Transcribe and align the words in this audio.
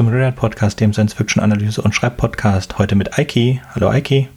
Zum 0.00 0.08
Real 0.08 0.32
Podcast, 0.32 0.80
dem 0.80 0.94
Science 0.94 1.12
Fiction 1.12 1.42
Analyse 1.42 1.82
und 1.82 1.94
Schreibpodcast. 1.94 2.78
Heute 2.78 2.94
mit 2.94 3.18
Eiki. 3.18 3.60
Hallo 3.74 3.90
Eiki. 3.90 4.30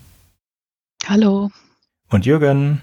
Hallo. 1.06 1.52
Und 2.10 2.26
Jürgen. 2.26 2.82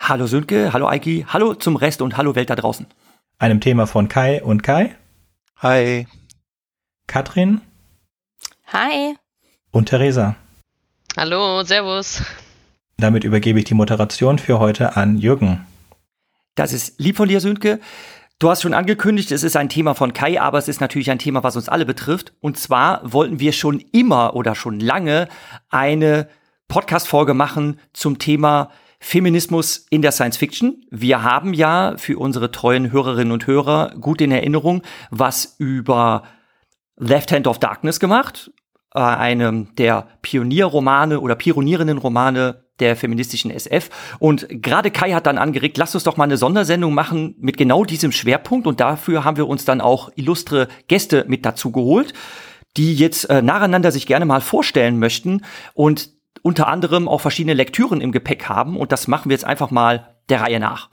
Hallo 0.00 0.28
Sönke, 0.28 0.72
hallo 0.72 0.86
Eiki, 0.86 1.26
hallo 1.26 1.54
zum 1.54 1.74
Rest 1.74 2.02
und 2.02 2.16
hallo 2.16 2.36
Welt 2.36 2.50
da 2.50 2.54
draußen. 2.54 2.86
Einem 3.40 3.60
Thema 3.60 3.88
von 3.88 4.06
Kai 4.06 4.44
und 4.44 4.62
Kai. 4.62 4.94
Hi. 5.56 6.06
Katrin. 7.08 7.62
Hi. 8.72 9.16
Und 9.72 9.88
Theresa. 9.88 10.36
Hallo, 11.16 11.64
Servus. 11.64 12.22
Damit 12.98 13.24
übergebe 13.24 13.58
ich 13.58 13.64
die 13.64 13.74
Moderation 13.74 14.38
für 14.38 14.60
heute 14.60 14.94
an 14.94 15.18
Jürgen. 15.18 15.66
Das 16.54 16.72
ist 16.72 17.00
lieb 17.00 17.16
von 17.16 17.28
dir, 17.28 17.40
Sönke. 17.40 17.80
Du 18.42 18.50
hast 18.50 18.62
schon 18.62 18.74
angekündigt, 18.74 19.30
es 19.30 19.44
ist 19.44 19.56
ein 19.56 19.68
Thema 19.68 19.94
von 19.94 20.14
Kai, 20.14 20.40
aber 20.40 20.58
es 20.58 20.66
ist 20.66 20.80
natürlich 20.80 21.12
ein 21.12 21.20
Thema, 21.20 21.44
was 21.44 21.54
uns 21.54 21.68
alle 21.68 21.86
betrifft. 21.86 22.32
Und 22.40 22.58
zwar 22.58 23.00
wollten 23.04 23.38
wir 23.38 23.52
schon 23.52 23.78
immer 23.92 24.34
oder 24.34 24.56
schon 24.56 24.80
lange 24.80 25.28
eine 25.70 26.26
Podcast-Folge 26.66 27.34
machen 27.34 27.78
zum 27.92 28.18
Thema 28.18 28.70
Feminismus 28.98 29.86
in 29.90 30.02
der 30.02 30.10
Science 30.10 30.38
Fiction. 30.38 30.84
Wir 30.90 31.22
haben 31.22 31.54
ja 31.54 31.94
für 31.98 32.18
unsere 32.18 32.50
treuen 32.50 32.90
Hörerinnen 32.90 33.32
und 33.32 33.46
Hörer 33.46 33.94
gut 34.00 34.20
in 34.20 34.32
Erinnerung, 34.32 34.82
was 35.12 35.54
über 35.58 36.24
Left 36.96 37.30
Hand 37.30 37.46
of 37.46 37.60
Darkness 37.60 38.00
gemacht, 38.00 38.50
äh, 38.92 38.98
einem 38.98 39.72
der 39.76 40.08
Pionierromane 40.20 41.20
oder 41.20 41.36
pionierenden 41.36 41.98
Romane 41.98 42.61
der 42.80 42.96
feministischen 42.96 43.50
SF. 43.50 43.90
Und 44.18 44.46
gerade 44.48 44.90
Kai 44.90 45.12
hat 45.12 45.26
dann 45.26 45.38
angeregt, 45.38 45.78
lass 45.78 45.94
uns 45.94 46.04
doch 46.04 46.16
mal 46.16 46.24
eine 46.24 46.36
Sondersendung 46.36 46.94
machen 46.94 47.34
mit 47.38 47.56
genau 47.56 47.84
diesem 47.84 48.12
Schwerpunkt. 48.12 48.66
Und 48.66 48.80
dafür 48.80 49.24
haben 49.24 49.36
wir 49.36 49.48
uns 49.48 49.64
dann 49.64 49.80
auch 49.80 50.10
illustre 50.16 50.68
Gäste 50.88 51.24
mit 51.28 51.44
dazu 51.44 51.70
geholt, 51.70 52.12
die 52.76 52.94
jetzt 52.94 53.24
äh, 53.30 53.42
nacheinander 53.42 53.92
sich 53.92 54.06
gerne 54.06 54.24
mal 54.24 54.40
vorstellen 54.40 54.98
möchten 54.98 55.42
und 55.74 56.10
unter 56.42 56.66
anderem 56.66 57.08
auch 57.08 57.20
verschiedene 57.20 57.54
Lektüren 57.54 58.00
im 58.00 58.12
Gepäck 58.12 58.48
haben. 58.48 58.76
Und 58.76 58.92
das 58.92 59.06
machen 59.06 59.28
wir 59.28 59.34
jetzt 59.34 59.44
einfach 59.44 59.70
mal 59.70 60.16
der 60.28 60.40
Reihe 60.40 60.60
nach. 60.60 60.90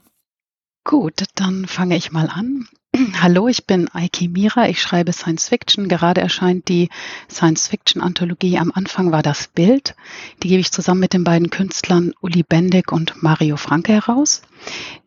Gut, 0.83 1.23
dann 1.35 1.65
fange 1.65 1.95
ich 1.95 2.11
mal 2.11 2.29
an. 2.29 2.67
Hallo, 3.21 3.47
ich 3.47 3.65
bin 3.65 3.87
Aiki 3.93 4.27
Mira. 4.27 4.67
Ich 4.67 4.81
schreibe 4.81 5.13
Science 5.13 5.49
Fiction. 5.49 5.87
Gerade 5.87 6.21
erscheint 6.21 6.67
die 6.67 6.89
Science 7.29 7.67
Fiction 7.67 8.01
Anthologie. 8.01 8.57
Am 8.57 8.71
Anfang 8.73 9.11
war 9.11 9.21
das 9.21 9.47
Bild. 9.47 9.95
Die 10.43 10.49
gebe 10.49 10.59
ich 10.59 10.71
zusammen 10.71 10.99
mit 10.99 11.13
den 11.13 11.23
beiden 11.23 11.49
Künstlern 11.49 12.13
Uli 12.21 12.43
Bendig 12.43 12.91
und 12.91 13.21
Mario 13.21 13.57
Franke 13.57 13.93
heraus. 13.93 14.41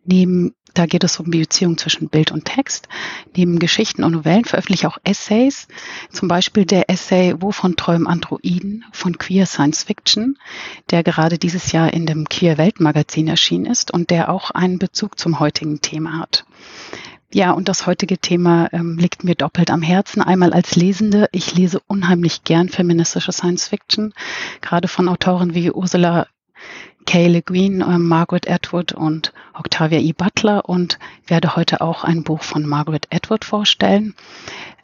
Neben 0.05 0.55
da 0.75 0.87
geht 0.87 1.05
es 1.05 1.21
um 1.21 1.31
die 1.31 1.41
Beziehung 1.41 1.77
zwischen 1.77 2.09
Bild 2.09 2.31
und 2.33 2.47
Text. 2.47 2.89
Neben 3.37 3.59
Geschichten 3.59 4.05
und 4.05 4.13
Novellen 4.13 4.47
veröffentliche 4.47 4.87
ich 4.87 4.87
auch 4.87 4.97
Essays. 5.05 5.69
Zum 6.11 6.29
Beispiel 6.29 6.65
der 6.65 6.89
Essay 6.89 7.35
Wovon 7.41 7.77
träumen 7.77 8.07
Androiden 8.07 8.87
von 8.91 9.19
Queer 9.19 9.45
Science 9.45 9.83
Fiction, 9.83 10.39
der 10.91 11.03
gerade 11.03 11.37
dieses 11.37 11.73
Jahr 11.73 11.93
in 11.93 12.07
dem 12.07 12.27
Queer 12.27 12.57
Welt 12.57 12.81
Magazin 12.81 13.29
erschienen 13.29 13.67
ist 13.67 13.91
und 13.91 14.09
der 14.09 14.31
auch 14.31 14.51
einen 14.51 14.79
Bezug 14.79 15.19
zum 15.19 15.41
heutigen 15.41 15.83
Thema 15.83 16.19
hat. 16.19 16.47
Ja, 17.35 17.53
und 17.53 17.69
das 17.69 17.87
heutige 17.87 18.19
Thema 18.19 18.69
ähm, 18.73 18.99
liegt 18.99 19.25
mir 19.25 19.35
doppelt 19.35 19.71
am 19.71 19.81
Herzen. 19.81 20.21
Einmal 20.21 20.53
als 20.53 20.77
Lesende. 20.77 21.29
Ich 21.33 21.55
lese 21.55 21.81
unheimlich 21.87 22.45
gern 22.45 22.69
feministische 22.69 23.33
Science 23.33 23.69
Fiction, 23.69 24.13
gerade 24.61 24.87
von 24.87 25.09
Autoren 25.09 25.55
wie 25.55 25.71
Ursula 25.71 26.27
Kay 27.05 27.29
Le 27.29 27.43
Guin, 27.43 27.81
äh, 27.81 27.99
Margaret 27.99 28.49
Atwood 28.49 28.93
und 28.93 29.33
Octavia 29.55 29.99
E. 29.99 30.13
Butler 30.13 30.69
und 30.69 30.99
werde 31.27 31.57
heute 31.57 31.81
auch 31.81 32.05
ein 32.05 32.23
Buch 32.23 32.43
von 32.43 32.67
Margaret 32.67 33.09
Atwood 33.11 33.45
vorstellen. 33.45 34.15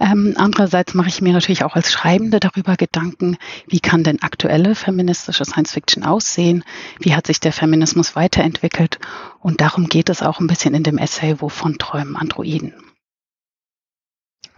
Ähm, 0.00 0.34
andererseits 0.36 0.94
mache 0.94 1.08
ich 1.08 1.20
mir 1.20 1.32
natürlich 1.32 1.64
auch 1.64 1.74
als 1.74 1.90
Schreibende 1.90 2.40
darüber 2.40 2.76
Gedanken, 2.76 3.36
wie 3.66 3.80
kann 3.80 4.04
denn 4.04 4.22
aktuelle 4.22 4.74
feministische 4.74 5.44
Science 5.44 5.72
Fiction 5.72 6.04
aussehen? 6.04 6.64
Wie 7.00 7.14
hat 7.14 7.26
sich 7.26 7.40
der 7.40 7.52
Feminismus 7.52 8.14
weiterentwickelt? 8.14 8.98
Und 9.40 9.60
darum 9.60 9.88
geht 9.88 10.08
es 10.08 10.22
auch 10.22 10.40
ein 10.40 10.46
bisschen 10.46 10.74
in 10.74 10.82
dem 10.82 10.98
Essay 10.98 11.40
Wovon 11.40 11.78
träumen 11.78 12.16
Androiden. 12.16 12.74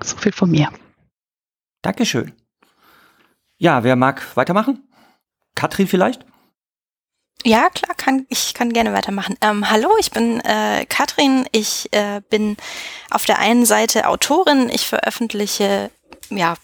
So 0.02 0.16
viel 0.16 0.32
von 0.32 0.50
mir. 0.50 0.70
Dankeschön. 1.82 2.32
Ja, 3.58 3.84
wer 3.84 3.96
mag 3.96 4.36
weitermachen? 4.36 4.88
Katrin 5.54 5.86
vielleicht? 5.86 6.24
Ja, 7.44 7.70
klar, 7.70 7.94
kann, 7.96 8.26
ich 8.28 8.52
kann 8.52 8.72
gerne 8.72 8.92
weitermachen. 8.92 9.36
Ähm, 9.40 9.70
hallo, 9.70 9.88
ich 9.98 10.10
bin 10.10 10.40
äh, 10.40 10.84
Katrin. 10.86 11.46
Ich 11.52 11.88
äh, 11.92 12.20
bin 12.28 12.56
auf 13.10 13.24
der 13.24 13.38
einen 13.38 13.64
Seite 13.64 14.08
Autorin. 14.08 14.68
Ich 14.68 14.86
veröffentliche, 14.86 15.90
ja, 16.28 16.54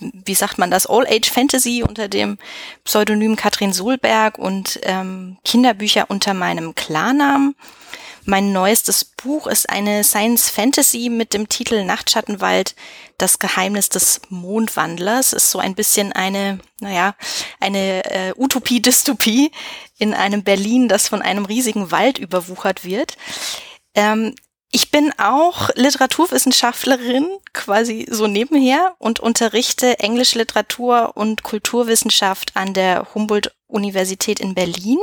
wie 0.00 0.34
sagt 0.34 0.58
man 0.58 0.70
das, 0.70 0.86
All-Age-Fantasy 0.86 1.82
unter 1.82 2.08
dem 2.08 2.36
Pseudonym 2.84 3.36
Katrin 3.36 3.72
Solberg 3.72 4.38
und 4.38 4.78
ähm, 4.82 5.38
Kinderbücher 5.44 6.06
unter 6.08 6.34
meinem 6.34 6.74
Klarnamen. 6.74 7.54
Mein 8.28 8.50
neuestes 8.52 9.04
Buch 9.04 9.46
ist 9.46 9.70
eine 9.70 10.02
Science 10.02 10.50
Fantasy 10.50 11.08
mit 11.08 11.32
dem 11.32 11.48
Titel 11.48 11.84
Nachtschattenwald, 11.84 12.74
das 13.18 13.38
Geheimnis 13.38 13.88
des 13.88 14.20
Mondwandlers. 14.30 15.32
Ist 15.32 15.52
so 15.52 15.60
ein 15.60 15.76
bisschen 15.76 16.12
eine, 16.12 16.58
naja, 16.80 17.14
eine 17.60 18.04
äh, 18.04 18.34
Utopie-Dystopie 18.36 19.52
in 19.98 20.12
einem 20.12 20.42
Berlin, 20.42 20.88
das 20.88 21.06
von 21.06 21.22
einem 21.22 21.44
riesigen 21.44 21.92
Wald 21.92 22.18
überwuchert 22.18 22.84
wird. 22.84 23.16
Ähm, 23.94 24.34
ich 24.72 24.90
bin 24.90 25.12
auch 25.18 25.70
Literaturwissenschaftlerin, 25.76 27.28
quasi 27.52 28.08
so 28.10 28.26
nebenher, 28.26 28.96
und 28.98 29.20
unterrichte 29.20 30.00
Englisch 30.00 30.34
Literatur 30.34 31.12
und 31.14 31.44
Kulturwissenschaft 31.44 32.56
an 32.56 32.74
der 32.74 33.06
Humboldt-Universität 33.14 34.40
in 34.40 34.56
Berlin. 34.56 34.98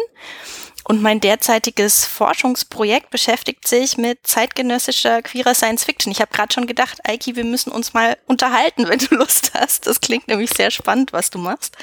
Und 0.86 1.02
mein 1.02 1.22
derzeitiges 1.22 2.06
Forschungsprojekt 2.06 3.10
beschäftigt 3.10 3.68
sich 3.68 3.98
mit 3.98 4.20
zeitgenössischer 4.24 5.22
queerer 5.22 5.54
Science 5.54 5.86
Fiction. 5.86 6.12
Ich 6.12 6.20
habe 6.20 6.34
gerade 6.34 6.54
schon 6.54 6.68
gedacht, 6.68 7.00
Eiki, 7.06 7.36
wir 7.36 7.46
müssen 7.46 7.72
uns 7.72 7.94
mal 7.94 8.18
unterhalten, 8.28 8.88
wenn 8.90 9.00
du 9.00 9.16
Lust 9.16 9.52
hast. 9.54 9.88
Das 9.88 10.02
klingt 10.02 10.28
nämlich 10.28 10.52
sehr 10.52 10.72
spannend, 10.72 11.14
was 11.14 11.30
du 11.30 11.40
machst. 11.40 11.78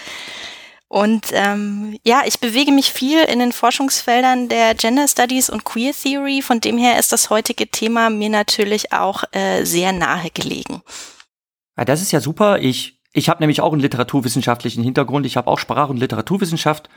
Und 0.88 1.27
ähm, 1.33 1.97
ja, 2.05 2.22
ich 2.27 2.41
bewege 2.41 2.72
mich 2.72 2.91
viel 2.93 3.22
in 3.22 3.38
den 3.38 3.53
Forschungsfeldern 3.53 4.49
der 4.49 4.75
Gender 4.75 5.06
Studies 5.06 5.49
und 5.49 5.65
Queer 5.65 5.93
Theory. 5.93 6.43
Von 6.43 6.61
dem 6.61 6.78
her 6.78 6.99
ist 6.99 7.12
das 7.12 7.31
heutige 7.31 7.69
Thema 7.69 8.11
mir 8.11 8.28
natürlich 8.28 8.93
auch 8.93 9.22
äh, 9.31 9.65
sehr 9.65 9.93
nahe 9.93 10.31
gelegen. 10.31 10.82
Ja, 11.78 11.84
das 11.84 12.03
ist 12.03 12.11
ja 12.11 12.21
super. 12.21 12.59
Ich 12.59 13.00
ich 13.12 13.28
habe 13.28 13.41
nämlich 13.41 13.61
auch 13.61 13.72
einen 13.72 13.82
literaturwissenschaftlichen 13.82 14.84
Hintergrund. 14.84 15.27
Ich 15.27 15.37
habe 15.37 15.49
auch 15.49 15.59
Sprach- 15.59 15.88
und 15.88 15.97
Literaturwissenschaft 15.97 16.88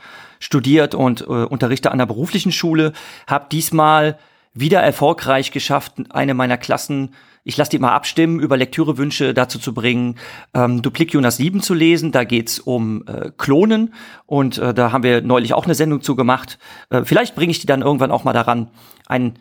studiert 0.44 0.94
und 0.94 1.22
äh, 1.22 1.24
unterrichte 1.24 1.90
an 1.90 1.98
der 1.98 2.06
beruflichen 2.06 2.52
Schule. 2.52 2.92
Habe 3.26 3.46
diesmal 3.50 4.18
wieder 4.52 4.80
erfolgreich 4.80 5.50
geschafft, 5.50 5.94
eine 6.10 6.34
meiner 6.34 6.58
Klassen, 6.58 7.14
ich 7.44 7.56
lasse 7.56 7.70
die 7.70 7.78
mal 7.78 7.92
abstimmen, 7.92 8.40
über 8.40 8.56
Lektürewünsche 8.56 9.32
dazu 9.32 9.58
zu 9.58 9.72
bringen, 9.72 10.16
ähm, 10.52 10.82
Duplik 10.82 11.12
Jonas 11.14 11.38
7 11.38 11.62
zu 11.62 11.72
lesen. 11.72 12.12
Da 12.12 12.24
geht's 12.24 12.58
um 12.60 13.06
äh, 13.06 13.30
Klonen 13.36 13.94
und 14.26 14.58
äh, 14.58 14.74
da 14.74 14.92
haben 14.92 15.02
wir 15.02 15.22
neulich 15.22 15.54
auch 15.54 15.64
eine 15.64 15.74
Sendung 15.74 16.02
zu 16.02 16.14
gemacht. 16.14 16.58
Äh, 16.90 17.04
vielleicht 17.04 17.34
bringe 17.34 17.50
ich 17.50 17.58
die 17.58 17.66
dann 17.66 17.82
irgendwann 17.82 18.12
auch 18.12 18.24
mal 18.24 18.32
daran, 18.34 18.70
ein 19.06 19.38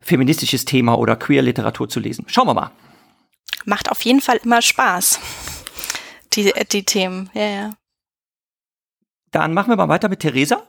feministisches 0.00 0.64
Thema 0.64 0.98
oder 0.98 1.16
Queer-Literatur 1.16 1.88
zu 1.88 2.00
lesen. 2.00 2.24
Schauen 2.28 2.48
wir 2.48 2.54
mal. 2.54 2.70
Macht 3.66 3.90
auf 3.90 4.02
jeden 4.02 4.20
Fall 4.20 4.40
immer 4.42 4.62
Spaß 4.62 5.20
die, 6.32 6.52
die 6.72 6.84
Themen. 6.84 7.30
Ja, 7.34 7.46
ja. 7.46 7.70
Dann 9.30 9.54
machen 9.54 9.70
wir 9.70 9.76
mal 9.76 9.88
weiter 9.88 10.08
mit 10.08 10.20
Theresa. 10.20 10.62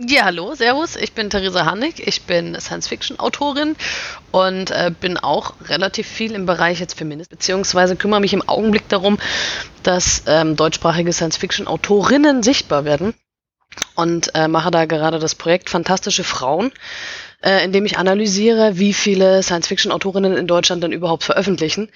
Ja, 0.00 0.26
hallo, 0.26 0.54
Servus. 0.54 0.94
Ich 0.94 1.12
bin 1.12 1.28
Theresa 1.28 1.64
Hannig. 1.64 2.06
Ich 2.06 2.22
bin 2.22 2.54
Science-Fiction-Autorin 2.58 3.74
und 4.30 4.70
äh, 4.70 4.92
bin 4.92 5.16
auch 5.16 5.54
relativ 5.68 6.06
viel 6.06 6.34
im 6.34 6.46
Bereich 6.46 6.78
jetzt 6.78 6.96
Feminist, 6.96 7.30
beziehungsweise 7.30 7.96
kümmere 7.96 8.20
mich 8.20 8.32
im 8.32 8.48
Augenblick 8.48 8.88
darum, 8.88 9.18
dass 9.82 10.22
ähm, 10.28 10.54
deutschsprachige 10.54 11.12
Science-Fiction-Autorinnen 11.12 12.44
sichtbar 12.44 12.84
werden 12.84 13.12
und 13.96 14.32
äh, 14.36 14.46
mache 14.46 14.70
da 14.70 14.84
gerade 14.84 15.18
das 15.18 15.34
Projekt 15.34 15.68
Fantastische 15.68 16.22
Frauen, 16.22 16.70
äh, 17.42 17.64
in 17.64 17.72
dem 17.72 17.84
ich 17.84 17.98
analysiere, 17.98 18.78
wie 18.78 18.92
viele 18.92 19.42
Science-Fiction-Autorinnen 19.42 20.36
in 20.36 20.46
Deutschland 20.46 20.84
denn 20.84 20.92
überhaupt 20.92 21.24
veröffentlichen. 21.24 21.90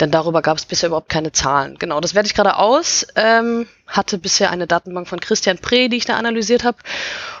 Denn 0.00 0.10
darüber 0.10 0.40
gab 0.40 0.56
es 0.56 0.64
bisher 0.64 0.88
überhaupt 0.88 1.10
keine 1.10 1.32
Zahlen. 1.32 1.76
Genau, 1.78 2.00
das 2.00 2.14
werde 2.14 2.26
ich 2.26 2.34
gerade 2.34 2.56
aus. 2.56 3.06
Ähm, 3.14 3.66
hatte 3.92 4.18
bisher 4.18 4.50
eine 4.50 4.66
Datenbank 4.66 5.08
von 5.08 5.20
Christian 5.20 5.58
Pre, 5.58 5.88
die 5.88 5.96
ich 5.96 6.04
da 6.04 6.16
analysiert 6.16 6.64
habe. 6.64 6.78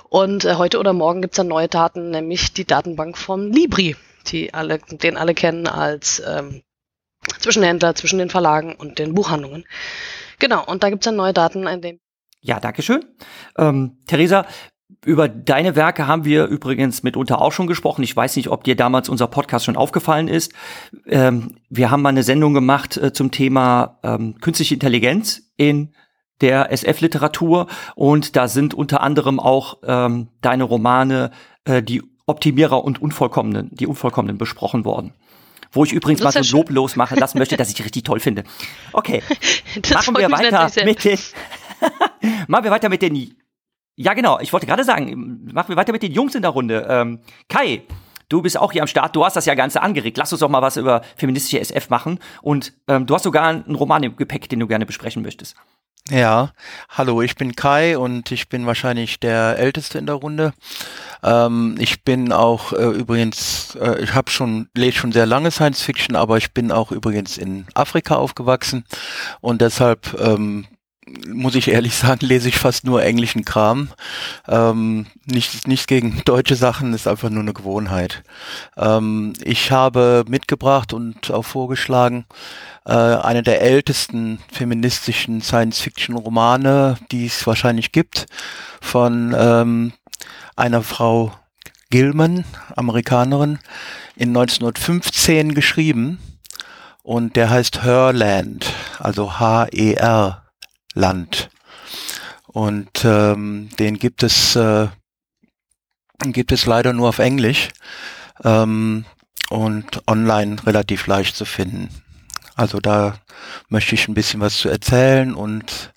Und 0.08 0.44
äh, 0.44 0.54
heute 0.54 0.78
oder 0.78 0.92
morgen 0.92 1.22
gibt 1.22 1.34
es 1.34 1.36
dann 1.36 1.48
neue 1.48 1.68
Daten, 1.68 2.10
nämlich 2.10 2.52
die 2.52 2.64
Datenbank 2.64 3.18
von 3.18 3.52
Libri, 3.52 3.96
die 4.28 4.54
alle, 4.54 4.78
den 4.78 5.16
alle 5.16 5.34
kennen 5.34 5.66
als 5.66 6.22
ähm, 6.26 6.62
Zwischenhändler 7.40 7.94
zwischen 7.94 8.18
den 8.18 8.30
Verlagen 8.30 8.74
und 8.74 8.98
den 8.98 9.14
Buchhandlungen. 9.14 9.64
Genau, 10.38 10.64
und 10.64 10.82
da 10.82 10.90
gibt 10.90 11.02
es 11.02 11.06
dann 11.06 11.16
neue 11.16 11.32
Daten, 11.32 11.66
in 11.66 11.80
dem 11.80 11.98
ja, 12.44 12.58
danke 12.58 12.82
schön. 12.82 13.04
Ähm, 13.56 13.98
Theresa, 14.08 14.46
über 15.04 15.28
deine 15.28 15.76
Werke 15.76 16.08
haben 16.08 16.24
wir 16.24 16.46
übrigens 16.46 17.04
mitunter 17.04 17.40
auch 17.40 17.52
schon 17.52 17.68
gesprochen. 17.68 18.02
Ich 18.02 18.14
weiß 18.14 18.34
nicht, 18.36 18.48
ob 18.48 18.64
dir 18.64 18.74
damals 18.74 19.08
unser 19.08 19.28
Podcast 19.28 19.64
schon 19.64 19.76
aufgefallen 19.76 20.26
ist. 20.26 20.52
Ähm, 21.06 21.56
wir 21.70 21.90
haben 21.90 22.02
mal 22.02 22.10
eine 22.10 22.24
Sendung 22.24 22.52
gemacht 22.52 22.96
äh, 22.96 23.12
zum 23.12 23.30
Thema 23.30 24.00
ähm, 24.02 24.38
künstliche 24.40 24.74
Intelligenz 24.74 25.52
in 25.56 25.94
der 26.42 26.70
SF-Literatur 26.72 27.68
und 27.94 28.36
da 28.36 28.48
sind 28.48 28.74
unter 28.74 29.00
anderem 29.00 29.40
auch 29.40 29.78
ähm, 29.84 30.28
deine 30.42 30.64
Romane, 30.64 31.30
äh, 31.64 31.82
die 31.82 32.02
Optimierer 32.26 32.84
und 32.84 33.00
Unvollkommenen, 33.00 33.70
die 33.72 33.86
Unvollkommenen 33.86 34.38
besprochen 34.38 34.84
worden. 34.84 35.14
Wo 35.70 35.84
ich 35.84 35.92
übrigens 35.92 36.22
mal 36.22 36.32
so 36.32 36.40
ja 36.40 36.64
Lob 36.68 36.96
machen 36.96 37.18
lassen 37.18 37.38
möchte, 37.38 37.56
dass 37.56 37.70
ich 37.70 37.82
richtig 37.82 38.02
toll 38.02 38.20
finde. 38.20 38.44
Okay, 38.92 39.22
machen 39.92 40.16
wir 40.16 40.30
weiter 40.30 40.70
mit 40.84 41.02
den, 41.04 41.18
machen 42.46 42.64
wir 42.64 42.70
weiter 42.70 42.90
mit 42.90 43.00
den, 43.00 43.34
ja 43.96 44.12
genau, 44.12 44.38
ich 44.40 44.52
wollte 44.52 44.66
gerade 44.66 44.84
sagen, 44.84 45.48
machen 45.52 45.70
wir 45.70 45.76
weiter 45.76 45.92
mit 45.92 46.02
den 46.02 46.12
Jungs 46.12 46.34
in 46.34 46.42
der 46.42 46.50
Runde. 46.50 46.86
Ähm, 46.90 47.20
Kai, 47.48 47.82
du 48.28 48.42
bist 48.42 48.58
auch 48.58 48.72
hier 48.72 48.82
am 48.82 48.88
Start, 48.88 49.14
du 49.16 49.24
hast 49.24 49.36
das 49.36 49.46
ja 49.46 49.54
Ganze 49.54 49.82
angeregt. 49.82 50.16
Lass 50.16 50.32
uns 50.32 50.40
doch 50.40 50.48
mal 50.48 50.62
was 50.62 50.76
über 50.76 51.02
feministische 51.16 51.60
SF 51.60 51.90
machen. 51.90 52.18
Und 52.40 52.72
ähm, 52.88 53.06
du 53.06 53.14
hast 53.14 53.22
sogar 53.22 53.46
einen 53.46 53.74
Roman 53.74 54.02
im 54.02 54.16
Gepäck, 54.16 54.48
den 54.48 54.60
du 54.60 54.66
gerne 54.66 54.86
besprechen 54.86 55.22
möchtest. 55.22 55.56
Ja, 56.10 56.50
hallo, 56.88 57.22
ich 57.22 57.36
bin 57.36 57.54
Kai 57.54 57.96
und 57.96 58.32
ich 58.32 58.48
bin 58.48 58.66
wahrscheinlich 58.66 59.20
der 59.20 59.56
Älteste 59.58 59.98
in 59.98 60.06
der 60.06 60.16
Runde. 60.16 60.52
Ähm, 61.22 61.76
ich 61.78 62.02
bin 62.02 62.32
auch 62.32 62.72
äh, 62.72 62.86
übrigens, 62.86 63.76
äh, 63.76 64.02
ich 64.02 64.12
habe 64.12 64.28
schon, 64.28 64.68
lese 64.74 64.98
schon 64.98 65.12
sehr 65.12 65.26
lange 65.26 65.52
Science 65.52 65.80
Fiction, 65.80 66.16
aber 66.16 66.38
ich 66.38 66.52
bin 66.52 66.72
auch 66.72 66.90
übrigens 66.90 67.38
in 67.38 67.66
Afrika 67.74 68.16
aufgewachsen 68.16 68.84
und 69.40 69.60
deshalb 69.60 70.18
ähm, 70.20 70.66
muss 71.06 71.56
ich 71.56 71.68
ehrlich 71.68 71.96
sagen, 71.96 72.24
lese 72.24 72.48
ich 72.48 72.58
fast 72.58 72.84
nur 72.84 73.02
englischen 73.02 73.44
Kram. 73.44 73.88
Ähm, 74.48 75.06
nicht, 75.26 75.66
nicht 75.66 75.88
gegen 75.88 76.22
deutsche 76.24 76.56
Sachen, 76.56 76.94
ist 76.94 77.08
einfach 77.08 77.30
nur 77.30 77.42
eine 77.42 77.52
Gewohnheit. 77.52 78.22
Ähm, 78.76 79.32
ich 79.42 79.72
habe 79.72 80.24
mitgebracht 80.28 80.92
und 80.92 81.30
auch 81.30 81.44
vorgeschlagen, 81.44 82.24
äh, 82.84 82.92
eine 82.92 83.42
der 83.42 83.62
ältesten 83.62 84.38
feministischen 84.52 85.40
Science-Fiction-Romane, 85.40 86.98
die 87.10 87.26
es 87.26 87.46
wahrscheinlich 87.46 87.92
gibt, 87.92 88.26
von 88.80 89.34
ähm, 89.36 89.92
einer 90.54 90.82
Frau 90.82 91.32
Gilman, 91.90 92.44
Amerikanerin, 92.76 93.58
in 94.16 94.28
1915 94.28 95.54
geschrieben. 95.54 96.18
Und 97.02 97.34
der 97.34 97.50
heißt 97.50 97.82
Herland, 97.82 98.72
also 99.00 99.40
H-E-R 99.40 100.41
Land. 100.94 101.50
Und 102.46 103.04
ähm, 103.04 103.70
den 103.78 103.98
gibt 103.98 104.22
es 104.22 104.56
äh, 104.56 104.88
gibt 106.24 106.52
es 106.52 106.66
leider 106.66 106.92
nur 106.92 107.08
auf 107.08 107.18
Englisch 107.18 107.70
ähm, 108.44 109.04
und 109.50 110.06
online 110.06 110.64
relativ 110.66 111.06
leicht 111.06 111.34
zu 111.34 111.44
finden. 111.44 111.88
Also 112.54 112.78
da 112.78 113.18
möchte 113.68 113.94
ich 113.94 114.08
ein 114.08 114.14
bisschen 114.14 114.40
was 114.40 114.58
zu 114.58 114.68
erzählen 114.68 115.34
und 115.34 115.92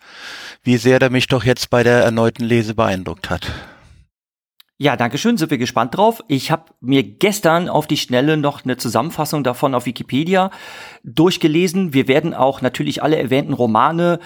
wie 0.64 0.78
sehr 0.78 1.00
der 1.00 1.10
mich 1.10 1.28
doch 1.28 1.44
jetzt 1.44 1.70
bei 1.70 1.84
der 1.84 2.04
erneuten 2.04 2.44
Lese 2.44 2.74
beeindruckt 2.74 3.30
hat. 3.30 3.52
Ja, 4.78 4.98
danke 4.98 5.18
schön, 5.18 5.38
sind 5.38 5.52
wir 5.52 5.58
gespannt 5.58 5.96
drauf. 5.96 6.22
Ich 6.28 6.52
habe 6.52 6.66
mir 6.82 7.02
gestern 7.02 7.70
auf 7.70 7.88
die 7.88 7.96
Schnelle 7.96 8.36
noch 8.36 8.66
eine 8.66 8.76
Zusammenfassung 8.76 9.42
davon 9.44 9.74
auf 9.74 9.86
Wikipedia 9.86 10.52
durchgelesen. 11.04 11.94
Wir 11.94 12.10
werden 12.10 12.34
auch 12.34 12.62
natürlich 12.62 13.02
alle 13.02 13.18
erwähnten 13.18 13.54
Romane 13.54 14.20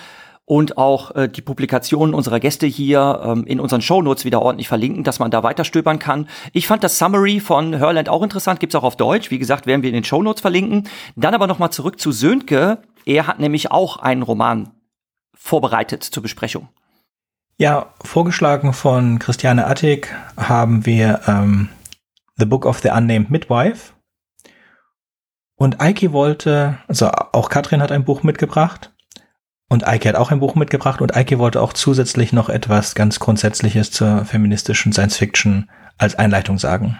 und 0.50 0.80
auch 0.80 1.16
äh, 1.16 1.30
die 1.30 1.44
Publikationen 1.44 2.16
unserer 2.16 2.40
Gäste 2.40 2.66
hier 2.66 3.22
ähm, 3.24 3.46
in 3.46 3.60
unseren 3.60 3.84
Shownotes 3.84 4.26
wieder 4.26 4.42
ordentlich 4.42 4.68
verlinken, 4.68 5.04
dass 5.04 5.20
man 5.20 5.30
da 5.30 5.44
weiterstöbern 5.44 6.00
kann. 6.00 6.28
Ich 6.54 6.66
fand 6.66 6.84
das 6.84 6.98
Summary 6.98 7.40
von 7.40 7.78
Hörland 7.78 8.10
auch 8.10 8.24
interessant, 8.24 8.60
gibt's 8.60 8.74
auch 8.74 8.84
auf 8.84 8.96
Deutsch. 8.96 9.30
Wie 9.30 9.38
gesagt, 9.38 9.68
werden 9.68 9.84
wir 9.84 9.90
in 9.90 9.94
den 9.94 10.04
Shownotes 10.04 10.42
verlinken. 10.42 10.90
Dann 11.16 11.36
aber 11.36 11.46
nochmal 11.46 11.70
zurück 11.70 12.00
zu 12.00 12.12
Sönke. 12.12 12.80
Er 13.06 13.28
hat 13.28 13.40
nämlich 13.40 13.70
auch 13.70 13.98
einen 13.98 14.24
Roman 14.24 14.72
vorbereitet 15.36 16.04
zur 16.04 16.24
Besprechung. 16.24 16.68
Ja, 17.60 17.94
vorgeschlagen 18.04 18.74
von 18.74 19.20
Christiane 19.20 19.68
Attig 19.68 20.08
haben 20.36 20.84
wir 20.88 21.22
ähm, 21.28 21.70
The 22.38 22.46
Book 22.46 22.66
of 22.66 22.80
the 22.80 22.90
Unnamed 22.90 23.30
Midwife. 23.30 23.94
Und 25.54 25.80
Eike 25.80 26.12
wollte, 26.12 26.80
also 26.88 27.12
auch 27.34 27.50
Katrin 27.50 27.84
hat 27.84 27.92
ein 27.92 28.04
Buch 28.04 28.24
mitgebracht. 28.24 28.92
Und 29.70 29.88
Eike 29.88 30.10
hat 30.10 30.16
auch 30.16 30.32
ein 30.32 30.40
Buch 30.40 30.56
mitgebracht 30.56 31.00
und 31.00 31.16
Eike 31.16 31.38
wollte 31.38 31.62
auch 31.62 31.74
zusätzlich 31.74 32.34
noch 32.34 32.50
etwas 32.50 32.96
ganz 32.96 33.20
Grundsätzliches 33.20 33.92
zur 33.92 34.26
feministischen 34.26 34.92
Science 34.92 35.18
Fiction 35.18 35.70
als 35.98 36.16
Einleitung 36.16 36.58
sagen. 36.58 37.00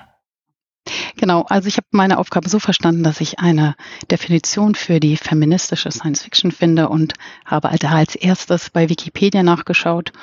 Genau, 1.18 1.44
also 1.50 1.68
ich 1.68 1.78
habe 1.78 1.88
meine 1.92 2.18
Aufgabe 2.18 2.48
so 2.48 2.60
verstanden, 2.60 3.04
dass 3.04 3.22
ich 3.22 3.40
eine 3.40 3.76
Definition 4.10 4.76
für 4.76 5.00
die 5.00 5.18
feministische 5.18 5.92
Science 5.92 6.24
Fiction 6.24 6.52
finde 6.52 6.90
und 6.90 7.14
habe 7.46 7.70
da 7.80 7.90
als 7.90 8.16
erstes 8.16 8.70
bei 8.70 8.88
Wikipedia 8.88 9.44
nachgeschaut 9.44 10.14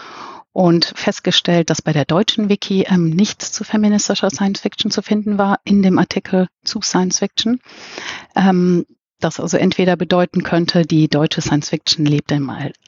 und 0.52 0.92
festgestellt, 0.96 1.68
dass 1.68 1.82
bei 1.82 1.92
der 1.92 2.06
deutschen 2.06 2.48
Wiki 2.48 2.86
ähm, 2.88 3.10
nichts 3.10 3.52
zu 3.52 3.62
feministischer 3.64 4.30
Science 4.30 4.60
Fiction 4.60 4.90
zu 4.90 5.02
finden 5.02 5.36
war 5.36 5.60
in 5.64 5.82
dem 5.82 5.98
Artikel 5.98 6.48
zu 6.64 6.80
Science 6.80 7.18
Fiction. 7.18 7.60
Ähm, 8.34 8.86
das 9.20 9.40
also 9.40 9.56
entweder 9.56 9.96
bedeuten 9.96 10.42
könnte, 10.42 10.82
die 10.82 11.08
deutsche 11.08 11.40
Science 11.40 11.70
Fiction 11.70 12.04
lebt 12.06 12.30
in 12.32 12.42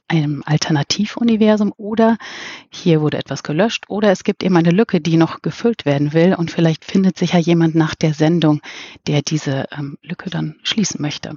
einem 0.09 0.43
Alternativuniversum 0.45 1.73
oder 1.77 2.19
hier 2.71 3.01
wurde 3.01 3.19
etwas 3.19 3.43
gelöscht 3.43 3.85
oder 3.89 4.11
es 4.11 4.25
gibt 4.25 4.43
eben 4.43 4.57
eine 4.57 4.71
Lücke, 4.71 5.01
die 5.01 5.17
noch 5.17 5.43
gefüllt 5.43 5.85
werden 5.85 6.13
will 6.13 6.35
und 6.35 6.51
vielleicht 6.51 6.85
findet 6.85 7.19
sich 7.19 7.33
ja 7.33 7.39
jemand 7.39 7.75
nach 7.75 7.95
der 7.95 8.15
Sendung, 8.15 8.61
der 9.07 9.23
diese 9.23 9.67
ähm, 9.77 9.99
Lücke 10.03 10.31
dann 10.31 10.57
schließen 10.63 11.01
möchte. 11.01 11.37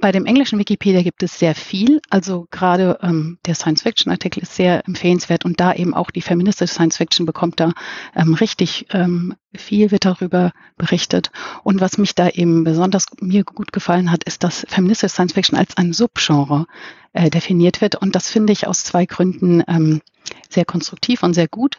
Bei 0.00 0.12
dem 0.12 0.26
englischen 0.26 0.58
Wikipedia 0.58 1.02
gibt 1.02 1.22
es 1.22 1.38
sehr 1.38 1.54
viel, 1.54 2.00
also 2.10 2.46
gerade 2.50 2.98
ähm, 3.02 3.38
der 3.46 3.54
Science 3.54 3.82
Fiction 3.82 4.10
Artikel 4.10 4.42
ist 4.42 4.56
sehr 4.56 4.86
empfehlenswert 4.86 5.44
und 5.44 5.60
da 5.60 5.72
eben 5.72 5.94
auch 5.94 6.10
die 6.10 6.22
feministische 6.22 6.72
Science 6.72 6.96
Fiction 6.96 7.26
bekommt 7.26 7.60
da 7.60 7.72
ähm, 8.16 8.34
richtig 8.34 8.86
ähm, 8.90 9.34
viel 9.54 9.90
wird 9.90 10.04
darüber 10.04 10.52
berichtet. 10.76 11.30
Und 11.62 11.80
was 11.80 11.98
mich 11.98 12.14
da 12.14 12.28
eben 12.28 12.64
besonders 12.64 13.06
mir 13.20 13.44
gut 13.44 13.72
gefallen 13.72 14.10
hat, 14.10 14.24
ist, 14.24 14.44
dass 14.44 14.66
feministische 14.68 15.10
Science 15.10 15.34
Fiction 15.34 15.58
als 15.58 15.76
ein 15.76 15.92
Subgenre 15.92 16.66
äh, 17.12 17.30
definiert 17.30 17.80
wird. 17.80 17.96
Und 17.96 18.14
das 18.14 18.28
finde 18.30 18.52
ich 18.52 18.66
aus 18.66 18.84
zwei 18.84 19.06
Gründen 19.06 19.62
ähm, 19.68 20.00
sehr 20.48 20.64
konstruktiv 20.64 21.22
und 21.22 21.34
sehr 21.34 21.48
gut. 21.48 21.78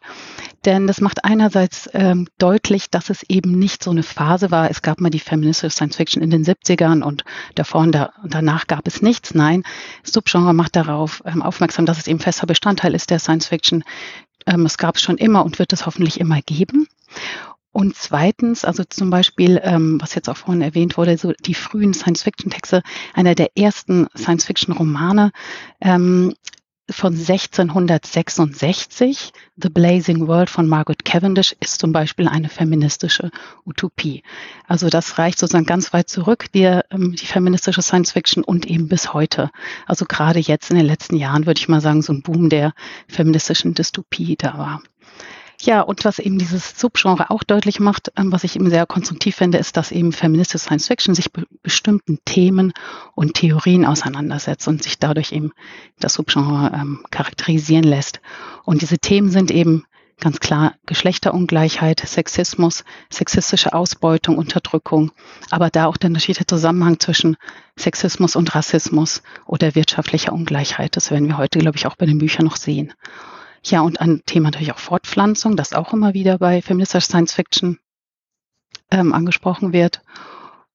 Denn 0.65 0.87
das 0.87 1.01
macht 1.01 1.23
einerseits 1.23 1.89
ähm, 1.93 2.27
deutlich, 2.37 2.89
dass 2.89 3.09
es 3.09 3.23
eben 3.29 3.57
nicht 3.57 3.83
so 3.83 3.91
eine 3.91 4.03
Phase 4.03 4.51
war. 4.51 4.69
Es 4.69 4.81
gab 4.81 5.01
mal 5.01 5.09
die 5.09 5.19
feministische 5.19 5.69
Science 5.69 5.95
Fiction 5.95 6.21
in 6.21 6.29
den 6.29 6.43
70ern 6.43 7.01
und 7.01 7.23
davor 7.55 7.81
und, 7.81 7.93
da, 7.93 8.13
und 8.23 8.33
danach 8.33 8.67
gab 8.67 8.87
es 8.87 9.01
nichts. 9.01 9.33
Nein, 9.33 9.63
Subgenre 10.03 10.53
macht 10.53 10.75
darauf 10.75 11.23
ähm, 11.25 11.41
aufmerksam, 11.41 11.85
dass 11.85 11.97
es 11.97 12.07
eben 12.07 12.19
fester 12.19 12.47
Bestandteil 12.47 12.93
ist 12.93 13.09
der 13.09 13.19
Science 13.19 13.47
Fiction. 13.47 13.83
Ähm, 14.45 14.65
es 14.65 14.77
gab 14.77 14.95
es 14.95 15.01
schon 15.01 15.17
immer 15.17 15.45
und 15.45 15.59
wird 15.59 15.73
es 15.73 15.85
hoffentlich 15.85 16.19
immer 16.19 16.41
geben. 16.41 16.87
Und 17.73 17.95
zweitens, 17.95 18.63
also 18.63 18.83
zum 18.87 19.09
Beispiel, 19.09 19.59
ähm, 19.63 19.99
was 19.99 20.13
jetzt 20.13 20.29
auch 20.29 20.37
vorhin 20.37 20.61
erwähnt 20.61 20.95
wurde, 20.95 21.17
so 21.17 21.33
die 21.33 21.55
frühen 21.55 21.95
Science-Fiction-Texte, 21.95 22.83
einer 23.13 23.33
der 23.33 23.57
ersten 23.57 24.07
Science-Fiction-Romane 24.15 25.31
ähm, 25.81 26.35
von 26.91 27.13
1666, 27.13 29.31
The 29.55 29.69
Blazing 29.69 30.27
World 30.27 30.51
von 30.51 30.67
Margaret 30.67 31.03
Cavendish, 31.03 31.55
ist 31.61 31.79
zum 31.79 31.93
Beispiel 31.93 32.27
eine 32.27 32.49
feministische 32.49 33.31
Utopie. 33.65 34.21
Also 34.67 34.89
das 34.89 35.17
reicht 35.17 35.39
sozusagen 35.39 35.65
ganz 35.65 35.93
weit 35.93 36.09
zurück, 36.09 36.45
die, 36.53 36.63
ähm, 36.63 37.15
die 37.15 37.25
feministische 37.25 37.81
Science 37.81 38.11
Fiction 38.11 38.43
und 38.43 38.67
eben 38.67 38.87
bis 38.87 39.13
heute. 39.13 39.49
Also 39.87 40.05
gerade 40.05 40.39
jetzt 40.39 40.69
in 40.69 40.77
den 40.77 40.85
letzten 40.85 41.15
Jahren 41.15 41.47
würde 41.47 41.59
ich 41.59 41.69
mal 41.69 41.81
sagen, 41.81 42.03
so 42.03 42.13
ein 42.13 42.21
Boom 42.21 42.49
der 42.49 42.73
feministischen 43.07 43.73
Dystopie 43.73 44.35
da 44.35 44.59
war. 44.59 44.83
Ja, 45.65 45.79
und 45.79 46.03
was 46.03 46.19
eben 46.19 46.37
dieses 46.37 46.77
Subgenre 46.77 47.29
auch 47.29 47.41
deutlich 47.41 47.79
macht, 47.79 48.11
ähm, 48.17 48.33
was 48.33 48.43
ich 48.43 48.57
eben 48.57 48.69
sehr 48.69 48.85
konstruktiv 48.85 49.37
finde, 49.37 49.59
ist, 49.59 49.77
dass 49.77 49.93
eben 49.93 50.11
feministische 50.11 50.65
Science 50.65 50.87
Fiction 50.87 51.15
sich 51.15 51.31
be 51.31 51.45
bestimmten 51.61 52.19
Themen 52.25 52.73
und 53.15 53.35
Theorien 53.35 53.85
auseinandersetzt 53.85 54.67
und 54.67 54.83
sich 54.83 54.99
dadurch 54.99 55.31
eben 55.31 55.53
das 56.01 56.15
Subgenre 56.15 56.73
ähm, 56.75 57.05
charakterisieren 57.11 57.85
lässt. 57.85 58.19
Und 58.65 58.81
diese 58.81 58.97
Themen 58.97 59.29
sind 59.29 59.51
eben 59.51 59.85
ganz 60.19 60.41
klar 60.41 60.73
Geschlechterungleichheit, 60.85 62.01
Sexismus, 62.05 62.83
sexistische 63.09 63.71
Ausbeutung, 63.73 64.37
Unterdrückung, 64.37 65.13
aber 65.49 65.69
da 65.69 65.85
auch 65.85 65.95
der 65.95 66.09
unterschiedliche 66.09 66.45
Zusammenhang 66.45 66.99
zwischen 66.99 67.37
Sexismus 67.79 68.35
und 68.35 68.53
Rassismus 68.53 69.23
oder 69.45 69.75
wirtschaftlicher 69.75 70.33
Ungleichheit. 70.33 70.97
Das 70.97 71.09
werden 71.09 71.29
wir 71.29 71.37
heute, 71.37 71.59
glaube 71.59 71.77
ich, 71.77 71.87
auch 71.87 71.95
bei 71.95 72.05
den 72.05 72.17
Büchern 72.17 72.45
noch 72.45 72.57
sehen. 72.57 72.93
Ja, 73.65 73.81
und 73.81 74.01
ein 74.01 74.21
Thema 74.25 74.49
natürlich 74.49 74.73
auch 74.73 74.79
Fortpflanzung, 74.79 75.55
das 75.55 75.73
auch 75.73 75.93
immer 75.93 76.13
wieder 76.13 76.37
bei 76.37 76.61
feministischer 76.61 77.01
Science 77.01 77.33
Fiction 77.33 77.79
ähm, 78.91 79.13
angesprochen 79.13 79.73
wird. 79.73 80.01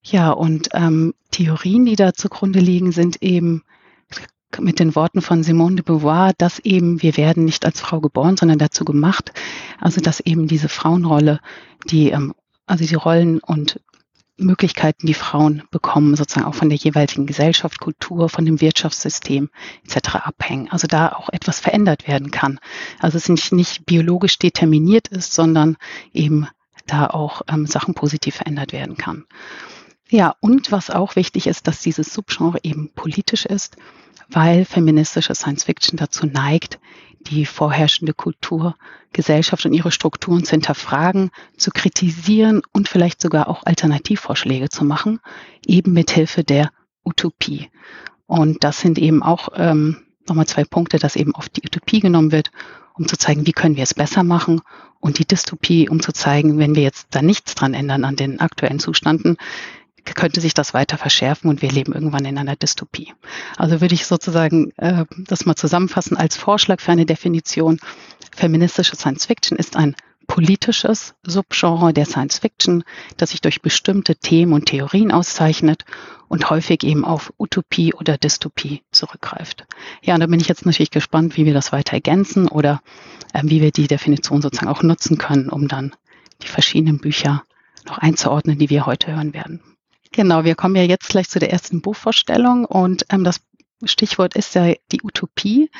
Ja, 0.02 0.30
und 0.30 0.70
ähm, 0.72 1.14
Theorien, 1.30 1.84
die 1.84 1.96
da 1.96 2.14
zugrunde 2.14 2.60
liegen, 2.60 2.92
sind 2.92 3.22
eben 3.22 3.62
mit 4.58 4.80
den 4.80 4.94
Worten 4.94 5.20
von 5.20 5.42
Simone 5.42 5.76
de 5.76 5.84
Beauvoir, 5.84 6.32
dass 6.38 6.58
eben 6.60 7.02
wir 7.02 7.16
werden 7.18 7.44
nicht 7.44 7.66
als 7.66 7.80
Frau 7.80 8.00
geboren, 8.00 8.36
sondern 8.38 8.58
dazu 8.58 8.84
gemacht. 8.84 9.32
Also 9.78 10.00
dass 10.00 10.20
eben 10.20 10.48
diese 10.48 10.70
Frauenrolle, 10.70 11.40
die 11.90 12.10
ähm, 12.10 12.34
also 12.66 12.84
die 12.84 12.94
Rollen 12.94 13.40
und 13.40 13.80
Möglichkeiten, 14.38 15.06
die 15.06 15.14
Frauen 15.14 15.62
bekommen, 15.70 16.16
sozusagen 16.16 16.46
auch 16.46 16.54
von 16.54 16.68
der 16.68 16.78
jeweiligen 16.78 17.26
Gesellschaft, 17.26 17.80
Kultur, 17.80 18.28
von 18.28 18.44
dem 18.44 18.60
Wirtschaftssystem 18.60 19.50
etc. 19.84 20.16
abhängen. 20.16 20.70
Also 20.70 20.86
da 20.86 21.12
auch 21.12 21.28
etwas 21.30 21.60
verändert 21.60 22.08
werden 22.08 22.30
kann. 22.30 22.60
Also 23.00 23.18
es 23.18 23.28
nicht, 23.28 23.52
nicht 23.52 23.86
biologisch 23.86 24.38
determiniert 24.38 25.08
ist, 25.08 25.32
sondern 25.32 25.76
eben 26.12 26.48
da 26.86 27.08
auch 27.08 27.42
ähm, 27.48 27.66
Sachen 27.66 27.94
positiv 27.94 28.36
verändert 28.36 28.72
werden 28.72 28.96
kann. 28.96 29.24
Ja, 30.10 30.34
und 30.40 30.72
was 30.72 30.90
auch 30.90 31.16
wichtig 31.16 31.46
ist, 31.46 31.66
dass 31.66 31.80
dieses 31.80 32.14
Subgenre 32.14 32.60
eben 32.62 32.90
politisch 32.94 33.44
ist, 33.44 33.76
weil 34.28 34.64
feministische 34.64 35.34
Science 35.34 35.64
Fiction 35.64 35.98
dazu 35.98 36.26
neigt, 36.26 36.78
die 37.20 37.46
vorherrschende 37.46 38.14
Kultur, 38.14 38.76
Gesellschaft 39.12 39.64
und 39.64 39.72
ihre 39.72 39.90
Strukturen 39.90 40.44
zu 40.44 40.52
hinterfragen, 40.52 41.30
zu 41.56 41.70
kritisieren 41.70 42.62
und 42.72 42.88
vielleicht 42.88 43.20
sogar 43.20 43.48
auch 43.48 43.64
Alternativvorschläge 43.64 44.68
zu 44.68 44.84
machen, 44.84 45.20
eben 45.66 45.92
mit 45.92 46.10
Hilfe 46.10 46.44
der 46.44 46.70
Utopie. 47.04 47.70
Und 48.26 48.64
das 48.64 48.80
sind 48.80 48.98
eben 48.98 49.22
auch 49.22 49.48
ähm, 49.54 50.04
nochmal 50.28 50.46
zwei 50.46 50.64
Punkte, 50.64 50.98
dass 50.98 51.16
eben 51.16 51.34
oft 51.34 51.56
die 51.56 51.66
Utopie 51.66 52.00
genommen 52.00 52.32
wird, 52.32 52.50
um 52.94 53.08
zu 53.08 53.16
zeigen, 53.16 53.46
wie 53.46 53.52
können 53.52 53.76
wir 53.76 53.84
es 53.84 53.94
besser 53.94 54.24
machen 54.24 54.60
und 55.00 55.18
die 55.18 55.24
Dystopie, 55.24 55.88
um 55.88 56.00
zu 56.00 56.12
zeigen, 56.12 56.58
wenn 56.58 56.74
wir 56.74 56.82
jetzt 56.82 57.08
da 57.10 57.22
nichts 57.22 57.54
dran 57.54 57.74
ändern 57.74 58.04
an 58.04 58.16
den 58.16 58.40
aktuellen 58.40 58.80
Zustanden, 58.80 59.36
könnte 60.04 60.40
sich 60.40 60.54
das 60.54 60.74
weiter 60.74 60.98
verschärfen 60.98 61.50
und 61.50 61.62
wir 61.62 61.70
leben 61.70 61.92
irgendwann 61.92 62.24
in 62.24 62.38
einer 62.38 62.56
Dystopie. 62.56 63.12
Also 63.56 63.80
würde 63.80 63.94
ich 63.94 64.06
sozusagen 64.06 64.72
äh, 64.76 65.04
das 65.16 65.46
mal 65.46 65.56
zusammenfassen 65.56 66.16
als 66.16 66.36
Vorschlag 66.36 66.80
für 66.80 66.92
eine 66.92 67.06
Definition. 67.06 67.78
Feministische 68.34 68.96
Science 68.96 69.26
Fiction 69.26 69.58
ist 69.58 69.76
ein 69.76 69.96
politisches 70.28 71.14
Subgenre 71.26 71.92
der 71.92 72.04
Science 72.04 72.38
Fiction, 72.38 72.84
das 73.16 73.30
sich 73.30 73.40
durch 73.40 73.62
bestimmte 73.62 74.14
Themen 74.14 74.52
und 74.52 74.66
Theorien 74.66 75.10
auszeichnet 75.10 75.84
und 76.28 76.50
häufig 76.50 76.84
eben 76.84 77.04
auf 77.04 77.32
Utopie 77.38 77.94
oder 77.94 78.18
Dystopie 78.18 78.82
zurückgreift. 78.92 79.66
Ja, 80.02 80.14
und 80.14 80.20
da 80.20 80.26
bin 80.26 80.38
ich 80.38 80.48
jetzt 80.48 80.66
natürlich 80.66 80.90
gespannt, 80.90 81.36
wie 81.36 81.46
wir 81.46 81.54
das 81.54 81.72
weiter 81.72 81.94
ergänzen 81.94 82.46
oder 82.46 82.82
äh, 83.32 83.40
wie 83.44 83.62
wir 83.62 83.72
die 83.72 83.88
Definition 83.88 84.42
sozusagen 84.42 84.68
auch 84.68 84.82
nutzen 84.82 85.18
können, 85.18 85.48
um 85.48 85.66
dann 85.66 85.96
die 86.42 86.48
verschiedenen 86.48 86.98
Bücher 86.98 87.42
noch 87.86 87.98
einzuordnen, 87.98 88.58
die 88.58 88.70
wir 88.70 88.86
heute 88.86 89.14
hören 89.14 89.32
werden. 89.32 89.62
Genau, 90.12 90.44
wir 90.44 90.54
kommen 90.54 90.76
ja 90.76 90.82
jetzt 90.82 91.08
gleich 91.08 91.28
zu 91.28 91.38
der 91.38 91.52
ersten 91.52 91.80
Buchvorstellung 91.80 92.64
und 92.64 93.04
ähm, 93.10 93.24
das 93.24 93.40
Stichwort 93.84 94.34
ist 94.34 94.54
ja 94.54 94.74
die 94.90 95.02
Utopie. 95.02 95.70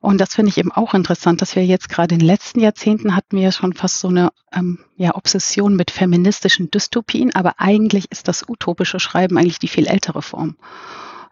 Und 0.00 0.20
das 0.20 0.34
finde 0.34 0.50
ich 0.50 0.58
eben 0.58 0.72
auch 0.72 0.94
interessant, 0.94 1.42
dass 1.42 1.56
wir 1.56 1.66
jetzt 1.66 1.88
gerade 1.88 2.14
in 2.14 2.20
den 2.20 2.26
letzten 2.26 2.60
Jahrzehnten 2.60 3.16
hatten 3.16 3.36
wir 3.36 3.44
ja 3.44 3.52
schon 3.52 3.72
fast 3.72 3.98
so 3.98 4.08
eine 4.08 4.30
ähm, 4.52 4.78
ja, 4.96 5.16
Obsession 5.16 5.74
mit 5.76 5.90
feministischen 5.90 6.70
Dystopien, 6.70 7.34
aber 7.34 7.54
eigentlich 7.58 8.10
ist 8.10 8.28
das 8.28 8.48
utopische 8.48 9.00
Schreiben 9.00 9.36
eigentlich 9.36 9.58
die 9.58 9.68
viel 9.68 9.86
ältere 9.86 10.22
Form. 10.22 10.56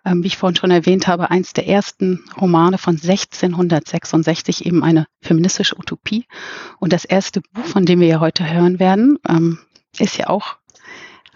Ähm, 0.05 0.23
wie 0.23 0.29
ich 0.29 0.37
vorhin 0.37 0.57
schon 0.57 0.71
erwähnt 0.71 1.07
habe, 1.07 1.31
eins 1.31 1.53
der 1.53 1.67
ersten 1.67 2.25
Romane 2.41 2.79
von 2.79 2.95
1666 2.95 4.67
eben 4.67 4.83
eine 4.83 5.07
feministische 5.21 5.79
Utopie. 5.79 6.27
Und 6.79 6.93
das 6.93 7.05
erste 7.05 7.41
Buch, 7.41 7.65
von 7.65 7.85
dem 7.85 8.01
wir 8.01 8.09
ja 8.09 8.21
heute 8.21 8.49
hören 8.49 8.79
werden, 8.79 9.19
ähm, 9.29 9.59
ist 9.99 10.17
ja 10.17 10.29
auch 10.29 10.57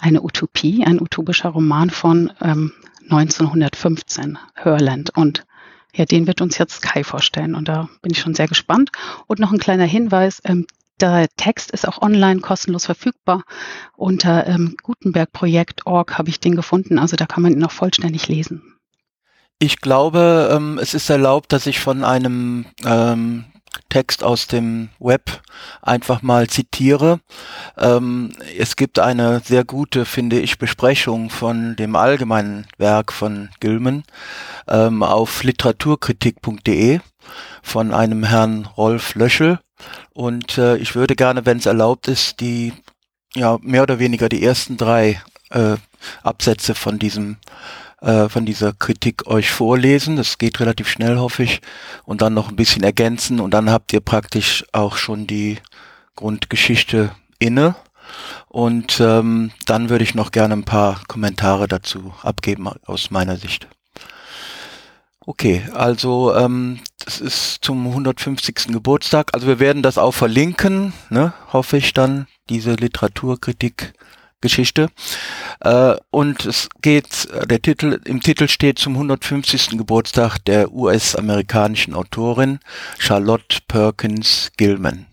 eine 0.02 0.23
Utopie, 0.23 0.85
ein 0.85 1.00
utopischer 1.00 1.50
Roman 1.50 1.90
von 1.90 2.32
ähm, 2.42 2.73
1915, 3.04 4.38
Hörland. 4.54 5.11
Und 5.16 5.47
ja, 5.94 6.04
den 6.04 6.26
wird 6.26 6.40
uns 6.40 6.59
jetzt 6.59 6.82
Kai 6.82 7.04
vorstellen. 7.04 7.54
Und 7.54 7.68
da 7.68 7.88
bin 8.02 8.12
ich 8.12 8.21
schon 8.21 8.35
sehr 8.35 8.49
gespannt. 8.49 8.90
Und 9.26 9.38
noch 9.38 9.52
ein 9.52 9.59
kleiner 9.59 9.85
Hinweis. 9.85 10.40
Ähm, 10.44 10.66
der 11.00 11.28
Text 11.37 11.71
ist 11.71 11.87
auch 11.87 12.02
online 12.02 12.40
kostenlos 12.40 12.87
verfügbar. 12.87 13.44
Unter 13.97 14.47
ähm, 14.47 14.76
gutenbergprojekt.org 14.82 16.18
habe 16.18 16.28
ich 16.28 16.40
den 16.40 16.56
gefunden. 16.56 16.99
Also 16.99 17.16
da 17.16 17.26
kann 17.26 17.42
man 17.42 17.52
ihn 17.52 17.64
auch 17.64 17.73
vollständig 17.73 18.28
lesen. 18.28 18.62
Ich 19.59 19.80
glaube, 19.80 20.50
ähm, 20.52 20.78
es 20.82 20.94
ist 20.94 21.09
erlaubt, 21.11 21.52
dass 21.52 21.66
ich 21.66 21.78
von 21.78 22.02
einem 22.02 22.66
ähm, 22.85 23.44
Text 23.88 24.24
aus 24.24 24.46
dem 24.46 24.90
Web 24.98 25.42
einfach 25.80 26.22
mal 26.22 26.48
zitiere. 26.48 27.20
Ähm, 27.76 28.32
es 28.58 28.76
gibt 28.76 28.98
eine 28.98 29.40
sehr 29.44 29.64
gute, 29.64 30.04
finde 30.04 30.40
ich, 30.40 30.58
Besprechung 30.58 31.30
von 31.30 31.76
dem 31.76 31.96
allgemeinen 31.96 32.66
Werk 32.78 33.12
von 33.12 33.50
Gilman 33.60 34.04
ähm, 34.68 35.02
auf 35.02 35.42
literaturkritik.de 35.42 37.00
von 37.62 37.92
einem 37.92 38.24
Herrn 38.24 38.66
Rolf 38.76 39.14
Löschel. 39.14 39.58
Und 40.12 40.58
äh, 40.58 40.76
ich 40.76 40.94
würde 40.94 41.16
gerne, 41.16 41.46
wenn 41.46 41.58
es 41.58 41.66
erlaubt 41.66 42.08
ist, 42.08 42.40
die 42.40 42.72
ja 43.34 43.58
mehr 43.62 43.82
oder 43.82 43.98
weniger 43.98 44.28
die 44.28 44.44
ersten 44.44 44.76
drei 44.76 45.20
äh, 45.50 45.76
Absätze 46.22 46.74
von 46.74 46.98
diesem 46.98 47.36
äh, 48.02 48.28
von 48.28 48.44
dieser 48.44 48.73
Kritik 48.73 49.26
euch 49.26 49.50
vorlesen. 49.50 50.16
Das 50.16 50.37
geht 50.38 50.61
relativ 50.61 50.88
schnell, 50.88 51.18
hoffe 51.18 51.44
ich. 51.44 51.61
Und 52.04 52.21
dann 52.21 52.35
noch 52.35 52.49
ein 52.49 52.56
bisschen 52.56 52.82
ergänzen. 52.82 53.40
Und 53.40 53.52
dann 53.52 53.71
habt 53.71 53.92
ihr 53.92 54.00
praktisch 54.00 54.64
auch 54.73 54.97
schon 54.97 55.26
die 55.26 55.59
Grundgeschichte 56.16 57.12
inne. 57.38 57.76
Und 58.49 59.00
ähm, 59.00 59.52
dann 59.66 59.88
würde 59.88 60.04
ich 60.04 60.14
noch 60.14 60.32
gerne 60.32 60.54
ein 60.54 60.64
paar 60.64 61.00
Kommentare 61.06 61.68
dazu 61.68 62.12
abgeben 62.23 62.68
aus 62.85 63.11
meiner 63.11 63.37
Sicht. 63.37 63.68
Okay, 65.25 65.62
also 65.73 66.35
ähm, 66.35 66.80
das 67.04 67.21
ist 67.21 67.59
zum 67.62 67.87
150. 67.87 68.66
Geburtstag. 68.73 69.30
Also 69.32 69.47
wir 69.47 69.61
werden 69.61 69.82
das 69.82 69.97
auch 69.97 70.12
verlinken, 70.12 70.92
ne, 71.11 71.32
hoffe 71.52 71.76
ich 71.76 71.92
dann, 71.92 72.26
diese 72.49 72.73
Literaturkritik 72.73 73.94
Geschichte. 74.42 74.88
Äh, 75.61 75.94
und 76.11 76.44
es 76.44 76.68
geht, 76.82 77.28
der 77.49 77.62
Titel, 77.62 77.99
im 78.04 78.20
Titel 78.20 78.49
steht 78.49 78.78
zum 78.78 78.94
150. 78.94 79.78
Geburtstag 79.78 80.38
der 80.44 80.72
US-amerikanischen 80.72 81.94
Autorin 81.94 82.58
Charlotte 82.99 83.61
Perkins 83.66 84.52
Gilman. 84.58 85.06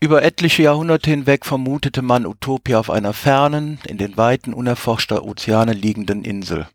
Über 0.00 0.22
etliche 0.22 0.62
Jahrhunderte 0.62 1.10
hinweg 1.10 1.44
vermutete 1.44 2.02
man 2.02 2.24
Utopia 2.24 2.78
auf 2.78 2.88
einer 2.88 3.12
fernen, 3.12 3.80
in 3.84 3.98
den 3.98 4.16
Weiten 4.16 4.54
unerforschter 4.54 5.24
Ozeane 5.24 5.72
liegenden 5.72 6.22
Insel, 6.22 6.68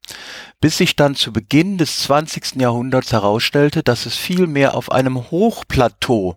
bis 0.59 0.77
sich 0.77 0.97
dann 0.97 1.15
zu 1.15 1.31
Beginn 1.31 1.77
des 1.77 1.99
20. 1.99 2.55
Jahrhunderts 2.55 3.13
herausstellte, 3.13 3.81
dass 3.81 4.05
es 4.05 4.17
vielmehr 4.17 4.75
auf 4.75 4.91
einem 4.91 5.31
Hochplateau 5.31 6.35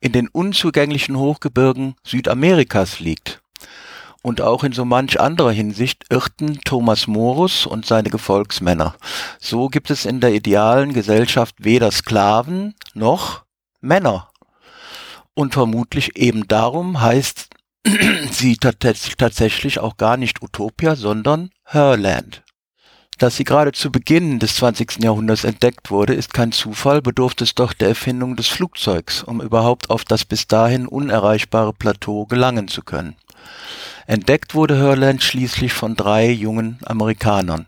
in 0.00 0.12
den 0.12 0.28
unzugänglichen 0.28 1.18
Hochgebirgen 1.18 1.96
Südamerikas 2.02 2.98
liegt 2.98 3.41
und 4.22 4.40
auch 4.40 4.64
in 4.64 4.72
so 4.72 4.84
manch 4.84 5.20
anderer 5.20 5.50
Hinsicht 5.50 6.04
irrten 6.08 6.60
Thomas 6.64 7.06
Morus 7.06 7.66
und 7.66 7.84
seine 7.84 8.08
Gefolgsmänner. 8.08 8.94
So 9.40 9.68
gibt 9.68 9.90
es 9.90 10.06
in 10.06 10.20
der 10.20 10.32
idealen 10.32 10.92
Gesellschaft 10.92 11.56
weder 11.58 11.90
Sklaven 11.90 12.74
noch 12.94 13.44
Männer. 13.80 14.28
Und 15.34 15.54
vermutlich 15.54 16.16
eben 16.16 16.46
darum 16.46 17.00
heißt 17.00 17.48
sie 18.30 18.56
tatsächlich 18.56 19.80
auch 19.80 19.96
gar 19.96 20.16
nicht 20.16 20.42
Utopia, 20.42 20.94
sondern 20.94 21.50
Herland. 21.64 22.42
Dass 23.18 23.36
sie 23.36 23.44
gerade 23.44 23.72
zu 23.72 23.92
Beginn 23.92 24.38
des 24.38 24.56
20. 24.56 25.02
Jahrhunderts 25.02 25.44
entdeckt 25.44 25.90
wurde, 25.90 26.14
ist 26.14 26.34
kein 26.34 26.50
Zufall, 26.50 27.02
bedurfte 27.02 27.44
es 27.44 27.54
doch 27.54 27.72
der 27.72 27.88
Erfindung 27.88 28.36
des 28.36 28.48
Flugzeugs, 28.48 29.22
um 29.22 29.40
überhaupt 29.40 29.90
auf 29.90 30.04
das 30.04 30.24
bis 30.24 30.48
dahin 30.48 30.88
unerreichbare 30.88 31.72
Plateau 31.72 32.26
gelangen 32.26 32.68
zu 32.68 32.82
können. 32.82 33.16
Entdeckt 34.06 34.54
wurde 34.54 34.80
Hurland 34.80 35.22
schließlich 35.22 35.72
von 35.72 35.96
drei 35.96 36.30
jungen 36.30 36.78
Amerikanern. 36.84 37.66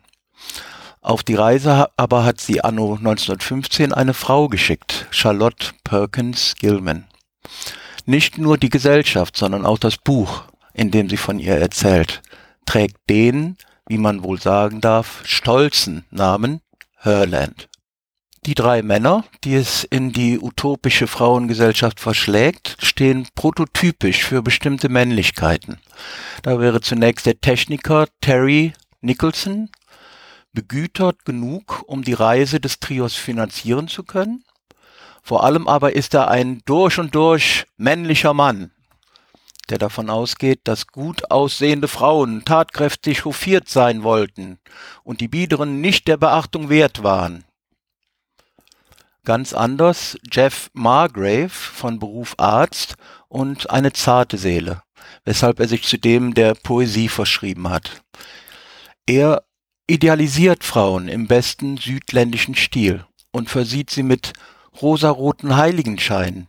Auf 1.00 1.22
die 1.22 1.34
Reise 1.34 1.88
aber 1.96 2.24
hat 2.24 2.40
sie 2.40 2.64
anno 2.64 2.94
1915 2.94 3.92
eine 3.92 4.14
Frau 4.14 4.48
geschickt, 4.48 5.06
Charlotte 5.10 5.72
Perkins 5.84 6.54
Gilman. 6.58 7.04
Nicht 8.06 8.38
nur 8.38 8.58
die 8.58 8.70
Gesellschaft, 8.70 9.36
sondern 9.36 9.66
auch 9.66 9.78
das 9.78 9.96
Buch, 9.98 10.44
in 10.72 10.90
dem 10.90 11.08
sie 11.08 11.16
von 11.16 11.38
ihr 11.38 11.56
erzählt, 11.56 12.22
trägt 12.66 13.08
den, 13.08 13.56
wie 13.86 13.98
man 13.98 14.24
wohl 14.24 14.40
sagen 14.40 14.80
darf, 14.80 15.20
stolzen 15.24 16.04
Namen 16.10 16.60
Herland. 16.96 17.68
Die 18.46 18.54
drei 18.54 18.82
Männer, 18.82 19.24
die 19.42 19.54
es 19.54 19.84
in 19.84 20.12
die 20.12 20.38
utopische 20.38 21.06
Frauengesellschaft 21.06 21.98
verschlägt, 21.98 22.76
stehen 22.78 23.26
prototypisch 23.34 24.22
für 24.22 24.42
bestimmte 24.42 24.90
Männlichkeiten. 24.90 25.78
Da 26.42 26.60
wäre 26.60 26.82
zunächst 26.82 27.24
der 27.24 27.40
Techniker 27.40 28.06
Terry 28.20 28.74
Nicholson, 29.00 29.70
begütert 30.52 31.24
genug, 31.24 31.84
um 31.86 32.04
die 32.04 32.12
Reise 32.12 32.60
des 32.60 32.80
Trios 32.80 33.14
finanzieren 33.14 33.88
zu 33.88 34.02
können. 34.02 34.44
Vor 35.22 35.42
allem 35.42 35.66
aber 35.66 35.94
ist 35.94 36.12
er 36.12 36.28
ein 36.28 36.60
durch 36.66 36.98
und 36.98 37.14
durch 37.14 37.64
männlicher 37.78 38.34
Mann, 38.34 38.72
der 39.70 39.78
davon 39.78 40.10
ausgeht, 40.10 40.60
dass 40.64 40.86
gut 40.86 41.30
aussehende 41.30 41.88
Frauen 41.88 42.44
tatkräftig 42.44 43.24
hofiert 43.24 43.70
sein 43.70 44.02
wollten 44.02 44.58
und 45.02 45.22
die 45.22 45.28
Biederen 45.28 45.80
nicht 45.80 46.08
der 46.08 46.18
Beachtung 46.18 46.68
wert 46.68 47.02
waren. 47.02 47.44
Ganz 49.24 49.52
anders. 49.52 50.16
Jeff 50.30 50.70
Margrave 50.72 51.48
von 51.48 51.98
Beruf 51.98 52.34
Arzt 52.38 52.94
und 53.28 53.70
eine 53.70 53.92
zarte 53.92 54.38
Seele, 54.38 54.82
weshalb 55.24 55.60
er 55.60 55.68
sich 55.68 55.82
zudem 55.82 56.34
der 56.34 56.54
Poesie 56.54 57.08
verschrieben 57.08 57.68
hat. 57.68 58.02
Er 59.06 59.44
idealisiert 59.86 60.64
Frauen 60.64 61.08
im 61.08 61.26
besten 61.26 61.76
südländischen 61.76 62.54
Stil 62.54 63.04
und 63.32 63.50
versieht 63.50 63.90
sie 63.90 64.02
mit 64.02 64.32
rosaroten 64.80 65.56
Heiligenscheinen. 65.56 66.48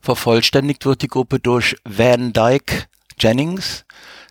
Vervollständigt 0.00 0.86
wird 0.86 1.02
die 1.02 1.08
Gruppe 1.08 1.40
durch 1.40 1.76
Van 1.84 2.32
Dyke 2.32 2.84
Jennings, 3.18 3.84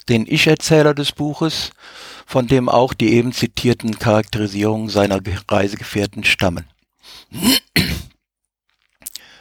den 0.08 0.26
Ich-Erzähler 0.28 0.94
des 0.94 1.12
Buches, 1.12 1.72
von 2.26 2.48
dem 2.48 2.70
auch 2.70 2.94
die 2.94 3.14
eben 3.14 3.32
zitierten 3.32 3.98
Charakterisierungen 4.00 4.90
seiner 4.90 5.20
Reisegefährten 5.50 6.24
stammen. 6.24 6.66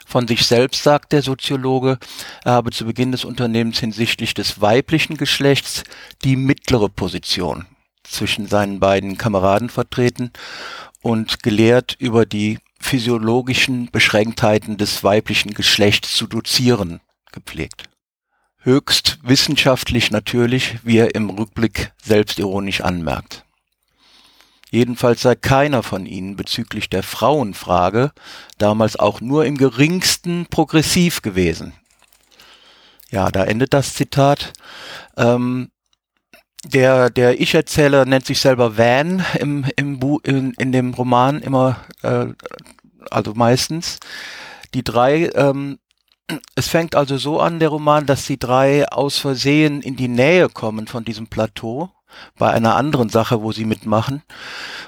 Von 0.06 0.28
sich 0.28 0.46
selbst 0.46 0.82
sagt 0.82 1.12
der 1.12 1.22
Soziologe, 1.22 1.98
er 2.44 2.52
habe 2.52 2.70
zu 2.70 2.84
Beginn 2.84 3.10
des 3.10 3.24
Unternehmens 3.24 3.80
hinsichtlich 3.80 4.34
des 4.34 4.60
weiblichen 4.60 5.16
Geschlechts 5.16 5.82
die 6.22 6.36
mittlere 6.36 6.88
Position 6.88 7.66
zwischen 8.04 8.46
seinen 8.46 8.78
beiden 8.78 9.18
Kameraden 9.18 9.70
vertreten 9.70 10.30
und 11.02 11.42
gelehrt 11.42 11.96
über 11.98 12.26
die 12.26 12.58
physiologischen 12.78 13.90
Beschränktheiten 13.90 14.76
des 14.76 15.02
weiblichen 15.02 15.54
Geschlechts 15.54 16.14
zu 16.14 16.26
dozieren 16.26 17.00
gepflegt 17.32 17.88
höchst 18.64 19.18
wissenschaftlich 19.22 20.10
natürlich, 20.10 20.78
wie 20.82 20.98
er 20.98 21.14
im 21.14 21.30
Rückblick 21.30 21.92
selbstironisch 22.02 22.80
anmerkt. 22.80 23.44
Jedenfalls 24.70 25.22
sei 25.22 25.36
keiner 25.36 25.84
von 25.84 26.04
ihnen 26.04 26.34
bezüglich 26.34 26.90
der 26.90 27.04
Frauenfrage 27.04 28.10
damals 28.58 28.98
auch 28.98 29.20
nur 29.20 29.44
im 29.44 29.56
geringsten 29.56 30.46
progressiv 30.46 31.22
gewesen. 31.22 31.74
Ja, 33.10 33.30
da 33.30 33.44
endet 33.44 33.72
das 33.72 33.94
Zitat. 33.94 34.52
Ähm, 35.16 35.70
der 36.64 37.10
der 37.10 37.40
Ich-Erzähler 37.40 38.04
nennt 38.04 38.26
sich 38.26 38.40
selber 38.40 38.76
Van 38.76 39.24
im, 39.38 39.64
im 39.76 40.00
Bu 40.00 40.18
in, 40.24 40.54
in 40.54 40.72
dem 40.72 40.94
Roman 40.94 41.40
immer, 41.40 41.76
äh, 42.02 42.26
also 43.10 43.34
meistens. 43.34 44.00
Die 44.72 44.82
drei 44.82 45.30
ähm, 45.34 45.78
es 46.54 46.68
fängt 46.68 46.94
also 46.94 47.18
so 47.18 47.40
an, 47.40 47.58
der 47.58 47.68
Roman, 47.68 48.06
dass 48.06 48.26
die 48.26 48.38
drei 48.38 48.88
aus 48.88 49.18
Versehen 49.18 49.82
in 49.82 49.96
die 49.96 50.08
Nähe 50.08 50.48
kommen 50.48 50.86
von 50.86 51.04
diesem 51.04 51.26
Plateau 51.26 51.90
bei 52.38 52.50
einer 52.50 52.76
anderen 52.76 53.08
Sache, 53.08 53.42
wo 53.42 53.52
sie 53.52 53.64
mitmachen. 53.64 54.22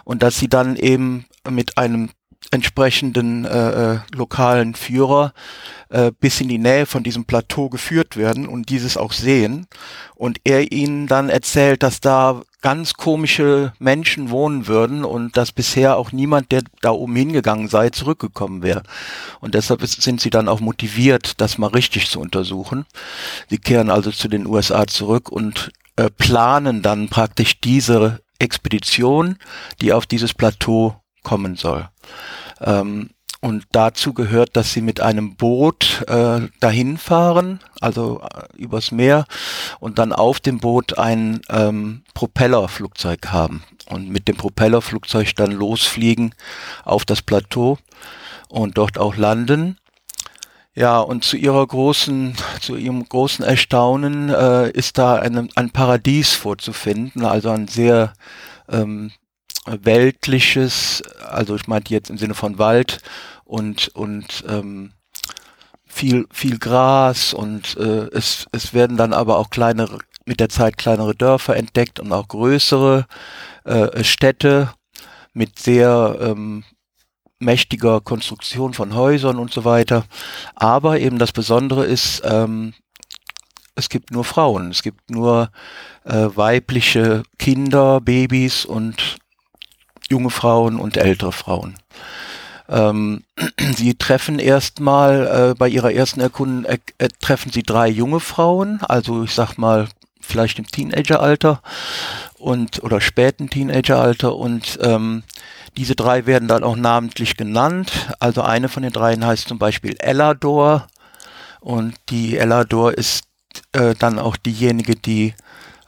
Und 0.05 0.23
dass 0.23 0.39
sie 0.39 0.49
dann 0.49 0.77
eben 0.77 1.27
mit 1.49 1.77
einem 1.77 2.11
entsprechenden 2.51 3.45
äh, 3.45 3.95
äh, 3.95 3.99
lokalen 4.15 4.75
Führer 4.75 5.33
äh, 5.89 6.13
bis 6.19 6.41
in 6.41 6.49
die 6.49 6.59
Nähe 6.59 6.87
von 6.87 7.03
diesem 7.03 7.25
Plateau 7.25 7.69
geführt 7.69 8.17
werden 8.17 8.49
und 8.49 8.69
dieses 8.69 8.97
auch 8.97 9.13
sehen 9.13 9.67
und 10.15 10.39
er 10.45 10.73
ihnen 10.73 11.07
dann 11.07 11.29
erzählt, 11.29 11.83
dass 11.83 12.01
da 12.01 12.43
ganz 12.63 12.95
komische 12.95 13.73
Menschen 13.79 14.31
wohnen 14.31 14.67
würden 14.67 15.05
und 15.05 15.37
dass 15.37 15.53
bisher 15.53 15.97
auch 15.97 16.11
niemand, 16.11 16.51
der 16.51 16.63
da 16.81 16.91
oben 16.91 17.15
hingegangen 17.15 17.69
sei, 17.69 17.91
zurückgekommen 17.91 18.63
wäre. 18.63 18.83
Und 19.41 19.55
deshalb 19.55 19.87
sind 19.87 20.21
sie 20.21 20.31
dann 20.31 20.49
auch 20.49 20.61
motiviert, 20.61 21.41
das 21.41 21.59
mal 21.59 21.69
richtig 21.69 22.11
zu 22.11 22.19
untersuchen. 22.19 22.87
Sie 23.49 23.59
kehren 23.59 23.91
also 23.91 24.11
zu 24.11 24.27
den 24.29 24.47
USA 24.47 24.87
zurück 24.87 25.31
und 25.31 25.71
äh, 25.97 26.11
planen 26.11 26.83
dann 26.83 27.09
praktisch 27.09 27.61
diese 27.61 28.21
Expedition, 28.39 29.39
die 29.81 29.93
auf 29.93 30.07
dieses 30.07 30.35
Plateau 30.35 30.97
kommen 31.23 31.57
soll. 31.57 31.89
Ähm, 32.61 33.11
und 33.41 33.65
dazu 33.71 34.15
gehört, 34.15 34.57
dass 34.57 34.73
sie 34.73 34.81
mit 34.81 35.01
einem 35.01 35.37
Boot 35.37 36.05
äh, 36.09 36.49
dahin 36.59 36.97
fahren, 36.97 37.61
also 37.81 38.23
äh, 38.23 38.57
übers 38.57 38.91
Meer, 38.91 39.27
und 39.79 39.99
dann 39.99 40.13
auf 40.13 40.41
dem 40.41 40.59
Boot 40.59 40.99
ein 40.99 41.43
ähm, 41.49 42.03
Propellerflugzeug 42.15 43.29
haben 43.29 43.63
und 43.89 44.09
mit 44.09 44.27
dem 44.27 44.37
Propellerflugzeug 44.37 45.37
dann 45.37 45.53
losfliegen 45.53 46.35
auf 46.85 47.05
das 47.05 47.23
Plateau 47.23 47.79
und 48.49 48.79
dort 48.79 48.99
auch 48.99 49.17
landen. 49.17 49.79
Ja, 50.75 50.99
und 50.99 51.25
zu 51.25 51.37
ihrer 51.37 51.67
großen, 51.67 52.35
zu 52.61 52.77
ihrem 52.77 53.09
großen 53.09 53.45
Erstaunen 53.45 54.29
äh, 54.29 54.71
ist 54.71 54.99
da 54.99 55.17
eine, 55.17 55.49
ein 55.55 55.71
Paradies 55.71 56.33
vorzufinden, 56.33 57.25
also 57.25 57.51
ein 57.51 57.69
sehr 57.69 58.13
ähm, 58.69 59.13
weltliches, 59.67 61.03
also 61.25 61.57
ich 61.57 61.67
meinte 61.67 61.93
jetzt 61.93 62.11
im 62.11 62.19
Sinne 62.19 62.35
von 62.35 62.59
Wald 62.59 63.01
und, 63.45 63.89
und 63.89 64.45
ähm, 64.49 64.93
viel, 65.87 66.27
viel 66.31 66.59
Gras 66.59 67.33
und 67.33 67.77
äh, 67.77 68.09
es, 68.13 68.47
es 68.53 68.75
werden 68.75 68.97
dann 68.97 69.13
aber 69.13 69.39
auch 69.39 69.51
kleinere, 69.51 69.99
mit 70.27 70.41
der 70.41 70.49
Zeit 70.49 70.77
kleinere 70.77 71.15
Dörfer 71.15 71.57
entdeckt 71.57 72.01
und 72.01 72.13
auch 72.13 72.29
größere 72.29 73.07
äh, 73.65 74.05
Städte 74.05 74.73
mit 75.33 75.59
sehr 75.59 76.19
ähm, 76.21 76.65
mächtiger 77.39 78.01
Konstruktion 78.01 78.75
von 78.75 78.95
Häusern 78.95 79.39
und 79.39 79.53
so 79.53 79.65
weiter. 79.65 80.05
Aber 80.55 81.01
eben 81.01 81.19
das 81.19 81.33
Besondere 81.33 81.85
ist, 81.85 82.23
ähm, 82.25 82.75
es 83.75 83.89
gibt 83.89 84.11
nur 84.11 84.25
Frauen, 84.25 84.71
es 84.71 84.83
gibt 84.83 85.11
nur 85.11 85.51
äh, 86.05 86.29
weibliche 86.35 87.23
Kinder, 87.39 88.01
Babys 88.01 88.65
und 88.65 89.19
junge 90.11 90.31
Frauen 90.31 90.79
und 90.79 90.97
ältere 90.97 91.33
Frauen. 91.33 91.77
Ähm, 92.69 93.25
sie 93.77 93.95
treffen 93.95 94.39
erstmal 94.39 95.51
äh, 95.51 95.55
bei 95.55 95.69
ihrer 95.69 95.93
ersten 95.93 96.21
Erkundung 96.21 96.65
äh, 96.65 96.79
äh, 96.99 97.09
treffen 97.21 97.53
sie 97.53 97.63
drei 97.63 97.89
junge 97.89 98.21
Frauen, 98.21 98.81
also 98.83 99.25
ich 99.25 99.35
sag 99.35 99.57
mal 99.57 99.89
vielleicht 100.21 100.59
im 100.59 100.67
Teenageralter 100.67 101.63
und 102.39 102.83
oder 102.83 103.01
späten 103.01 103.49
Teenageralter 103.49 104.35
und 104.35 104.79
ähm, 104.83 105.23
diese 105.77 105.95
drei 105.95 106.27
werden 106.27 106.49
dann 106.49 106.65
auch 106.65 106.77
namentlich 106.77 107.37
genannt. 107.37 107.93
Also 108.19 108.43
eine 108.43 108.69
von 108.69 108.83
den 108.83 108.93
dreien 108.93 109.25
heißt 109.25 109.47
zum 109.47 109.59
Beispiel 109.59 109.97
Ellador 109.99 110.89
und 111.61 111.95
die 112.09 112.37
Ellador 112.37 112.95
ist 112.95 113.25
äh, 113.73 113.95
dann 113.95 114.19
auch 114.19 114.37
diejenige, 114.37 114.97
die 114.97 115.35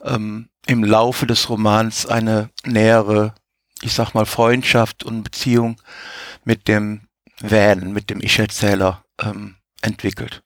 ähm, 0.05 0.49
im 0.67 0.85
Laufe 0.85 1.27
des 1.27 1.49
Romans 1.49 2.07
eine 2.07 2.51
nähere 2.65 3.35
ich 3.83 3.93
sag 3.95 4.15
mal, 4.15 4.27
Freundschaft 4.27 5.05
und 5.05 5.23
Beziehung 5.23 5.81
mit 6.45 6.69
dem 6.69 7.03
Van, 7.41 7.93
mit 7.93 8.11
dem 8.11 8.21
Ich-Erzähler 8.21 9.05
ähm, 9.23 9.57
entwickelt. 9.83 10.43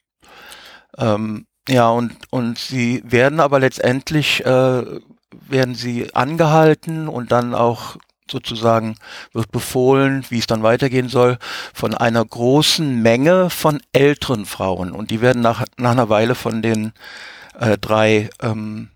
Ähm, 0.98 1.46
ja, 1.68 1.88
und, 1.88 2.16
und 2.30 2.58
sie 2.58 3.02
werden 3.04 3.40
aber 3.40 3.60
letztendlich, 3.60 4.44
äh, 4.44 4.84
werden 5.30 5.74
sie 5.74 6.14
angehalten 6.14 7.08
und 7.08 7.32
dann 7.32 7.54
auch 7.54 7.96
sozusagen 8.30 8.96
wird 9.32 9.52
befohlen, 9.52 10.24
wie 10.28 10.38
es 10.38 10.46
dann 10.46 10.62
weitergehen 10.62 11.08
soll, 11.08 11.38
von 11.74 11.94
einer 11.94 12.24
großen 12.24 13.00
Menge 13.00 13.50
von 13.50 13.80
älteren 13.92 14.46
Frauen. 14.46 14.92
Und 14.92 15.10
die 15.10 15.20
werden 15.20 15.42
nach, 15.42 15.64
nach 15.76 15.92
einer 15.92 16.08
Weile 16.08 16.34
von 16.34 16.62
den 16.62 16.92
äh, 17.58 17.78
drei 17.78 18.30
ähm, 18.40 18.88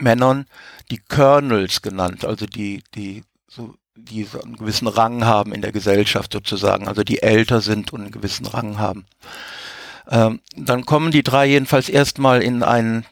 Männern 0.00 0.46
die 0.90 0.98
Colonels 0.98 1.82
genannt, 1.82 2.24
also 2.24 2.46
die, 2.46 2.82
die 2.94 3.22
so 3.48 3.74
die 3.96 4.24
so 4.24 4.40
einen 4.40 4.56
gewissen 4.56 4.88
Rang 4.88 5.24
haben 5.24 5.52
in 5.52 5.62
der 5.62 5.72
Gesellschaft 5.72 6.32
sozusagen, 6.32 6.88
also 6.88 7.02
die 7.02 7.22
älter 7.22 7.60
sind 7.60 7.92
und 7.92 8.00
einen 8.00 8.10
gewissen 8.10 8.46
Rang 8.46 8.78
haben. 8.78 9.04
Ähm, 10.08 10.40
dann 10.56 10.86
kommen 10.86 11.10
die 11.10 11.22
drei 11.22 11.46
jedenfalls 11.46 11.88
erstmal 11.88 12.42
in 12.42 12.62
ein 12.62 13.04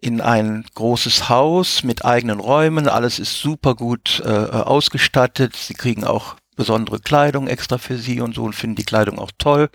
in 0.00 0.20
ein 0.20 0.64
großes 0.74 1.30
Haus 1.30 1.82
mit 1.82 2.04
eigenen 2.04 2.38
Räumen. 2.38 2.86
Alles 2.86 3.18
ist 3.18 3.40
super 3.40 3.74
gut 3.74 4.22
äh, 4.24 4.28
ausgestattet. 4.28 5.56
Sie 5.56 5.72
kriegen 5.72 6.04
auch 6.04 6.36
besondere 6.54 7.00
Kleidung 7.00 7.48
extra 7.48 7.78
für 7.78 7.96
sie 7.96 8.20
und 8.20 8.34
so 8.34 8.44
und 8.44 8.54
finden 8.54 8.76
die 8.76 8.84
Kleidung 8.84 9.18
auch 9.18 9.30
toll. 9.38 9.70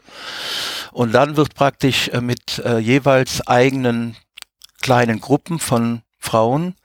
Und 0.91 1.13
dann 1.13 1.37
wird 1.37 1.55
praktisch 1.55 2.09
äh, 2.09 2.21
mit 2.21 2.59
äh, 2.59 2.77
jeweils 2.77 3.47
eigenen 3.47 4.15
kleinen 4.81 5.19
Gruppen 5.19 5.59
von 5.59 6.01
Frauen 6.21 6.75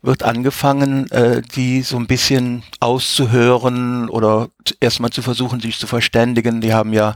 wird 0.00 0.22
angefangen, 0.22 1.08
äh, 1.10 1.42
die 1.42 1.82
so 1.82 1.96
ein 1.98 2.06
bisschen 2.06 2.62
auszuhören 2.80 4.08
oder 4.08 4.48
erstmal 4.80 5.10
zu 5.10 5.20
versuchen, 5.20 5.60
sich 5.60 5.78
zu 5.78 5.86
verständigen. 5.86 6.62
Die 6.62 6.72
haben 6.72 6.94
ja, 6.94 7.14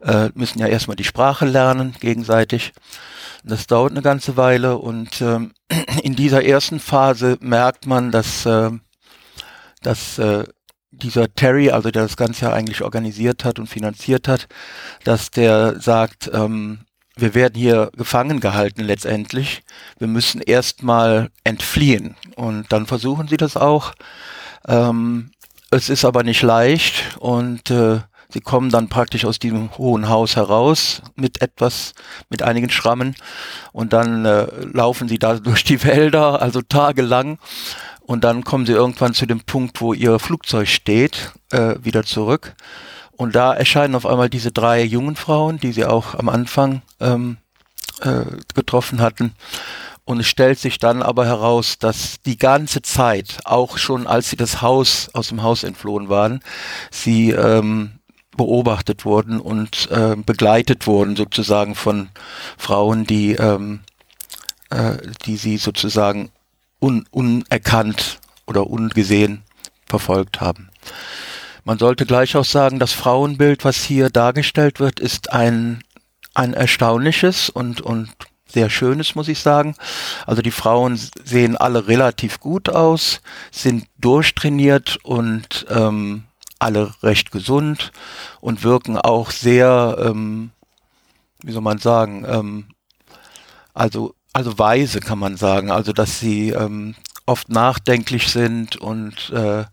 äh, 0.00 0.30
müssen 0.34 0.60
ja 0.60 0.68
erstmal 0.68 0.96
die 0.96 1.04
Sprache 1.04 1.44
lernen, 1.44 1.94
gegenseitig. 2.00 2.72
Das 3.42 3.66
dauert 3.66 3.90
eine 3.90 4.02
ganze 4.02 4.36
Weile 4.36 4.78
und 4.78 5.20
äh, 5.20 5.40
in 6.02 6.14
dieser 6.14 6.44
ersten 6.44 6.78
Phase 6.78 7.36
merkt 7.40 7.86
man, 7.86 8.12
dass, 8.12 8.46
äh, 8.46 8.70
dass 9.82 10.18
äh, 10.18 10.44
dieser 10.92 11.34
Terry, 11.34 11.70
also 11.70 11.90
der 11.90 12.02
das 12.02 12.16
Ganze 12.16 12.46
ja 12.46 12.52
eigentlich 12.52 12.82
organisiert 12.82 13.44
hat 13.44 13.58
und 13.58 13.66
finanziert 13.66 14.28
hat, 14.28 14.46
dass 15.02 15.30
der 15.30 15.80
sagt, 15.80 16.30
ähm, 16.32 16.80
wir 17.20 17.34
werden 17.34 17.54
hier 17.54 17.90
gefangen 17.96 18.40
gehalten 18.40 18.82
letztendlich. 18.84 19.62
Wir 19.98 20.08
müssen 20.08 20.40
erstmal 20.40 21.30
entfliehen. 21.44 22.14
Und 22.36 22.72
dann 22.72 22.86
versuchen 22.86 23.28
sie 23.28 23.36
das 23.36 23.56
auch. 23.56 23.92
Ähm, 24.66 25.30
es 25.70 25.88
ist 25.88 26.04
aber 26.04 26.22
nicht 26.22 26.42
leicht 26.42 27.18
und 27.18 27.70
äh, 27.70 28.00
sie 28.30 28.40
kommen 28.40 28.70
dann 28.70 28.88
praktisch 28.88 29.24
aus 29.24 29.38
diesem 29.38 29.76
hohen 29.76 30.08
Haus 30.08 30.36
heraus 30.36 31.02
mit 31.14 31.42
etwas, 31.42 31.92
mit 32.30 32.42
einigen 32.42 32.70
Schrammen 32.70 33.14
und 33.72 33.92
dann 33.92 34.24
äh, 34.24 34.46
laufen 34.72 35.08
sie 35.08 35.18
da 35.18 35.34
durch 35.38 35.64
die 35.64 35.82
Wälder, 35.84 36.40
also 36.40 36.62
tagelang 36.62 37.38
und 38.00 38.24
dann 38.24 38.44
kommen 38.44 38.64
sie 38.64 38.72
irgendwann 38.72 39.12
zu 39.12 39.26
dem 39.26 39.40
Punkt, 39.40 39.80
wo 39.82 39.92
ihr 39.92 40.18
Flugzeug 40.18 40.68
steht, 40.68 41.32
äh, 41.50 41.74
wieder 41.82 42.04
zurück 42.04 42.54
und 43.18 43.34
da 43.34 43.52
erscheinen 43.52 43.94
auf 43.94 44.06
einmal 44.06 44.30
diese 44.30 44.52
drei 44.52 44.82
jungen 44.82 45.16
Frauen, 45.16 45.58
die 45.58 45.72
sie 45.72 45.84
auch 45.84 46.14
am 46.14 46.30
Anfang 46.30 46.80
ähm, 47.00 47.36
äh, 48.00 48.24
getroffen 48.54 49.02
hatten 49.02 49.34
und 50.08 50.20
es 50.20 50.26
stellt 50.26 50.58
sich 50.58 50.78
dann 50.78 51.02
aber 51.02 51.26
heraus, 51.26 51.76
dass 51.78 52.22
die 52.22 52.38
ganze 52.38 52.80
Zeit, 52.80 53.40
auch 53.44 53.76
schon 53.76 54.06
als 54.06 54.30
sie 54.30 54.36
das 54.36 54.62
Haus 54.62 55.10
aus 55.12 55.28
dem 55.28 55.42
Haus 55.42 55.64
entflohen 55.64 56.08
waren, 56.08 56.40
sie 56.90 57.32
ähm, 57.32 57.98
beobachtet 58.34 59.04
wurden 59.04 59.38
und 59.38 59.90
äh, 59.90 60.16
begleitet 60.16 60.86
wurden 60.86 61.14
sozusagen 61.14 61.74
von 61.74 62.08
Frauen, 62.56 63.04
die, 63.04 63.32
ähm, 63.32 63.80
äh, 64.70 64.96
die 65.26 65.36
sie 65.36 65.58
sozusagen 65.58 66.30
un 66.80 67.04
unerkannt 67.10 68.18
oder 68.46 68.66
ungesehen 68.66 69.42
verfolgt 69.84 70.40
haben. 70.40 70.70
Man 71.68 71.78
sollte 71.78 72.06
gleich 72.06 72.34
auch 72.34 72.46
sagen, 72.46 72.78
das 72.78 72.94
Frauenbild, 72.94 73.62
was 73.62 73.84
hier 73.84 74.08
dargestellt 74.08 74.80
wird, 74.80 75.00
ist 75.00 75.34
ein, 75.34 75.84
ein 76.32 76.54
erstaunliches 76.54 77.50
und, 77.50 77.82
und 77.82 78.08
sehr 78.46 78.70
schönes, 78.70 79.14
muss 79.14 79.28
ich 79.28 79.40
sagen. 79.40 79.76
Also 80.26 80.40
die 80.40 80.50
Frauen 80.50 80.98
sehen 81.24 81.58
alle 81.58 81.86
relativ 81.86 82.40
gut 82.40 82.70
aus, 82.70 83.20
sind 83.50 83.84
durchtrainiert 83.98 84.98
und 85.02 85.66
ähm, 85.68 86.24
alle 86.58 86.94
recht 87.02 87.32
gesund 87.32 87.92
und 88.40 88.64
wirken 88.64 88.96
auch 88.96 89.30
sehr, 89.30 89.98
ähm, 90.00 90.52
wie 91.42 91.52
soll 91.52 91.60
man 91.60 91.76
sagen, 91.76 92.24
ähm, 92.26 92.68
also 93.74 94.14
also 94.32 94.58
weise 94.58 95.00
kann 95.00 95.18
man 95.18 95.36
sagen, 95.36 95.70
also 95.70 95.92
dass 95.92 96.18
sie 96.18 96.48
ähm, 96.48 96.94
oft 97.26 97.50
nachdenklich 97.50 98.28
sind 98.28 98.76
und 98.76 99.28
äh, 99.34 99.64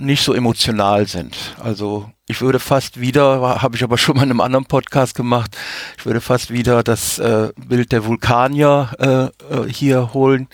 nicht 0.00 0.22
so 0.22 0.34
emotional 0.34 1.06
sind. 1.06 1.36
Also 1.62 2.10
ich 2.26 2.40
würde 2.40 2.58
fast 2.58 3.00
wieder, 3.00 3.62
habe 3.62 3.76
ich 3.76 3.82
aber 3.82 3.98
schon 3.98 4.16
mal 4.16 4.24
in 4.24 4.30
einem 4.30 4.40
anderen 4.40 4.66
Podcast 4.66 5.14
gemacht, 5.14 5.56
ich 5.96 6.06
würde 6.06 6.20
fast 6.20 6.52
wieder 6.52 6.82
das 6.82 7.18
äh, 7.18 7.52
Bild 7.56 7.92
der 7.92 8.04
Vulkanier 8.04 8.90
äh, 8.98 9.54
äh, 9.54 9.68
hier 9.72 10.12
holen. 10.12 10.48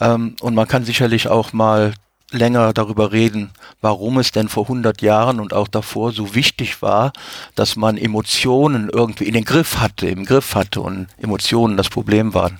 Ähm, 0.00 0.36
und 0.40 0.54
man 0.54 0.66
kann 0.66 0.84
sicherlich 0.84 1.28
auch 1.28 1.52
mal 1.52 1.94
länger 2.32 2.72
darüber 2.72 3.12
reden, 3.12 3.52
warum 3.80 4.18
es 4.18 4.32
denn 4.32 4.48
vor 4.48 4.64
100 4.64 5.02
Jahren 5.02 5.38
und 5.38 5.54
auch 5.54 5.68
davor 5.68 6.12
so 6.12 6.34
wichtig 6.34 6.82
war, 6.82 7.12
dass 7.54 7.76
man 7.76 7.96
Emotionen 7.96 8.90
irgendwie 8.92 9.24
in 9.24 9.34
den 9.34 9.44
Griff 9.44 9.78
hatte, 9.78 10.08
im 10.08 10.24
Griff 10.24 10.54
hatte 10.54 10.80
und 10.80 11.06
Emotionen 11.18 11.76
das 11.76 11.88
Problem 11.88 12.34
waren. 12.34 12.58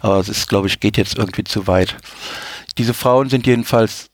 Aber 0.00 0.18
es 0.18 0.28
ist, 0.28 0.48
glaube 0.48 0.66
ich, 0.66 0.80
geht 0.80 0.96
jetzt 0.96 1.16
irgendwie 1.16 1.44
zu 1.44 1.66
weit. 1.68 1.96
Diese 2.78 2.94
Frauen 2.94 3.28
sind 3.28 3.46
jedenfalls 3.46 4.10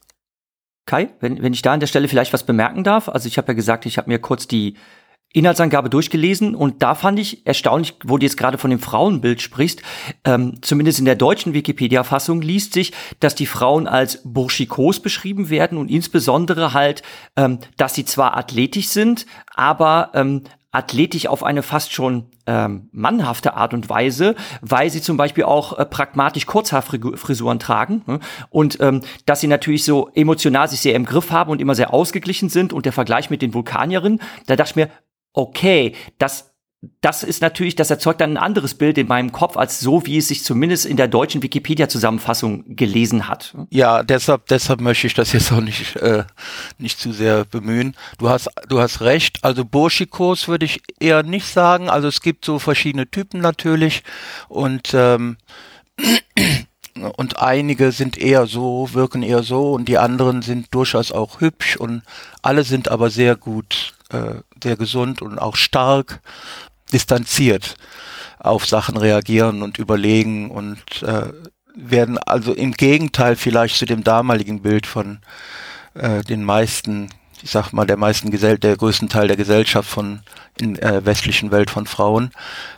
Kai, 0.88 1.10
wenn, 1.20 1.40
wenn 1.42 1.52
ich 1.52 1.62
da 1.62 1.74
an 1.74 1.80
der 1.80 1.86
Stelle 1.86 2.08
vielleicht 2.08 2.32
was 2.32 2.42
bemerken 2.42 2.82
darf. 2.82 3.08
Also 3.08 3.28
ich 3.28 3.38
habe 3.38 3.48
ja 3.48 3.54
gesagt, 3.54 3.86
ich 3.86 3.98
habe 3.98 4.10
mir 4.10 4.18
kurz 4.18 4.48
die 4.48 4.74
Inhaltsangabe 5.34 5.90
durchgelesen 5.90 6.54
und 6.54 6.82
da 6.82 6.94
fand 6.94 7.18
ich 7.18 7.46
erstaunlich, 7.46 7.96
wo 8.02 8.16
du 8.16 8.24
jetzt 8.24 8.38
gerade 8.38 8.56
von 8.56 8.70
dem 8.70 8.78
Frauenbild 8.78 9.42
sprichst, 9.42 9.82
ähm, 10.24 10.62
zumindest 10.62 11.00
in 11.00 11.04
der 11.04 11.16
deutschen 11.16 11.52
Wikipedia-Fassung 11.52 12.40
liest 12.40 12.72
sich, 12.72 12.94
dass 13.20 13.34
die 13.34 13.44
Frauen 13.44 13.86
als 13.86 14.22
burschikos 14.24 15.00
beschrieben 15.00 15.50
werden 15.50 15.76
und 15.76 15.90
insbesondere 15.90 16.72
halt, 16.72 17.02
ähm, 17.36 17.58
dass 17.76 17.94
sie 17.94 18.06
zwar 18.06 18.38
athletisch 18.38 18.88
sind, 18.88 19.26
aber 19.54 20.12
ähm, 20.14 20.44
athletisch 20.70 21.26
auf 21.26 21.42
eine 21.42 21.62
fast 21.62 21.92
schon 21.92 22.26
ähm, 22.46 22.88
mannhafte 22.92 23.54
Art 23.54 23.72
und 23.72 23.88
Weise, 23.88 24.34
weil 24.60 24.90
sie 24.90 25.00
zum 25.00 25.16
Beispiel 25.16 25.44
auch 25.44 25.78
äh, 25.78 25.86
pragmatisch 25.86 26.46
Kurzhaarfrisuren 26.46 27.58
tragen 27.58 28.02
ne? 28.06 28.20
und 28.50 28.78
ähm, 28.80 29.00
dass 29.24 29.40
sie 29.40 29.46
natürlich 29.46 29.84
so 29.84 30.10
emotional 30.14 30.68
sich 30.68 30.80
sehr 30.80 30.94
im 30.94 31.06
Griff 31.06 31.30
haben 31.30 31.50
und 31.50 31.60
immer 31.60 31.74
sehr 31.74 31.94
ausgeglichen 31.94 32.50
sind 32.50 32.72
und 32.72 32.84
der 32.84 32.92
Vergleich 32.92 33.30
mit 33.30 33.40
den 33.40 33.54
Vulkanierinnen, 33.54 34.20
da 34.46 34.56
dachte 34.56 34.72
ich 34.72 34.76
mir, 34.76 34.90
okay, 35.32 35.94
das 36.18 36.54
das 37.00 37.24
ist 37.24 37.42
natürlich, 37.42 37.74
das 37.74 37.90
erzeugt 37.90 38.20
dann 38.20 38.34
ein 38.34 38.36
anderes 38.36 38.74
Bild 38.74 38.98
in 38.98 39.08
meinem 39.08 39.32
Kopf 39.32 39.56
als 39.56 39.80
so, 39.80 40.06
wie 40.06 40.18
es 40.18 40.28
sich 40.28 40.44
zumindest 40.44 40.86
in 40.86 40.96
der 40.96 41.08
deutschen 41.08 41.42
Wikipedia-Zusammenfassung 41.42 42.76
gelesen 42.76 43.26
hat. 43.26 43.56
Ja, 43.70 44.04
deshalb, 44.04 44.46
deshalb 44.46 44.80
möchte 44.80 45.08
ich 45.08 45.14
das 45.14 45.32
jetzt 45.32 45.50
auch 45.50 45.60
nicht, 45.60 45.96
äh, 45.96 46.22
nicht 46.78 47.00
zu 47.00 47.12
sehr 47.12 47.44
bemühen. 47.44 47.96
Du 48.18 48.28
hast, 48.28 48.48
du 48.68 48.78
hast 48.80 49.00
recht. 49.00 49.38
Also 49.42 49.64
Burschikos 49.64 50.46
würde 50.46 50.66
ich 50.66 50.82
eher 51.00 51.24
nicht 51.24 51.46
sagen. 51.46 51.90
Also 51.90 52.06
es 52.06 52.20
gibt 52.20 52.44
so 52.44 52.60
verschiedene 52.60 53.10
Typen 53.10 53.40
natürlich 53.40 54.04
und 54.48 54.94
ähm, 54.94 55.36
und 57.16 57.40
einige 57.40 57.90
sind 57.90 58.18
eher 58.18 58.46
so, 58.46 58.90
wirken 58.92 59.24
eher 59.24 59.42
so 59.42 59.72
und 59.72 59.88
die 59.88 59.98
anderen 59.98 60.42
sind 60.42 60.72
durchaus 60.72 61.10
auch 61.10 61.40
hübsch 61.40 61.76
und 61.76 62.02
alle 62.42 62.62
sind 62.62 62.88
aber 62.88 63.10
sehr 63.10 63.34
gut, 63.34 63.94
äh, 64.10 64.42
sehr 64.62 64.76
gesund 64.76 65.22
und 65.22 65.38
auch 65.38 65.56
stark 65.56 66.20
distanziert 66.92 67.76
auf 68.38 68.66
Sachen 68.66 68.96
reagieren 68.96 69.62
und 69.62 69.78
überlegen 69.78 70.50
und 70.50 71.02
äh, 71.02 71.32
werden 71.74 72.18
also 72.18 72.52
im 72.52 72.72
Gegenteil 72.72 73.36
vielleicht 73.36 73.76
zu 73.76 73.86
dem 73.86 74.04
damaligen 74.04 74.62
Bild 74.62 74.86
von 74.86 75.20
äh, 75.94 76.22
den 76.22 76.44
meisten, 76.44 77.08
ich 77.42 77.50
sag 77.50 77.72
mal, 77.72 77.86
der 77.86 77.96
meisten 77.96 78.30
Gesell 78.30 78.58
der 78.58 78.76
größten 78.76 79.08
Teil 79.08 79.28
der 79.28 79.36
Gesellschaft 79.36 79.88
von 79.88 80.20
in 80.60 80.76
äh, 80.78 81.04
westlichen 81.04 81.50
Welt 81.50 81.70
von 81.70 81.86
Frauen, 81.86 82.30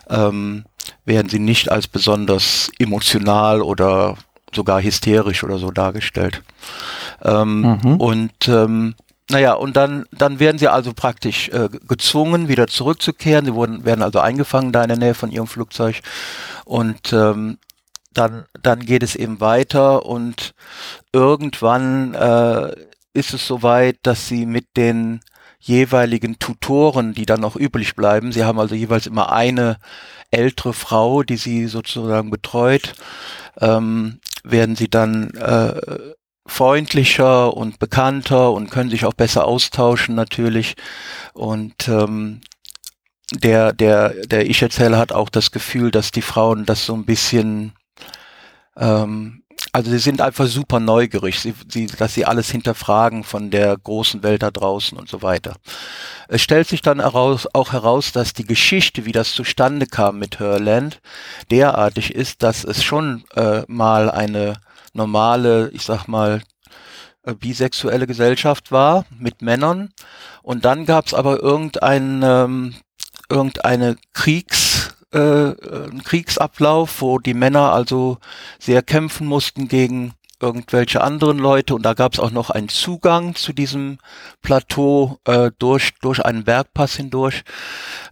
ähm, 0.09 0.65
werden 1.05 1.29
sie 1.29 1.39
nicht 1.39 1.71
als 1.71 1.89
besonders 1.89 2.71
emotional 2.79 3.63
oder 3.63 4.17
sogar 4.55 4.83
hysterisch 4.83 5.45
oder 5.45 5.59
so 5.59 5.71
dargestellt. 5.71 6.43
Ähm, 7.23 7.79
mhm. 7.83 7.97
Und 7.97 8.49
ähm, 8.49 8.95
naja, 9.31 9.55
und 9.55 9.77
dann, 9.77 10.07
dann 10.13 10.41
werden 10.41 10.59
sie 10.59 10.69
also 10.69 10.93
praktisch 10.93 11.49
äh, 11.51 11.69
gezwungen, 11.89 12.49
wieder 12.49 12.67
zurückzukehren. 12.67 13.45
Sie 13.45 13.55
wurden, 13.55 13.85
werden 13.85 14.03
also 14.03 14.19
eingefangen 14.19 14.73
da 14.73 14.83
in 14.83 14.89
der 14.89 14.99
Nähe 14.99 15.15
von 15.15 15.31
ihrem 15.31 15.47
Flugzeug. 15.47 16.01
Und 16.65 17.13
ähm, 17.13 17.59
dann, 18.13 18.47
dann 18.61 18.81
geht 18.81 19.03
es 19.03 19.15
eben 19.15 19.41
weiter 19.41 20.05
und 20.05 20.55
irgendwann 21.13 22.15
äh, 22.15 22.75
ist 23.13 23.35
es 23.35 23.47
soweit, 23.47 23.99
dass 24.03 24.27
sie 24.27 24.47
mit 24.47 24.77
den 24.77 25.21
jeweiligen 25.61 26.39
Tutoren, 26.39 27.13
die 27.13 27.27
dann 27.27 27.41
noch 27.41 27.55
übrig 27.55 27.95
bleiben, 27.95 28.33
sie 28.33 28.45
haben 28.45 28.59
also 28.59 28.75
jeweils 28.75 29.07
immer 29.07 29.31
eine 29.31 29.77
ältere 30.31 30.73
Frau, 30.73 31.23
die 31.23 31.37
sie 31.37 31.67
sozusagen 31.67 32.31
betreut, 32.31 32.95
ähm, 33.61 34.21
werden 34.43 34.75
sie 34.75 34.89
dann 34.89 35.31
äh, 35.35 35.81
freundlicher 36.47 37.57
und 37.57 37.79
bekannter 37.79 38.53
und 38.53 38.71
können 38.71 38.91
sich 38.91 39.05
auch 39.05 39.15
besser 39.15 39.47
austauschen 39.47 40.15
natürlich. 40.15 40.75
Und 41.33 41.89
ähm, 41.89 42.41
der, 43.33 43.73
der, 43.73 44.11
der 44.27 44.49
Ich-Erzähler 44.49 44.99
hat 44.99 45.13
auch 45.13 45.29
das 45.29 45.51
Gefühl, 45.51 45.91
dass 45.91 46.11
die 46.11 46.23
Frauen 46.23 46.67
das 46.67 46.85
so 46.85 46.95
ein 46.95 47.05
bisschen, 47.05 47.73
ähm, 48.77 49.43
also 49.73 49.91
sie 49.91 49.99
sind 49.99 50.21
einfach 50.21 50.47
super 50.47 50.81
neugierig, 50.81 51.39
sie, 51.39 51.55
sie, 51.69 51.87
dass 51.87 52.15
sie 52.15 52.25
alles 52.25 52.51
hinterfragen 52.51 53.23
von 53.23 53.51
der 53.51 53.77
großen 53.77 54.23
Welt 54.23 54.43
da 54.43 54.51
draußen 54.51 54.99
und 54.99 55.09
so 55.09 55.23
weiter. 55.23 55.55
Es 56.29 56.43
stellt 56.43 56.67
sich 56.67 56.83
dann 56.83 57.01
heraus, 57.01 57.47
auch 57.53 57.73
heraus, 57.73 58.11
dass 58.11 58.33
die 58.33 58.47
Geschichte, 58.47 59.05
wie 59.05 59.13
das 59.13 59.33
zustande 59.33 59.87
kam 59.87 60.19
mit 60.19 60.41
Herland, 60.41 61.01
derartig 61.51 62.15
ist, 62.15 62.43
dass 62.43 62.65
es 62.65 62.83
schon 62.83 63.25
äh, 63.37 63.63
mal 63.69 64.11
eine 64.11 64.55
normale, 64.93 65.71
ich 65.73 65.83
sag 65.83 66.07
mal, 66.07 66.43
äh, 67.23 67.35
bisexuelle 67.35 68.07
Gesellschaft 68.07 68.73
war 68.73 69.05
mit 69.19 69.43
Männern. 69.43 69.91
Und 70.43 70.65
dann 70.65 70.87
gab 70.87 71.07
es 71.07 71.15
aber 71.15 71.41
irgendein, 71.41 72.23
ähm, 72.25 72.75
irgendeine 73.29 73.97
Kriegs, 74.13 74.95
äh, 75.13 75.51
äh, 75.51 75.91
Kriegsablauf, 76.05 77.01
wo 77.01 77.19
die 77.19 77.35
Männer 77.35 77.73
also 77.73 78.19
sehr 78.59 78.83
kämpfen 78.83 79.27
mussten 79.27 79.69
gegen 79.69 80.15
irgendwelche 80.41 81.03
anderen 81.03 81.39
Leute 81.39 81.75
und 81.75 81.83
da 81.83 81.95
gab 81.95 82.15
es 82.15 82.21
auch 82.21 82.31
noch 82.31 82.51
einen 82.51 82.69
Zugang 82.69 83.35
zu 83.35 83.53
diesem 83.53 83.99
Plateau 84.43 85.19
äh, 85.25 85.51
durch, 85.59 85.91
durch 86.01 86.25
einen 86.25 86.45
Bergpass 86.45 86.97
hindurch. 86.97 87.43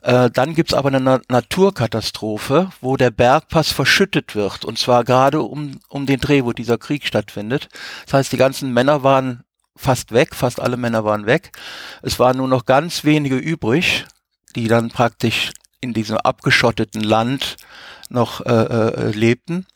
Äh, 0.03 0.31
dann 0.31 0.55
gibt's 0.55 0.75
aber 0.75 0.89
eine 0.89 1.01
Na 1.01 1.21
Naturkatastrophe, 1.29 2.71
wo 2.81 2.97
der 2.97 3.11
Bergpass 3.11 3.73
verschüttet 3.73 4.35
wird 4.35 4.65
und 4.65 4.79
zwar 4.79 5.05
gerade 5.05 5.43
um, 5.43 5.81
um 5.89 6.07
den 6.07 6.21
Dreh, 6.21 6.45
wo 6.45 6.53
dieser 6.53 6.79
Krieg 6.79 7.07
stattfindet. 7.07 7.69
Das 8.05 8.15
heißt, 8.15 8.33
die 8.33 8.37
ganzen 8.37 8.73
Männer 8.73 9.03
waren 9.03 9.45
fast 9.77 10.13
weg, 10.13 10.35
fast 10.35 10.61
alle 10.61 10.77
Männer 10.77 11.05
waren 11.05 11.27
weg. 11.27 11.53
Es 12.03 12.19
waren 12.19 12.37
nur 12.37 12.49
noch 12.49 12.67
ganz 12.67 13.05
wenige 13.05 13.37
übrig, 13.37 14.07
die 14.57 14.69
dann 14.69 14.89
praktisch 14.89 15.53
in 15.81 15.95
diesem 15.95 16.17
abgeschotteten 16.17 17.03
Land 17.03 17.57
noch 18.11 18.45
äh, 18.45 18.53
äh, 18.53 19.11
lebten. 19.11 19.67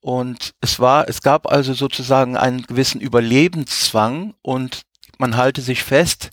Und 0.00 0.54
es 0.60 0.80
war, 0.80 1.08
es 1.08 1.20
gab 1.20 1.46
also 1.46 1.74
sozusagen 1.74 2.36
einen 2.36 2.62
gewissen 2.62 3.00
Überlebenszwang 3.00 4.34
und 4.42 4.82
man 5.18 5.36
halte 5.36 5.60
sich 5.60 5.82
fest, 5.82 6.30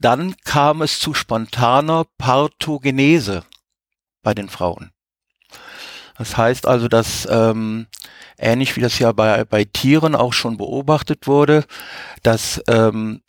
dann 0.00 0.36
kam 0.44 0.82
es 0.82 1.00
zu 1.00 1.14
spontaner 1.14 2.06
Parthogenese 2.18 3.44
bei 4.22 4.34
den 4.34 4.48
Frauen. 4.48 4.92
Das 6.16 6.36
heißt 6.36 6.66
also, 6.66 6.88
dass 6.88 7.26
ähm, 7.30 7.86
ähnlich 8.38 8.76
wie 8.76 8.80
das 8.80 8.98
ja 8.98 9.12
bei, 9.12 9.44
bei 9.44 9.64
Tieren 9.64 10.14
auch 10.14 10.32
schon 10.32 10.56
beobachtet 10.56 11.26
wurde, 11.26 11.64
dass, 12.22 12.62
ähm, 12.68 13.22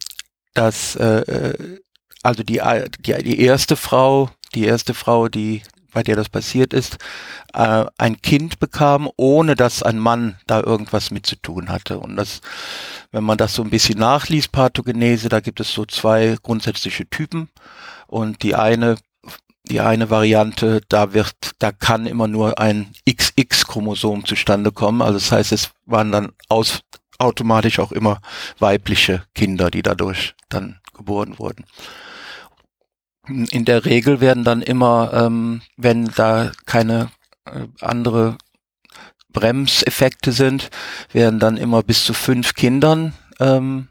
dass 0.53 0.95
äh, 0.95 1.21
äh 1.21 1.79
also 2.21 2.43
die, 2.43 2.61
die, 2.99 3.23
die 3.23 3.39
erste 3.39 3.77
Frau, 3.77 4.29
die 4.53 4.65
erste 4.65 4.93
Frau, 4.93 5.29
die 5.29 5.61
bei 5.91 6.03
der 6.03 6.15
das 6.15 6.29
passiert 6.29 6.73
ist, 6.73 6.97
äh, 7.53 7.85
ein 7.97 8.21
Kind 8.21 8.59
bekam, 8.59 9.09
ohne 9.17 9.55
dass 9.55 9.83
ein 9.83 9.99
Mann 9.99 10.37
da 10.47 10.61
irgendwas 10.61 11.11
mit 11.11 11.25
zu 11.25 11.35
tun 11.35 11.69
hatte. 11.69 11.99
Und 11.99 12.15
das, 12.15 12.41
wenn 13.11 13.23
man 13.23 13.37
das 13.37 13.53
so 13.53 13.63
ein 13.63 13.69
bisschen 13.69 13.99
nachliest, 13.99 14.51
Pathogenese, 14.51 15.29
da 15.29 15.39
gibt 15.39 15.59
es 15.59 15.73
so 15.73 15.85
zwei 15.85 16.37
grundsätzliche 16.41 17.09
Typen. 17.09 17.49
Und 18.07 18.43
die 18.43 18.55
eine 18.55 18.97
die 19.69 19.81
eine 19.81 20.09
Variante, 20.09 20.81
da 20.89 21.13
wird, 21.13 21.35
da 21.59 21.71
kann 21.71 22.05
immer 22.05 22.27
nur 22.27 22.59
ein 22.59 22.91
XX-Chromosom 23.07 24.25
zustande 24.25 24.71
kommen. 24.71 25.01
Also 25.01 25.19
das 25.19 25.31
heißt, 25.31 25.51
es 25.51 25.71
waren 25.85 26.11
dann 26.11 26.31
aus, 26.47 26.81
automatisch 27.19 27.79
auch 27.79 27.91
immer 27.91 28.21
weibliche 28.57 29.23
Kinder, 29.35 29.69
die 29.69 29.83
dadurch 29.83 30.33
dann 30.49 30.79
geboren 30.95 31.37
wurden. 31.37 31.65
In 33.27 33.65
der 33.65 33.85
Regel 33.85 34.21
werden 34.21 34.43
dann 34.43 34.61
immer, 34.61 35.11
ähm, 35.13 35.61
wenn 35.77 36.05
da 36.05 36.51
keine 36.65 37.11
äh, 37.45 37.67
andere 37.81 38.37
Bremseffekte 39.31 40.31
sind, 40.31 40.69
werden 41.11 41.39
dann 41.39 41.57
immer 41.57 41.83
bis 41.83 42.03
zu 42.05 42.13
fünf 42.13 42.55
Kindern 42.55 43.13
ähm, 43.39 43.89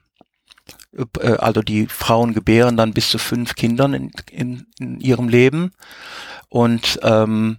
äh, 1.21 1.37
also 1.39 1.63
die 1.63 1.87
Frauen 1.87 2.35
gebären 2.35 2.77
dann 2.77 2.93
bis 2.93 3.11
zu 3.11 3.19
fünf 3.19 3.55
Kindern 3.55 3.95
in, 3.95 4.11
in, 4.31 4.67
in 4.79 5.01
ihrem 5.01 5.29
Leben. 5.29 5.73
Und 6.49 6.99
ähm, 7.03 7.59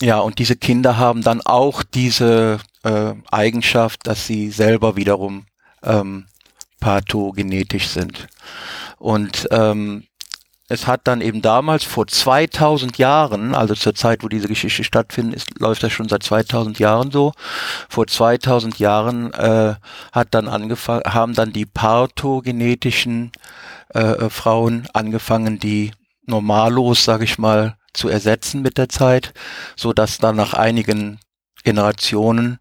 ja, 0.00 0.18
und 0.18 0.38
diese 0.38 0.56
Kinder 0.56 0.96
haben 0.98 1.22
dann 1.22 1.40
auch 1.42 1.82
diese 1.82 2.58
äh, 2.82 3.14
Eigenschaft, 3.30 4.06
dass 4.06 4.26
sie 4.26 4.50
selber 4.50 4.96
wiederum 4.96 5.46
ähm, 5.82 6.26
pathogenetisch 6.80 7.88
sind. 7.88 8.26
Und 8.98 9.48
ähm, 9.50 10.04
es 10.68 10.86
hat 10.86 11.02
dann 11.04 11.20
eben 11.20 11.42
damals 11.42 11.84
vor 11.84 12.06
2000 12.06 12.96
Jahren, 12.96 13.54
also 13.54 13.74
zur 13.74 13.94
Zeit, 13.94 14.22
wo 14.22 14.28
diese 14.28 14.48
Geschichte 14.48 14.82
stattfindet, 14.82 15.36
ist, 15.36 15.60
läuft 15.60 15.82
das 15.82 15.92
schon 15.92 16.08
seit 16.08 16.22
2000 16.22 16.78
Jahren 16.78 17.10
so. 17.10 17.32
Vor 17.90 18.06
2000 18.06 18.78
Jahren 18.78 19.32
äh, 19.34 19.74
hat 20.12 20.28
dann 20.30 20.48
angefangen, 20.48 21.02
haben 21.04 21.34
dann 21.34 21.52
die 21.52 21.66
parthogenetischen 21.66 23.32
äh, 23.94 24.00
äh, 24.00 24.30
Frauen 24.30 24.88
angefangen, 24.94 25.58
die 25.58 25.92
normallos, 26.26 27.04
sage 27.04 27.24
ich 27.24 27.38
mal, 27.38 27.76
zu 27.92 28.08
ersetzen 28.08 28.62
mit 28.62 28.78
der 28.78 28.88
Zeit, 28.88 29.34
so 29.76 29.92
dass 29.92 30.18
dann 30.18 30.36
nach 30.36 30.54
einigen 30.54 31.20
Generationen 31.62 32.58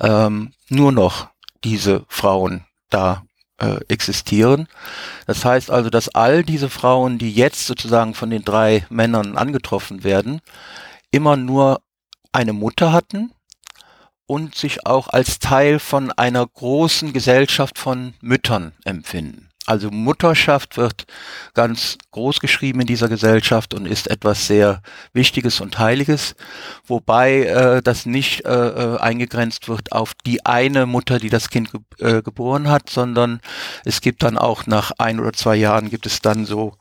ähm, 0.00 0.52
nur 0.68 0.90
noch 0.90 1.28
diese 1.62 2.04
Frauen 2.08 2.64
da 2.90 3.22
äh, 3.58 3.80
existieren. 3.88 4.68
Das 5.26 5.44
heißt 5.44 5.70
also, 5.70 5.90
dass 5.90 6.08
all 6.08 6.42
diese 6.42 6.70
Frauen, 6.70 7.18
die 7.18 7.32
jetzt 7.32 7.66
sozusagen 7.66 8.14
von 8.14 8.30
den 8.30 8.44
drei 8.44 8.86
Männern 8.90 9.36
angetroffen 9.36 10.04
werden, 10.04 10.40
immer 11.10 11.36
nur 11.36 11.80
eine 12.32 12.52
Mutter 12.52 12.92
hatten 12.92 13.32
und 14.26 14.54
sich 14.54 14.86
auch 14.86 15.08
als 15.08 15.38
Teil 15.38 15.78
von 15.78 16.10
einer 16.10 16.46
großen 16.46 17.12
Gesellschaft 17.12 17.78
von 17.78 18.14
Müttern 18.20 18.72
empfinden. 18.84 19.43
Also 19.66 19.90
Mutterschaft 19.90 20.76
wird 20.76 21.06
ganz 21.54 21.96
groß 22.10 22.40
geschrieben 22.40 22.80
in 22.80 22.86
dieser 22.86 23.08
Gesellschaft 23.08 23.72
und 23.72 23.86
ist 23.86 24.10
etwas 24.10 24.46
sehr 24.46 24.82
Wichtiges 25.14 25.60
und 25.62 25.78
Heiliges, 25.78 26.34
wobei 26.86 27.44
äh, 27.44 27.82
das 27.82 28.04
nicht 28.04 28.44
äh, 28.44 28.50
äh 28.50 28.98
eingegrenzt 28.98 29.68
wird 29.68 29.92
auf 29.92 30.12
die 30.26 30.44
eine 30.44 30.84
Mutter, 30.84 31.18
die 31.18 31.30
das 31.30 31.48
Kind 31.48 31.70
ge 31.72 31.80
äh, 31.98 32.22
geboren 32.22 32.68
hat, 32.68 32.90
sondern 32.90 33.40
es 33.86 34.02
gibt 34.02 34.22
dann 34.22 34.36
auch 34.36 34.66
nach 34.66 34.92
ein 34.98 35.18
oder 35.18 35.32
zwei 35.32 35.56
Jahren 35.56 35.88
gibt 35.88 36.04
es 36.04 36.20
dann 36.20 36.44
so 36.44 36.76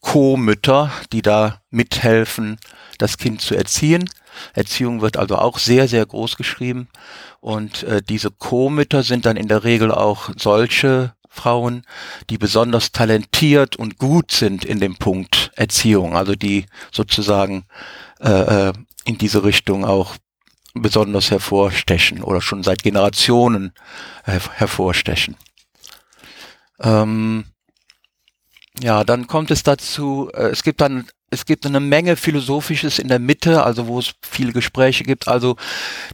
Co-Mütter, 0.00 0.92
die 1.12 1.22
da 1.22 1.60
mithelfen, 1.70 2.58
das 2.98 3.18
Kind 3.18 3.40
zu 3.40 3.54
erziehen. 3.54 4.08
Erziehung 4.52 5.00
wird 5.00 5.16
also 5.16 5.36
auch 5.36 5.58
sehr, 5.58 5.88
sehr 5.88 6.04
groß 6.04 6.36
geschrieben. 6.36 6.88
Und 7.40 7.82
äh, 7.84 8.02
diese 8.02 8.30
Co-Mütter 8.30 9.02
sind 9.02 9.24
dann 9.24 9.36
in 9.36 9.48
der 9.48 9.64
Regel 9.64 9.90
auch 9.90 10.30
solche 10.36 11.14
Frauen, 11.34 11.82
die 12.30 12.38
besonders 12.38 12.92
talentiert 12.92 13.76
und 13.76 13.98
gut 13.98 14.30
sind 14.30 14.64
in 14.64 14.80
dem 14.80 14.96
Punkt 14.96 15.50
Erziehung, 15.56 16.16
also 16.16 16.34
die 16.34 16.66
sozusagen 16.92 17.64
äh, 18.20 18.68
äh, 18.68 18.72
in 19.04 19.18
diese 19.18 19.44
Richtung 19.44 19.84
auch 19.84 20.16
besonders 20.74 21.30
hervorstechen 21.30 22.22
oder 22.22 22.40
schon 22.40 22.62
seit 22.62 22.82
Generationen 22.82 23.72
her 24.24 24.40
hervorstechen. 24.54 25.36
Ähm, 26.80 27.44
ja, 28.80 29.04
dann 29.04 29.26
kommt 29.26 29.50
es 29.50 29.62
dazu, 29.62 30.30
äh, 30.34 30.48
es 30.48 30.62
gibt 30.62 30.80
dann 30.80 31.06
es 31.30 31.46
gibt 31.46 31.66
eine 31.66 31.80
Menge 31.80 32.14
Philosophisches 32.14 33.00
in 33.00 33.08
der 33.08 33.18
Mitte, 33.18 33.64
also 33.64 33.88
wo 33.88 33.98
es 33.98 34.14
viele 34.22 34.52
Gespräche 34.52 35.02
gibt. 35.02 35.26
Also 35.26 35.56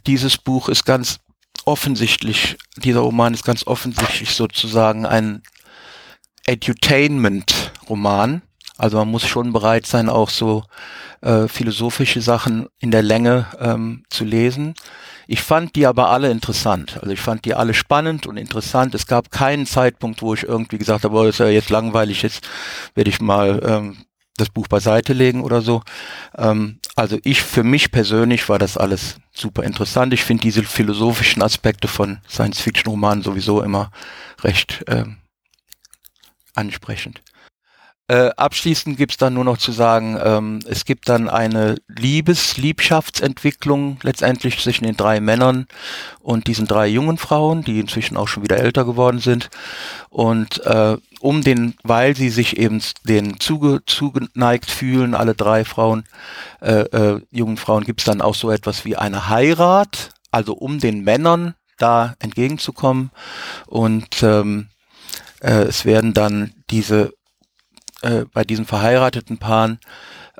dieses 0.06 0.38
Buch 0.38 0.70
ist 0.70 0.86
ganz 0.86 1.18
offensichtlich, 1.70 2.58
dieser 2.76 3.00
Roman 3.00 3.32
ist 3.32 3.44
ganz 3.44 3.66
offensichtlich 3.66 4.34
sozusagen 4.34 5.06
ein 5.06 5.42
Edutainment-Roman. 6.46 8.42
Also 8.76 8.96
man 8.96 9.08
muss 9.08 9.26
schon 9.26 9.52
bereit 9.52 9.86
sein, 9.86 10.08
auch 10.08 10.30
so 10.30 10.64
äh, 11.20 11.48
philosophische 11.48 12.20
Sachen 12.20 12.66
in 12.78 12.90
der 12.90 13.02
Länge 13.02 13.46
ähm, 13.58 14.04
zu 14.10 14.24
lesen. 14.24 14.74
Ich 15.28 15.42
fand 15.42 15.76
die 15.76 15.86
aber 15.86 16.10
alle 16.10 16.30
interessant. 16.30 16.98
Also 17.00 17.12
ich 17.12 17.20
fand 17.20 17.44
die 17.44 17.54
alle 17.54 17.74
spannend 17.74 18.26
und 18.26 18.36
interessant. 18.36 18.94
Es 18.94 19.06
gab 19.06 19.30
keinen 19.30 19.66
Zeitpunkt, 19.66 20.22
wo 20.22 20.34
ich 20.34 20.42
irgendwie 20.42 20.78
gesagt 20.78 21.04
habe, 21.04 21.16
oh, 21.16 21.24
ist 21.24 21.38
ja 21.38 21.46
jetzt 21.46 21.70
langweilig, 21.70 22.22
jetzt 22.22 22.48
werde 22.94 23.10
ich 23.10 23.20
mal 23.20 23.62
ähm, 23.64 23.96
das 24.40 24.48
Buch 24.50 24.68
beiseite 24.68 25.12
legen 25.12 25.42
oder 25.42 25.62
so. 25.62 25.82
Ähm, 26.36 26.80
also 26.96 27.18
ich, 27.24 27.42
für 27.42 27.62
mich 27.62 27.90
persönlich 27.92 28.48
war 28.48 28.58
das 28.58 28.76
alles 28.76 29.16
super 29.32 29.62
interessant. 29.62 30.12
Ich 30.12 30.24
finde 30.24 30.42
diese 30.42 30.62
philosophischen 30.62 31.42
Aspekte 31.42 31.88
von 31.88 32.18
Science-Fiction-Romanen 32.28 33.22
sowieso 33.22 33.62
immer 33.62 33.90
recht 34.42 34.84
ähm, 34.88 35.18
ansprechend. 36.54 37.22
Äh, 38.10 38.32
abschließend 38.36 38.96
gibt's 38.96 39.18
dann 39.18 39.34
nur 39.34 39.44
noch 39.44 39.56
zu 39.56 39.70
sagen, 39.70 40.18
ähm, 40.20 40.58
es 40.66 40.84
gibt 40.84 41.08
dann 41.08 41.28
eine 41.28 41.76
Liebes-, 41.86 42.56
Liebschaftsentwicklung 42.56 44.00
letztendlich 44.02 44.58
zwischen 44.58 44.82
den 44.82 44.96
drei 44.96 45.20
Männern 45.20 45.68
und 46.18 46.48
diesen 46.48 46.66
drei 46.66 46.88
jungen 46.88 47.18
Frauen, 47.18 47.62
die 47.62 47.78
inzwischen 47.78 48.16
auch 48.16 48.26
schon 48.26 48.42
wieder 48.42 48.56
älter 48.56 48.84
geworden 48.84 49.20
sind. 49.20 49.48
Und 50.08 50.58
äh, 50.66 50.96
um 51.20 51.42
den, 51.42 51.74
weil 51.84 52.16
sie 52.16 52.30
sich 52.30 52.56
eben 52.56 52.82
den 53.04 53.38
zuge, 53.38 53.84
zugeneigt 53.86 54.68
fühlen, 54.68 55.14
alle 55.14 55.36
drei 55.36 55.64
Frauen, 55.64 56.02
äh, 56.60 56.80
äh, 56.80 57.20
jungen 57.30 57.58
Frauen, 57.58 57.84
gibt's 57.84 58.02
dann 58.02 58.22
auch 58.22 58.34
so 58.34 58.50
etwas 58.50 58.84
wie 58.84 58.96
eine 58.96 59.28
Heirat, 59.28 60.10
also 60.32 60.54
um 60.54 60.80
den 60.80 61.04
Männern 61.04 61.54
da 61.78 62.16
entgegenzukommen. 62.18 63.12
Und 63.68 64.24
ähm, 64.24 64.66
äh, 65.38 65.62
es 65.62 65.84
werden 65.84 66.12
dann 66.12 66.54
diese 66.70 67.12
äh, 68.02 68.24
bei 68.32 68.44
diesen 68.44 68.64
verheirateten 68.64 69.38
Paaren 69.38 69.78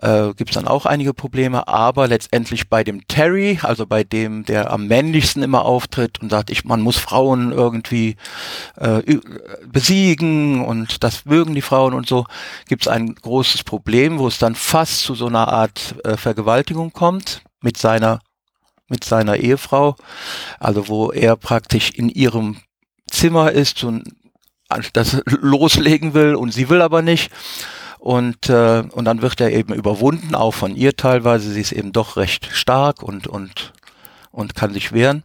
äh, 0.00 0.32
gibt 0.34 0.50
es 0.50 0.54
dann 0.54 0.68
auch 0.68 0.86
einige 0.86 1.12
Probleme, 1.12 1.68
aber 1.68 2.08
letztendlich 2.08 2.68
bei 2.68 2.84
dem 2.84 3.06
Terry, 3.06 3.58
also 3.62 3.86
bei 3.86 4.04
dem, 4.04 4.44
der 4.44 4.70
am 4.70 4.86
männlichsten 4.86 5.42
immer 5.42 5.64
auftritt 5.64 6.20
und 6.20 6.30
sagt, 6.30 6.50
ich, 6.50 6.64
man 6.64 6.80
muss 6.80 6.96
Frauen 6.96 7.52
irgendwie 7.52 8.16
äh, 8.76 9.02
besiegen 9.66 10.64
und 10.64 11.04
das 11.04 11.26
mögen 11.26 11.54
die 11.54 11.62
Frauen 11.62 11.94
und 11.94 12.06
so, 12.06 12.24
gibt 12.68 12.82
es 12.82 12.88
ein 12.88 13.14
großes 13.14 13.64
Problem, 13.64 14.18
wo 14.18 14.26
es 14.26 14.38
dann 14.38 14.54
fast 14.54 15.02
zu 15.02 15.14
so 15.14 15.26
einer 15.26 15.48
Art 15.48 15.96
äh, 16.04 16.16
Vergewaltigung 16.16 16.92
kommt 16.92 17.42
mit 17.60 17.76
seiner 17.76 18.20
mit 18.88 19.04
seiner 19.04 19.36
Ehefrau, 19.36 19.94
also 20.58 20.88
wo 20.88 21.12
er 21.12 21.36
praktisch 21.36 21.90
in 21.90 22.08
ihrem 22.08 22.56
Zimmer 23.08 23.52
ist 23.52 23.84
und 23.84 24.02
das 24.92 25.22
loslegen 25.26 26.14
will 26.14 26.34
und 26.34 26.52
sie 26.52 26.68
will 26.68 26.82
aber 26.82 27.02
nicht. 27.02 27.30
Und, 27.98 28.48
äh, 28.48 28.82
und 28.92 29.04
dann 29.04 29.20
wird 29.20 29.40
er 29.40 29.52
eben 29.52 29.74
überwunden, 29.74 30.34
auch 30.34 30.52
von 30.52 30.74
ihr 30.74 30.96
teilweise. 30.96 31.52
Sie 31.52 31.60
ist 31.60 31.72
eben 31.72 31.92
doch 31.92 32.16
recht 32.16 32.48
stark 32.50 33.02
und, 33.02 33.26
und, 33.26 33.74
und 34.32 34.54
kann 34.54 34.72
sich 34.72 34.92
wehren. 34.92 35.22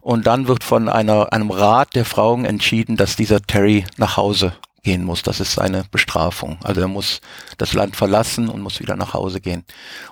Und 0.00 0.26
dann 0.26 0.48
wird 0.48 0.64
von 0.64 0.88
einer, 0.88 1.32
einem 1.32 1.50
Rat 1.50 1.94
der 1.94 2.04
Frauen 2.04 2.44
entschieden, 2.44 2.96
dass 2.96 3.14
dieser 3.14 3.40
Terry 3.40 3.84
nach 3.96 4.16
Hause 4.16 4.54
gehen 4.82 5.04
muss. 5.04 5.22
Das 5.22 5.40
ist 5.40 5.52
seine 5.52 5.84
Bestrafung. 5.90 6.58
Also 6.64 6.80
er 6.80 6.88
muss 6.88 7.20
das 7.58 7.74
Land 7.74 7.96
verlassen 7.96 8.48
und 8.48 8.60
muss 8.60 8.80
wieder 8.80 8.96
nach 8.96 9.14
Hause 9.14 9.40
gehen. 9.40 9.64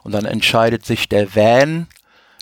Und 0.02 0.12
dann 0.12 0.24
entscheidet 0.24 0.84
sich 0.84 1.08
der 1.08 1.34
Van, 1.34 1.86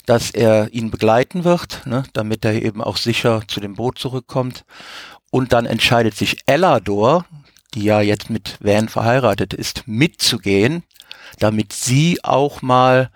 dass 0.05 0.31
er 0.31 0.73
ihn 0.73 0.91
begleiten 0.91 1.43
wird, 1.43 1.85
ne, 1.85 2.03
damit 2.13 2.45
er 2.45 2.53
eben 2.53 2.81
auch 2.81 2.97
sicher 2.97 3.41
zu 3.47 3.59
dem 3.59 3.75
Boot 3.75 3.99
zurückkommt. 3.99 4.65
Und 5.37 5.53
dann 5.53 5.67
entscheidet 5.67 6.15
sich 6.15 6.37
Ellador, 6.47 7.23
die 7.75 7.83
ja 7.83 8.01
jetzt 8.01 8.31
mit 8.31 8.57
Van 8.59 8.89
verheiratet 8.89 9.53
ist, 9.53 9.83
mitzugehen, 9.85 10.81
damit 11.37 11.73
sie 11.73 12.17
auch 12.23 12.63
mal 12.63 13.11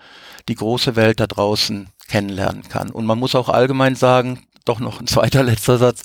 die 0.48 0.54
große 0.54 0.96
Welt 0.96 1.20
da 1.20 1.26
draußen 1.26 1.90
kennenlernen 2.08 2.62
kann. 2.70 2.92
Und 2.92 3.08
man 3.08 3.18
muss 3.18 3.34
auch 3.34 3.50
allgemein 3.50 3.96
sagen, 3.96 4.46
doch 4.66 4.80
noch 4.80 5.00
ein 5.00 5.08
zweiter 5.16 5.42
letzter 5.42 5.80
Satz. 5.80 6.04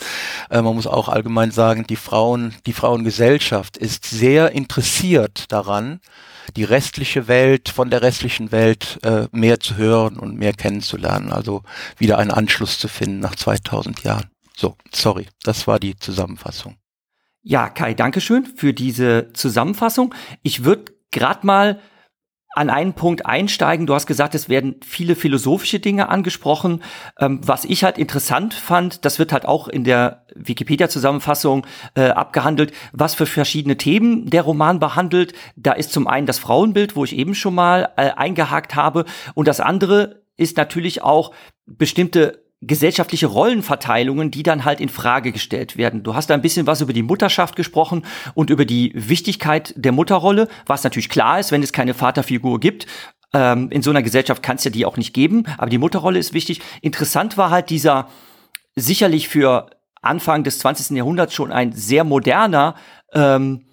Äh, 0.48 0.62
man 0.62 0.74
muss 0.74 0.86
auch 0.86 1.10
allgemein 1.10 1.50
sagen, 1.50 1.86
die 1.86 1.96
Frauen, 1.96 2.54
die 2.64 2.72
Frauengesellschaft 2.72 3.76
ist 3.76 4.06
sehr 4.06 4.52
interessiert 4.52 5.52
daran, 5.52 6.00
die 6.56 6.64
restliche 6.64 7.28
Welt 7.28 7.68
von 7.68 7.90
der 7.90 8.00
restlichen 8.00 8.52
Welt 8.52 9.00
äh, 9.02 9.28
mehr 9.32 9.60
zu 9.60 9.76
hören 9.76 10.16
und 10.18 10.38
mehr 10.38 10.54
kennenzulernen. 10.54 11.30
Also 11.30 11.62
wieder 11.98 12.16
einen 12.16 12.30
Anschluss 12.30 12.78
zu 12.78 12.88
finden 12.88 13.18
nach 13.18 13.34
2000 13.34 14.02
Jahren. 14.02 14.30
So, 14.56 14.76
sorry, 14.90 15.26
das 15.42 15.66
war 15.66 15.78
die 15.78 15.96
Zusammenfassung. 15.96 16.76
Ja, 17.42 17.68
Kai, 17.68 17.94
Dankeschön 17.94 18.46
für 18.46 18.72
diese 18.72 19.32
Zusammenfassung. 19.34 20.14
Ich 20.42 20.64
würde 20.64 20.92
gerade 21.10 21.46
mal 21.46 21.80
an 22.56 22.70
einen 22.70 22.94
Punkt 22.94 23.26
einsteigen. 23.26 23.86
Du 23.86 23.94
hast 23.94 24.06
gesagt, 24.06 24.34
es 24.34 24.48
werden 24.48 24.76
viele 24.82 25.14
philosophische 25.14 25.78
Dinge 25.78 26.08
angesprochen. 26.08 26.82
Ähm, 27.18 27.38
was 27.46 27.66
ich 27.66 27.84
halt 27.84 27.98
interessant 27.98 28.54
fand, 28.54 29.04
das 29.04 29.18
wird 29.18 29.30
halt 29.30 29.44
auch 29.44 29.68
in 29.68 29.84
der 29.84 30.24
Wikipedia-Zusammenfassung 30.34 31.66
äh, 31.94 32.08
abgehandelt, 32.08 32.72
was 32.92 33.14
für 33.14 33.26
verschiedene 33.26 33.76
Themen 33.76 34.30
der 34.30 34.40
Roman 34.40 34.78
behandelt. 34.78 35.34
Da 35.54 35.72
ist 35.72 35.92
zum 35.92 36.06
einen 36.08 36.26
das 36.26 36.38
Frauenbild, 36.38 36.96
wo 36.96 37.04
ich 37.04 37.14
eben 37.14 37.34
schon 37.34 37.54
mal 37.54 37.90
äh, 37.98 38.12
eingehakt 38.12 38.74
habe. 38.74 39.04
Und 39.34 39.48
das 39.48 39.60
andere 39.60 40.22
ist 40.38 40.56
natürlich 40.56 41.02
auch 41.02 41.32
bestimmte 41.66 42.45
gesellschaftliche 42.62 43.26
Rollenverteilungen, 43.26 44.30
die 44.30 44.42
dann 44.42 44.64
halt 44.64 44.80
in 44.80 44.88
Frage 44.88 45.32
gestellt 45.32 45.76
werden. 45.76 46.02
Du 46.02 46.14
hast 46.14 46.30
da 46.30 46.34
ein 46.34 46.42
bisschen 46.42 46.66
was 46.66 46.80
über 46.80 46.92
die 46.92 47.02
Mutterschaft 47.02 47.54
gesprochen 47.54 48.04
und 48.34 48.50
über 48.50 48.64
die 48.64 48.92
Wichtigkeit 48.94 49.74
der 49.76 49.92
Mutterrolle, 49.92 50.48
was 50.64 50.82
natürlich 50.82 51.10
klar 51.10 51.38
ist, 51.38 51.52
wenn 51.52 51.62
es 51.62 51.72
keine 51.72 51.94
Vaterfigur 51.94 52.58
gibt. 52.58 52.86
Ähm, 53.34 53.70
in 53.70 53.82
so 53.82 53.90
einer 53.90 54.02
Gesellschaft 54.02 54.42
kann 54.42 54.56
es 54.56 54.64
ja 54.64 54.70
die 54.70 54.86
auch 54.86 54.96
nicht 54.96 55.12
geben, 55.12 55.44
aber 55.58 55.68
die 55.68 55.78
Mutterrolle 55.78 56.18
ist 56.18 56.32
wichtig. 56.32 56.60
Interessant 56.80 57.36
war 57.36 57.50
halt 57.50 57.68
dieser 57.68 58.08
sicherlich 58.74 59.28
für 59.28 59.70
Anfang 60.00 60.44
des 60.44 60.58
20. 60.60 60.96
Jahrhunderts 60.96 61.34
schon 61.34 61.52
ein 61.52 61.72
sehr 61.72 62.04
moderner 62.04 62.74
ähm, 63.12 63.66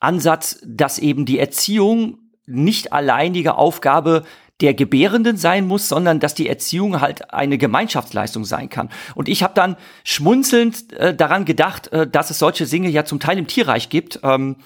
Ansatz, 0.00 0.60
dass 0.64 0.98
eben 0.98 1.24
die 1.24 1.38
Erziehung 1.38 2.18
nicht 2.46 2.92
alleinige 2.92 3.56
Aufgabe 3.56 4.24
der 4.60 4.74
Gebärenden 4.74 5.36
sein 5.36 5.66
muss, 5.66 5.88
sondern 5.88 6.18
dass 6.18 6.34
die 6.34 6.48
Erziehung 6.48 7.00
halt 7.00 7.32
eine 7.32 7.58
Gemeinschaftsleistung 7.58 8.44
sein 8.44 8.68
kann. 8.68 8.90
Und 9.14 9.28
ich 9.28 9.42
habe 9.42 9.54
dann 9.54 9.76
schmunzelnd 10.02 10.92
äh, 10.94 11.14
daran 11.14 11.44
gedacht, 11.44 11.88
äh, 11.92 12.06
dass 12.06 12.30
es 12.30 12.38
solche 12.38 12.66
Dinge 12.66 12.88
ja 12.88 13.04
zum 13.04 13.20
Teil 13.20 13.38
im 13.38 13.46
Tierreich 13.46 13.88
gibt. 13.88 14.20
Ähm, 14.24 14.56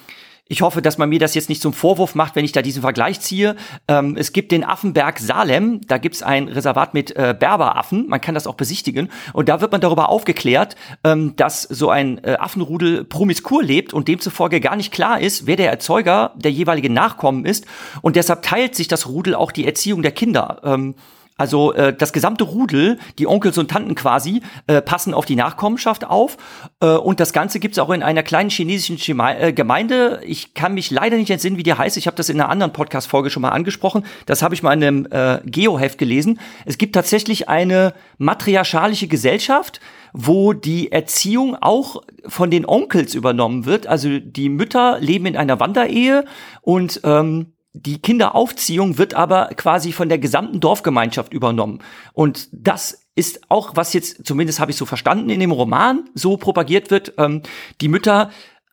ich 0.49 0.61
hoffe, 0.61 0.83
dass 0.83 0.99
man 0.99 1.09
mir 1.09 1.19
das 1.19 1.35
jetzt 1.35 1.49
nicht 1.49 1.63
zum 1.63 1.73
Vorwurf 1.73 2.15
macht, 2.15 2.37
wenn 2.37 2.45
ich 2.45 2.53
da 2.53 2.63
diesen 2.63 2.83
Vergleich 2.83 3.21
ziehe. 3.21 3.57
Ähm, 3.89 4.17
es 4.19 4.33
gibt 4.33 4.53
den 4.53 4.65
Affenberg 4.65 5.19
Salem, 5.19 5.81
da 5.87 5.99
gibt 5.99 6.17
es 6.17 6.23
ein 6.23 6.49
Reservat 6.49 6.95
mit 6.95 7.17
äh, 7.17 7.35
Berberaffen, 7.39 8.09
man 8.09 8.21
kann 8.21 8.35
das 8.35 8.47
auch 8.47 8.55
besichtigen. 8.55 9.09
Und 9.33 9.49
da 9.49 9.61
wird 9.61 9.73
man 9.73 9.81
darüber 9.81 10.09
aufgeklärt, 10.09 10.77
ähm, 11.05 11.37
dass 11.37 11.63
so 11.63 11.91
ein 11.91 12.23
äh, 12.25 12.37
Affenrudel 12.39 13.05
promiskur 13.05 13.63
lebt 13.63 13.95
und 13.95 14.09
demzufolge 14.09 14.61
gar 14.61 14.77
nicht 14.77 14.93
klar 14.93 15.21
ist, 15.21 15.47
wer 15.47 15.57
der 15.57 15.71
Erzeuger 15.71 16.33
der 16.37 16.51
jeweiligen 16.51 16.93
Nachkommen 16.93 17.47
ist. 17.47 17.65
Und 18.03 18.17
deshalb 18.17 18.43
teilt 18.43 18.75
sich 18.75 18.89
das 18.89 19.09
Rudel 19.09 19.35
auch 19.35 19.53
die 19.53 19.65
Erziehung 19.65 20.03
der 20.03 20.13
Kinder. 20.13 20.61
Ähm, 20.65 20.97
also 21.43 21.73
äh, 21.73 21.93
das 21.93 22.13
gesamte 22.13 22.45
Rudel, 22.45 23.01
die 23.19 23.27
Onkels 23.27 23.59
und 23.59 23.69
Tanten 23.69 23.97
quasi, 23.97 24.43
äh, 24.69 24.81
passen 24.81 25.13
auf 25.13 25.27
die 25.27 25.35
Nachkommenschaft 25.35 26.05
auf. 26.05 26.37
Äh, 26.79 26.87
und 26.87 27.19
das 27.19 27.33
Ganze 27.33 27.59
gibt's 27.59 27.81
auch 27.81 27.91
in 27.91 28.05
einer 28.05 28.23
kleinen 28.23 28.49
chinesischen 28.49 28.97
Chima 28.97 29.33
äh, 29.33 29.53
Gemeinde. 29.53 30.21
Ich 30.25 30.55
kann 30.55 30.75
mich 30.75 30.93
leider 30.93 31.17
nicht 31.17 31.31
entsinnen, 31.31 31.57
wie 31.57 31.65
die 31.65 31.75
heißt. 31.75 31.97
Ich 31.97 32.07
habe 32.07 32.17
das 32.17 32.29
in 32.29 32.41
einer 32.41 32.49
anderen 32.49 32.73
Podcast-Folge 32.73 33.29
schon 33.29 33.43
mal 33.43 33.49
angesprochen. 33.49 34.05
Das 34.27 34.41
habe 34.41 34.55
ich 34.55 34.63
mal 34.63 34.73
in 34.73 34.85
einem 34.85 35.07
äh, 35.11 35.41
Geoheft 35.45 35.99
gelesen. 35.99 36.39
Es 36.65 36.79
gibt 36.79 36.95
tatsächlich 36.95 37.49
eine 37.49 37.93
matriarchalische 38.19 39.09
Gesellschaft, 39.09 39.81
wo 40.13 40.53
die 40.53 40.93
Erziehung 40.93 41.57
auch 41.61 42.05
von 42.25 42.53
den 42.53 42.65
Onkels 42.69 43.17
übernommen 43.17 43.65
wird. 43.65 43.89
Also 43.89 44.21
die 44.21 44.49
Mütter 44.49 45.01
leben 45.01 45.27
in 45.27 45.37
einer 45.37 45.59
Wanderehe 45.59 46.25
und 46.61 47.01
ähm, 47.03 47.55
die 47.75 48.01
Kinderaufziehung 48.01 48.99
wird 48.99 49.15
aber 49.15 49.47
quasi 49.57 49.93
von 49.93 50.09
der 50.09 50.19
gesamten 50.19 50.61
Dorfgemeinschaft 50.61 51.33
übernommen. 51.33 51.81
Und 52.13 52.49
das 52.53 53.07
ist 53.15 53.51
auch, 53.51 53.77
was 53.77 53.93
jetzt, 53.93 54.27
zumindest 54.27 54.61
habe 54.61 54.71
ich 54.71 54.77
so 54.77 54.87
verstanden, 54.87 55.31
in 55.31 55.41
dem 55.41 55.53
Roman 55.53 56.09
so 56.15 56.37
propagiert 56.37 56.91
wird. 56.91 57.15
Ähm, 57.19 57.43
die 57.81 57.89
Mütter 57.89 58.31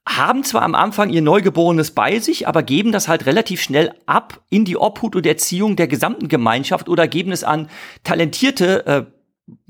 haben 0.07 0.43
zwar 0.43 0.63
am 0.63 0.75
Anfang 0.75 1.11
ihr 1.11 1.21
Neugeborenes 1.21 1.91
bei 1.91 2.19
sich, 2.19 2.47
aber 2.47 2.63
geben 2.63 2.91
das 2.91 3.07
halt 3.07 3.25
relativ 3.25 3.61
schnell 3.61 3.93
ab 4.05 4.41
in 4.49 4.65
die 4.65 4.77
Obhut 4.77 5.15
und 5.15 5.25
Erziehung 5.25 5.75
der 5.75 5.87
gesamten 5.87 6.27
Gemeinschaft 6.27 6.89
oder 6.89 7.07
geben 7.07 7.31
es 7.31 7.43
an 7.43 7.69
talentierte 8.03 8.85
äh, 8.85 9.18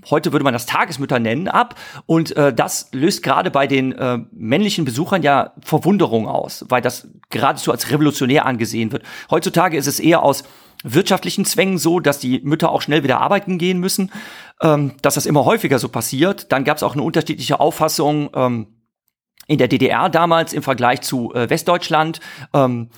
heute 0.10 0.32
würde 0.32 0.44
man 0.44 0.54
das 0.54 0.66
Tagesmütter 0.66 1.20
nennen, 1.20 1.48
ab. 1.48 1.76
Und 2.06 2.36
äh, 2.36 2.54
das 2.54 2.90
löst 2.92 3.24
gerade 3.24 3.52
bei 3.52 3.68
den 3.68 3.92
äh, 3.94 4.20
männlichen 4.32 4.86
Besuchern 4.86 5.24
ja 5.24 5.54
Verwunderung 5.62 6.28
aus, 6.28 6.66
weil 6.70 6.82
das 6.82 7.08
geradezu 7.30 7.72
als 7.72 7.92
revolutionär 7.92 8.46
angesehen 8.46 8.92
wird. 8.92 9.04
Heutzutage 9.30 9.78
ist 9.78 9.88
es 9.88 10.00
eher 10.00 10.24
aus 10.24 10.44
wirtschaftlichen 10.84 11.46
Zwängen 11.46 11.78
so, 11.78 12.00
dass 12.00 12.20
die 12.20 12.40
Mütter 12.44 12.72
auch 12.72 12.82
schnell 12.82 13.04
wieder 13.04 13.20
arbeiten 13.20 13.58
gehen 13.58 13.80
müssen, 13.80 14.12
ähm, 14.62 14.94
dass 15.02 15.16
das 15.16 15.26
immer 15.26 15.46
häufiger 15.46 15.80
so 15.80 15.90
passiert. 15.90 16.52
Dann 16.52 16.64
gab 16.64 16.78
es 16.78 16.84
auch 16.84 16.94
eine 16.94 17.04
unterschiedliche 17.04 17.60
Auffassung 17.60 18.30
ähm, 18.34 18.68
in 19.48 19.58
der 19.58 19.68
DDR 19.68 20.10
damals 20.10 20.54
im 20.54 20.64
Vergleich 20.64 21.02
zu 21.02 21.34
äh, 21.34 21.50
Westdeutschland, 21.50 22.20
ähm, 22.54 22.90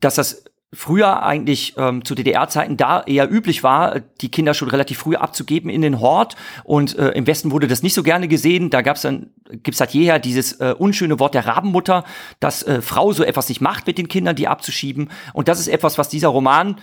dass 0.00 0.16
das 0.16 0.44
früher 0.76 1.22
eigentlich 1.22 1.74
ähm, 1.78 2.04
zu 2.04 2.14
DDR-Zeiten 2.14 2.76
da 2.76 3.02
eher 3.02 3.30
üblich 3.32 3.62
war, 3.62 4.00
die 4.00 4.30
Kinder 4.30 4.52
schon 4.52 4.68
relativ 4.68 4.98
früh 4.98 5.16
abzugeben 5.16 5.70
in 5.70 5.80
den 5.80 6.00
Hort. 6.00 6.36
Und 6.64 6.98
äh, 6.98 7.08
im 7.12 7.26
Westen 7.26 7.50
wurde 7.50 7.66
das 7.66 7.82
nicht 7.82 7.94
so 7.94 8.02
gerne 8.02 8.28
gesehen. 8.28 8.68
Da 8.68 8.82
gab's 8.82 9.00
dann, 9.00 9.30
gibt's 9.48 9.78
seit 9.78 9.94
jeher 9.94 10.18
dieses 10.18 10.60
äh, 10.60 10.74
unschöne 10.78 11.18
Wort 11.18 11.34
der 11.34 11.46
Rabenmutter, 11.46 12.04
dass 12.40 12.62
äh, 12.62 12.82
Frau 12.82 13.12
so 13.12 13.24
etwas 13.24 13.48
nicht 13.48 13.62
macht 13.62 13.86
mit 13.86 13.96
den 13.96 14.08
Kindern, 14.08 14.36
die 14.36 14.48
abzuschieben. 14.48 15.10
Und 15.32 15.48
das 15.48 15.60
ist 15.60 15.68
etwas, 15.68 15.96
was 15.96 16.10
dieser 16.10 16.28
Roman 16.28 16.78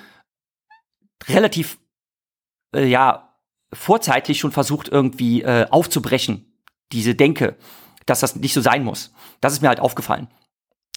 relativ, 1.28 1.78
äh, 2.76 2.86
ja, 2.86 3.30
vorzeitlich 3.72 4.40
schon 4.40 4.52
versucht 4.52 4.90
irgendwie 4.90 5.44
äh, 5.44 5.68
aufzubrechen. 5.70 6.60
Diese 6.92 7.14
Denke, 7.14 7.58
dass 8.08 8.22
das 8.22 8.36
nicht 8.36 8.54
so 8.54 8.62
sein 8.62 8.84
muss. 8.84 9.14
Das 9.40 9.54
ist 9.54 9.62
mir 9.62 9.68
halt 9.68 9.80
aufgefallen. 9.80 10.28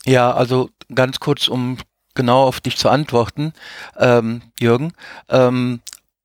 Ja, 0.07 0.33
also 0.33 0.71
ganz 0.95 1.21
kurz, 1.21 1.49
um 1.49 1.77
genau 2.17 2.43
auf 2.43 2.61
dich 2.61 2.77
zu 2.77 2.89
antworten, 2.89 3.53
ähm, 3.99 4.43
Jürgen. 4.59 4.93
Ähm, 5.29 5.81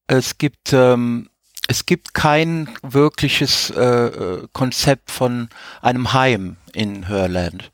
es 0.08 0.38
gibt 0.38 0.74
ähm, 0.74 1.30
es 1.72 1.86
gibt 1.86 2.14
kein 2.14 2.68
wirkliches 2.82 3.70
äh, 3.70 3.82
äh 3.82 4.48
Konzept 4.52 5.10
von 5.10 5.48
einem 5.82 6.12
Heim 6.12 6.58
in 6.74 7.08
Hörland. 7.08 7.72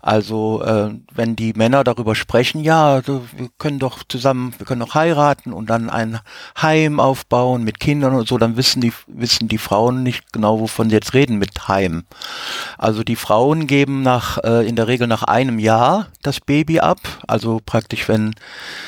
Also 0.00 0.62
äh, 0.62 0.94
wenn 1.12 1.36
die 1.36 1.52
Männer 1.52 1.84
darüber 1.84 2.14
sprechen, 2.14 2.62
ja, 2.64 3.06
wir 3.06 3.20
können 3.58 3.78
doch 3.78 4.02
zusammen, 4.08 4.54
wir 4.56 4.64
können 4.64 4.80
doch 4.80 4.94
heiraten 4.94 5.52
und 5.52 5.68
dann 5.68 5.90
ein 5.90 6.20
Heim 6.60 7.00
aufbauen 7.00 7.64
mit 7.64 7.80
Kindern 7.80 8.14
und 8.14 8.26
so, 8.26 8.38
dann 8.38 8.56
wissen 8.56 8.80
die 8.80 8.94
wissen 9.06 9.46
die 9.46 9.58
Frauen 9.58 10.02
nicht 10.02 10.32
genau, 10.32 10.60
wovon 10.60 10.88
sie 10.88 10.96
jetzt 10.96 11.12
reden 11.12 11.36
mit 11.36 11.68
Heim. 11.68 12.04
Also 12.78 13.02
die 13.02 13.16
Frauen 13.16 13.66
geben 13.66 14.00
nach 14.00 14.38
äh, 14.42 14.66
in 14.66 14.76
der 14.76 14.88
Regel 14.88 15.06
nach 15.06 15.22
einem 15.22 15.58
Jahr 15.58 16.08
das 16.22 16.40
Baby 16.40 16.80
ab, 16.80 17.00
also 17.26 17.60
praktisch 17.64 18.08
wenn 18.08 18.34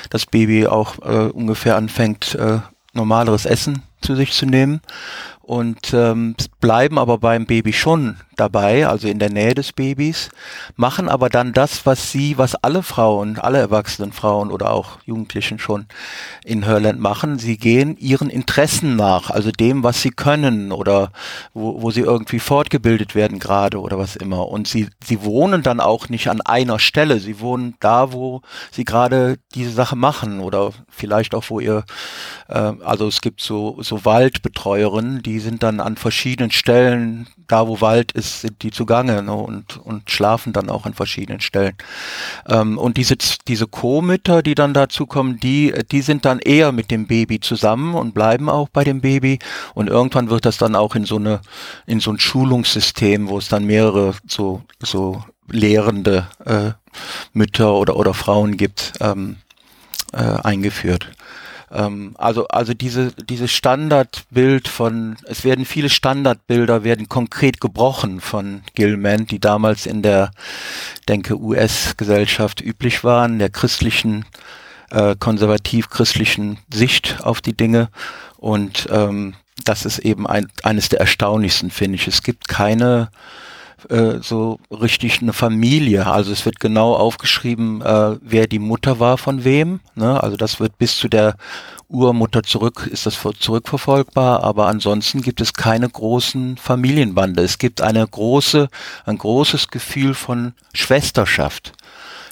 das 0.08 0.24
Baby 0.24 0.66
auch 0.66 0.98
äh, 1.02 1.30
ungefähr 1.30 1.76
anfängt 1.76 2.34
äh, 2.36 2.60
normaleres 2.96 3.46
Essen 3.46 3.82
zu 4.00 4.16
sich 4.16 4.32
zu 4.32 4.46
nehmen 4.46 4.80
und 5.46 5.94
ähm, 5.94 6.34
bleiben 6.60 6.98
aber 6.98 7.18
beim 7.18 7.46
Baby 7.46 7.72
schon 7.72 8.16
dabei, 8.34 8.86
also 8.86 9.06
in 9.06 9.18
der 9.20 9.30
Nähe 9.30 9.54
des 9.54 9.72
Babys, 9.72 10.30
machen 10.74 11.08
aber 11.08 11.28
dann 11.28 11.52
das, 11.52 11.86
was 11.86 12.10
sie, 12.10 12.36
was 12.36 12.56
alle 12.56 12.82
Frauen, 12.82 13.38
alle 13.38 13.58
erwachsenen 13.58 14.12
Frauen 14.12 14.50
oder 14.50 14.72
auch 14.72 14.98
Jugendlichen 15.04 15.58
schon 15.58 15.86
in 16.44 16.66
Hörland 16.66 17.00
machen. 17.00 17.38
Sie 17.38 17.56
gehen 17.56 17.96
ihren 17.96 18.28
Interessen 18.28 18.96
nach, 18.96 19.30
also 19.30 19.52
dem, 19.52 19.84
was 19.84 20.02
sie 20.02 20.10
können 20.10 20.72
oder 20.72 21.12
wo, 21.54 21.80
wo 21.80 21.90
sie 21.90 22.02
irgendwie 22.02 22.40
fortgebildet 22.40 23.14
werden 23.14 23.38
gerade 23.38 23.80
oder 23.80 23.98
was 23.98 24.16
immer. 24.16 24.48
Und 24.48 24.68
sie, 24.68 24.88
sie 25.02 25.22
wohnen 25.24 25.62
dann 25.62 25.80
auch 25.80 26.08
nicht 26.08 26.28
an 26.28 26.40
einer 26.40 26.78
Stelle. 26.78 27.20
Sie 27.20 27.40
wohnen 27.40 27.76
da, 27.80 28.12
wo 28.12 28.42
sie 28.70 28.84
gerade 28.84 29.38
diese 29.54 29.70
Sache 29.70 29.96
machen 29.96 30.40
oder 30.40 30.72
vielleicht 30.90 31.34
auch, 31.34 31.44
wo 31.48 31.60
ihr, 31.60 31.84
äh, 32.48 32.72
also 32.84 33.06
es 33.06 33.20
gibt 33.20 33.40
so, 33.40 33.78
so 33.80 34.04
Waldbetreuerinnen, 34.04 35.22
die 35.22 35.35
sind 35.38 35.62
dann 35.62 35.80
an 35.80 35.96
verschiedenen 35.96 36.50
Stellen, 36.50 37.26
da 37.46 37.66
wo 37.68 37.80
Wald 37.80 38.12
ist, 38.12 38.40
sind 38.40 38.62
die 38.62 38.70
zugange 38.70 39.22
ne, 39.22 39.32
und, 39.32 39.76
und 39.78 40.10
schlafen 40.10 40.52
dann 40.52 40.68
auch 40.68 40.86
an 40.86 40.94
verschiedenen 40.94 41.40
Stellen. 41.40 41.74
Ähm, 42.48 42.78
und 42.78 42.96
diese, 42.96 43.16
diese 43.46 43.66
Co-Mütter, 43.66 44.42
die 44.42 44.54
dann 44.54 44.74
dazu 44.74 45.06
kommen, 45.06 45.38
die, 45.38 45.72
die 45.90 46.02
sind 46.02 46.24
dann 46.24 46.38
eher 46.38 46.72
mit 46.72 46.90
dem 46.90 47.06
Baby 47.06 47.40
zusammen 47.40 47.94
und 47.94 48.14
bleiben 48.14 48.48
auch 48.48 48.68
bei 48.68 48.84
dem 48.84 49.00
Baby. 49.00 49.38
Und 49.74 49.88
irgendwann 49.88 50.30
wird 50.30 50.44
das 50.44 50.58
dann 50.58 50.74
auch 50.74 50.94
in 50.94 51.04
so 51.04 51.16
eine, 51.16 51.40
in 51.86 52.00
so 52.00 52.10
ein 52.10 52.18
Schulungssystem, 52.18 53.28
wo 53.28 53.38
es 53.38 53.48
dann 53.48 53.64
mehrere 53.64 54.14
so, 54.26 54.62
so 54.82 55.22
lehrende 55.48 56.26
äh, 56.44 56.72
Mütter 57.32 57.74
oder, 57.74 57.96
oder 57.96 58.14
Frauen 58.14 58.56
gibt, 58.56 58.94
ähm, 59.00 59.36
äh, 60.12 60.18
eingeführt. 60.18 61.10
Ähm, 61.70 62.14
also, 62.18 62.46
also 62.48 62.74
diese, 62.74 63.12
dieses 63.12 63.52
Standardbild 63.52 64.68
von, 64.68 65.16
es 65.26 65.44
werden 65.44 65.64
viele 65.64 65.88
Standardbilder 65.88 66.84
werden 66.84 67.08
konkret 67.08 67.60
gebrochen 67.60 68.20
von 68.20 68.62
Gilman, 68.74 69.26
die 69.26 69.40
damals 69.40 69.86
in 69.86 70.02
der, 70.02 70.30
denke, 71.08 71.38
US-Gesellschaft 71.38 72.60
üblich 72.60 73.04
waren, 73.04 73.38
der 73.38 73.50
christlichen, 73.50 74.24
äh, 74.90 75.16
konservativ-christlichen 75.18 76.58
Sicht 76.72 77.18
auf 77.22 77.40
die 77.40 77.56
Dinge. 77.56 77.88
Und 78.36 78.86
ähm, 78.90 79.34
das 79.64 79.84
ist 79.84 79.98
eben 79.98 80.26
ein, 80.26 80.48
eines 80.62 80.88
der 80.88 81.00
erstaunlichsten, 81.00 81.70
finde 81.70 81.96
ich. 81.96 82.06
Es 82.06 82.22
gibt 82.22 82.46
keine 82.48 83.10
äh, 83.88 84.18
so 84.20 84.58
richtig 84.70 85.20
eine 85.20 85.32
Familie. 85.32 86.06
Also 86.06 86.32
es 86.32 86.44
wird 86.44 86.60
genau 86.60 86.94
aufgeschrieben, 86.94 87.82
äh, 87.82 88.16
wer 88.20 88.46
die 88.46 88.58
Mutter 88.58 89.00
war 89.00 89.18
von 89.18 89.44
wem. 89.44 89.80
Ne? 89.94 90.22
Also 90.22 90.36
das 90.36 90.60
wird 90.60 90.78
bis 90.78 90.96
zu 90.96 91.08
der 91.08 91.36
Urmutter 91.88 92.42
zurück, 92.42 92.88
ist 92.90 93.06
das 93.06 93.20
zurückverfolgbar, 93.38 94.42
aber 94.42 94.66
ansonsten 94.66 95.22
gibt 95.22 95.40
es 95.40 95.52
keine 95.52 95.88
großen 95.88 96.56
Familienbande. 96.56 97.42
Es 97.42 97.58
gibt 97.58 97.80
eine 97.80 98.06
große, 98.06 98.68
ein 99.04 99.18
großes 99.18 99.68
Gefühl 99.68 100.14
von 100.14 100.54
Schwesterschaft. 100.72 101.74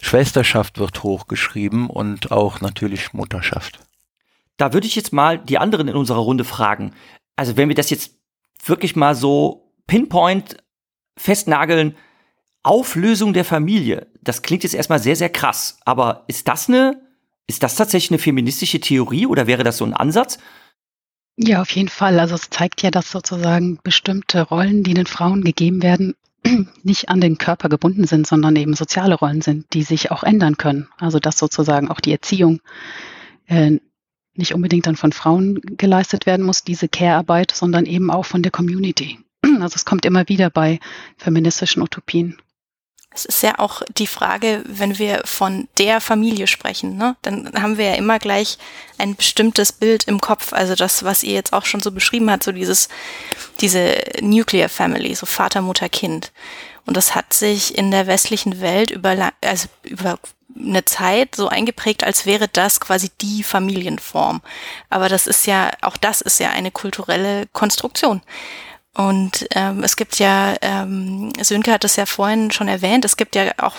Schwesterschaft 0.02 0.78
wird 0.78 1.02
hochgeschrieben 1.02 1.88
und 1.88 2.32
auch 2.32 2.60
natürlich 2.60 3.12
Mutterschaft. 3.12 3.78
Da 4.56 4.72
würde 4.72 4.86
ich 4.86 4.96
jetzt 4.96 5.12
mal 5.12 5.38
die 5.38 5.58
anderen 5.58 5.88
in 5.88 5.96
unserer 5.96 6.18
Runde 6.18 6.44
fragen. 6.44 6.92
Also 7.36 7.56
wenn 7.56 7.68
wir 7.68 7.74
das 7.74 7.90
jetzt 7.90 8.12
wirklich 8.64 8.96
mal 8.96 9.14
so 9.14 9.72
pinpoint 9.86 10.56
festnageln, 11.16 11.96
Auflösung 12.62 13.32
der 13.32 13.44
Familie. 13.44 14.06
Das 14.22 14.42
klingt 14.42 14.62
jetzt 14.62 14.74
erstmal 14.74 14.98
sehr, 14.98 15.16
sehr 15.16 15.28
krass. 15.28 15.78
Aber 15.84 16.24
ist 16.28 16.48
das 16.48 16.68
eine, 16.68 17.00
ist 17.46 17.62
das 17.62 17.74
tatsächlich 17.74 18.10
eine 18.10 18.18
feministische 18.18 18.80
Theorie 18.80 19.26
oder 19.26 19.46
wäre 19.46 19.64
das 19.64 19.76
so 19.76 19.84
ein 19.84 19.94
Ansatz? 19.94 20.38
Ja, 21.36 21.60
auf 21.60 21.70
jeden 21.70 21.88
Fall. 21.88 22.20
Also 22.20 22.36
es 22.36 22.48
zeigt 22.50 22.82
ja, 22.82 22.90
dass 22.90 23.10
sozusagen 23.10 23.78
bestimmte 23.82 24.42
Rollen, 24.42 24.82
die 24.82 24.94
den 24.94 25.06
Frauen 25.06 25.42
gegeben 25.42 25.82
werden, 25.82 26.14
nicht 26.82 27.08
an 27.08 27.20
den 27.20 27.38
Körper 27.38 27.68
gebunden 27.68 28.06
sind, 28.06 28.26
sondern 28.26 28.56
eben 28.56 28.74
soziale 28.74 29.16
Rollen 29.16 29.42
sind, 29.42 29.66
die 29.72 29.82
sich 29.82 30.10
auch 30.10 30.22
ändern 30.22 30.56
können. 30.56 30.88
Also 30.98 31.18
dass 31.18 31.38
sozusagen 31.38 31.90
auch 31.90 32.00
die 32.00 32.12
Erziehung 32.12 32.60
äh, 33.46 33.78
nicht 34.36 34.54
unbedingt 34.54 34.86
dann 34.86 34.96
von 34.96 35.12
Frauen 35.12 35.60
geleistet 35.76 36.26
werden 36.26 36.44
muss, 36.46 36.64
diese 36.64 36.88
Care-Arbeit, 36.88 37.52
sondern 37.52 37.86
eben 37.86 38.10
auch 38.10 38.24
von 38.24 38.42
der 38.42 38.52
Community. 38.52 39.18
Also 39.62 39.76
es 39.76 39.84
kommt 39.84 40.04
immer 40.04 40.28
wieder 40.28 40.50
bei 40.50 40.80
feministischen 41.16 41.82
Utopien. 41.82 42.38
Es 43.14 43.24
ist 43.24 43.42
ja 43.44 43.60
auch 43.60 43.82
die 43.96 44.08
Frage, 44.08 44.64
wenn 44.66 44.98
wir 44.98 45.22
von 45.24 45.68
der 45.78 46.00
Familie 46.00 46.48
sprechen, 46.48 46.96
ne, 46.96 47.16
dann 47.22 47.52
haben 47.54 47.78
wir 47.78 47.84
ja 47.86 47.94
immer 47.94 48.18
gleich 48.18 48.58
ein 48.98 49.14
bestimmtes 49.14 49.70
Bild 49.70 50.04
im 50.04 50.20
Kopf. 50.20 50.52
Also 50.52 50.74
das, 50.74 51.04
was 51.04 51.22
ihr 51.22 51.34
jetzt 51.34 51.52
auch 51.52 51.64
schon 51.64 51.80
so 51.80 51.92
beschrieben 51.92 52.28
habt, 52.28 52.42
so 52.42 52.50
dieses, 52.50 52.88
diese 53.60 54.02
Nuclear 54.20 54.68
Family, 54.68 55.14
so 55.14 55.26
Vater, 55.26 55.62
Mutter, 55.62 55.88
Kind. 55.88 56.32
Und 56.86 56.96
das 56.96 57.14
hat 57.14 57.32
sich 57.32 57.78
in 57.78 57.92
der 57.92 58.08
westlichen 58.08 58.60
Welt 58.60 58.90
über, 58.90 59.32
also 59.40 59.68
über 59.84 60.18
eine 60.56 60.84
Zeit 60.84 61.34
so 61.34 61.48
eingeprägt, 61.48 62.04
als 62.04 62.26
wäre 62.26 62.48
das 62.48 62.80
quasi 62.80 63.10
die 63.20 63.42
Familienform. 63.42 64.42
Aber 64.90 65.08
das 65.08 65.26
ist 65.26 65.46
ja, 65.46 65.70
auch 65.82 65.96
das 65.96 66.20
ist 66.20 66.40
ja 66.40 66.50
eine 66.50 66.70
kulturelle 66.70 67.46
Konstruktion. 67.52 68.22
Und 68.96 69.48
ähm, 69.50 69.82
es 69.82 69.96
gibt 69.96 70.20
ja, 70.20 70.54
ähm, 70.62 71.32
Sönke 71.40 71.72
hat 71.72 71.82
es 71.82 71.96
ja 71.96 72.06
vorhin 72.06 72.52
schon 72.52 72.68
erwähnt, 72.68 73.04
es 73.04 73.16
gibt 73.16 73.34
ja 73.34 73.50
auch 73.58 73.74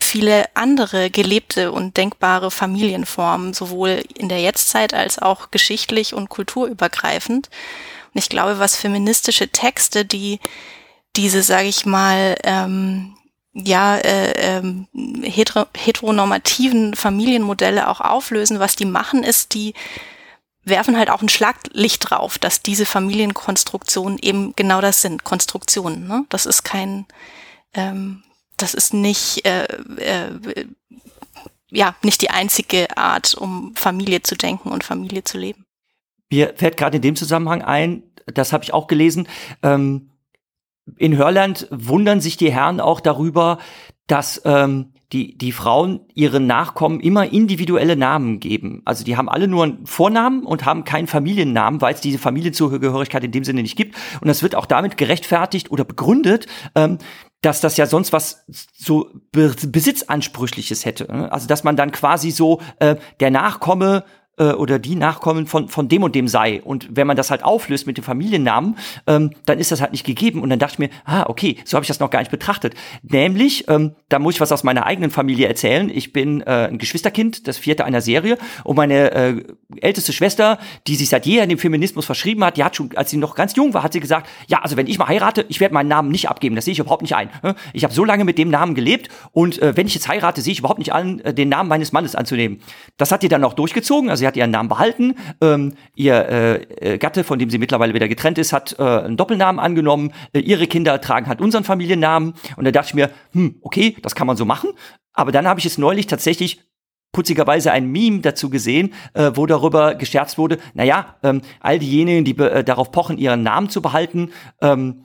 viele 0.00 0.44
andere 0.54 1.08
gelebte 1.08 1.72
und 1.72 1.96
denkbare 1.96 2.50
Familienformen, 2.50 3.54
sowohl 3.54 4.02
in 4.14 4.28
der 4.28 4.40
Jetztzeit 4.40 4.92
als 4.92 5.18
auch 5.18 5.50
geschichtlich 5.50 6.12
und 6.12 6.28
kulturübergreifend. 6.28 7.48
Und 8.12 8.18
ich 8.20 8.28
glaube, 8.28 8.58
was 8.58 8.76
feministische 8.76 9.48
Texte, 9.48 10.04
die 10.04 10.38
diese, 11.16 11.42
sage 11.42 11.68
ich 11.68 11.86
mal, 11.86 12.36
ähm, 12.44 13.16
ja, 13.54 13.96
äh, 13.96 14.32
ähm, 14.58 14.86
heteronormativen 15.24 16.94
Familienmodelle 16.94 17.88
auch 17.88 18.00
auflösen, 18.00 18.60
was 18.60 18.76
die 18.76 18.84
machen, 18.84 19.24
ist, 19.24 19.54
die 19.54 19.72
werfen 20.68 20.96
halt 20.96 21.10
auch 21.10 21.22
ein 21.22 21.28
Schlaglicht 21.28 22.10
drauf, 22.10 22.38
dass 22.38 22.62
diese 22.62 22.86
Familienkonstruktionen 22.86 24.18
eben 24.18 24.54
genau 24.56 24.80
das 24.80 25.02
sind, 25.02 25.24
Konstruktionen. 25.24 26.06
Ne? 26.06 26.24
Das 26.28 26.46
ist 26.46 26.62
kein, 26.62 27.06
ähm, 27.74 28.22
das 28.56 28.74
ist 28.74 28.94
nicht, 28.94 29.46
äh, 29.46 29.64
äh, 29.64 30.66
ja, 31.70 31.94
nicht 32.02 32.22
die 32.22 32.30
einzige 32.30 32.96
Art, 32.96 33.34
um 33.34 33.74
Familie 33.76 34.22
zu 34.22 34.36
denken 34.36 34.70
und 34.70 34.84
Familie 34.84 35.24
zu 35.24 35.38
leben. 35.38 35.66
Mir 36.30 36.54
fällt 36.56 36.76
gerade 36.76 36.96
in 36.96 37.02
dem 37.02 37.16
Zusammenhang 37.16 37.62
ein, 37.62 38.02
das 38.26 38.52
habe 38.52 38.64
ich 38.64 38.72
auch 38.72 38.86
gelesen, 38.86 39.28
ähm, 39.62 40.10
in 40.96 41.16
Hörland 41.16 41.66
wundern 41.70 42.20
sich 42.20 42.36
die 42.36 42.52
Herren 42.52 42.80
auch 42.80 43.00
darüber, 43.00 43.58
dass 44.06 44.40
ähm, 44.44 44.94
die, 45.12 45.38
die 45.38 45.52
Frauen 45.52 46.00
ihren 46.14 46.46
Nachkommen 46.46 47.00
immer 47.00 47.32
individuelle 47.32 47.96
Namen 47.96 48.40
geben. 48.40 48.82
Also 48.84 49.04
die 49.04 49.16
haben 49.16 49.28
alle 49.28 49.48
nur 49.48 49.64
einen 49.64 49.86
Vornamen 49.86 50.44
und 50.44 50.66
haben 50.66 50.84
keinen 50.84 51.06
Familiennamen, 51.06 51.80
weil 51.80 51.94
es 51.94 52.02
diese 52.02 52.18
Familienzugehörigkeit 52.18 53.24
in 53.24 53.32
dem 53.32 53.44
Sinne 53.44 53.62
nicht 53.62 53.76
gibt. 53.76 53.96
Und 54.20 54.28
das 54.28 54.42
wird 54.42 54.54
auch 54.54 54.66
damit 54.66 54.98
gerechtfertigt 54.98 55.70
oder 55.70 55.84
begründet, 55.84 56.46
ähm, 56.74 56.98
dass 57.40 57.60
das 57.60 57.76
ja 57.76 57.86
sonst 57.86 58.12
was 58.12 58.44
so 58.74 59.10
Besitzansprüchliches 59.32 60.84
hätte. 60.84 61.10
Ne? 61.10 61.32
Also 61.32 61.46
dass 61.46 61.64
man 61.64 61.76
dann 61.76 61.92
quasi 61.92 62.30
so 62.30 62.60
äh, 62.80 62.96
der 63.20 63.30
Nachkomme 63.30 64.04
äh, 64.38 64.52
oder 64.52 64.78
die 64.78 64.94
Nachkommen 64.94 65.46
von, 65.46 65.68
von 65.68 65.88
dem 65.88 66.02
und 66.02 66.14
dem 66.14 66.28
sei. 66.28 66.62
Und 66.62 66.88
wenn 66.90 67.06
man 67.06 67.16
das 67.16 67.30
halt 67.30 67.44
auflöst 67.44 67.86
mit 67.86 67.96
dem 67.96 68.04
Familiennamen, 68.04 68.76
ähm, 69.06 69.30
dann 69.46 69.58
ist 69.58 69.72
das 69.72 69.80
halt 69.80 69.92
nicht 69.92 70.04
gegeben. 70.04 70.42
Und 70.42 70.50
dann 70.50 70.58
dachte 70.58 70.74
ich 70.74 70.78
mir, 70.78 70.90
ah, 71.04 71.24
okay, 71.28 71.56
so 71.64 71.76
habe 71.76 71.84
ich 71.84 71.88
das 71.88 72.00
noch 72.00 72.10
gar 72.10 72.20
nicht 72.20 72.30
betrachtet. 72.30 72.74
Nämlich, 73.02 73.68
ähm, 73.68 73.92
da 74.08 74.18
muss 74.18 74.34
ich 74.34 74.40
was 74.40 74.52
aus 74.52 74.64
meiner 74.64 74.86
eigenen 74.86 75.10
Familie 75.10 75.48
erzählen. 75.48 75.90
Ich 75.90 76.12
bin 76.12 76.40
äh, 76.42 76.68
ein 76.68 76.78
Geschwisterkind, 76.78 77.46
das 77.48 77.58
vierte 77.58 77.84
einer 77.84 78.00
Serie. 78.00 78.38
Und 78.64 78.76
meine 78.76 79.10
äh, 79.12 79.44
älteste 79.82 80.14
Schwester, 80.14 80.58
die 80.86 80.96
sich 80.96 81.10
seit 81.10 81.26
jeher 81.26 81.46
dem 81.46 81.58
Feminismus 81.58 82.06
verschrieben 82.06 82.42
hat, 82.42 82.56
die 82.56 82.64
hat 82.64 82.74
schon, 82.74 82.90
als 82.96 83.10
sie 83.10 83.18
noch 83.18 83.34
ganz 83.34 83.54
jung 83.54 83.74
war, 83.74 83.82
hat 83.82 83.92
sie 83.92 84.00
gesagt, 84.00 84.26
ja, 84.46 84.62
also 84.62 84.76
wenn 84.76 84.86
ich 84.86 84.98
mal 84.98 85.08
heirate, 85.08 85.44
ich 85.48 85.60
werde 85.60 85.74
meinen 85.74 85.88
Namen 85.88 86.10
nicht 86.10 86.28
abgeben. 86.30 86.56
Das 86.56 86.64
sehe 86.64 86.72
ich 86.72 86.78
überhaupt 86.78 87.02
nicht 87.02 87.14
ein. 87.14 87.28
Ne? 87.42 87.54
Ich 87.74 87.84
habe 87.84 87.92
so 87.92 88.04
lange 88.04 88.24
mit 88.24 88.38
dem 88.38 88.48
Namen 88.48 88.74
gelebt 88.74 89.10
und 89.32 89.60
äh, 89.60 89.76
wenn 89.76 89.86
ich 89.86 89.94
jetzt 89.94 90.08
heirate, 90.08 90.40
sehe 90.40 90.52
ich 90.52 90.60
überhaupt 90.60 90.78
nicht 90.78 90.92
an, 90.92 91.20
äh, 91.20 91.34
den 91.34 91.50
Namen 91.50 91.68
meines 91.68 91.92
Mannes 91.92 92.14
anzunehmen. 92.14 92.60
Das 92.96 93.12
hat 93.12 93.22
die 93.22 93.28
dann 93.28 93.44
auch 93.44 93.52
durchgezogen. 93.52 94.08
Also 94.08 94.26
hat 94.26 94.36
ihren 94.36 94.50
Namen 94.50 94.68
behalten. 94.68 95.14
Ähm, 95.42 95.74
ihr 95.94 96.14
äh, 96.14 96.54
äh, 96.94 96.98
Gatte, 96.98 97.24
von 97.24 97.38
dem 97.38 97.50
sie 97.50 97.58
mittlerweile 97.58 97.92
wieder 97.92 98.08
getrennt 98.08 98.38
ist, 98.38 98.52
hat 98.52 98.76
äh, 98.78 98.82
einen 98.82 99.16
Doppelnamen 99.16 99.58
angenommen. 99.58 100.12
Äh, 100.32 100.40
ihre 100.40 100.66
Kinder 100.66 101.00
tragen 101.00 101.26
halt 101.26 101.40
unseren 101.40 101.64
Familiennamen. 101.64 102.34
Und 102.56 102.64
da 102.64 102.70
dachte 102.70 102.88
ich 102.88 102.94
mir, 102.94 103.10
hm, 103.32 103.56
okay, 103.60 103.96
das 104.02 104.14
kann 104.14 104.26
man 104.26 104.36
so 104.36 104.44
machen. 104.44 104.70
Aber 105.12 105.32
dann 105.32 105.48
habe 105.48 105.58
ich 105.58 105.66
es 105.66 105.78
neulich 105.78 106.06
tatsächlich 106.06 106.67
putzigerweise 107.12 107.72
ein 107.72 107.90
Meme 107.90 108.20
dazu 108.20 108.50
gesehen, 108.50 108.94
äh, 109.14 109.32
wo 109.34 109.46
darüber 109.46 109.94
gescherzt 109.94 110.38
wurde, 110.38 110.58
naja, 110.74 111.16
ähm, 111.22 111.42
all 111.60 111.78
diejenigen, 111.78 112.24
die 112.24 112.36
äh, 112.38 112.62
darauf 112.62 112.92
pochen, 112.92 113.18
ihren 113.18 113.42
Namen 113.42 113.70
zu 113.70 113.82
behalten, 113.82 114.30
ähm, 114.60 115.04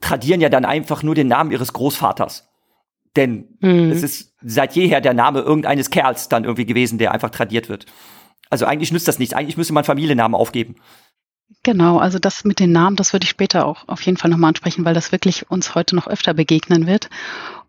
tradieren 0.00 0.40
ja 0.40 0.48
dann 0.48 0.64
einfach 0.64 1.02
nur 1.02 1.14
den 1.14 1.28
Namen 1.28 1.50
ihres 1.50 1.72
Großvaters. 1.72 2.48
Denn 3.16 3.56
mhm. 3.60 3.90
es 3.90 4.02
ist 4.02 4.34
seit 4.42 4.76
jeher 4.76 5.00
der 5.00 5.14
Name 5.14 5.40
irgendeines 5.40 5.90
Kerls 5.90 6.28
dann 6.28 6.44
irgendwie 6.44 6.66
gewesen, 6.66 6.98
der 6.98 7.12
einfach 7.12 7.30
tradiert 7.30 7.68
wird. 7.68 7.86
Also 8.50 8.66
eigentlich 8.66 8.92
nützt 8.92 9.08
das 9.08 9.18
nichts. 9.18 9.34
Eigentlich 9.34 9.56
müsste 9.56 9.72
man 9.72 9.84
Familiennamen 9.84 10.34
aufgeben. 10.34 10.76
Genau, 11.62 11.98
also 11.98 12.18
das 12.18 12.44
mit 12.44 12.60
den 12.60 12.72
Namen, 12.72 12.96
das 12.96 13.12
würde 13.12 13.24
ich 13.24 13.30
später 13.30 13.66
auch 13.66 13.88
auf 13.88 14.00
jeden 14.02 14.18
Fall 14.18 14.30
nochmal 14.30 14.48
ansprechen, 14.48 14.84
weil 14.84 14.94
das 14.94 15.12
wirklich 15.12 15.50
uns 15.50 15.74
heute 15.74 15.96
noch 15.96 16.06
öfter 16.06 16.34
begegnen 16.34 16.86
wird. 16.86 17.08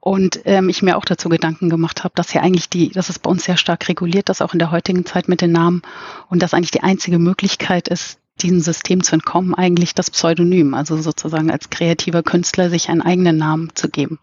Und 0.07 0.39
ähm, 0.45 0.69
ich 0.69 0.81
mir 0.81 0.95
auch 0.95 1.03
dazu 1.03 1.27
Gedanken 1.27 1.69
gemacht 1.69 2.05
habe, 2.05 2.13
dass 2.15 2.31
ja 2.31 2.39
eigentlich 2.39 2.69
die, 2.69 2.91
dass 2.91 3.09
es 3.09 3.19
bei 3.19 3.29
uns 3.29 3.43
sehr 3.43 3.57
stark 3.57 3.89
reguliert, 3.89 4.29
das 4.29 4.41
auch 4.41 4.53
in 4.53 4.59
der 4.59 4.71
heutigen 4.71 5.05
Zeit 5.05 5.27
mit 5.27 5.41
den 5.41 5.51
Namen 5.51 5.81
und 6.29 6.41
dass 6.41 6.53
eigentlich 6.53 6.71
die 6.71 6.81
einzige 6.81 7.19
Möglichkeit 7.19 7.89
ist, 7.89 8.17
diesem 8.41 8.61
System 8.61 9.03
zu 9.03 9.15
entkommen, 9.15 9.53
eigentlich 9.53 9.95
das 9.95 10.09
Pseudonym, 10.09 10.75
also 10.75 10.95
sozusagen 10.95 11.51
als 11.51 11.69
kreativer 11.69 12.23
Künstler 12.23 12.69
sich 12.69 12.87
einen 12.87 13.01
eigenen 13.01 13.35
Namen 13.35 13.75
zu 13.75 13.89
geben. 13.89 14.17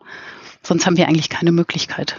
Sonst 0.63 0.87
haben 0.87 0.97
wir 0.97 1.07
eigentlich 1.07 1.29
keine 1.29 1.53
Möglichkeit. 1.53 2.19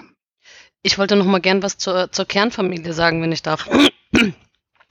Ich 0.83 0.99
wollte 0.99 1.15
noch 1.15 1.25
mal 1.25 1.41
gern 1.41 1.63
was 1.63 1.79
zur, 1.79 2.11
zur 2.11 2.25
Kernfamilie 2.25 2.93
sagen, 2.93 3.23
wenn 3.23 3.31
ich 3.31 3.41
darf. 3.41 3.67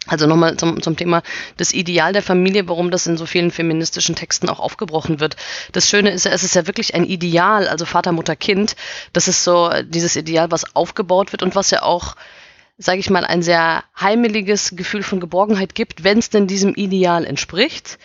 Also 0.07 0.26
nochmal 0.26 0.57
zum, 0.57 0.82
zum 0.82 0.96
Thema 0.96 1.22
das 1.57 1.72
Ideal 1.72 2.12
der 2.12 2.22
Familie, 2.22 2.68
warum 2.68 2.90
das 2.90 3.07
in 3.07 3.16
so 3.16 3.24
vielen 3.24 3.50
feministischen 3.50 4.14
Texten 4.14 4.48
auch 4.48 4.61
aufgebrochen 4.61 5.18
wird. 5.18 5.36
Das 5.72 5.88
Schöne 5.88 6.11
ist 6.11 6.24
ja, 6.26 6.32
es 6.32 6.42
ist 6.42 6.55
ja 6.55 6.66
wirklich 6.66 6.94
ein 6.94 7.05
Ideal, 7.05 7.68
also 7.68 7.86
Vater, 7.86 8.12
Mutter, 8.12 8.36
Kind. 8.36 8.76
Das 9.14 9.28
ist 9.28 9.44
so 9.44 9.70
dieses 9.82 10.16
Ideal, 10.16 10.50
was 10.50 10.76
aufgebaut 10.76 11.32
wird 11.32 11.42
und 11.42 11.55
was 11.57 11.70
ja 11.70 11.82
auch, 11.82 12.16
sage 12.76 12.98
ich 12.98 13.09
mal, 13.09 13.24
ein 13.24 13.42
sehr 13.42 13.84
heimeliges 13.98 14.74
Gefühl 14.76 15.02
von 15.02 15.20
Geborgenheit 15.20 15.74
gibt, 15.74 16.05
wenn 16.05 16.18
es 16.18 16.28
denn 16.28 16.46
diesem 16.46 16.74
Ideal 16.74 17.24
entspricht 17.24 17.98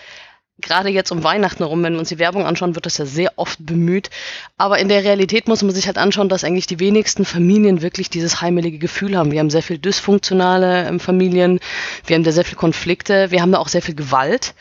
gerade 0.62 0.90
jetzt 0.90 1.12
um 1.12 1.24
Weihnachten 1.24 1.64
herum, 1.64 1.84
wenn 1.84 1.94
wir 1.94 2.00
uns 2.00 2.10
die 2.10 2.20
Werbung 2.20 2.46
anschauen, 2.46 2.76
wird 2.76 2.86
das 2.86 2.98
ja 2.98 3.06
sehr 3.06 3.34
oft 3.38 3.66
bemüht. 3.66 4.10
Aber 4.58 4.80
in 4.80 4.90
der 4.90 5.04
Realität 5.04 5.48
muss 5.48 5.64
man 5.64 5.74
sich 5.74 5.88
halt 5.88 5.98
anschauen, 5.98 6.30
dass 6.30 6.44
eigentlich 6.44 6.68
die 6.68 6.80
wenigsten 6.80 7.26
Familien 7.26 7.82
wirklich 7.82 8.10
dieses 8.10 8.42
heimelige 8.42 8.78
Gefühl 8.78 9.18
haben. 9.18 9.32
Wir 9.32 9.40
haben 9.40 9.50
sehr 9.50 9.64
viel 9.64 9.78
dysfunktionale 9.78 10.88
ähm, 10.88 11.00
Familien, 11.00 11.60
wir 12.06 12.16
haben 12.16 12.24
da 12.24 12.32
sehr 12.32 12.46
viel 12.46 12.58
Konflikte, 12.58 13.32
wir 13.32 13.42
haben 13.42 13.52
da 13.52 13.60
auch 13.60 13.68
sehr 13.68 13.82
viel 13.82 13.96
Gewalt. 13.96 14.54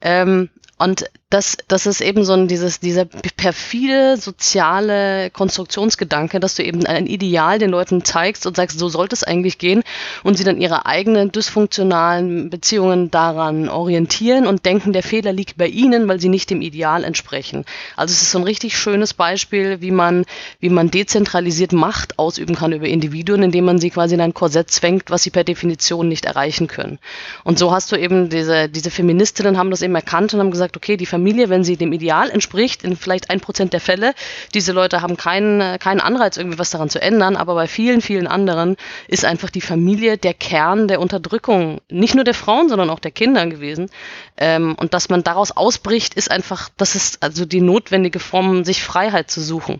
Ähm, 0.00 0.50
und 0.78 1.04
das, 1.30 1.56
das 1.68 1.86
ist 1.86 2.00
eben 2.00 2.24
so 2.24 2.32
ein, 2.32 2.48
dieses, 2.48 2.80
dieser 2.80 3.04
perfide 3.04 4.16
soziale 4.16 5.30
Konstruktionsgedanke, 5.30 6.40
dass 6.40 6.56
du 6.56 6.64
eben 6.64 6.84
ein 6.86 7.06
Ideal 7.06 7.60
den 7.60 7.70
Leuten 7.70 8.04
zeigst 8.04 8.46
und 8.46 8.56
sagst, 8.56 8.80
so 8.80 8.88
sollte 8.88 9.14
es 9.14 9.22
eigentlich 9.22 9.58
gehen 9.58 9.84
und 10.24 10.36
sie 10.36 10.42
dann 10.42 10.60
ihre 10.60 10.86
eigenen 10.86 11.30
dysfunktionalen 11.30 12.50
Beziehungen 12.50 13.12
daran 13.12 13.68
orientieren 13.68 14.48
und 14.48 14.64
denken, 14.64 14.92
der 14.92 15.04
Fehler 15.04 15.32
liegt 15.32 15.56
bei 15.56 15.68
ihnen, 15.68 16.08
weil 16.08 16.20
sie 16.20 16.28
nicht 16.28 16.50
dem 16.50 16.62
Ideal 16.62 17.04
entsprechen. 17.04 17.64
Also 17.94 18.10
es 18.10 18.22
ist 18.22 18.32
so 18.32 18.38
ein 18.38 18.44
richtig 18.44 18.76
schönes 18.76 19.14
Beispiel, 19.14 19.80
wie 19.80 19.92
man, 19.92 20.24
wie 20.58 20.68
man 20.68 20.90
dezentralisiert 20.90 21.72
Macht 21.72 22.18
ausüben 22.18 22.56
kann 22.56 22.72
über 22.72 22.88
Individuen, 22.88 23.44
indem 23.44 23.66
man 23.66 23.78
sie 23.78 23.90
quasi 23.90 24.16
in 24.16 24.20
ein 24.20 24.34
Korsett 24.34 24.68
zwängt, 24.72 25.10
was 25.10 25.22
sie 25.22 25.30
per 25.30 25.44
Definition 25.44 26.08
nicht 26.08 26.24
erreichen 26.24 26.66
können. 26.66 26.98
Und 27.44 27.60
so 27.60 27.70
hast 27.70 27.92
du 27.92 27.96
eben 27.96 28.30
diese, 28.30 28.68
diese 28.68 28.90
Feministinnen 28.90 29.56
haben 29.56 29.70
das 29.70 29.82
eben 29.82 29.94
erkannt 29.94 30.34
und 30.34 30.40
haben 30.40 30.50
gesagt, 30.50 30.76
okay, 30.76 30.96
die 30.96 31.06
Familie, 31.20 31.50
wenn 31.50 31.64
sie 31.64 31.76
dem 31.76 31.92
Ideal 31.92 32.30
entspricht, 32.30 32.82
in 32.82 32.96
vielleicht 32.96 33.28
ein 33.28 33.40
Prozent 33.40 33.74
der 33.74 33.80
Fälle, 33.80 34.14
diese 34.54 34.72
Leute 34.72 35.02
haben 35.02 35.18
keinen, 35.18 35.78
keinen 35.78 36.00
Anreiz, 36.00 36.38
irgendwie 36.38 36.58
was 36.58 36.70
daran 36.70 36.88
zu 36.88 37.02
ändern, 37.02 37.36
aber 37.36 37.54
bei 37.54 37.66
vielen, 37.66 38.00
vielen 38.00 38.26
anderen 38.26 38.76
ist 39.06 39.26
einfach 39.26 39.50
die 39.50 39.60
Familie 39.60 40.16
der 40.16 40.32
Kern 40.32 40.88
der 40.88 40.98
Unterdrückung, 40.98 41.82
nicht 41.90 42.14
nur 42.14 42.24
der 42.24 42.32
Frauen, 42.32 42.70
sondern 42.70 42.88
auch 42.88 43.00
der 43.00 43.10
Kinder 43.10 43.46
gewesen. 43.46 43.90
Ähm, 44.38 44.74
und 44.80 44.94
dass 44.94 45.10
man 45.10 45.22
daraus 45.22 45.50
ausbricht, 45.52 46.14
ist 46.14 46.30
einfach, 46.30 46.70
das 46.78 46.94
ist 46.94 47.22
also 47.22 47.44
die 47.44 47.60
notwendige 47.60 48.18
Form, 48.18 48.64
sich 48.64 48.82
Freiheit 48.82 49.30
zu 49.30 49.42
suchen. 49.42 49.78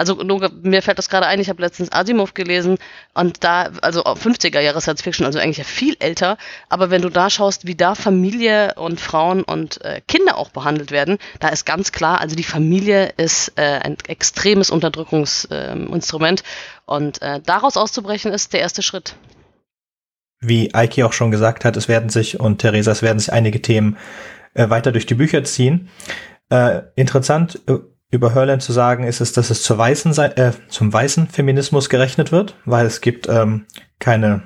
Also 0.00 0.14
nur, 0.14 0.50
mir 0.62 0.80
fällt 0.80 0.96
das 0.96 1.10
gerade 1.10 1.26
ein, 1.26 1.40
ich 1.40 1.50
habe 1.50 1.60
letztens 1.60 1.92
Asimov 1.92 2.32
gelesen 2.32 2.78
und 3.12 3.44
da, 3.44 3.70
also 3.82 4.02
50er 4.02 4.60
Jahre 4.60 4.80
Science 4.80 5.02
Fiction, 5.02 5.26
also 5.26 5.38
eigentlich 5.38 5.58
ja 5.58 5.64
viel 5.64 5.94
älter, 5.98 6.38
aber 6.70 6.90
wenn 6.90 7.02
du 7.02 7.10
da 7.10 7.28
schaust, 7.28 7.66
wie 7.66 7.74
da 7.74 7.94
Familie 7.94 8.74
und 8.76 8.98
Frauen 8.98 9.42
und 9.42 9.84
äh, 9.84 10.00
Kinder 10.08 10.38
auch 10.38 10.48
behandelt 10.48 10.90
werden. 10.90 11.18
Da 11.38 11.48
ist 11.48 11.66
ganz 11.66 11.92
klar, 11.92 12.18
also 12.18 12.34
die 12.34 12.44
Familie 12.44 13.12
ist 13.18 13.52
äh, 13.56 13.80
ein 13.82 13.98
extremes 14.08 14.70
Unterdrückungsinstrument 14.70 16.40
äh, 16.40 16.44
und 16.86 17.20
daraus 17.44 17.76
auszubrechen 17.76 18.32
ist 18.32 18.52
der 18.52 18.60
erste 18.60 18.82
Schritt. 18.82 19.14
Wie 20.40 20.74
Eiki 20.74 21.04
auch 21.04 21.12
schon 21.12 21.30
gesagt 21.30 21.66
hat, 21.66 21.76
es 21.76 21.86
werden 21.86 22.08
sich 22.08 22.40
und 22.40 22.58
Theresa, 22.58 22.90
es 22.90 23.02
werden 23.02 23.18
sich 23.18 23.32
einige 23.32 23.60
Themen 23.60 23.98
äh, 24.54 24.70
weiter 24.70 24.90
durch 24.90 25.06
die 25.06 25.14
Bücher 25.14 25.44
ziehen. 25.44 25.88
Äh, 26.48 26.82
interessant 26.96 27.60
äh, 27.68 27.74
über 28.10 28.34
Hörland 28.34 28.62
zu 28.62 28.72
sagen 28.72 29.04
ist 29.04 29.20
es, 29.20 29.32
dass 29.32 29.50
es 29.50 29.62
zur 29.62 29.78
weißen, 29.78 30.16
äh, 30.18 30.52
zum 30.68 30.92
weißen 30.92 31.28
Feminismus 31.28 31.88
gerechnet 31.88 32.32
wird, 32.32 32.56
weil 32.64 32.86
es 32.86 33.00
gibt 33.00 33.28
ähm, 33.28 33.66
keine 33.98 34.42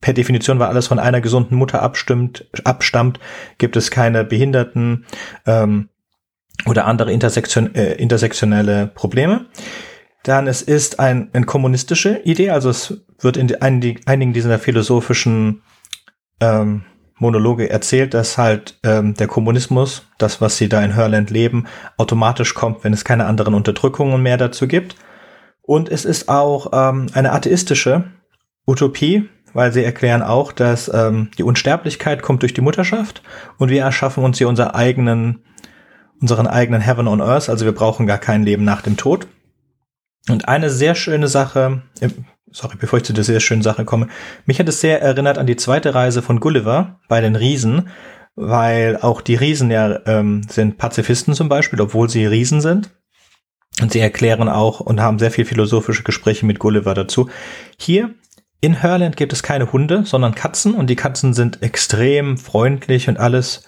per 0.00 0.12
Definition, 0.12 0.58
weil 0.58 0.68
alles 0.68 0.86
von 0.86 0.98
einer 0.98 1.20
gesunden 1.20 1.56
Mutter 1.56 1.82
abstimmt, 1.82 2.46
abstammt, 2.64 3.18
gibt 3.58 3.76
es 3.76 3.90
keine 3.90 4.24
Behinderten 4.24 5.06
ähm, 5.46 5.88
oder 6.66 6.86
andere 6.86 7.12
intersektion, 7.12 7.74
äh, 7.74 7.94
intersektionelle 7.94 8.86
Probleme. 8.86 9.46
Dann 10.22 10.46
es 10.46 10.62
ist 10.62 11.00
ein, 11.00 11.30
eine 11.32 11.46
kommunistische 11.46 12.20
Idee, 12.24 12.50
also 12.50 12.70
es 12.70 13.00
wird 13.20 13.36
in 13.36 13.54
einigen 13.60 14.32
dieser 14.32 14.58
philosophischen 14.58 15.62
ähm, 16.40 16.84
Monologe 17.18 17.70
erzählt, 17.70 18.14
dass 18.14 18.36
halt 18.36 18.78
ähm, 18.82 19.14
der 19.14 19.26
Kommunismus, 19.26 20.06
das, 20.18 20.40
was 20.40 20.56
sie 20.56 20.68
da 20.68 20.82
in 20.82 20.94
Hörland 20.94 21.30
leben, 21.30 21.66
automatisch 21.96 22.54
kommt, 22.54 22.84
wenn 22.84 22.92
es 22.92 23.04
keine 23.04 23.26
anderen 23.26 23.54
Unterdrückungen 23.54 24.22
mehr 24.22 24.36
dazu 24.36 24.68
gibt. 24.68 24.96
Und 25.62 25.88
es 25.88 26.04
ist 26.04 26.28
auch 26.28 26.70
ähm, 26.72 27.06
eine 27.14 27.32
atheistische 27.32 28.04
Utopie, 28.66 29.28
weil 29.54 29.72
sie 29.72 29.82
erklären 29.82 30.22
auch, 30.22 30.52
dass 30.52 30.92
ähm, 30.92 31.30
die 31.38 31.42
Unsterblichkeit 31.42 32.22
kommt 32.22 32.42
durch 32.42 32.52
die 32.52 32.60
Mutterschaft 32.60 33.22
und 33.58 33.70
wir 33.70 33.82
erschaffen 33.82 34.22
uns 34.22 34.36
hier 34.36 34.48
unseren 34.48 34.68
eigenen, 34.68 35.42
unseren 36.20 36.46
eigenen 36.46 36.82
Heaven 36.82 37.08
on 37.08 37.22
Earth, 37.22 37.48
also 37.48 37.64
wir 37.64 37.72
brauchen 37.72 38.06
gar 38.06 38.18
kein 38.18 38.42
Leben 38.42 38.64
nach 38.64 38.82
dem 38.82 38.98
Tod. 38.98 39.26
Und 40.28 40.48
eine 40.48 40.70
sehr 40.70 40.94
schöne 40.94 41.28
Sache, 41.28 41.82
äh, 42.00 42.08
sorry, 42.50 42.76
bevor 42.78 42.98
ich 42.98 43.04
zu 43.04 43.12
der 43.12 43.24
sehr 43.24 43.40
schönen 43.40 43.62
Sache 43.62 43.84
komme, 43.84 44.08
mich 44.44 44.58
hat 44.58 44.68
es 44.68 44.80
sehr 44.80 45.00
erinnert 45.00 45.38
an 45.38 45.46
die 45.46 45.56
zweite 45.56 45.94
Reise 45.94 46.22
von 46.22 46.40
Gulliver 46.40 47.00
bei 47.08 47.20
den 47.20 47.36
Riesen, 47.36 47.88
weil 48.34 48.98
auch 49.00 49.20
die 49.20 49.36
Riesen 49.36 49.70
ja 49.70 50.00
ähm, 50.06 50.42
sind 50.48 50.78
Pazifisten 50.78 51.34
zum 51.34 51.48
Beispiel, 51.48 51.80
obwohl 51.80 52.08
sie 52.10 52.26
Riesen 52.26 52.60
sind. 52.60 52.90
Und 53.80 53.92
sie 53.92 54.00
erklären 54.00 54.48
auch 54.48 54.80
und 54.80 55.00
haben 55.00 55.18
sehr 55.18 55.30
viel 55.30 55.44
philosophische 55.44 56.02
Gespräche 56.02 56.46
mit 56.46 56.58
Gulliver 56.58 56.94
dazu. 56.94 57.28
Hier 57.78 58.14
in 58.62 58.82
Hörland 58.82 59.16
gibt 59.16 59.34
es 59.34 59.42
keine 59.42 59.70
Hunde, 59.70 60.04
sondern 60.06 60.34
Katzen 60.34 60.74
und 60.74 60.88
die 60.88 60.96
Katzen 60.96 61.34
sind 61.34 61.62
extrem 61.62 62.38
freundlich 62.38 63.08
und 63.08 63.18
alles. 63.18 63.64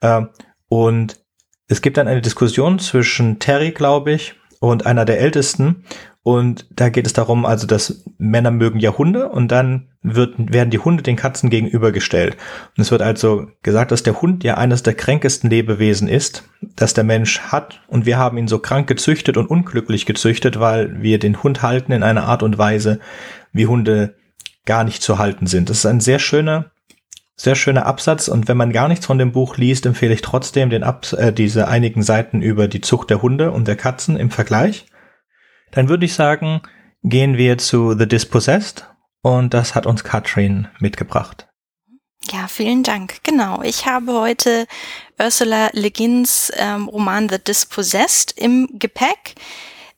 Äh, 0.00 0.22
und 0.68 1.20
es 1.68 1.82
gibt 1.82 1.98
dann 1.98 2.08
eine 2.08 2.22
Diskussion 2.22 2.78
zwischen 2.78 3.38
Terry, 3.38 3.72
glaube 3.72 4.12
ich, 4.12 4.34
und 4.60 4.86
einer 4.86 5.04
der 5.04 5.18
Ältesten. 5.18 5.84
Und 6.22 6.66
da 6.70 6.90
geht 6.90 7.06
es 7.06 7.14
darum, 7.14 7.46
also, 7.46 7.66
dass 7.66 8.04
Männer 8.18 8.50
mögen 8.50 8.78
ja 8.78 8.96
Hunde 8.96 9.30
und 9.30 9.48
dann 9.48 9.88
wird, 10.02 10.34
werden 10.52 10.70
die 10.70 10.78
Hunde 10.78 11.02
den 11.02 11.16
Katzen 11.16 11.48
gegenübergestellt. 11.48 12.36
Und 12.76 12.82
es 12.82 12.90
wird 12.90 13.00
also 13.00 13.48
gesagt, 13.62 13.90
dass 13.90 14.02
der 14.02 14.20
Hund 14.20 14.44
ja 14.44 14.58
eines 14.58 14.82
der 14.82 14.94
kränkesten 14.94 15.48
Lebewesen 15.48 16.08
ist, 16.08 16.44
das 16.76 16.92
der 16.92 17.04
Mensch 17.04 17.40
hat. 17.40 17.80
Und 17.88 18.04
wir 18.04 18.18
haben 18.18 18.36
ihn 18.36 18.48
so 18.48 18.58
krank 18.58 18.86
gezüchtet 18.86 19.38
und 19.38 19.46
unglücklich 19.46 20.04
gezüchtet, 20.04 20.60
weil 20.60 21.02
wir 21.02 21.18
den 21.18 21.42
Hund 21.42 21.62
halten 21.62 21.92
in 21.92 22.02
einer 22.02 22.24
Art 22.24 22.42
und 22.42 22.58
Weise, 22.58 23.00
wie 23.52 23.66
Hunde 23.66 24.14
gar 24.66 24.84
nicht 24.84 25.02
zu 25.02 25.18
halten 25.18 25.46
sind. 25.46 25.70
Das 25.70 25.78
ist 25.78 25.86
ein 25.86 26.00
sehr 26.00 26.18
schöner, 26.18 26.70
sehr 27.42 27.54
schöner 27.54 27.86
Absatz 27.86 28.28
und 28.28 28.48
wenn 28.48 28.58
man 28.58 28.70
gar 28.70 28.86
nichts 28.88 29.06
von 29.06 29.16
dem 29.16 29.32
Buch 29.32 29.56
liest, 29.56 29.86
empfehle 29.86 30.12
ich 30.12 30.20
trotzdem 30.20 30.68
den 30.68 30.82
Abs 30.82 31.14
äh, 31.14 31.32
diese 31.32 31.68
einigen 31.68 32.02
Seiten 32.02 32.42
über 32.42 32.68
die 32.68 32.82
Zucht 32.82 33.08
der 33.08 33.22
Hunde 33.22 33.50
und 33.50 33.66
der 33.66 33.76
Katzen 33.76 34.18
im 34.18 34.30
Vergleich. 34.30 34.86
Dann 35.70 35.88
würde 35.88 36.04
ich 36.04 36.12
sagen, 36.12 36.60
gehen 37.02 37.38
wir 37.38 37.56
zu 37.56 37.96
The 37.96 38.06
Dispossessed 38.06 38.86
und 39.22 39.54
das 39.54 39.74
hat 39.74 39.86
uns 39.86 40.04
Katrin 40.04 40.68
mitgebracht. 40.80 41.48
Ja, 42.30 42.46
vielen 42.46 42.82
Dank. 42.82 43.22
Genau, 43.22 43.62
ich 43.62 43.86
habe 43.86 44.12
heute 44.12 44.66
Ursula 45.18 45.70
Le 45.72 45.90
Guins 45.90 46.52
ähm, 46.56 46.88
Roman 46.88 47.30
The 47.30 47.38
Dispossessed 47.38 48.34
im 48.36 48.68
Gepäck. 48.78 49.34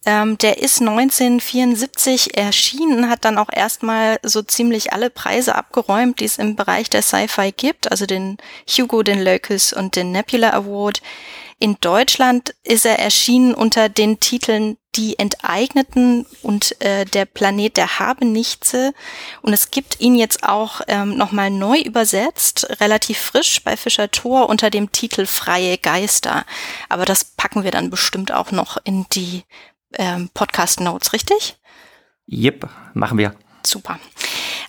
Ähm, 0.04 0.36
der 0.38 0.58
ist 0.58 0.80
1974 0.80 2.36
erschienen, 2.36 3.08
hat 3.08 3.24
dann 3.24 3.38
auch 3.38 3.50
erstmal 3.52 4.18
so 4.24 4.42
ziemlich 4.42 4.92
alle 4.92 5.10
Preise 5.10 5.54
abgeräumt, 5.54 6.18
die 6.18 6.24
es 6.24 6.38
im 6.38 6.56
Bereich 6.56 6.90
der 6.90 7.02
Sci-Fi 7.02 7.52
gibt, 7.52 7.90
also 7.90 8.06
den 8.06 8.38
Hugo, 8.68 9.04
den 9.04 9.22
Locus 9.22 9.72
und 9.72 9.94
den 9.94 10.10
Nebula 10.10 10.50
Award. 10.50 11.02
In 11.62 11.76
Deutschland 11.80 12.56
ist 12.64 12.84
er 12.84 12.98
erschienen 12.98 13.54
unter 13.54 13.88
den 13.88 14.18
Titeln 14.18 14.78
Die 14.96 15.16
Enteigneten 15.20 16.26
und 16.42 16.74
äh, 16.82 17.04
Der 17.04 17.24
Planet 17.24 17.76
der 17.76 18.00
Habenichtse. 18.00 18.92
Und 19.42 19.52
es 19.52 19.70
gibt 19.70 20.00
ihn 20.00 20.16
jetzt 20.16 20.42
auch 20.42 20.80
ähm, 20.88 21.16
nochmal 21.16 21.50
neu 21.50 21.78
übersetzt, 21.78 22.80
relativ 22.80 23.18
frisch 23.18 23.62
bei 23.62 23.76
Fischer 23.76 24.10
Thor 24.10 24.48
unter 24.48 24.70
dem 24.70 24.90
Titel 24.90 25.24
Freie 25.24 25.78
Geister. 25.78 26.44
Aber 26.88 27.04
das 27.04 27.22
packen 27.24 27.62
wir 27.62 27.70
dann 27.70 27.90
bestimmt 27.90 28.32
auch 28.32 28.50
noch 28.50 28.76
in 28.82 29.06
die 29.12 29.44
ähm, 29.98 30.30
Podcast 30.34 30.80
Notes, 30.80 31.12
richtig? 31.12 31.56
Yep, 32.28 32.68
machen 32.94 33.18
wir. 33.18 33.34
Super. 33.64 33.98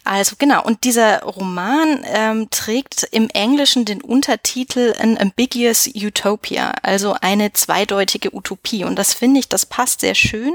Also 0.06 0.36
genau, 0.38 0.64
und 0.64 0.84
dieser 0.84 1.24
Roman 1.24 2.04
ähm, 2.06 2.50
trägt 2.50 3.08
im 3.12 3.30
Englischen 3.30 3.86
den 3.86 4.02
Untertitel 4.02 4.94
An 5.00 5.18
Ambiguous 5.18 5.90
Utopia, 5.96 6.74
also 6.82 7.16
eine 7.22 7.54
zweideutige 7.54 8.36
Utopie. 8.36 8.84
Und 8.84 9.00
das 9.00 9.14
finde 9.14 9.40
ich, 9.40 9.48
das 9.48 9.66
passt 9.66 10.02
sehr 10.02 10.16
schön, 10.16 10.54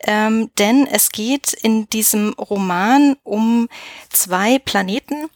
ähm, 0.00 0.50
denn 0.58 0.86
es 0.86 1.10
geht 1.10 1.54
in 1.54 1.88
diesem 1.88 2.34
Roman 2.34 3.16
um 3.22 3.68
zwei 4.10 4.58
Planeten, 4.58 5.30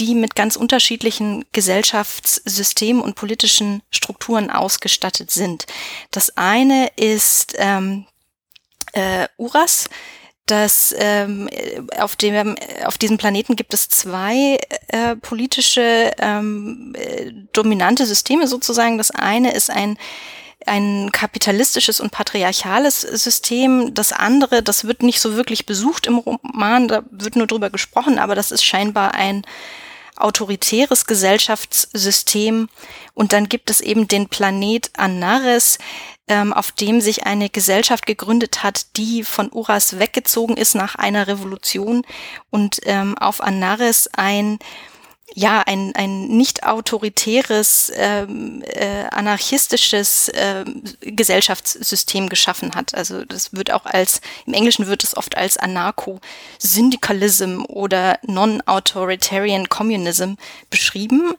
die 0.00 0.14
mit 0.14 0.34
ganz 0.34 0.56
unterschiedlichen 0.56 1.44
Gesellschaftssystemen 1.52 3.02
und 3.02 3.14
politischen 3.14 3.82
Strukturen 3.90 4.50
ausgestattet 4.50 5.30
sind. 5.30 5.66
Das 6.10 6.36
eine 6.36 6.88
ist 6.96 7.54
ähm, 7.58 8.06
äh, 8.92 9.28
Uras, 9.36 9.90
dass 10.46 10.94
ähm, 10.98 11.48
auf, 11.98 12.16
dem, 12.16 12.56
auf 12.84 12.98
diesem 12.98 13.18
Planeten 13.18 13.56
gibt 13.56 13.74
es 13.74 13.88
zwei 13.88 14.58
äh, 14.88 15.16
politische 15.16 16.12
ähm, 16.18 16.94
äh, 16.96 17.30
dominante 17.52 18.06
Systeme 18.06 18.48
sozusagen. 18.48 18.98
Das 18.98 19.10
eine 19.10 19.52
ist 19.52 19.70
ein 19.70 19.96
ein 20.66 21.10
kapitalistisches 21.10 22.00
und 22.00 22.10
patriarchales 22.10 23.00
System. 23.00 23.94
Das 23.94 24.12
andere, 24.12 24.62
das 24.62 24.84
wird 24.84 25.02
nicht 25.02 25.18
so 25.18 25.34
wirklich 25.34 25.64
besucht 25.64 26.06
im 26.06 26.18
Roman, 26.18 26.86
da 26.86 27.02
wird 27.10 27.34
nur 27.34 27.46
drüber 27.46 27.70
gesprochen, 27.70 28.18
aber 28.18 28.34
das 28.34 28.52
ist 28.52 28.62
scheinbar 28.62 29.14
ein 29.14 29.46
autoritäres 30.20 31.06
Gesellschaftssystem. 31.06 32.68
Und 33.14 33.32
dann 33.32 33.48
gibt 33.48 33.70
es 33.70 33.80
eben 33.80 34.08
den 34.08 34.28
Planet 34.28 34.90
Anaris, 34.96 35.78
ähm, 36.28 36.52
auf 36.52 36.70
dem 36.72 37.00
sich 37.00 37.26
eine 37.26 37.50
Gesellschaft 37.50 38.06
gegründet 38.06 38.62
hat, 38.62 38.96
die 38.96 39.24
von 39.24 39.50
Uras 39.50 39.98
weggezogen 39.98 40.56
ist 40.56 40.74
nach 40.74 40.94
einer 40.94 41.26
Revolution 41.26 42.02
und 42.50 42.80
ähm, 42.84 43.18
auf 43.18 43.42
Anaris 43.42 44.08
ein 44.12 44.58
ja, 45.34 45.62
ein, 45.64 45.94
ein 45.94 46.28
nicht 46.28 46.64
autoritäres, 46.64 47.92
ähm, 47.94 48.62
äh, 48.66 49.04
anarchistisches 49.10 50.30
ähm, 50.34 50.82
Gesellschaftssystem 51.00 52.28
geschaffen 52.28 52.74
hat. 52.74 52.94
Also 52.94 53.24
das 53.24 53.52
wird 53.52 53.72
auch 53.72 53.86
als, 53.86 54.20
im 54.46 54.54
Englischen 54.54 54.86
wird 54.86 55.04
es 55.04 55.16
oft 55.16 55.36
als 55.36 55.56
Anarcho-Syndicalism 55.56 57.62
oder 57.68 58.18
Non-Authoritarian 58.26 59.68
Communism 59.68 60.34
beschrieben. 60.68 61.34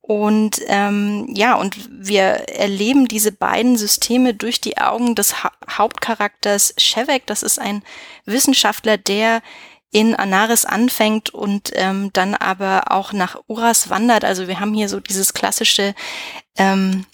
Und 0.00 0.62
ähm, 0.68 1.28
ja, 1.34 1.54
und 1.54 1.76
wir 1.90 2.48
erleben 2.48 3.08
diese 3.08 3.30
beiden 3.30 3.76
Systeme 3.76 4.32
durch 4.32 4.60
die 4.60 4.78
Augen 4.78 5.14
des 5.14 5.44
ha 5.44 5.52
Hauptcharakters 5.70 6.74
Shevek. 6.78 7.26
Das 7.26 7.42
ist 7.42 7.58
ein 7.58 7.82
Wissenschaftler, 8.24 8.96
der 8.96 9.42
in 9.90 10.14
Anaris 10.14 10.64
anfängt 10.64 11.30
und 11.30 11.70
ähm, 11.74 12.10
dann 12.12 12.34
aber 12.34 12.90
auch 12.92 13.12
nach 13.12 13.40
Uras 13.46 13.88
wandert. 13.90 14.24
Also 14.24 14.48
wir 14.48 14.60
haben 14.60 14.74
hier 14.74 14.88
so 14.88 15.00
dieses 15.00 15.32
klassische 15.32 15.94
ähm, 16.56 17.06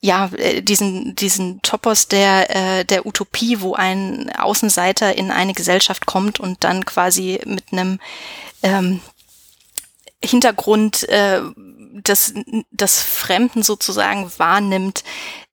ja, 0.00 0.30
äh, 0.36 0.62
diesen, 0.62 1.16
diesen 1.16 1.60
Topos 1.62 2.08
der, 2.08 2.54
äh, 2.54 2.84
der 2.84 3.06
Utopie, 3.06 3.60
wo 3.60 3.74
ein 3.74 4.30
Außenseiter 4.36 5.16
in 5.16 5.30
eine 5.30 5.54
Gesellschaft 5.54 6.06
kommt 6.06 6.38
und 6.38 6.62
dann 6.64 6.84
quasi 6.84 7.40
mit 7.44 7.64
einem 7.72 7.98
ähm, 8.62 9.00
Hintergrund 10.24 11.08
äh, 11.08 11.40
des, 11.56 12.34
des 12.70 13.02
Fremden 13.02 13.62
sozusagen 13.62 14.30
wahrnimmt, 14.36 15.02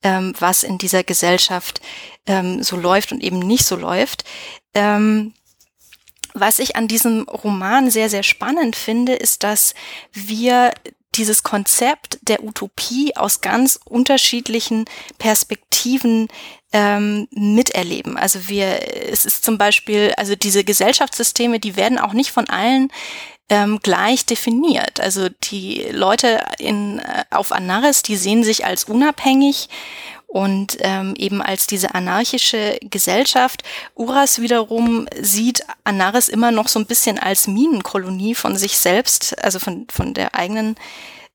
ähm, 0.04 0.34
was 0.38 0.64
in 0.64 0.78
dieser 0.78 1.04
Gesellschaft 1.04 1.82
ähm, 2.28 2.62
so 2.62 2.76
läuft 2.76 3.12
und 3.12 3.24
eben 3.24 3.40
nicht 3.40 3.66
so 3.66 3.76
läuft. 3.76 4.26
Ähm, 4.76 5.34
was 6.36 6.60
ich 6.60 6.76
an 6.76 6.88
diesem 6.88 7.24
Roman 7.24 7.90
sehr, 7.90 8.10
sehr 8.10 8.24
spannend 8.24 8.76
finde, 8.76 9.14
ist, 9.14 9.44
dass 9.44 9.74
wir 10.14 10.72
dieses 11.16 11.44
Konzept 11.44 12.20
der 12.24 12.44
Utopie 12.44 13.16
aus 13.16 13.42
ganz 13.42 13.80
unterschiedlichen 13.86 14.86
Perspektiven 15.18 16.28
ähm, 16.74 17.28
miterleben. 17.32 18.18
Also 18.18 18.50
wir, 18.50 19.12
es 19.12 19.26
ist 19.26 19.44
zum 19.46 19.58
Beispiel, 19.58 20.14
also 20.18 20.36
diese 20.36 20.66
Gesellschaftssysteme, 20.66 21.60
die 21.60 21.78
werden 21.78 21.98
auch 21.98 22.14
nicht 22.14 22.32
von 22.32 22.50
allen 22.50 22.92
ähm, 23.48 23.80
gleich 23.82 24.26
definiert. 24.26 25.00
Also 25.00 25.30
die 25.30 25.88
Leute 25.92 26.44
in, 26.60 27.00
äh, 27.00 27.24
auf 27.30 27.52
Anaris, 27.52 28.02
die 28.02 28.18
sehen 28.18 28.44
sich 28.44 28.66
als 28.66 28.86
unabhängig 28.86 29.70
und 30.36 30.80
ähm, 30.82 31.14
eben 31.16 31.42
als 31.42 31.66
diese 31.66 31.96
anarchische 31.96 32.78
Gesellschaft. 32.82 33.64
Uras 33.96 34.42
wiederum 34.42 35.08
sieht 35.18 35.64
Anaris 35.86 36.28
immer 36.28 36.52
noch 36.52 36.68
so 36.68 36.78
ein 36.78 36.86
bisschen 36.86 37.18
als 37.18 37.48
Minenkolonie 37.48 38.36
von 38.36 38.58
sich 38.58 38.78
selbst, 38.78 39.42
also 39.42 39.60
von, 39.60 39.88
von 39.90 40.14
der 40.14 40.36
eigenen 40.36 40.76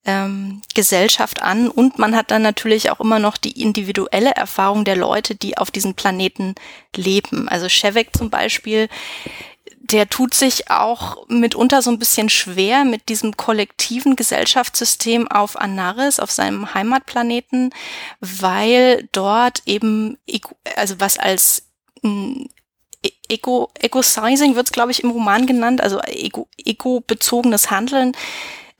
ähm, 0.04 0.60
Gesellschaft 0.74 1.40
an. 1.40 1.70
Und 1.70 1.98
man 1.98 2.14
hat 2.14 2.30
dann 2.30 2.42
natürlich 2.42 2.90
auch 2.90 3.00
immer 3.00 3.18
noch 3.18 3.38
die 3.38 3.62
individuelle 3.62 4.32
Erfahrung 4.32 4.84
der 4.84 4.96
Leute, 4.96 5.34
die 5.34 5.56
auf 5.56 5.70
diesem 5.70 5.94
Planeten 5.94 6.54
leben. 6.94 7.48
Also 7.48 7.70
Shevek 7.70 8.14
zum 8.14 8.28
Beispiel 8.28 8.90
der 9.92 10.08
tut 10.08 10.34
sich 10.34 10.70
auch 10.70 11.26
mitunter 11.28 11.82
so 11.82 11.90
ein 11.90 11.98
bisschen 11.98 12.28
schwer 12.28 12.84
mit 12.84 13.08
diesem 13.08 13.36
kollektiven 13.36 14.16
Gesellschaftssystem 14.16 15.28
auf 15.28 15.60
Anaris, 15.60 16.20
auf 16.20 16.30
seinem 16.30 16.74
Heimatplaneten, 16.74 17.70
weil 18.20 19.08
dort 19.12 19.62
eben, 19.66 20.18
also 20.76 21.00
was 21.00 21.18
als 21.18 21.64
hm, 22.02 22.48
e-, 23.04 23.10
Ego, 23.28 23.70
Ego-Sizing 23.78 24.54
wird 24.54 24.66
es, 24.66 24.72
glaube 24.72 24.92
ich, 24.92 25.02
im 25.02 25.10
Roman 25.10 25.46
genannt, 25.46 25.80
also 25.80 26.00
ego, 26.02 26.48
ego-bezogenes 26.56 27.70
Handeln, 27.70 28.12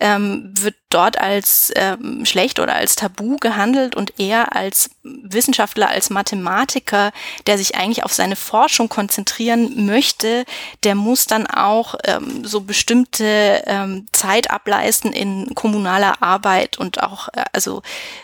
ähm, 0.01 0.53
wird 0.57 0.75
dort 0.89 1.19
als 1.21 1.73
ähm, 1.77 2.25
schlecht 2.25 2.59
oder 2.59 2.75
als 2.75 2.97
Tabu 2.97 3.37
gehandelt 3.37 3.95
und 3.95 4.19
er 4.19 4.57
als 4.57 4.91
Wissenschaftler, 5.03 5.89
als 5.89 6.11
Mathematiker, 6.11 7.13
der 7.47 7.59
sich 7.59 7.77
eigentlich 7.77 8.03
auf 8.05 8.13
seine 8.13 8.35
Forschung 8.35 8.89
konzentrieren 8.89 9.87
möchte, 9.87 10.45
der 10.83 10.95
muss 10.95 11.27
dann 11.27 11.47
auch 11.47 11.95
ähm, 12.05 12.45
so 12.45 12.63
bestimmte 12.63 13.63
ähm, 13.67 14.07
Zeit 14.13 14.51
ableisten 14.51 15.13
in 15.13 15.55
kommunaler 15.55 16.23
Arbeit 16.23 16.79
und 16.79 17.03
auch 17.03 17.29
äh, 17.29 17.45
also 17.53 17.83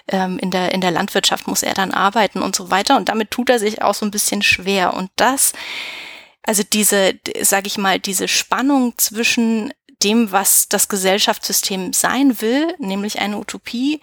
ähm, 0.09 0.39
in 0.39 0.51
der 0.51 0.72
in 0.72 0.81
der 0.81 0.91
Landwirtschaft 0.91 1.47
muss 1.47 1.62
er 1.62 1.74
dann 1.74 1.93
arbeiten 1.93 2.43
und 2.43 2.57
so 2.57 2.70
weiter. 2.70 2.97
Und 2.97 3.09
damit 3.09 3.31
tut 3.31 3.51
er 3.51 3.59
sich 3.59 3.83
auch 3.83 3.95
so 3.95 4.05
ein 4.07 4.11
bisschen 4.11 4.43
schwer. 4.43 4.95
Und 4.95 5.11
das 5.16 5.53
also 6.47 6.62
diese, 6.62 7.14
sage 7.43 7.66
ich 7.66 7.77
mal, 7.77 7.99
diese 7.99 8.29
Spannung 8.29 8.95
zwischen 8.97 9.72
dem, 10.03 10.30
was 10.30 10.68
das 10.68 10.88
Gesellschaftssystem 10.88 11.92
sein 11.92 12.40
will, 12.40 12.74
nämlich 12.78 13.18
eine 13.18 13.38
Utopie, 13.38 14.01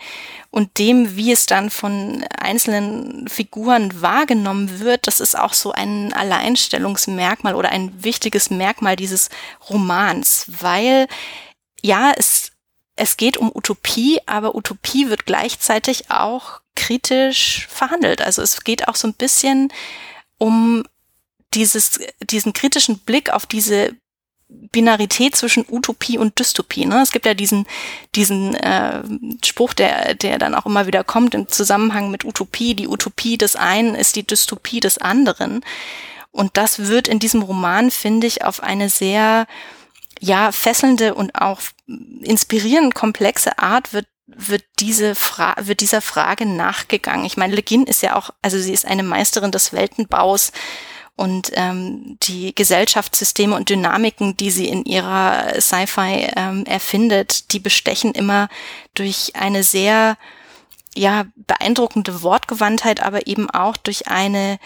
und 0.50 0.78
dem, 0.78 1.16
wie 1.16 1.32
es 1.32 1.46
dann 1.46 1.70
von 1.70 2.24
einzelnen 2.38 3.28
Figuren 3.28 4.02
wahrgenommen 4.02 4.80
wird, 4.80 5.08
das 5.08 5.20
ist 5.20 5.38
auch 5.38 5.54
so 5.54 5.72
ein 5.72 6.14
Alleinstellungsmerkmal 6.14 7.56
oder 7.56 7.70
ein 7.70 8.04
wichtiges 8.04 8.50
Merkmal 8.50 8.96
dieses 8.96 9.30
Romans, 9.70 10.46
weil 10.48 11.08
ja, 11.82 12.12
es, 12.16 12.52
es 12.96 13.18
geht 13.18 13.38
um 13.38 13.52
Utopie, 13.54 14.20
aber 14.26 14.56
Utopie 14.56 15.10
wird 15.10 15.26
gleichzeitig 15.26 16.12
auch 16.12 16.62
kritisch 16.76 17.68
verhandelt. 17.70 18.22
Also 18.22 18.42
es 18.42 18.64
geht 18.64 18.88
auch 18.88 18.96
so 18.96 19.08
ein 19.08 19.14
bisschen 19.14 19.72
um 20.38 20.84
dieses, 21.54 22.00
diesen 22.22 22.54
kritischen 22.54 23.00
Blick 23.00 23.32
auf 23.32 23.46
diese 23.46 23.96
Binarität 24.72 25.36
zwischen 25.36 25.66
Utopie 25.70 26.18
und 26.18 26.40
Dystopie. 26.40 26.86
Ne? 26.86 27.02
Es 27.02 27.12
gibt 27.12 27.26
ja 27.26 27.34
diesen, 27.34 27.66
diesen 28.16 28.56
äh, 28.56 29.04
Spruch, 29.44 29.74
der, 29.74 30.16
der 30.16 30.40
dann 30.40 30.56
auch 30.56 30.66
immer 30.66 30.88
wieder 30.88 31.04
kommt 31.04 31.36
im 31.36 31.48
Zusammenhang 31.48 32.12
mit 32.12 32.26
Utopie. 32.26 32.74
Die 32.74 32.88
Utopie 32.88 33.38
des 33.38 33.56
einen 33.56 33.96
ist 33.96 34.16
die 34.16 34.26
Dystopie 34.26 34.80
des 34.80 34.98
anderen. 34.98 35.62
Und 36.32 36.58
das 36.58 36.88
wird 36.88 37.08
in 37.08 37.20
diesem 37.20 37.44
Roman, 37.44 37.92
finde 37.92 38.26
ich, 38.28 38.44
auf 38.44 38.64
eine 38.64 38.90
sehr 38.90 39.46
ja, 40.20 40.52
fesselnde 40.52 41.14
und 41.16 41.36
auch 41.36 41.62
inspirierend 42.22 42.96
komplexe 42.96 43.60
Art 43.60 43.94
wird 43.94 44.08
wird 44.26 44.64
diese 44.80 45.16
Fra 45.16 45.54
wird 45.60 45.82
dieser 45.82 46.02
Frage 46.02 46.46
nachgegangen. 46.46 47.26
Ich 47.26 47.38
meine, 47.38 47.56
Le 47.56 47.62
Guin 47.62 47.84
ist 47.84 48.02
ja 48.02 48.16
auch, 48.16 48.30
also 48.42 48.58
sie 48.58 48.74
ist 48.74 48.86
eine 48.86 49.04
Meisterin 49.04 49.52
des 49.52 49.74
Weltenbaus 49.74 50.52
und 51.16 51.52
ähm, 51.54 52.18
die 52.24 52.56
Gesellschaftssysteme 52.56 53.56
und 53.56 53.70
Dynamiken, 53.70 54.36
die 54.36 54.50
sie 54.50 54.68
in 54.68 54.84
ihrer 54.84 55.62
Sci-Fi 55.62 56.32
ähm, 56.36 56.66
erfindet, 56.66 57.52
die 57.54 57.60
bestechen 57.60 58.14
immer 58.14 58.50
durch 58.96 59.36
eine 59.36 59.64
sehr 59.64 60.18
ja 60.96 61.26
beeindruckende 61.36 62.22
Wortgewandtheit, 62.22 63.02
aber 63.02 63.28
eben 63.28 63.50
auch 63.50 63.78
durch 63.78 64.08
eine 64.08 64.60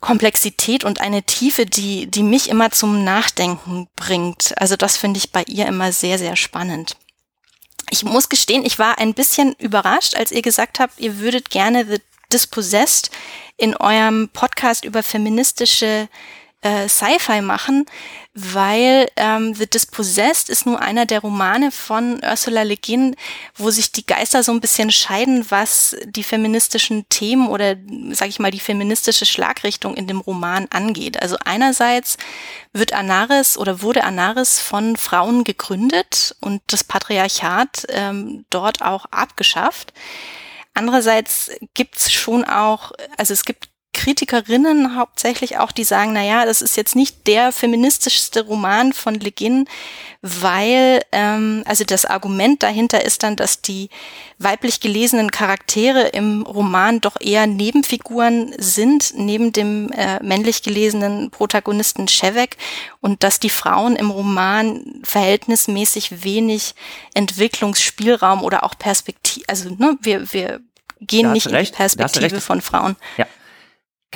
Komplexität 0.00 0.84
und 0.84 1.00
eine 1.00 1.22
Tiefe, 1.22 1.66
die, 1.66 2.06
die 2.06 2.22
mich 2.22 2.48
immer 2.48 2.70
zum 2.70 3.02
Nachdenken 3.02 3.88
bringt. 3.96 4.54
Also 4.58 4.76
das 4.76 4.96
finde 4.96 5.18
ich 5.18 5.32
bei 5.32 5.42
ihr 5.46 5.66
immer 5.66 5.90
sehr, 5.90 6.18
sehr 6.18 6.36
spannend. 6.36 6.96
Ich 7.90 8.04
muss 8.04 8.28
gestehen, 8.28 8.64
ich 8.64 8.78
war 8.78 8.98
ein 8.98 9.14
bisschen 9.14 9.54
überrascht, 9.54 10.16
als 10.16 10.32
ihr 10.32 10.42
gesagt 10.42 10.80
habt, 10.80 11.00
ihr 11.00 11.18
würdet 11.18 11.50
gerne 11.50 11.86
The 11.86 12.00
Dispossessed 12.32 13.10
in 13.56 13.76
eurem 13.76 14.28
Podcast 14.32 14.84
über 14.84 15.02
feministische 15.02 16.08
äh, 16.66 16.88
Sci-Fi 16.88 17.42
machen, 17.42 17.86
weil 18.34 19.08
ähm, 19.16 19.54
The 19.54 19.66
Dispossessed 19.66 20.50
ist 20.50 20.66
nur 20.66 20.80
einer 20.80 21.06
der 21.06 21.20
Romane 21.20 21.70
von 21.70 22.20
Ursula 22.22 22.62
Le 22.62 22.76
Guin, 22.76 23.14
wo 23.54 23.70
sich 23.70 23.92
die 23.92 24.04
Geister 24.04 24.42
so 24.42 24.52
ein 24.52 24.60
bisschen 24.60 24.90
scheiden, 24.90 25.46
was 25.50 25.96
die 26.06 26.22
feministischen 26.22 27.08
Themen 27.08 27.48
oder, 27.48 27.76
sag 28.10 28.28
ich 28.28 28.38
mal, 28.38 28.50
die 28.50 28.60
feministische 28.60 29.26
Schlagrichtung 29.26 29.94
in 29.94 30.06
dem 30.06 30.20
Roman 30.20 30.66
angeht. 30.70 31.22
Also 31.22 31.36
einerseits 31.44 32.16
wird 32.72 32.92
Anaris 32.92 33.56
oder 33.56 33.80
wurde 33.80 34.04
Anaris 34.04 34.58
von 34.58 34.96
Frauen 34.96 35.44
gegründet 35.44 36.36
und 36.40 36.62
das 36.66 36.84
Patriarchat 36.84 37.86
ähm, 37.90 38.44
dort 38.50 38.82
auch 38.82 39.06
abgeschafft. 39.06 39.92
Andererseits 40.76 41.50
gibt's 41.72 42.12
schon 42.12 42.44
auch, 42.44 42.92
also 43.16 43.32
es 43.32 43.46
gibt 43.46 43.70
Kritikerinnen 43.96 44.94
hauptsächlich 44.94 45.56
auch, 45.56 45.72
die 45.72 45.82
sagen, 45.82 46.12
na 46.12 46.22
ja, 46.22 46.44
das 46.44 46.60
ist 46.60 46.76
jetzt 46.76 46.94
nicht 46.94 47.26
der 47.26 47.50
feministischste 47.50 48.42
Roman 48.42 48.92
von 48.92 49.14
Le 49.14 49.32
Guin, 49.32 49.66
weil 50.20 51.00
ähm, 51.12 51.62
also 51.64 51.82
das 51.82 52.04
Argument 52.04 52.62
dahinter 52.62 53.02
ist 53.06 53.22
dann, 53.22 53.36
dass 53.36 53.62
die 53.62 53.88
weiblich 54.38 54.80
gelesenen 54.80 55.30
Charaktere 55.30 56.08
im 56.08 56.42
Roman 56.42 57.00
doch 57.00 57.16
eher 57.18 57.46
Nebenfiguren 57.46 58.54
sind, 58.58 59.14
neben 59.16 59.52
dem 59.52 59.90
äh, 59.92 60.22
männlich 60.22 60.62
gelesenen 60.62 61.30
Protagonisten 61.30 62.06
Shevek 62.06 62.58
und 63.00 63.22
dass 63.22 63.40
die 63.40 63.50
Frauen 63.50 63.96
im 63.96 64.10
Roman 64.10 65.00
verhältnismäßig 65.04 66.22
wenig 66.22 66.74
Entwicklungsspielraum 67.14 68.42
oder 68.42 68.62
auch 68.62 68.76
Perspektive, 68.78 69.46
also 69.48 69.70
ne, 69.70 69.96
wir, 70.02 70.34
wir 70.34 70.60
gehen 71.00 71.32
nicht 71.32 71.46
recht, 71.46 71.70
in 71.70 71.74
die 71.74 71.96
Perspektive 71.96 72.42
von 72.42 72.60
Frauen. 72.60 72.96
Ja. 73.16 73.26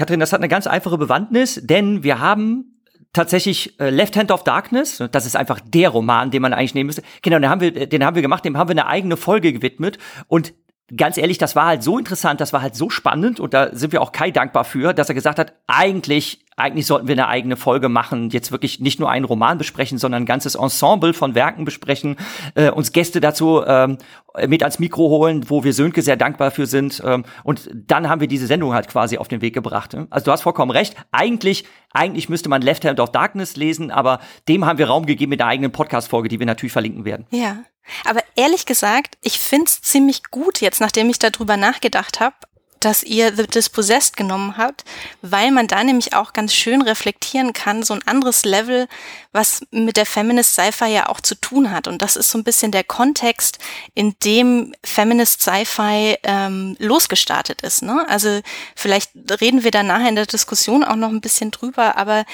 Kathrin, 0.00 0.18
das 0.18 0.32
hat 0.32 0.40
eine 0.40 0.48
ganz 0.48 0.66
einfache 0.66 0.96
Bewandtnis, 0.96 1.60
denn 1.62 2.02
wir 2.02 2.20
haben 2.20 2.80
tatsächlich 3.12 3.78
äh, 3.78 3.90
Left 3.90 4.16
Hand 4.16 4.30
of 4.30 4.44
Darkness. 4.44 5.02
Das 5.12 5.26
ist 5.26 5.36
einfach 5.36 5.60
der 5.60 5.90
Roman, 5.90 6.30
den 6.30 6.40
man 6.40 6.54
eigentlich 6.54 6.74
nehmen 6.74 6.86
müsste. 6.86 7.02
Genau, 7.20 7.38
den 7.38 7.50
haben 7.50 7.60
wir, 7.60 7.86
den 7.86 8.02
haben 8.02 8.14
wir 8.14 8.22
gemacht, 8.22 8.42
dem 8.46 8.56
haben 8.56 8.68
wir 8.68 8.72
eine 8.72 8.86
eigene 8.86 9.18
Folge 9.18 9.52
gewidmet. 9.52 9.98
Und 10.26 10.54
ganz 10.96 11.18
ehrlich, 11.18 11.36
das 11.36 11.54
war 11.54 11.66
halt 11.66 11.82
so 11.82 11.98
interessant, 11.98 12.40
das 12.40 12.54
war 12.54 12.62
halt 12.62 12.76
so 12.76 12.88
spannend 12.88 13.40
und 13.40 13.52
da 13.52 13.74
sind 13.76 13.92
wir 13.92 14.00
auch 14.00 14.12
Kai 14.12 14.30
dankbar 14.30 14.64
für, 14.64 14.94
dass 14.94 15.10
er 15.10 15.14
gesagt 15.14 15.38
hat, 15.38 15.52
eigentlich, 15.66 16.46
eigentlich 16.60 16.86
sollten 16.86 17.08
wir 17.08 17.14
eine 17.14 17.28
eigene 17.28 17.56
Folge 17.56 17.88
machen, 17.88 18.30
jetzt 18.30 18.52
wirklich 18.52 18.80
nicht 18.80 19.00
nur 19.00 19.10
einen 19.10 19.24
Roman 19.24 19.58
besprechen, 19.58 19.98
sondern 19.98 20.22
ein 20.22 20.26
ganzes 20.26 20.54
Ensemble 20.54 21.14
von 21.14 21.34
Werken 21.34 21.64
besprechen, 21.64 22.16
äh, 22.54 22.70
uns 22.70 22.92
Gäste 22.92 23.20
dazu 23.20 23.62
ähm, 23.66 23.98
mit 24.46 24.62
ans 24.62 24.78
Mikro 24.78 25.08
holen, 25.08 25.48
wo 25.48 25.64
wir 25.64 25.72
Sönke 25.72 26.02
sehr 26.02 26.16
dankbar 26.16 26.50
für 26.50 26.66
sind 26.66 27.02
ähm, 27.04 27.24
und 27.44 27.68
dann 27.72 28.08
haben 28.08 28.20
wir 28.20 28.28
diese 28.28 28.46
Sendung 28.46 28.72
halt 28.74 28.88
quasi 28.88 29.18
auf 29.18 29.28
den 29.28 29.42
Weg 29.42 29.54
gebracht. 29.54 29.96
Also 30.10 30.24
du 30.24 30.32
hast 30.32 30.42
vollkommen 30.42 30.70
recht, 30.70 30.94
eigentlich, 31.10 31.64
eigentlich 31.92 32.28
müsste 32.28 32.48
man 32.48 32.62
Left 32.62 32.84
Hand 32.84 33.00
of 33.00 33.10
Darkness 33.10 33.56
lesen, 33.56 33.90
aber 33.90 34.20
dem 34.48 34.64
haben 34.66 34.78
wir 34.78 34.86
Raum 34.86 35.06
gegeben 35.06 35.30
mit 35.30 35.40
einer 35.40 35.50
eigenen 35.50 35.72
Podcast-Folge, 35.72 36.28
die 36.28 36.38
wir 36.38 36.46
natürlich 36.46 36.72
verlinken 36.72 37.04
werden. 37.04 37.26
Ja. 37.30 37.58
Aber 38.04 38.20
ehrlich 38.36 38.66
gesagt, 38.66 39.16
ich 39.22 39.38
find's 39.40 39.80
ziemlich 39.82 40.24
gut 40.30 40.60
jetzt, 40.60 40.80
nachdem 40.80 41.08
ich 41.10 41.18
darüber 41.18 41.56
nachgedacht 41.56 42.20
habe, 42.20 42.36
dass 42.80 43.02
ihr 43.02 43.36
The 43.36 43.46
Dispossessed 43.46 44.16
genommen 44.16 44.56
habt, 44.56 44.84
weil 45.22 45.50
man 45.50 45.66
da 45.66 45.84
nämlich 45.84 46.14
auch 46.14 46.32
ganz 46.32 46.54
schön 46.54 46.82
reflektieren 46.82 47.52
kann, 47.52 47.82
so 47.82 47.94
ein 47.94 48.06
anderes 48.06 48.44
Level, 48.44 48.88
was 49.32 49.62
mit 49.70 49.96
der 49.96 50.06
Feminist 50.06 50.54
Sci-Fi 50.54 50.86
ja 50.86 51.08
auch 51.08 51.20
zu 51.20 51.34
tun 51.34 51.70
hat. 51.70 51.86
Und 51.86 52.02
das 52.02 52.16
ist 52.16 52.30
so 52.30 52.38
ein 52.38 52.44
bisschen 52.44 52.72
der 52.72 52.82
Kontext, 52.82 53.58
in 53.94 54.16
dem 54.24 54.74
Feminist 54.82 55.42
Sci-Fi 55.42 56.16
ähm, 56.22 56.76
losgestartet 56.78 57.60
ist. 57.60 57.82
Ne? 57.82 58.04
Also 58.08 58.40
vielleicht 58.74 59.12
reden 59.40 59.62
wir 59.62 59.70
da 59.70 59.82
nachher 59.82 60.08
in 60.08 60.16
der 60.16 60.26
Diskussion 60.26 60.82
auch 60.82 60.96
noch 60.96 61.10
ein 61.10 61.20
bisschen 61.20 61.50
drüber, 61.50 61.96
aber 61.96 62.24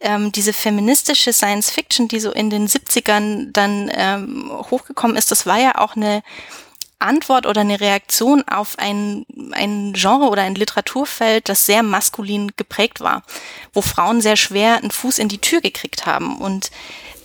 ähm, 0.00 0.32
diese 0.32 0.52
feministische 0.52 1.32
Science 1.32 1.70
Fiction, 1.70 2.08
die 2.08 2.20
so 2.20 2.32
in 2.32 2.50
den 2.50 2.66
70ern 2.66 3.52
dann 3.52 3.90
ähm, 3.94 4.50
hochgekommen 4.70 5.16
ist, 5.16 5.30
das 5.30 5.46
war 5.46 5.58
ja 5.58 5.78
auch 5.78 5.96
eine 5.96 6.22
Antwort 7.02 7.46
oder 7.46 7.60
eine 7.60 7.80
Reaktion 7.80 8.44
auf 8.48 8.78
ein, 8.78 9.26
ein 9.52 9.92
Genre 9.94 10.28
oder 10.28 10.42
ein 10.42 10.54
Literaturfeld, 10.54 11.48
das 11.48 11.66
sehr 11.66 11.82
maskulin 11.82 12.52
geprägt 12.56 13.00
war, 13.00 13.22
wo 13.72 13.82
Frauen 13.82 14.20
sehr 14.20 14.36
schwer 14.36 14.76
einen 14.76 14.90
Fuß 14.90 15.18
in 15.18 15.28
die 15.28 15.38
Tür 15.38 15.60
gekriegt 15.60 16.06
haben. 16.06 16.38
Und 16.38 16.70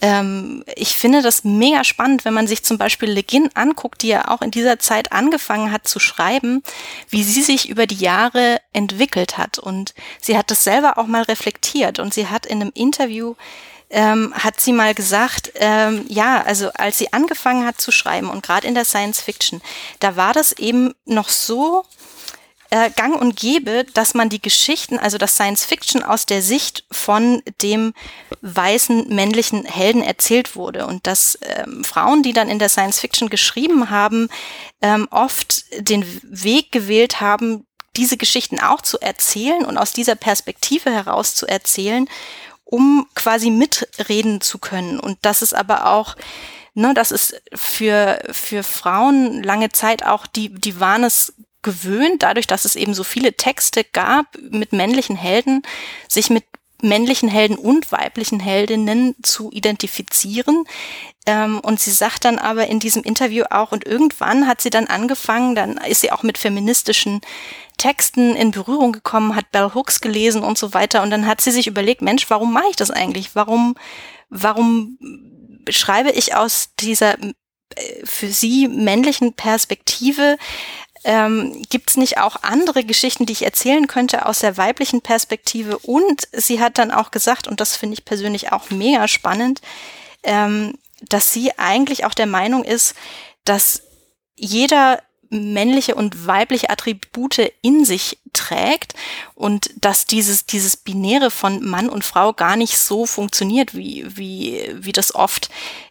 ähm, 0.01 0.63
ich 0.75 0.97
finde 0.97 1.21
das 1.21 1.43
mega 1.43 1.84
spannend, 1.84 2.25
wenn 2.25 2.34
man 2.34 2.47
sich 2.47 2.63
zum 2.63 2.78
Beispiel 2.78 3.09
Le 3.09 3.23
Guin 3.23 3.49
anguckt, 3.55 4.03
die 4.03 4.09
ja 4.09 4.28
auch 4.28 4.41
in 4.41 4.51
dieser 4.51 4.80
Zeit 4.80 5.11
angefangen 5.11 5.71
hat 5.71 5.88
zu 5.88 5.99
schreiben, 5.99 6.61
wie 7.09 7.23
sie 7.23 7.41
sich 7.41 7.69
über 7.69 7.88
die 7.88 7.95
Jahre 7.95 8.59
entwickelt 8.73 9.38
hat. 9.38 9.57
Und 9.57 9.93
sie 10.21 10.38
hat 10.38 10.51
das 10.51 10.63
selber 10.63 10.97
auch 10.97 11.07
mal 11.07 11.23
reflektiert 11.23 11.99
und 11.99 12.13
sie 12.13 12.28
hat 12.28 12.45
in 12.45 12.61
einem 12.61 12.71
Interview 12.75 13.36
ähm, 13.89 14.33
hat 14.33 14.59
sie 14.59 14.73
mal 14.73 14.93
gesagt, 14.93 15.51
ähm, 15.55 16.05
ja, 16.07 16.43
also 16.43 16.71
als 16.73 16.97
sie 16.97 17.13
angefangen 17.13 17.65
hat 17.65 17.79
zu 17.79 17.91
schreiben 17.91 18.29
und 18.29 18.43
gerade 18.43 18.67
in 18.67 18.75
der 18.75 18.85
Science 18.85 19.21
Fiction, 19.21 19.61
da 19.99 20.15
war 20.15 20.33
das 20.33 20.51
eben 20.53 20.93
noch 21.05 21.29
so 21.29 21.85
äh, 22.69 22.89
gang 22.91 23.19
und 23.19 23.35
gäbe, 23.38 23.85
dass 23.93 24.13
man 24.13 24.29
die 24.29 24.41
Geschichten, 24.41 24.99
also 24.99 25.17
das 25.17 25.35
Science 25.35 25.63
Fiction 25.63 26.03
aus 26.03 26.25
der 26.25 26.41
Sicht 26.41 26.83
von 26.91 27.41
dem 27.61 27.93
weißen 28.41 29.07
männlichen 29.07 29.65
Helden 29.65 30.03
erzählt 30.03 30.55
wurde 30.55 30.85
und 30.85 31.07
dass 31.07 31.39
ähm, 31.41 31.83
Frauen, 31.83 32.23
die 32.23 32.33
dann 32.33 32.49
in 32.49 32.59
der 32.59 32.69
Science 32.69 32.99
Fiction 32.99 33.29
geschrieben 33.29 33.89
haben, 33.89 34.27
ähm, 34.81 35.07
oft 35.11 35.63
den 35.79 36.05
Weg 36.23 36.71
gewählt 36.71 37.21
haben, 37.21 37.65
diese 37.95 38.17
Geschichten 38.17 38.59
auch 38.59 38.81
zu 38.81 38.99
erzählen 38.99 39.65
und 39.65 39.77
aus 39.77 39.93
dieser 39.93 40.15
Perspektive 40.15 40.91
heraus 40.91 41.35
zu 41.35 41.47
erzählen 41.47 42.07
um 42.70 43.07
quasi 43.15 43.49
mitreden 43.49 44.41
zu 44.41 44.59
können. 44.59 44.99
Und 44.99 45.18
das 45.22 45.41
ist 45.41 45.53
aber 45.53 45.88
auch, 45.88 46.15
ne, 46.74 46.93
das 46.93 47.11
ist 47.11 47.41
für, 47.53 48.22
für 48.32 48.61
Frauen 48.63 49.41
lange 49.41 49.70
Zeit 49.70 50.05
auch, 50.05 50.28
die, 50.28 50.53
die 50.53 50.80
waren 50.80 51.03
es 51.03 51.34
gewöhnt, 51.61 52.24
dadurch, 52.24 52.45
dass 52.45 52.65
es 52.65 52.76
eben 52.76 52.93
so 52.93 53.03
viele 53.03 53.34
Texte 53.34 53.84
gab 53.84 54.38
mit 54.49 54.74
männlichen 54.74 55.15
Helden, 55.15 55.63
sich 56.07 56.30
mit 56.30 56.43
männlichen 56.82 57.30
Helden 57.30 57.57
und 57.57 57.91
weiblichen 57.91 58.39
Heldinnen 58.39 59.15
zu 59.23 59.51
identifizieren. 59.51 60.65
Ähm, 61.25 61.59
und 61.59 61.80
sie 61.80 61.91
sagt 61.91 62.25
dann 62.25 62.39
aber 62.39 62.67
in 62.67 62.80
diesem 62.80 63.03
Interview 63.03 63.45
auch, 63.49 63.71
und 63.71 63.86
irgendwann 63.86 64.47
hat 64.47 64.61
sie 64.61 64.69
dann 64.69 64.88
angefangen, 64.88 65.55
dann 65.55 65.78
ist 65.78 66.01
sie 66.01 66.11
auch 66.11 66.23
mit 66.23 66.38
feministischen 66.38 67.21
Texten 67.78 68.36
in 68.36 68.51
Berührung 68.51 68.91
gekommen, 68.91 69.36
hat 69.36 69.51
Bell 69.51 69.71
Hooks 69.73 70.01
gelesen 70.01 70.43
und 70.43 70.57
so 70.57 70.73
weiter. 70.73 71.03
Und 71.03 71.11
dann 71.11 71.28
hat 71.28 71.41
sie 71.41 71.51
sich 71.51 71.67
überlegt, 71.67 72.01
Mensch, 72.01 72.30
warum 72.30 72.53
mache 72.53 72.69
ich 72.69 72.75
das 72.75 72.91
eigentlich? 72.91 73.36
Warum, 73.36 73.75
warum 74.30 74.97
schreibe 75.69 76.11
ich 76.11 76.36
aus 76.36 76.69
dieser 76.80 77.17
äh, 77.19 78.05
für 78.05 78.28
sie 78.28 78.67
männlichen 78.67 79.34
Perspektive 79.34 80.38
ähm, 81.07 81.61
Gibt 81.69 81.89
es 81.89 81.95
nicht 81.95 82.17
auch 82.17 82.43
andere 82.43 82.83
Geschichten, 82.83 83.25
die 83.25 83.31
ich 83.31 83.45
erzählen 83.45 83.87
könnte 83.87 84.25
aus 84.25 84.39
der 84.39 84.57
weiblichen 84.57 84.99
Perspektive? 84.99 85.77
Und 85.77 86.27
sie 86.33 86.59
hat 86.59 86.77
dann 86.77 86.91
auch 86.91 87.11
gesagt, 87.11 87.47
und 87.47 87.61
das 87.61 87.77
finde 87.77 87.93
ich 87.93 88.03
persönlich 88.03 88.51
auch 88.51 88.71
mega 88.71 89.07
spannend, 89.07 89.61
ähm, 90.23 90.77
dass 91.01 91.31
sie 91.31 91.57
eigentlich 91.57 92.03
auch 92.03 92.13
der 92.13 92.25
Meinung 92.25 92.65
ist, 92.65 92.93
dass 93.45 93.83
jeder 94.35 95.01
männliche 95.29 95.95
und 95.95 96.27
weibliche 96.27 96.69
Attribute 96.69 97.53
in 97.61 97.85
sich 97.85 98.17
trägt 98.33 98.93
und 99.33 99.69
dass 99.77 100.07
dieses, 100.07 100.45
dieses 100.45 100.75
Binäre 100.75 101.31
von 101.31 101.63
Mann 101.63 101.87
und 101.87 102.03
Frau 102.03 102.33
gar 102.33 102.57
nicht 102.57 102.77
so 102.77 103.05
funktioniert, 103.05 103.75
wie, 103.75 104.05
wie, 104.17 104.73
wie 104.73 104.91
das 104.91 105.15
oft 105.15 105.49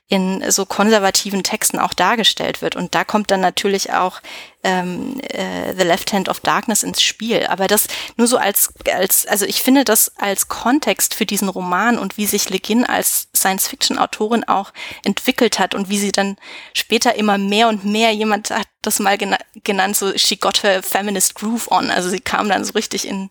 in 0.08 0.48
so 0.52 0.64
konservativen 0.66 1.42
Texten 1.42 1.80
auch 1.80 1.92
dargestellt 1.92 2.62
wird. 2.62 2.76
Und 2.76 2.94
da 2.94 3.02
kommt 3.02 3.32
dann 3.32 3.40
natürlich 3.40 3.92
auch 3.92 4.20
ähm, 4.62 5.20
äh, 5.30 5.74
The 5.76 5.82
Left 5.82 6.12
Hand 6.12 6.28
of 6.28 6.38
Darkness 6.40 6.84
ins 6.84 7.02
Spiel. 7.02 7.46
Aber 7.48 7.66
das 7.66 7.88
nur 8.16 8.28
so 8.28 8.36
als, 8.36 8.72
als, 8.92 9.26
also 9.26 9.46
ich 9.46 9.62
finde 9.62 9.82
das 9.84 10.12
als 10.16 10.46
Kontext 10.46 11.14
für 11.14 11.26
diesen 11.26 11.48
Roman 11.48 11.98
und 11.98 12.18
wie 12.18 12.26
sich 12.26 12.48
Le 12.50 12.60
Guin 12.60 12.84
als 12.84 13.28
Science-Fiction-Autorin 13.34 14.44
auch 14.44 14.72
entwickelt 15.04 15.58
hat 15.58 15.74
und 15.74 15.88
wie 15.88 15.98
sie 15.98 16.12
dann 16.12 16.36
später 16.72 17.16
immer 17.16 17.36
mehr 17.36 17.66
und 17.66 17.84
mehr, 17.84 18.12
jemand 18.12 18.50
hat 18.50 18.68
das 18.82 19.00
mal 19.00 19.18
gena 19.18 19.38
genannt, 19.64 19.96
so 19.96 20.16
she 20.16 20.36
got 20.36 20.62
her 20.62 20.84
feminist 20.84 21.34
groove 21.34 21.68
on. 21.72 21.90
Also 21.90 22.10
sie 22.10 22.20
kam 22.20 22.48
dann 22.48 22.64
so 22.64 22.74
richtig 22.74 23.08
in, 23.08 23.28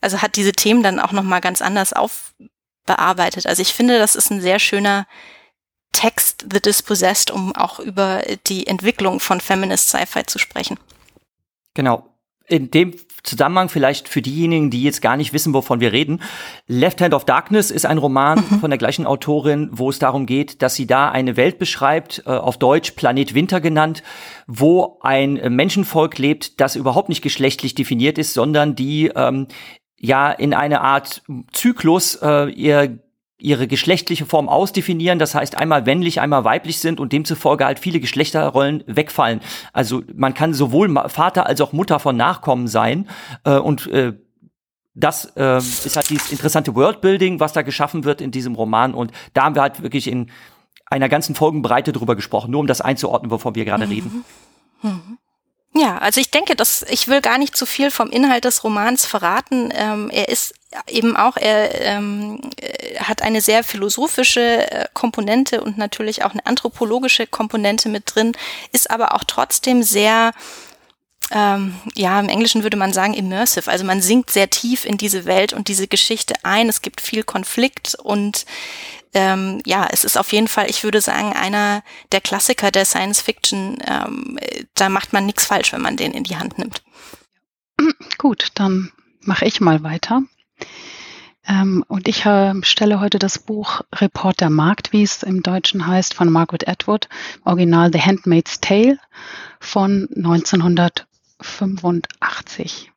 also 0.00 0.22
hat 0.22 0.36
diese 0.36 0.52
Themen 0.52 0.84
dann 0.84 1.00
auch 1.00 1.10
nochmal 1.10 1.40
ganz 1.40 1.60
anders 1.60 1.92
aufbearbeitet. 1.92 3.46
Also 3.46 3.60
ich 3.60 3.74
finde, 3.74 3.98
das 3.98 4.14
ist 4.14 4.30
ein 4.30 4.40
sehr 4.40 4.60
schöner 4.60 5.08
Text 5.96 6.44
The 6.52 6.60
Dispossessed, 6.60 7.30
um 7.30 7.56
auch 7.56 7.80
über 7.80 8.22
die 8.48 8.66
Entwicklung 8.66 9.18
von 9.18 9.40
Feminist 9.40 9.88
Sci-Fi 9.88 10.26
zu 10.26 10.38
sprechen. 10.38 10.78
Genau. 11.72 12.06
In 12.46 12.70
dem 12.70 12.94
Zusammenhang 13.22 13.70
vielleicht 13.70 14.06
für 14.06 14.20
diejenigen, 14.20 14.70
die 14.70 14.82
jetzt 14.82 15.00
gar 15.00 15.16
nicht 15.16 15.32
wissen, 15.32 15.54
wovon 15.54 15.80
wir 15.80 15.92
reden. 15.92 16.20
Left 16.66 17.00
Hand 17.00 17.14
of 17.14 17.24
Darkness 17.24 17.70
ist 17.70 17.86
ein 17.86 17.96
Roman 17.96 18.38
mhm. 18.38 18.60
von 18.60 18.70
der 18.70 18.76
gleichen 18.76 19.06
Autorin, 19.06 19.70
wo 19.72 19.88
es 19.88 19.98
darum 19.98 20.26
geht, 20.26 20.60
dass 20.60 20.74
sie 20.74 20.86
da 20.86 21.08
eine 21.08 21.38
Welt 21.38 21.58
beschreibt, 21.58 22.22
äh, 22.26 22.30
auf 22.30 22.58
Deutsch 22.58 22.90
Planet 22.90 23.32
Winter 23.34 23.62
genannt, 23.62 24.02
wo 24.46 24.98
ein 25.00 25.40
Menschenvolk 25.48 26.18
lebt, 26.18 26.60
das 26.60 26.76
überhaupt 26.76 27.08
nicht 27.08 27.22
geschlechtlich 27.22 27.74
definiert 27.74 28.18
ist, 28.18 28.34
sondern 28.34 28.76
die 28.76 29.10
ähm, 29.16 29.48
ja 29.98 30.30
in 30.30 30.52
eine 30.52 30.82
Art 30.82 31.22
Zyklus 31.52 32.16
äh, 32.16 32.50
ihr 32.50 32.98
ihre 33.38 33.66
geschlechtliche 33.66 34.24
Form 34.24 34.48
ausdefinieren, 34.48 35.18
das 35.18 35.34
heißt 35.34 35.58
einmal 35.58 35.82
männlich, 35.82 36.20
einmal 36.20 36.44
weiblich 36.44 36.78
sind 36.78 37.00
und 37.00 37.12
demzufolge 37.12 37.66
halt 37.66 37.78
viele 37.78 38.00
Geschlechterrollen 38.00 38.82
wegfallen. 38.86 39.40
Also 39.72 40.02
man 40.14 40.32
kann 40.32 40.54
sowohl 40.54 40.92
Vater 41.08 41.46
als 41.46 41.60
auch 41.60 41.72
Mutter 41.72 41.98
von 41.98 42.16
Nachkommen 42.16 42.66
sein 42.66 43.08
äh, 43.44 43.56
und 43.56 43.86
äh, 43.88 44.14
das 44.94 45.26
äh, 45.36 45.58
ist 45.58 45.96
halt 45.96 46.08
dieses 46.08 46.32
interessante 46.32 46.74
Worldbuilding, 46.74 47.38
was 47.38 47.52
da 47.52 47.60
geschaffen 47.60 48.04
wird 48.04 48.22
in 48.22 48.30
diesem 48.30 48.54
Roman 48.54 48.94
und 48.94 49.12
da 49.34 49.44
haben 49.44 49.54
wir 49.54 49.62
halt 49.62 49.82
wirklich 49.82 50.08
in 50.08 50.30
einer 50.86 51.10
ganzen 51.10 51.34
Folgenbreite 51.34 51.92
drüber 51.92 52.16
gesprochen, 52.16 52.50
nur 52.50 52.60
um 52.60 52.66
das 52.66 52.80
einzuordnen, 52.80 53.30
wovon 53.30 53.54
wir 53.54 53.66
gerade 53.66 53.86
mhm. 53.86 53.92
reden. 53.92 54.24
Mhm. 54.82 55.15
Ja, 55.78 55.98
also 55.98 56.22
ich 56.22 56.30
denke, 56.30 56.56
dass 56.56 56.86
ich 56.88 57.06
will 57.06 57.20
gar 57.20 57.36
nicht 57.36 57.54
zu 57.54 57.66
viel 57.66 57.90
vom 57.90 58.08
Inhalt 58.08 58.46
des 58.46 58.64
Romans 58.64 59.04
verraten. 59.04 59.70
Ähm, 59.74 60.08
er 60.10 60.30
ist 60.30 60.54
eben 60.88 61.16
auch, 61.16 61.36
er 61.36 61.82
ähm, 61.82 62.40
äh, 62.58 62.98
hat 62.98 63.20
eine 63.20 63.42
sehr 63.42 63.62
philosophische 63.62 64.70
äh, 64.70 64.86
Komponente 64.94 65.62
und 65.62 65.76
natürlich 65.76 66.24
auch 66.24 66.30
eine 66.30 66.46
anthropologische 66.46 67.26
Komponente 67.26 67.90
mit 67.90 68.14
drin, 68.14 68.32
ist 68.72 68.90
aber 68.90 69.14
auch 69.14 69.24
trotzdem 69.24 69.82
sehr 69.82 70.32
ähm, 71.30 71.74
ja, 71.94 72.20
im 72.20 72.28
Englischen 72.28 72.62
würde 72.62 72.76
man 72.76 72.92
sagen 72.92 73.14
immersive. 73.14 73.70
Also 73.70 73.84
man 73.84 74.00
sinkt 74.00 74.30
sehr 74.30 74.48
tief 74.48 74.84
in 74.84 74.96
diese 74.96 75.24
Welt 75.24 75.52
und 75.52 75.68
diese 75.68 75.88
Geschichte 75.88 76.34
ein. 76.44 76.68
Es 76.68 76.82
gibt 76.82 77.00
viel 77.00 77.24
Konflikt 77.24 77.96
und 77.96 78.46
ähm, 79.14 79.60
ja, 79.64 79.88
es 79.90 80.04
ist 80.04 80.18
auf 80.18 80.32
jeden 80.32 80.46
Fall, 80.46 80.68
ich 80.68 80.84
würde 80.84 81.00
sagen, 81.00 81.32
einer 81.32 81.82
der 82.12 82.20
Klassiker 82.20 82.70
der 82.70 82.84
Science 82.84 83.20
Fiction. 83.20 83.78
Ähm, 83.86 84.38
da 84.74 84.88
macht 84.88 85.12
man 85.12 85.26
nichts 85.26 85.46
falsch, 85.46 85.72
wenn 85.72 85.80
man 85.80 85.96
den 85.96 86.12
in 86.12 86.24
die 86.24 86.36
Hand 86.36 86.58
nimmt. 86.58 86.82
Gut, 88.18 88.48
dann 88.54 88.92
mache 89.20 89.46
ich 89.46 89.60
mal 89.60 89.82
weiter. 89.82 90.22
Ähm, 91.48 91.84
und 91.88 92.08
ich 92.08 92.26
äh, 92.26 92.54
stelle 92.62 93.00
heute 93.00 93.18
das 93.18 93.38
Buch 93.38 93.80
Report 93.94 94.40
der 94.40 94.50
Markt, 94.50 94.92
wie 94.92 95.02
es 95.02 95.22
im 95.22 95.42
Deutschen 95.42 95.86
heißt, 95.86 96.12
von 96.14 96.30
Margaret 96.30 96.68
Atwood, 96.68 97.08
Original 97.44 97.92
The 97.92 98.00
Handmaid's 98.00 98.60
Tale 98.60 98.98
von 99.60 100.08
1985. 101.40 102.92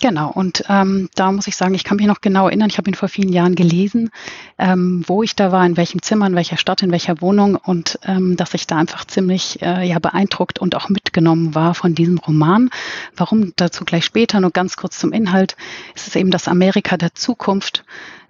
Genau, 0.00 0.30
und 0.30 0.62
ähm, 0.68 1.08
da 1.16 1.32
muss 1.32 1.48
ich 1.48 1.56
sagen, 1.56 1.74
ich 1.74 1.82
kann 1.82 1.96
mich 1.96 2.06
noch 2.06 2.20
genau 2.20 2.46
erinnern, 2.46 2.70
ich 2.70 2.78
habe 2.78 2.88
ihn 2.88 2.94
vor 2.94 3.08
vielen 3.08 3.32
Jahren 3.32 3.56
gelesen, 3.56 4.10
ähm, 4.56 5.02
wo 5.08 5.24
ich 5.24 5.34
da 5.34 5.50
war, 5.50 5.66
in 5.66 5.76
welchem 5.76 6.02
Zimmer, 6.02 6.28
in 6.28 6.36
welcher 6.36 6.56
Stadt, 6.56 6.84
in 6.84 6.92
welcher 6.92 7.20
Wohnung 7.20 7.56
und 7.56 7.98
ähm, 8.04 8.36
dass 8.36 8.54
ich 8.54 8.68
da 8.68 8.76
einfach 8.76 9.06
ziemlich 9.06 9.60
äh, 9.60 9.88
ja, 9.88 9.98
beeindruckt 9.98 10.60
und 10.60 10.76
auch 10.76 10.88
mitgenommen 10.88 11.56
war 11.56 11.74
von 11.74 11.96
diesem 11.96 12.18
Roman. 12.18 12.70
Warum 13.16 13.52
dazu 13.56 13.84
gleich 13.84 14.04
später, 14.04 14.40
nur 14.40 14.52
ganz 14.52 14.76
kurz 14.76 15.00
zum 15.00 15.12
Inhalt. 15.12 15.56
Es 15.96 16.06
ist 16.06 16.14
eben 16.14 16.30
das 16.30 16.46
Amerika 16.46 16.96
der 16.96 17.14
Zukunft. 17.14 17.84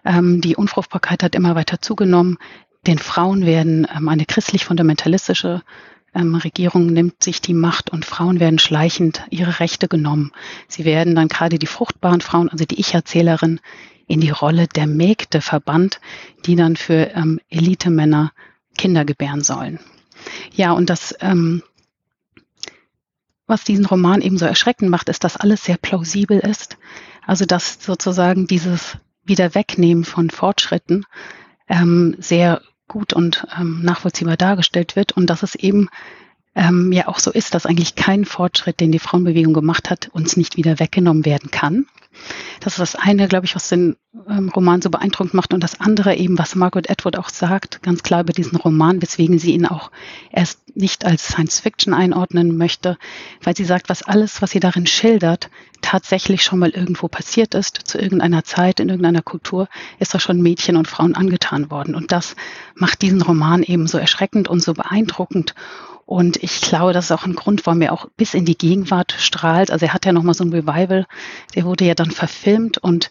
Ähm, 0.07 0.41
die 0.41 0.57
Unfruchtbarkeit 0.57 1.22
hat 1.22 1.35
immer 1.35 1.55
weiter 1.55 1.83
zugenommen. 1.83 2.39
Den 2.87 2.99
Frauen 2.99 3.45
werden 3.45 3.87
ähm, 3.95 4.09
eine 4.09 4.24
christlich-fundamentalistische 4.24 5.61
ähm, 6.19 6.35
Regierung 6.35 6.87
nimmt 6.87 7.23
sich 7.23 7.41
die 7.41 7.55
Macht 7.55 7.91
und 7.91 8.05
Frauen 8.05 8.41
werden 8.41 8.59
schleichend 8.59 9.23
ihre 9.31 9.61
Rechte 9.61 9.89
genommen. 9.89 10.33
Sie 10.66 10.85
werden 10.85 11.14
dann 11.14 11.29
gerade 11.29 11.59
die 11.59 11.66
fruchtbaren 11.66 12.21
Frauen, 12.21 12.49
also 12.49 12.64
die 12.64 12.81
Ich-Erzählerin, 12.81 13.61
in 14.07 14.21
die 14.21 14.31
Rolle 14.31 14.66
der 14.66 14.87
Mägde 14.87 15.41
verbannt, 15.41 16.01
die 16.47 16.57
dann 16.57 16.77
für 16.77 17.11
ähm, 17.14 17.41
Elitemänner 17.51 18.33
Kinder 18.77 19.05
gebären 19.05 19.43
sollen. 19.43 19.79
Ja, 20.53 20.73
und 20.73 20.91
das, 20.91 21.14
ähm, 21.21 21.62
was 23.47 23.64
diesen 23.64 23.87
Roman 23.87 24.23
eben 24.23 24.39
so 24.39 24.47
erschreckend 24.47 24.91
macht, 24.91 25.09
ist, 25.09 25.25
dass 25.25 25.37
alles 25.37 25.64
sehr 25.64 25.77
plausibel 25.77 26.39
ist. 26.39 26.79
Also 27.27 27.45
dass 27.45 27.79
sozusagen 27.83 28.47
dieses 28.47 28.97
Wiederwegnehmen 29.25 30.05
von 30.05 30.31
Fortschritten 30.31 31.05
ähm, 31.69 32.16
sehr 32.19 32.62
gut 32.89 33.12
und 33.12 33.47
ähm, 33.59 33.82
nachvollziehbar 33.82 34.36
dargestellt 34.36 34.97
wird 34.97 35.12
und 35.12 35.28
dass 35.28 35.43
es 35.43 35.55
eben 35.55 35.89
ähm, 36.55 36.91
ja 36.93 37.07
auch 37.09 37.18
so 37.18 37.30
ist, 37.30 37.55
dass 37.55 37.66
eigentlich 37.66 37.95
kein 37.95 38.24
Fortschritt, 38.24 38.80
den 38.80 38.91
die 38.91 38.99
Frauenbewegung 38.99 39.55
gemacht 39.55 39.91
hat, 39.91 40.09
uns 40.12 40.36
nicht 40.36 40.57
wieder 40.57 40.80
weggenommen 40.80 41.24
werden 41.24 41.51
kann. 41.51 41.86
Das 42.61 42.75
ist 42.75 42.81
das 42.81 42.97
eine, 42.97 43.29
glaube 43.29 43.47
ich, 43.47 43.55
was 43.55 43.69
den 43.69 43.97
ähm, 44.29 44.49
Roman 44.49 44.83
so 44.83 44.91
beeindruckend 44.91 45.35
macht. 45.35 45.55
Und 45.55 45.62
das 45.62 45.81
andere 45.81 46.16
eben, 46.16 46.39
was 46.39 46.55
Margaret 46.55 46.91
Atwood 46.91 47.16
auch 47.16 47.29
sagt, 47.29 47.83
ganz 47.83 48.03
klar 48.03 48.23
über 48.23 48.33
diesen 48.33 48.57
Roman, 48.57 49.01
weswegen 49.01 49.39
sie 49.39 49.53
ihn 49.53 49.66
auch 49.66 49.91
erst 50.33 50.77
nicht 50.77 51.05
als 51.05 51.29
Science 51.29 51.61
Fiction 51.61 51.95
einordnen 51.95 52.57
möchte, 52.57 52.99
weil 53.43 53.57
sie 53.57 53.64
sagt, 53.64 53.89
was 53.89 54.03
alles, 54.03 54.43
was 54.43 54.51
sie 54.51 54.61
darin 54.61 54.87
schildert, 54.87 55.51
tatsächlich 55.81 56.43
schon 56.43 56.59
mal 56.59 56.71
irgendwo 56.71 57.09
passiert 57.09 57.55
ist, 57.55 57.77
zu 57.85 57.99
irgendeiner 57.99 58.45
Zeit, 58.45 58.81
in 58.81 58.89
irgendeiner 58.89 59.23
Kultur, 59.23 59.69
ist 59.99 60.14
da 60.14 60.21
schon 60.21 60.43
Mädchen 60.43 60.77
und 60.77 60.89
Frauen 60.89 61.14
angetan 61.14 61.71
worden. 61.71 61.95
Und 61.95 62.12
das 62.12 62.37
macht 62.75 63.03
diesen 63.03 63.23
Roman 63.23 63.62
eben 63.62 63.87
so 63.87 63.99
erschreckend 63.99 64.49
und 64.49 64.61
so 64.62 64.75
beeindruckend. 64.75 65.55
Und 66.09 66.42
ich 66.42 66.62
glaube, 66.62 66.94
das 66.94 67.04
ist 67.04 67.12
auch 67.12 67.26
ein 67.26 67.34
Grund, 67.34 67.66
warum 67.66 67.82
er 67.82 67.92
auch 67.92 68.06
bis 68.16 68.32
in 68.32 68.46
die 68.46 68.56
Gegenwart 68.56 69.14
strahlt. 69.18 69.70
Also 69.70 69.84
er 69.84 69.92
hat 69.92 70.06
ja 70.06 70.12
nochmal 70.14 70.32
so 70.32 70.42
ein 70.42 70.54
Revival, 70.54 71.04
der 71.54 71.64
wurde 71.64 71.84
ja 71.84 71.94
dann 71.94 72.11
verfilmt 72.11 72.78
und 72.78 73.11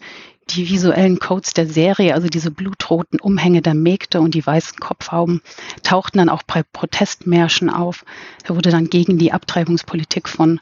die 0.50 0.68
visuellen 0.68 1.20
Codes 1.20 1.54
der 1.54 1.68
Serie, 1.68 2.14
also 2.14 2.26
diese 2.26 2.50
blutroten 2.50 3.20
Umhänge 3.20 3.62
der 3.62 3.74
Mägde 3.74 4.20
und 4.20 4.34
die 4.34 4.44
weißen 4.44 4.80
Kopfhauben, 4.80 5.42
tauchten 5.84 6.18
dann 6.18 6.28
auch 6.28 6.42
bei 6.42 6.64
Protestmärschen 6.64 7.70
auf. 7.70 8.04
Er 8.42 8.56
wurde 8.56 8.72
dann 8.72 8.90
gegen 8.90 9.16
die 9.16 9.32
Abtreibungspolitik 9.32 10.28
von 10.28 10.58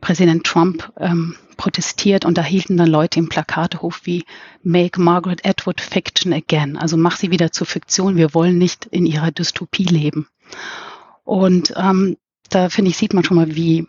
Präsident 0.00 0.44
Trump 0.44 0.92
ähm, 0.96 1.34
protestiert 1.56 2.24
und 2.24 2.38
da 2.38 2.44
hielten 2.44 2.76
dann 2.76 2.88
Leute 2.88 3.18
im 3.18 3.28
Plakatehof 3.28 4.02
wie 4.04 4.24
Make 4.62 5.00
Margaret 5.00 5.44
Atwood 5.44 5.80
Fiction 5.80 6.32
Again. 6.32 6.76
Also 6.76 6.96
mach 6.96 7.16
sie 7.16 7.32
wieder 7.32 7.50
zur 7.50 7.66
Fiktion. 7.66 8.16
Wir 8.16 8.32
wollen 8.32 8.58
nicht 8.58 8.86
in 8.86 9.06
ihrer 9.06 9.32
Dystopie 9.32 9.86
leben. 9.86 10.28
Und 11.24 11.74
ähm, 11.76 12.16
da 12.48 12.68
finde 12.68 12.90
ich, 12.90 12.96
sieht 12.96 13.14
man 13.14 13.24
schon 13.24 13.36
mal, 13.36 13.54
wie 13.54 13.86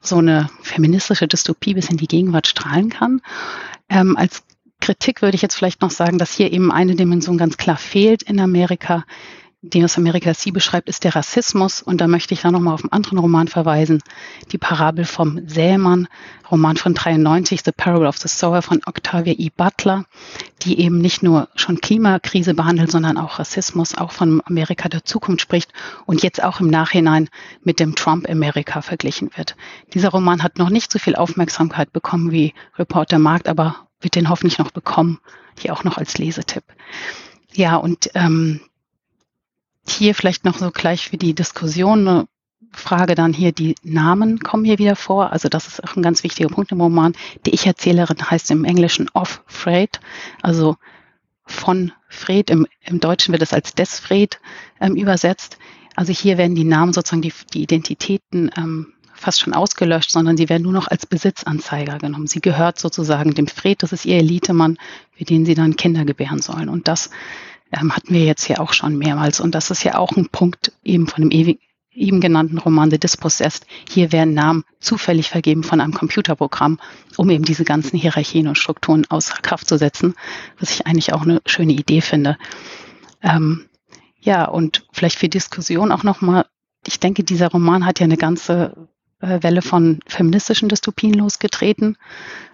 so 0.00 0.16
eine 0.16 0.48
feministische 0.62 1.26
Dystopie 1.26 1.74
bis 1.74 1.90
in 1.90 1.96
die 1.96 2.06
Gegenwart 2.06 2.46
strahlen 2.46 2.88
kann. 2.88 3.20
Ähm, 3.88 4.16
als 4.16 4.44
Kritik 4.80 5.22
würde 5.22 5.34
ich 5.34 5.42
jetzt 5.42 5.56
vielleicht 5.56 5.82
noch 5.82 5.90
sagen, 5.90 6.18
dass 6.18 6.32
hier 6.32 6.52
eben 6.52 6.70
eine 6.70 6.94
Dimension 6.94 7.36
ganz 7.36 7.56
klar 7.56 7.76
fehlt 7.76 8.22
in 8.22 8.38
Amerika, 8.38 9.04
den 9.60 9.82
das 9.82 9.98
Amerika 9.98 10.34
sie 10.34 10.52
beschreibt, 10.52 10.88
ist 10.88 11.02
der 11.02 11.16
Rassismus. 11.16 11.82
Und 11.82 12.00
da 12.00 12.06
möchte 12.06 12.32
ich 12.32 12.42
dann 12.42 12.52
nochmal 12.52 12.74
auf 12.74 12.84
einen 12.84 12.92
anderen 12.92 13.18
Roman 13.18 13.48
verweisen. 13.48 14.00
Die 14.52 14.58
Parabel 14.58 15.04
vom 15.04 15.48
Sämann, 15.48 16.06
Roman 16.48 16.76
von 16.76 16.94
93, 16.94 17.62
The 17.64 17.72
Parable 17.72 18.06
of 18.06 18.18
the 18.18 18.28
Sower 18.28 18.62
von 18.62 18.80
Octavia 18.86 19.34
E. 19.36 19.50
Butler, 19.50 20.04
die 20.62 20.78
eben 20.78 20.98
nicht 20.98 21.24
nur 21.24 21.48
schon 21.56 21.80
Klimakrise 21.80 22.54
behandelt, 22.54 22.92
sondern 22.92 23.18
auch 23.18 23.40
Rassismus, 23.40 23.96
auch 23.96 24.12
von 24.12 24.40
Amerika 24.44 24.88
der 24.88 25.04
Zukunft 25.04 25.40
spricht 25.40 25.72
und 26.06 26.22
jetzt 26.22 26.42
auch 26.42 26.60
im 26.60 26.68
Nachhinein 26.68 27.28
mit 27.64 27.80
dem 27.80 27.96
Trump-Amerika 27.96 28.80
verglichen 28.80 29.30
wird. 29.34 29.56
Dieser 29.92 30.10
Roman 30.10 30.44
hat 30.44 30.58
noch 30.58 30.70
nicht 30.70 30.92
so 30.92 31.00
viel 31.00 31.16
Aufmerksamkeit 31.16 31.92
bekommen 31.92 32.30
wie 32.30 32.54
Reporter 32.76 33.18
Markt, 33.18 33.48
aber 33.48 33.88
wird 34.00 34.14
den 34.14 34.28
hoffentlich 34.28 34.58
noch 34.58 34.70
bekommen, 34.70 35.18
hier 35.58 35.72
auch 35.72 35.82
noch 35.82 35.98
als 35.98 36.16
Lesetipp. 36.16 36.62
Ja, 37.52 37.76
und 37.76 38.10
ähm, 38.14 38.60
hier 39.90 40.14
vielleicht 40.14 40.44
noch 40.44 40.58
so 40.58 40.70
gleich 40.70 41.08
für 41.08 41.16
die 41.16 41.34
Diskussion 41.34 42.06
eine 42.06 42.28
Frage 42.72 43.14
dann 43.14 43.32
hier, 43.32 43.52
die 43.52 43.74
Namen 43.82 44.40
kommen 44.40 44.64
hier 44.64 44.78
wieder 44.78 44.96
vor. 44.96 45.32
Also 45.32 45.48
das 45.48 45.66
ist 45.68 45.84
auch 45.84 45.96
ein 45.96 46.02
ganz 46.02 46.22
wichtiger 46.22 46.48
Punkt 46.48 46.72
im 46.72 46.80
Roman. 46.80 47.14
Die 47.46 47.54
Ich-Erzählerin 47.54 48.30
heißt 48.30 48.50
im 48.50 48.64
Englischen 48.64 49.08
of 49.14 49.42
Fred, 49.46 50.00
also 50.42 50.76
von 51.46 51.92
Fred. 52.08 52.50
Im, 52.50 52.66
im 52.82 53.00
Deutschen 53.00 53.32
wird 53.32 53.42
es 53.42 53.52
als 53.52 53.74
des 53.74 53.98
Fred 53.98 54.38
ähm, 54.80 54.96
übersetzt. 54.96 55.58
Also 55.96 56.12
hier 56.12 56.38
werden 56.38 56.54
die 56.54 56.64
Namen 56.64 56.92
sozusagen 56.92 57.22
die, 57.22 57.32
die 57.52 57.62
Identitäten 57.62 58.50
ähm, 58.56 58.92
fast 59.14 59.40
schon 59.40 59.52
ausgelöscht, 59.52 60.10
sondern 60.10 60.36
sie 60.36 60.48
werden 60.48 60.62
nur 60.62 60.72
noch 60.72 60.88
als 60.88 61.06
Besitzanzeiger 61.06 61.98
genommen. 61.98 62.28
Sie 62.28 62.40
gehört 62.40 62.78
sozusagen 62.78 63.34
dem 63.34 63.48
Fred, 63.48 63.82
das 63.82 63.92
ist 63.92 64.04
ihr 64.04 64.16
Elitemann, 64.16 64.78
für 65.12 65.24
den 65.24 65.44
sie 65.44 65.54
dann 65.54 65.76
Kinder 65.76 66.04
gebären 66.04 66.40
sollen. 66.40 66.68
Und 66.68 66.86
das 66.86 67.10
ähm, 67.72 67.94
hatten 67.94 68.14
wir 68.14 68.24
jetzt 68.24 68.44
hier 68.44 68.60
auch 68.60 68.72
schon 68.72 68.96
mehrmals. 68.96 69.40
Und 69.40 69.54
das 69.54 69.70
ist 69.70 69.84
ja 69.84 69.98
auch 69.98 70.12
ein 70.16 70.28
Punkt 70.28 70.72
eben 70.84 71.06
von 71.06 71.22
dem 71.22 71.30
ewig, 71.30 71.60
eben 71.92 72.20
genannten 72.20 72.58
Roman 72.58 72.90
The 72.90 72.98
Dispossessed. 72.98 73.66
Hier 73.88 74.12
werden 74.12 74.34
Namen 74.34 74.64
zufällig 74.80 75.30
vergeben 75.30 75.64
von 75.64 75.80
einem 75.80 75.94
Computerprogramm, 75.94 76.78
um 77.16 77.30
eben 77.30 77.44
diese 77.44 77.64
ganzen 77.64 77.98
Hierarchien 77.98 78.48
und 78.48 78.56
Strukturen 78.56 79.04
außer 79.08 79.36
Kraft 79.42 79.68
zu 79.68 79.78
setzen, 79.78 80.14
was 80.58 80.70
ich 80.70 80.86
eigentlich 80.86 81.12
auch 81.12 81.22
eine 81.22 81.40
schöne 81.46 81.72
Idee 81.72 82.00
finde. 82.00 82.38
Ähm, 83.22 83.66
ja, 84.20 84.44
und 84.44 84.86
vielleicht 84.92 85.18
für 85.18 85.28
Diskussion 85.28 85.92
auch 85.92 86.04
nochmal, 86.04 86.46
ich 86.86 87.00
denke, 87.00 87.24
dieser 87.24 87.48
Roman 87.48 87.84
hat 87.84 88.00
ja 88.00 88.04
eine 88.04 88.16
ganze 88.16 88.88
äh, 89.20 89.42
Welle 89.42 89.62
von 89.62 90.00
feministischen 90.06 90.68
Dystopien 90.68 91.14
losgetreten. 91.14 91.96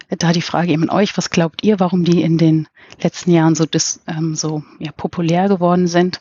Da 0.08 0.32
die 0.32 0.42
Frage 0.42 0.72
eben 0.72 0.88
an 0.88 0.96
euch, 0.96 1.16
was 1.16 1.30
glaubt 1.30 1.64
ihr, 1.64 1.80
warum 1.80 2.04
die 2.04 2.22
in 2.22 2.38
den 2.38 2.68
letzten 3.02 3.30
Jahren 3.30 3.54
so, 3.54 3.66
dis, 3.66 4.00
ähm, 4.06 4.34
so 4.34 4.62
ja, 4.78 4.92
populär 4.92 5.48
geworden 5.48 5.86
sind? 5.86 6.20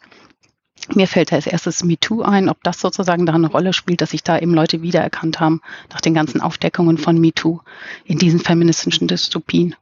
Mir 0.94 1.08
fällt 1.08 1.32
da 1.32 1.38
als 1.38 1.48
erstes 1.48 1.84
MeToo 1.84 2.24
ein, 2.24 2.50
ob 2.50 2.62
das 2.64 2.82
sozusagen 2.82 3.26
da 3.26 3.34
eine 3.34 3.48
Rolle 3.48 3.74
spielt, 3.74 4.02
dass 4.02 4.12
sich 4.12 4.24
da 4.24 4.38
eben 4.38 4.54
Leute 4.54 4.82
wiedererkannt 4.82 5.40
haben 5.40 5.62
nach 5.92 6.02
den 6.02 6.14
ganzen 6.14 6.42
Aufdeckungen 6.42 6.98
von 6.98 7.20
MeToo 7.20 7.62
in 8.04 8.18
diesen 8.18 8.40
feministischen 8.40 9.08
Dystopien. 9.08 9.76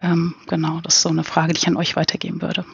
Ähm, 0.00 0.34
genau, 0.46 0.80
das 0.80 0.96
ist 0.96 1.02
so 1.02 1.08
eine 1.08 1.24
Frage, 1.24 1.54
die 1.54 1.58
ich 1.58 1.68
an 1.68 1.76
euch 1.76 1.96
weitergeben 1.96 2.40
würde. 2.40 2.64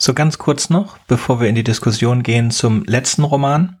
So 0.00 0.14
ganz 0.14 0.38
kurz 0.38 0.70
noch, 0.70 0.98
bevor 1.08 1.40
wir 1.40 1.48
in 1.48 1.56
die 1.56 1.64
Diskussion 1.64 2.22
gehen 2.22 2.52
zum 2.52 2.84
letzten 2.84 3.24
Roman. 3.24 3.78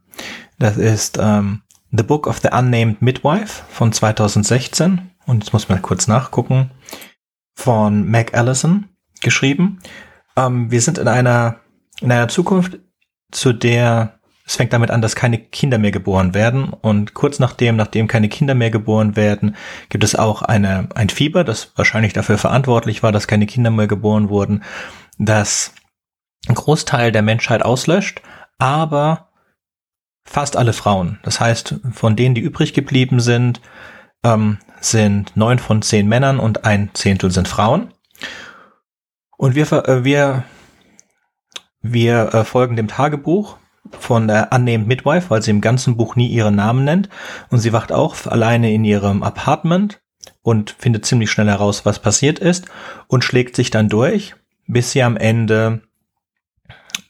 Das 0.58 0.76
ist 0.76 1.18
ähm, 1.20 1.62
The 1.92 2.02
Book 2.02 2.26
of 2.26 2.40
the 2.40 2.48
Unnamed 2.52 3.00
Midwife 3.00 3.62
von 3.68 3.92
2016 3.92 5.10
und 5.28 5.44
jetzt 5.44 5.52
muss 5.52 5.68
man 5.68 5.82
kurz 5.82 6.08
nachgucken, 6.08 6.70
von 7.54 8.08
Mac 8.08 8.34
Allison 8.34 8.88
geschrieben. 9.20 9.80
Ähm, 10.36 10.70
wir 10.70 10.80
sind 10.80 10.98
in 10.98 11.06
einer, 11.06 11.60
in 12.00 12.10
einer 12.10 12.28
Zukunft, 12.28 12.78
zu 13.30 13.52
der 13.52 14.18
es 14.48 14.56
fängt 14.56 14.72
damit 14.72 14.90
an, 14.90 15.02
dass 15.02 15.14
keine 15.14 15.36
Kinder 15.36 15.76
mehr 15.76 15.90
geboren 15.90 16.32
werden. 16.32 16.70
Und 16.70 17.12
kurz 17.12 17.38
nachdem, 17.38 17.76
nachdem 17.76 18.08
keine 18.08 18.30
Kinder 18.30 18.54
mehr 18.54 18.70
geboren 18.70 19.14
werden, 19.14 19.56
gibt 19.90 20.04
es 20.04 20.14
auch 20.14 20.40
eine, 20.40 20.88
ein 20.94 21.10
Fieber, 21.10 21.44
das 21.44 21.72
wahrscheinlich 21.76 22.14
dafür 22.14 22.38
verantwortlich 22.38 23.02
war, 23.02 23.12
dass 23.12 23.28
keine 23.28 23.44
Kinder 23.44 23.70
mehr 23.70 23.88
geboren 23.88 24.30
wurden, 24.30 24.64
das 25.18 25.74
ein 26.48 26.54
Großteil 26.54 27.12
der 27.12 27.20
Menschheit 27.20 27.62
auslöscht, 27.62 28.22
aber 28.56 29.28
fast 30.24 30.56
alle 30.56 30.72
Frauen. 30.72 31.18
Das 31.24 31.40
heißt, 31.40 31.80
von 31.92 32.16
denen, 32.16 32.34
die 32.34 32.40
übrig 32.40 32.72
geblieben 32.72 33.20
sind, 33.20 33.60
ähm, 34.28 34.58
sind 34.80 35.36
neun 35.36 35.58
von 35.58 35.82
zehn 35.82 36.08
Männern 36.08 36.38
und 36.38 36.64
ein 36.64 36.90
Zehntel 36.94 37.30
sind 37.30 37.48
Frauen. 37.48 37.92
Und 39.36 39.54
wir, 39.54 39.70
äh, 39.72 40.04
wir, 40.04 40.44
wir 41.80 42.34
äh, 42.34 42.44
folgen 42.44 42.76
dem 42.76 42.88
Tagebuch 42.88 43.56
von 43.98 44.28
der 44.28 44.50
Unnamed 44.52 44.86
Midwife, 44.86 45.30
weil 45.30 45.42
sie 45.42 45.50
im 45.50 45.60
ganzen 45.60 45.96
Buch 45.96 46.16
nie 46.16 46.28
ihren 46.28 46.56
Namen 46.56 46.84
nennt. 46.84 47.08
Und 47.50 47.58
sie 47.58 47.72
wacht 47.72 47.92
auch 47.92 48.26
alleine 48.26 48.72
in 48.72 48.84
ihrem 48.84 49.22
Apartment 49.22 50.00
und 50.42 50.76
findet 50.78 51.06
ziemlich 51.06 51.30
schnell 51.30 51.48
heraus, 51.48 51.86
was 51.86 52.00
passiert 52.00 52.38
ist 52.38 52.66
und 53.06 53.24
schlägt 53.24 53.56
sich 53.56 53.70
dann 53.70 53.88
durch, 53.88 54.34
bis 54.66 54.92
sie 54.92 55.02
am 55.02 55.16
Ende 55.16 55.82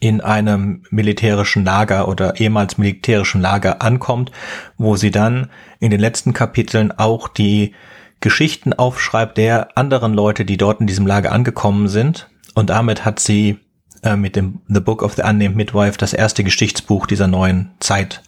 in 0.00 0.20
einem 0.20 0.84
militärischen 0.90 1.64
Lager 1.64 2.08
oder 2.08 2.38
ehemals 2.38 2.78
militärischen 2.78 3.40
Lager 3.40 3.82
ankommt, 3.82 4.30
wo 4.76 4.96
sie 4.96 5.10
dann 5.10 5.48
in 5.80 5.90
den 5.90 6.00
letzten 6.00 6.32
Kapiteln 6.32 6.92
auch 6.92 7.28
die 7.28 7.74
Geschichten 8.20 8.72
aufschreibt 8.72 9.38
der 9.38 9.76
anderen 9.76 10.14
Leute, 10.14 10.44
die 10.44 10.56
dort 10.56 10.80
in 10.80 10.86
diesem 10.86 11.06
Lager 11.06 11.32
angekommen 11.32 11.88
sind. 11.88 12.28
Und 12.54 12.70
damit 12.70 13.04
hat 13.04 13.20
sie 13.20 13.58
äh, 14.02 14.16
mit 14.16 14.36
dem 14.36 14.60
The 14.68 14.80
Book 14.80 15.02
of 15.02 15.14
the 15.14 15.22
Unnamed 15.22 15.56
Midwife 15.56 15.98
das 15.98 16.12
erste 16.12 16.44
Geschichtsbuch 16.44 17.06
dieser 17.06 17.26
neuen 17.26 17.72
Zeit 17.80 18.22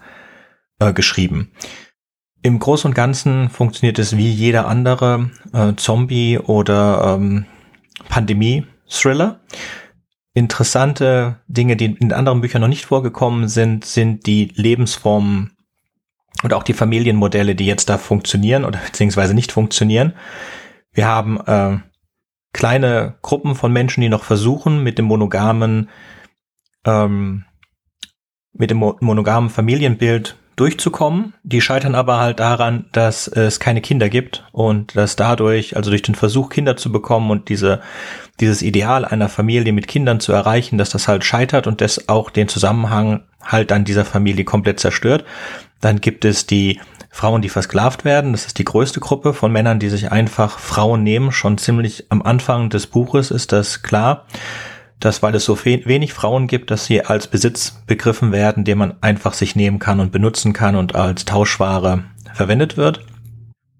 äh, 0.78 0.92
geschrieben. 0.92 1.52
Im 2.42 2.58
Großen 2.58 2.88
und 2.88 2.94
Ganzen 2.94 3.50
funktioniert 3.50 3.98
es 3.98 4.16
wie 4.16 4.30
jeder 4.30 4.66
andere 4.66 5.30
äh, 5.52 5.74
Zombie- 5.76 6.38
oder 6.38 7.16
ähm, 7.16 7.46
Pandemie-Thriller. 8.08 9.40
Interessante 10.32 11.40
Dinge, 11.48 11.76
die 11.76 11.86
in 11.86 12.12
anderen 12.12 12.40
Büchern 12.40 12.60
noch 12.60 12.68
nicht 12.68 12.86
vorgekommen 12.86 13.48
sind, 13.48 13.84
sind 13.84 14.26
die 14.26 14.52
Lebensformen 14.54 15.56
und 16.42 16.52
auch 16.52 16.62
die 16.62 16.72
Familienmodelle, 16.72 17.54
die 17.54 17.66
jetzt 17.66 17.88
da 17.88 17.98
funktionieren 17.98 18.64
oder 18.64 18.78
beziehungsweise 18.78 19.34
nicht 19.34 19.52
funktionieren. 19.52 20.14
Wir 20.92 21.06
haben 21.06 21.40
äh, 21.46 21.78
kleine 22.52 23.18
Gruppen 23.22 23.54
von 23.54 23.72
Menschen, 23.72 24.00
die 24.00 24.08
noch 24.08 24.24
versuchen, 24.24 24.82
mit 24.82 24.98
dem 24.98 25.06
monogamen, 25.06 25.88
ähm, 26.84 27.44
mit 28.52 28.70
dem 28.70 28.78
monogamen 28.78 29.50
Familienbild 29.50 30.36
durchzukommen. 30.60 31.32
Die 31.42 31.60
scheitern 31.60 31.94
aber 31.94 32.18
halt 32.18 32.38
daran, 32.38 32.84
dass 32.92 33.28
es 33.28 33.60
keine 33.60 33.80
Kinder 33.80 34.08
gibt 34.08 34.44
und 34.52 34.94
dass 34.94 35.16
dadurch, 35.16 35.76
also 35.76 35.90
durch 35.90 36.02
den 36.02 36.14
Versuch, 36.14 36.50
Kinder 36.50 36.76
zu 36.76 36.92
bekommen 36.92 37.30
und 37.30 37.48
diese, 37.48 37.80
dieses 38.40 38.60
Ideal 38.60 39.04
einer 39.04 39.28
Familie 39.28 39.72
mit 39.72 39.88
Kindern 39.88 40.20
zu 40.20 40.32
erreichen, 40.32 40.76
dass 40.76 40.90
das 40.90 41.08
halt 41.08 41.24
scheitert 41.24 41.66
und 41.66 41.80
das 41.80 42.08
auch 42.08 42.30
den 42.30 42.48
Zusammenhang 42.48 43.22
halt 43.42 43.72
an 43.72 43.84
dieser 43.84 44.04
Familie 44.04 44.44
komplett 44.44 44.80
zerstört. 44.80 45.24
Dann 45.80 46.00
gibt 46.00 46.26
es 46.26 46.46
die 46.46 46.78
Frauen, 47.10 47.42
die 47.42 47.48
versklavt 47.48 48.04
werden. 48.04 48.32
Das 48.32 48.46
ist 48.46 48.58
die 48.58 48.64
größte 48.64 49.00
Gruppe 49.00 49.32
von 49.32 49.50
Männern, 49.50 49.80
die 49.80 49.88
sich 49.88 50.12
einfach 50.12 50.58
Frauen 50.58 51.02
nehmen. 51.02 51.32
Schon 51.32 51.58
ziemlich 51.58 52.06
am 52.10 52.22
Anfang 52.22 52.70
des 52.70 52.86
Buches 52.86 53.30
ist 53.30 53.52
das 53.52 53.82
klar, 53.82 54.26
dass 55.00 55.22
weil 55.22 55.34
es 55.34 55.44
so 55.44 55.58
wenig 55.64 56.12
Frauen 56.12 56.46
gibt, 56.46 56.70
dass 56.70 56.84
sie 56.84 57.04
als 57.04 57.26
Besitz 57.26 57.82
begriffen 57.86 58.32
werden, 58.32 58.64
den 58.64 58.78
man 58.78 58.94
einfach 59.00 59.32
sich 59.32 59.56
nehmen 59.56 59.78
kann 59.78 59.98
und 59.98 60.12
benutzen 60.12 60.52
kann 60.52 60.76
und 60.76 60.94
als 60.94 61.24
Tauschware 61.24 62.04
verwendet 62.34 62.76
wird. 62.76 63.00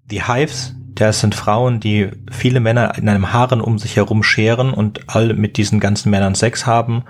Die 0.05 0.25
Hives, 0.25 0.75
das 0.95 1.21
sind 1.21 1.35
Frauen, 1.35 1.79
die 1.79 2.09
viele 2.31 2.59
Männer 2.59 2.97
in 2.97 3.07
einem 3.07 3.31
Haaren 3.31 3.61
um 3.61 3.77
sich 3.77 3.95
herum 3.95 4.23
scheren 4.23 4.73
und 4.73 5.01
alle 5.07 5.35
mit 5.35 5.57
diesen 5.57 5.79
ganzen 5.79 6.09
Männern 6.09 6.35
Sex 6.35 6.65
haben, 6.65 7.03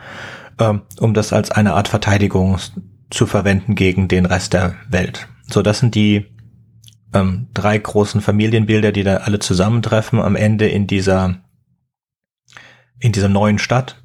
äh, 0.59 0.73
um 0.99 1.13
das 1.13 1.33
als 1.33 1.49
eine 1.49 1.73
Art 1.73 1.87
Verteidigung 1.87 2.57
zu 3.09 3.25
verwenden 3.25 3.75
gegen 3.75 4.07
den 4.07 4.25
Rest 4.25 4.53
der 4.53 4.75
Welt. 4.89 5.27
So, 5.49 5.61
das 5.61 5.79
sind 5.79 5.95
die 5.95 6.25
ähm, 7.13 7.47
drei 7.53 7.77
großen 7.77 8.21
Familienbilder, 8.21 8.91
die 8.91 9.03
da 9.03 9.17
alle 9.17 9.39
zusammentreffen 9.39 10.19
am 10.19 10.35
Ende 10.35 10.67
in 10.67 10.85
dieser 10.85 11.37
in 12.99 13.11
dieser 13.11 13.29
neuen 13.29 13.57
Stadt. 13.57 14.00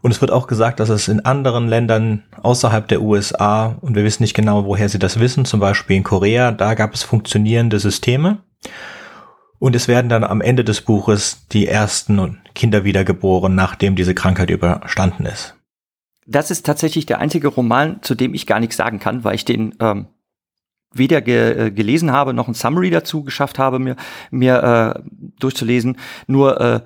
Und 0.00 0.10
es 0.10 0.20
wird 0.20 0.30
auch 0.30 0.46
gesagt, 0.46 0.80
dass 0.80 0.88
es 0.88 1.08
in 1.08 1.24
anderen 1.24 1.68
Ländern 1.68 2.24
außerhalb 2.42 2.86
der 2.88 3.02
USA, 3.02 3.76
und 3.80 3.94
wir 3.96 4.04
wissen 4.04 4.22
nicht 4.22 4.34
genau, 4.34 4.64
woher 4.64 4.88
sie 4.88 4.98
das 4.98 5.18
wissen, 5.18 5.44
zum 5.44 5.60
Beispiel 5.60 5.96
in 5.96 6.04
Korea, 6.04 6.52
da 6.52 6.74
gab 6.74 6.94
es 6.94 7.02
funktionierende 7.02 7.78
Systeme. 7.78 8.38
Und 9.58 9.74
es 9.74 9.88
werden 9.88 10.08
dann 10.08 10.22
am 10.22 10.40
Ende 10.40 10.62
des 10.62 10.82
Buches 10.82 11.46
die 11.50 11.66
ersten 11.66 12.40
Kinder 12.54 12.84
wiedergeboren, 12.84 13.54
nachdem 13.54 13.96
diese 13.96 14.14
Krankheit 14.14 14.50
überstanden 14.50 15.26
ist. 15.26 15.56
Das 16.26 16.50
ist 16.50 16.64
tatsächlich 16.64 17.06
der 17.06 17.18
einzige 17.18 17.48
Roman, 17.48 18.02
zu 18.02 18.14
dem 18.14 18.34
ich 18.34 18.46
gar 18.46 18.60
nichts 18.60 18.76
sagen 18.76 19.00
kann, 19.00 19.24
weil 19.24 19.34
ich 19.34 19.44
den 19.44 19.74
ähm, 19.80 20.06
weder 20.92 21.20
ge 21.20 21.66
äh, 21.66 21.70
gelesen 21.70 22.12
habe 22.12 22.34
noch 22.34 22.48
ein 22.48 22.54
Summary 22.54 22.90
dazu 22.90 23.24
geschafft 23.24 23.58
habe, 23.58 23.78
mir, 23.78 23.96
mir 24.30 24.94
äh, 24.96 25.00
durchzulesen. 25.38 25.96
Nur 26.26 26.60
äh, 26.60 26.80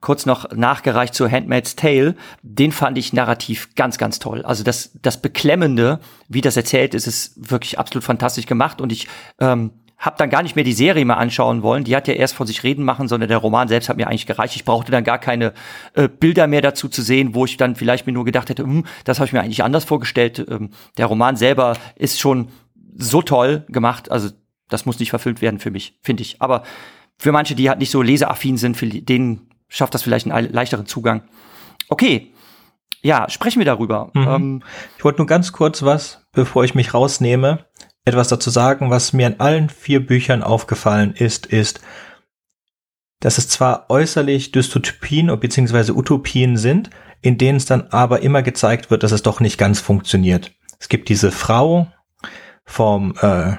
kurz 0.00 0.26
noch 0.26 0.50
nachgereicht 0.52 1.14
zu 1.14 1.30
Handmaid's 1.30 1.76
Tale, 1.76 2.14
den 2.42 2.72
fand 2.72 2.98
ich 2.98 3.12
narrativ 3.12 3.74
ganz, 3.74 3.98
ganz 3.98 4.18
toll. 4.18 4.42
Also 4.42 4.64
das, 4.64 4.92
das 5.02 5.20
Beklemmende, 5.20 6.00
wie 6.28 6.40
das 6.40 6.56
erzählt 6.56 6.94
ist, 6.94 7.06
ist 7.06 7.50
wirklich 7.50 7.78
absolut 7.78 8.04
fantastisch 8.04 8.46
gemacht 8.46 8.80
und 8.80 8.92
ich 8.92 9.08
ähm, 9.40 9.72
habe 9.98 10.16
dann 10.16 10.30
gar 10.30 10.42
nicht 10.42 10.54
mehr 10.54 10.64
die 10.64 10.72
Serie 10.72 11.04
mal 11.04 11.14
anschauen 11.14 11.62
wollen. 11.62 11.82
Die 11.82 11.96
hat 11.96 12.06
ja 12.06 12.14
erst 12.14 12.34
von 12.34 12.46
sich 12.46 12.62
reden 12.62 12.84
machen, 12.84 13.08
sondern 13.08 13.28
der 13.28 13.38
Roman 13.38 13.66
selbst 13.66 13.88
hat 13.88 13.96
mir 13.96 14.06
eigentlich 14.06 14.26
gereicht. 14.26 14.54
Ich 14.54 14.64
brauchte 14.64 14.92
dann 14.92 15.02
gar 15.02 15.18
keine 15.18 15.52
äh, 15.94 16.08
Bilder 16.08 16.46
mehr 16.46 16.62
dazu 16.62 16.88
zu 16.88 17.02
sehen, 17.02 17.34
wo 17.34 17.44
ich 17.44 17.56
dann 17.56 17.74
vielleicht 17.74 18.06
mir 18.06 18.12
nur 18.12 18.24
gedacht 18.24 18.48
hätte, 18.48 18.62
hm, 18.62 18.86
das 19.04 19.18
habe 19.18 19.26
ich 19.26 19.32
mir 19.32 19.40
eigentlich 19.40 19.64
anders 19.64 19.84
vorgestellt. 19.84 20.46
Ähm, 20.48 20.70
der 20.96 21.06
Roman 21.06 21.34
selber 21.34 21.76
ist 21.96 22.20
schon 22.20 22.48
so 22.96 23.22
toll 23.22 23.64
gemacht. 23.68 24.10
Also 24.10 24.30
das 24.68 24.86
muss 24.86 25.00
nicht 25.00 25.10
verfilmt 25.10 25.42
werden 25.42 25.58
für 25.58 25.72
mich, 25.72 25.98
finde 26.00 26.22
ich. 26.22 26.40
Aber 26.40 26.62
für 27.18 27.32
manche, 27.32 27.56
die 27.56 27.68
halt 27.68 27.80
nicht 27.80 27.90
so 27.90 28.00
leseaffin 28.00 28.56
sind, 28.56 28.76
für 28.76 28.86
denen 28.86 29.47
schafft 29.68 29.94
das 29.94 30.02
vielleicht 30.02 30.30
einen 30.30 30.52
leichteren 30.52 30.86
Zugang. 30.86 31.22
Okay, 31.88 32.32
ja, 33.02 33.28
sprechen 33.30 33.60
wir 33.60 33.66
darüber. 33.66 34.10
Mhm. 34.14 34.28
Ähm, 34.28 34.62
ich 34.96 35.04
wollte 35.04 35.18
nur 35.18 35.26
ganz 35.26 35.52
kurz 35.52 35.82
was, 35.82 36.26
bevor 36.32 36.64
ich 36.64 36.74
mich 36.74 36.94
rausnehme, 36.94 37.66
etwas 38.04 38.28
dazu 38.28 38.50
sagen, 38.50 38.90
was 38.90 39.12
mir 39.12 39.26
in 39.26 39.40
allen 39.40 39.68
vier 39.68 40.04
Büchern 40.04 40.42
aufgefallen 40.42 41.12
ist, 41.12 41.46
ist, 41.46 41.80
dass 43.20 43.38
es 43.38 43.48
zwar 43.48 43.90
äußerlich 43.90 44.52
Dystopien 44.52 45.38
bzw. 45.38 45.92
Utopien 45.92 46.56
sind, 46.56 46.90
in 47.20 47.36
denen 47.36 47.58
es 47.58 47.66
dann 47.66 47.88
aber 47.88 48.22
immer 48.22 48.42
gezeigt 48.42 48.90
wird, 48.90 49.02
dass 49.02 49.12
es 49.12 49.22
doch 49.22 49.40
nicht 49.40 49.58
ganz 49.58 49.80
funktioniert. 49.80 50.52
Es 50.78 50.88
gibt 50.88 51.08
diese 51.08 51.32
Frau, 51.32 51.88
vom 52.68 53.14
äh, 53.20 53.56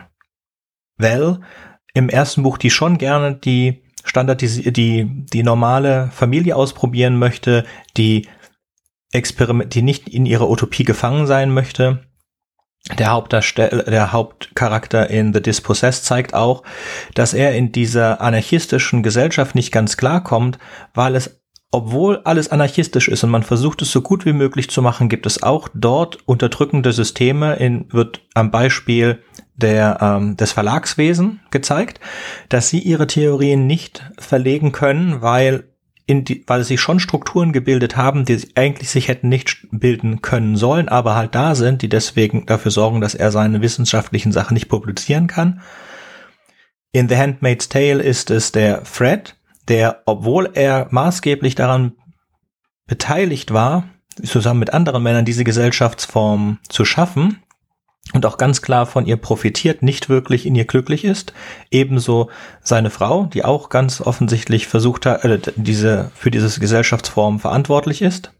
Val 0.97 1.41
im 1.93 2.09
ersten 2.09 2.43
Buch, 2.43 2.57
die 2.57 2.69
schon 2.69 2.97
gerne 2.97 3.35
die 3.35 3.81
standardisierte, 4.05 4.71
die, 4.71 5.25
die 5.31 5.43
normale 5.43 6.09
Familie 6.11 6.55
ausprobieren 6.55 7.17
möchte, 7.17 7.65
die 7.97 8.27
Experiment, 9.11 9.73
die 9.73 9.81
nicht 9.81 10.07
in 10.07 10.25
ihrer 10.25 10.49
Utopie 10.49 10.83
gefangen 10.83 11.27
sein 11.27 11.51
möchte. 11.51 12.05
Der, 12.97 13.27
der 13.27 14.13
Hauptcharakter 14.13 15.09
in 15.09 15.33
The 15.33 15.41
Dispossessed 15.41 16.05
zeigt 16.05 16.33
auch, 16.33 16.63
dass 17.13 17.33
er 17.33 17.53
in 17.53 17.71
dieser 17.71 18.21
anarchistischen 18.21 19.03
Gesellschaft 19.03 19.53
nicht 19.53 19.71
ganz 19.71 19.97
klarkommt, 19.97 20.59
weil 20.93 21.15
es 21.15 21.39
obwohl 21.71 22.21
alles 22.23 22.49
anarchistisch 22.49 23.07
ist 23.07 23.23
und 23.23 23.29
man 23.29 23.43
versucht 23.43 23.81
es 23.83 23.91
so 23.91 24.01
gut 24.01 24.25
wie 24.25 24.33
möglich 24.33 24.71
zu 24.71 24.81
machen, 24.81 25.07
gibt 25.07 25.27
es 25.27 25.43
auch 25.43 25.69
dort 25.73 26.17
unterdrückende 26.25 26.93
Systeme, 26.93 27.57
in, 27.57 27.85
wird 27.93 28.21
am 28.33 28.49
Beispiel 28.49 29.21
der, 29.59 29.99
ähm, 30.01 30.37
des 30.37 30.51
Verlagswesen 30.51 31.41
gezeigt, 31.51 31.99
dass 32.49 32.69
sie 32.69 32.79
ihre 32.79 33.07
Theorien 33.07 33.67
nicht 33.67 34.11
verlegen 34.17 34.71
können, 34.71 35.21
weil 35.21 35.65
in 36.05 36.25
die, 36.25 36.43
weil 36.47 36.63
sie 36.63 36.79
schon 36.79 36.99
Strukturen 36.99 37.53
gebildet 37.53 37.95
haben, 37.95 38.25
die 38.25 38.49
eigentlich 38.55 38.89
sich 38.89 39.09
hätten 39.09 39.29
nicht 39.29 39.67
bilden 39.71 40.23
können 40.23 40.55
sollen, 40.55 40.89
aber 40.89 41.15
halt 41.15 41.35
da 41.35 41.53
sind, 41.53 41.83
die 41.83 41.89
deswegen 41.89 42.47
dafür 42.47 42.71
sorgen, 42.71 42.99
dass 42.99 43.13
er 43.13 43.31
seine 43.31 43.61
wissenschaftlichen 43.61 44.31
Sachen 44.31 44.55
nicht 44.55 44.69
publizieren 44.69 45.27
kann. 45.27 45.61
In 46.91 47.07
The 47.07 47.17
Handmaid's 47.17 47.69
Tale 47.69 48.01
ist 48.01 48.31
es 48.31 48.51
der 48.51 48.83
Fred, 48.85 49.35
der, 49.67 50.01
obwohl 50.07 50.49
er 50.55 50.87
maßgeblich 50.89 51.53
daran 51.53 51.93
beteiligt 52.87 53.53
war, 53.53 53.83
zusammen 54.23 54.61
mit 54.61 54.73
anderen 54.73 55.03
Männern 55.03 55.25
diese 55.25 55.43
Gesellschaftsform 55.43 56.57
zu 56.67 56.85
schaffen 56.85 57.43
und 58.13 58.25
auch 58.25 58.37
ganz 58.37 58.61
klar 58.61 58.85
von 58.85 59.05
ihr 59.05 59.17
profitiert, 59.17 59.83
nicht 59.83 60.09
wirklich 60.09 60.45
in 60.45 60.55
ihr 60.55 60.65
glücklich 60.65 61.05
ist. 61.05 61.33
Ebenso 61.69 62.29
seine 62.61 62.89
Frau, 62.89 63.25
die 63.25 63.45
auch 63.45 63.69
ganz 63.69 64.01
offensichtlich 64.01 64.67
versucht 64.67 65.05
hat, 65.05 65.23
äh, 65.25 65.39
diese, 65.55 66.11
für 66.15 66.31
diese 66.31 66.59
Gesellschaftsform 66.59 67.39
verantwortlich 67.39 68.01
ist. 68.01 68.33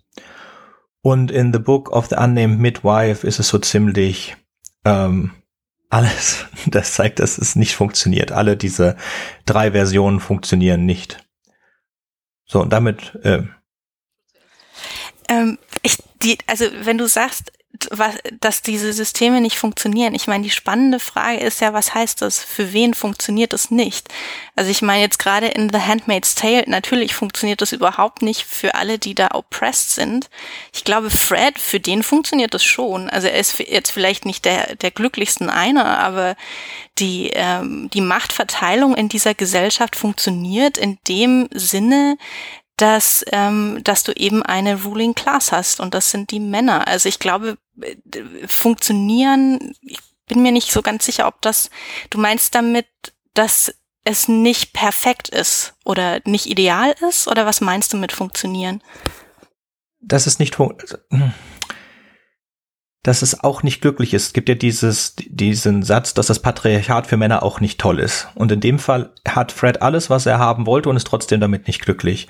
Und 1.02 1.32
in 1.32 1.54
The 1.54 1.60
Book 1.60 1.92
of 1.92 2.08
the 2.08 2.16
Unnamed 2.16 2.60
Midwife 2.60 3.26
ist 3.26 3.40
es 3.40 3.48
so 3.48 3.60
ziemlich 3.60 4.36
ähm, 4.86 5.32
alles, 5.90 6.46
das 6.68 6.94
zeigt, 6.94 7.20
dass 7.20 7.38
es 7.38 7.56
nicht 7.56 7.76
funktioniert. 7.76 8.32
Alle 8.32 8.58
diese 8.58 8.96
drei 9.46 9.72
Versionen 9.72 10.20
funktionieren 10.20 10.86
nicht. 10.86 11.20
So, 12.46 12.62
und 12.62 12.74
damit. 12.74 13.16
Äh, 13.24 13.44
ähm, 15.30 15.60
ich, 15.84 15.98
die, 16.24 16.38
also 16.48 16.66
wenn 16.84 16.98
du 16.98 17.08
sagst, 17.08 17.52
was, 17.92 18.16
dass 18.40 18.62
diese 18.62 18.94
Systeme 18.94 19.42
nicht 19.42 19.58
funktionieren. 19.58 20.16
Ich 20.16 20.28
meine, 20.28 20.44
die 20.44 20.50
spannende 20.50 21.00
Frage 21.00 21.40
ist 21.40 21.62
ja, 21.62 21.74
was 21.74 21.94
heißt 21.94 22.22
das? 22.22 22.44
Für 22.44 22.74
wen 22.74 22.94
funktioniert 22.94 23.54
das 23.54 23.72
nicht? 23.72 24.08
Also 24.56 24.72
ich 24.72 24.82
meine 24.82 25.02
jetzt 25.02 25.20
gerade 25.20 25.48
in 25.48 25.70
The 25.72 25.80
Handmaid's 25.80 26.36
Tale, 26.36 26.64
natürlich 26.68 27.14
funktioniert 27.14 27.62
das 27.62 27.72
überhaupt 27.72 28.22
nicht 28.22 28.44
für 28.44 28.76
alle, 28.76 29.00
die 29.00 29.16
da 29.16 29.30
oppressed 29.32 29.92
sind. 29.92 30.30
Ich 30.74 30.84
glaube, 30.84 31.10
Fred, 31.10 31.60
für 31.60 31.80
den 31.80 32.04
funktioniert 32.04 32.54
das 32.54 32.64
schon. 32.64 33.10
Also 33.10 33.28
er 33.28 33.40
ist 33.40 33.60
jetzt 33.60 33.92
vielleicht 33.92 34.26
nicht 34.26 34.46
der, 34.46 34.76
der 34.76 34.92
glücklichsten 34.92 35.50
einer, 35.50 36.00
aber 36.00 36.36
die, 36.98 37.32
ähm, 37.34 37.90
die 37.94 38.02
Machtverteilung 38.02 38.96
in 38.96 39.10
dieser 39.10 39.34
Gesellschaft 39.34 39.96
funktioniert 39.96 40.78
in 40.78 40.98
dem 41.08 41.48
Sinne, 41.54 42.18
dass, 42.82 43.26
ähm, 43.32 43.80
dass 43.84 44.04
du 44.04 44.14
eben 44.14 44.42
eine 44.42 44.84
Ruling 44.84 45.14
Class 45.14 45.52
hast 45.52 45.80
und 45.80 45.94
das 45.94 46.12
sind 46.12 46.32
die 46.32 46.40
Männer. 46.40 46.88
Also 46.88 47.10
ich 47.10 47.20
glaube, 47.20 47.58
funktionieren, 48.48 49.76
ich 49.82 50.00
bin 50.28 50.42
mir 50.42 50.52
nicht 50.52 50.72
so 50.72 50.82
ganz 50.82 51.06
sicher, 51.06 51.28
ob 51.28 51.42
das, 51.42 51.70
du 52.10 52.20
meinst 52.20 52.56
damit, 52.56 52.88
dass 53.34 53.74
es 54.06 54.28
nicht 54.28 54.74
perfekt 54.74 55.30
ist 55.30 55.74
oder 55.84 56.22
nicht 56.26 56.46
ideal 56.46 56.96
ist 57.08 57.28
oder 57.28 57.46
was 57.46 57.62
meinst 57.62 57.92
du 57.92 57.98
mit 57.98 58.12
funktionieren? 58.12 58.82
Das 60.02 60.26
ist 60.26 60.40
nicht, 60.40 60.58
dass 63.04 63.22
es 63.22 63.44
auch 63.44 63.64
nicht 63.64 63.82
glücklich 63.82 64.14
ist. 64.14 64.28
Es 64.28 64.34
gibt 64.34 64.48
ja 64.48 64.56
dieses, 64.56 65.16
diesen 65.18 65.84
Satz, 65.84 66.14
dass 66.14 66.28
das 66.28 66.42
Patriarchat 66.42 67.08
für 67.08 67.18
Männer 67.18 67.44
auch 67.44 67.60
nicht 67.60 67.80
toll 67.80 68.00
ist. 68.00 68.28
Und 68.36 68.52
in 68.52 68.62
dem 68.62 68.80
Fall 68.80 69.14
hat 69.28 69.52
Fred 69.52 69.82
alles, 69.82 70.10
was 70.10 70.26
er 70.26 70.40
haben 70.40 70.66
wollte 70.66 70.90
und 70.90 70.96
ist 70.96 71.08
trotzdem 71.08 71.42
damit 71.42 71.68
nicht 71.68 71.82
glücklich. 71.82 72.28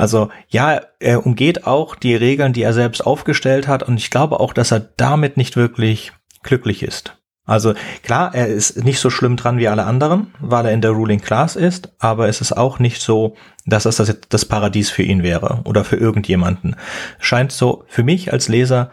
Also 0.00 0.30
ja, 0.48 0.80
er 0.98 1.26
umgeht 1.26 1.66
auch 1.66 1.94
die 1.94 2.14
Regeln, 2.14 2.54
die 2.54 2.62
er 2.62 2.72
selbst 2.72 3.04
aufgestellt 3.04 3.68
hat 3.68 3.82
und 3.82 3.98
ich 3.98 4.10
glaube 4.10 4.40
auch, 4.40 4.54
dass 4.54 4.72
er 4.72 4.80
damit 4.80 5.36
nicht 5.36 5.56
wirklich 5.56 6.12
glücklich 6.42 6.82
ist. 6.82 7.18
Also 7.44 7.74
klar, 8.02 8.34
er 8.34 8.46
ist 8.46 8.82
nicht 8.82 8.98
so 8.98 9.10
schlimm 9.10 9.36
dran 9.36 9.58
wie 9.58 9.68
alle 9.68 9.84
anderen, 9.84 10.32
weil 10.40 10.64
er 10.64 10.72
in 10.72 10.80
der 10.80 10.92
Ruling 10.92 11.20
Class 11.20 11.54
ist, 11.54 11.92
aber 11.98 12.28
es 12.28 12.40
ist 12.40 12.52
auch 12.52 12.78
nicht 12.78 13.02
so, 13.02 13.36
dass 13.66 13.82
das 13.82 14.16
das 14.30 14.44
Paradies 14.46 14.88
für 14.88 15.02
ihn 15.02 15.22
wäre 15.22 15.60
oder 15.64 15.84
für 15.84 15.96
irgendjemanden. 15.96 16.76
Scheint 17.18 17.52
so, 17.52 17.84
für 17.86 18.02
mich 18.02 18.32
als 18.32 18.48
Leser 18.48 18.90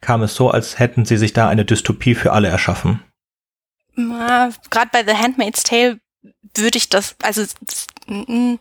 kam 0.00 0.22
es 0.22 0.36
so, 0.36 0.50
als 0.52 0.78
hätten 0.78 1.04
sie 1.04 1.16
sich 1.16 1.32
da 1.32 1.48
eine 1.48 1.64
Dystopie 1.64 2.14
für 2.14 2.32
alle 2.32 2.46
erschaffen. 2.46 3.02
Gerade 3.96 4.90
bei 4.92 5.04
The 5.04 5.18
Handmaid's 5.18 5.64
Tale 5.64 5.98
würde 6.56 6.78
ich 6.78 6.88
das, 6.90 7.16
also 7.22 7.42
hm. 8.06 8.60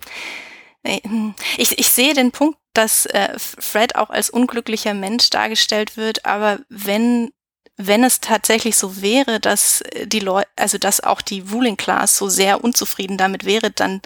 Ich, 1.58 1.78
ich 1.78 1.92
sehe 1.92 2.14
den 2.14 2.32
Punkt, 2.32 2.58
dass 2.74 3.06
äh, 3.06 3.38
Fred 3.38 3.96
auch 3.96 4.10
als 4.10 4.30
unglücklicher 4.30 4.94
Mensch 4.94 5.30
dargestellt 5.30 5.96
wird, 5.96 6.26
aber 6.26 6.60
wenn 6.70 7.32
wenn 7.76 8.04
es 8.04 8.20
tatsächlich 8.20 8.76
so 8.76 9.02
wäre, 9.02 9.40
dass 9.40 9.82
äh, 9.82 10.06
die 10.08 10.20
Leute, 10.20 10.48
also 10.56 10.78
dass 10.78 11.02
auch 11.02 11.22
die 11.22 11.40
Ruling 11.40 11.78
Class 11.78 12.18
so 12.18 12.30
sehr 12.30 12.64
unzufrieden 12.64 13.18
damit 13.18 13.46
wäre, 13.46 13.72
dann 13.72 14.02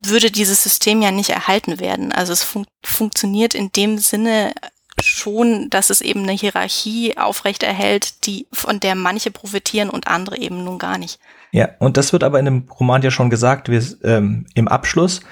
würde 0.00 0.30
dieses 0.30 0.62
System 0.62 1.02
ja 1.02 1.10
nicht 1.10 1.30
erhalten 1.30 1.80
werden. 1.80 2.12
Also 2.12 2.32
es 2.32 2.42
fun 2.42 2.66
funktioniert 2.84 3.54
in 3.54 3.72
dem 3.72 3.98
Sinne 3.98 4.54
schon, 5.00 5.68
dass 5.70 5.90
es 5.90 6.00
eben 6.00 6.22
eine 6.22 6.32
Hierarchie 6.32 7.18
aufrechterhält, 7.18 8.26
die 8.26 8.46
von 8.52 8.80
der 8.80 8.94
manche 8.94 9.30
profitieren 9.30 9.90
und 9.90 10.06
andere 10.06 10.38
eben 10.38 10.64
nun 10.64 10.78
gar 10.78 10.98
nicht. 10.98 11.18
Ja, 11.56 11.70
und 11.78 11.96
das 11.96 12.12
wird 12.12 12.22
aber 12.22 12.38
in 12.38 12.44
dem 12.44 12.68
Roman 12.78 13.00
ja 13.00 13.10
schon 13.10 13.30
gesagt, 13.30 13.70
wir, 13.70 13.82
ähm, 14.04 14.44
im 14.52 14.68
Abschluss. 14.68 15.22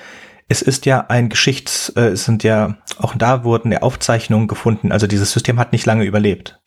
Es 0.48 0.62
ist 0.62 0.86
ja 0.86 1.04
ein 1.08 1.28
Geschichts, 1.28 1.90
äh, 1.96 2.12
es 2.12 2.24
sind 2.24 2.42
ja, 2.42 2.78
auch 2.96 3.14
da 3.14 3.44
wurden 3.44 3.70
ja 3.70 3.82
Aufzeichnungen 3.82 4.48
gefunden. 4.48 4.90
Also 4.90 5.06
dieses 5.06 5.32
System 5.32 5.58
hat 5.58 5.72
nicht 5.72 5.84
lange 5.84 6.04
überlebt. 6.04 6.62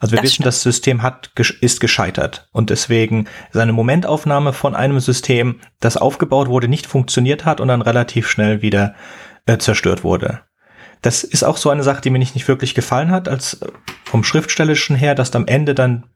Also 0.00 0.12
wir 0.12 0.16
das 0.16 0.24
wissen, 0.24 0.32
stimmt. 0.34 0.46
das 0.46 0.62
System 0.62 1.02
hat, 1.02 1.30
ist 1.60 1.78
gescheitert. 1.78 2.48
Und 2.50 2.70
deswegen 2.70 3.28
seine 3.52 3.72
Momentaufnahme 3.72 4.52
von 4.52 4.74
einem 4.74 4.98
System, 4.98 5.60
das 5.78 5.96
aufgebaut 5.96 6.48
wurde, 6.48 6.66
nicht 6.66 6.88
funktioniert 6.88 7.44
hat 7.44 7.60
und 7.60 7.68
dann 7.68 7.82
relativ 7.82 8.28
schnell 8.28 8.62
wieder 8.62 8.96
äh, 9.46 9.58
zerstört 9.58 10.02
wurde. 10.02 10.40
Das 11.02 11.22
ist 11.22 11.44
auch 11.44 11.56
so 11.56 11.70
eine 11.70 11.84
Sache, 11.84 12.00
die 12.00 12.10
mir 12.10 12.18
nicht, 12.18 12.34
nicht 12.34 12.48
wirklich 12.48 12.74
gefallen 12.74 13.12
hat, 13.12 13.28
als 13.28 13.62
äh, 13.62 13.68
vom 14.02 14.24
Schriftstellischen 14.24 14.96
her, 14.96 15.14
dass 15.14 15.36
am 15.36 15.46
Ende 15.46 15.76
dann 15.76 16.06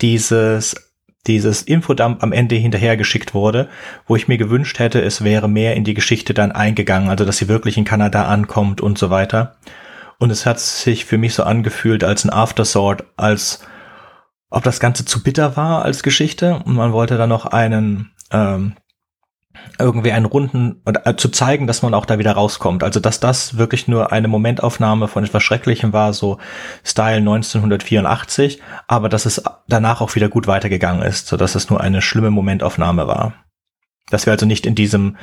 dieses 0.00 0.91
dieses 1.26 1.62
Infodump 1.62 2.22
am 2.22 2.32
Ende 2.32 2.56
hinterhergeschickt 2.56 3.34
wurde, 3.34 3.68
wo 4.06 4.16
ich 4.16 4.28
mir 4.28 4.38
gewünscht 4.38 4.78
hätte, 4.78 5.00
es 5.00 5.22
wäre 5.22 5.48
mehr 5.48 5.76
in 5.76 5.84
die 5.84 5.94
Geschichte 5.94 6.34
dann 6.34 6.52
eingegangen, 6.52 7.08
also 7.08 7.24
dass 7.24 7.38
sie 7.38 7.48
wirklich 7.48 7.78
in 7.78 7.84
Kanada 7.84 8.24
ankommt 8.24 8.80
und 8.80 8.98
so 8.98 9.10
weiter. 9.10 9.56
Und 10.18 10.30
es 10.30 10.46
hat 10.46 10.60
sich 10.60 11.04
für 11.04 11.18
mich 11.18 11.34
so 11.34 11.44
angefühlt 11.44 12.04
als 12.04 12.24
ein 12.24 12.30
Aftersort, 12.30 13.04
als 13.16 13.64
ob 14.50 14.62
das 14.64 14.80
Ganze 14.80 15.04
zu 15.04 15.22
bitter 15.22 15.56
war 15.56 15.84
als 15.84 16.02
Geschichte 16.02 16.62
und 16.64 16.74
man 16.74 16.92
wollte 16.92 17.16
dann 17.16 17.28
noch 17.28 17.46
einen 17.46 18.12
ähm, 18.30 18.74
irgendwie 19.78 20.12
einen 20.12 20.26
runden, 20.26 20.82
äh, 20.84 21.14
zu 21.16 21.28
zeigen, 21.28 21.66
dass 21.66 21.82
man 21.82 21.94
auch 21.94 22.06
da 22.06 22.18
wieder 22.18 22.32
rauskommt. 22.32 22.84
Also, 22.84 23.00
dass 23.00 23.20
das 23.20 23.56
wirklich 23.56 23.88
nur 23.88 24.12
eine 24.12 24.28
Momentaufnahme 24.28 25.08
von 25.08 25.24
etwas 25.24 25.42
Schrecklichem 25.42 25.92
war, 25.92 26.12
so 26.12 26.38
Style 26.84 27.16
1984, 27.18 28.60
aber 28.86 29.08
dass 29.08 29.26
es 29.26 29.42
danach 29.68 30.00
auch 30.00 30.14
wieder 30.14 30.28
gut 30.28 30.46
weitergegangen 30.46 31.02
ist, 31.02 31.26
so 31.26 31.36
dass 31.36 31.54
es 31.54 31.70
nur 31.70 31.80
eine 31.80 32.02
schlimme 32.02 32.30
Momentaufnahme 32.30 33.06
war. 33.06 33.34
Dass 34.10 34.26
wir 34.26 34.32
also 34.32 34.46
nicht 34.46 34.66
in 34.66 34.74
diesem, 34.74 35.16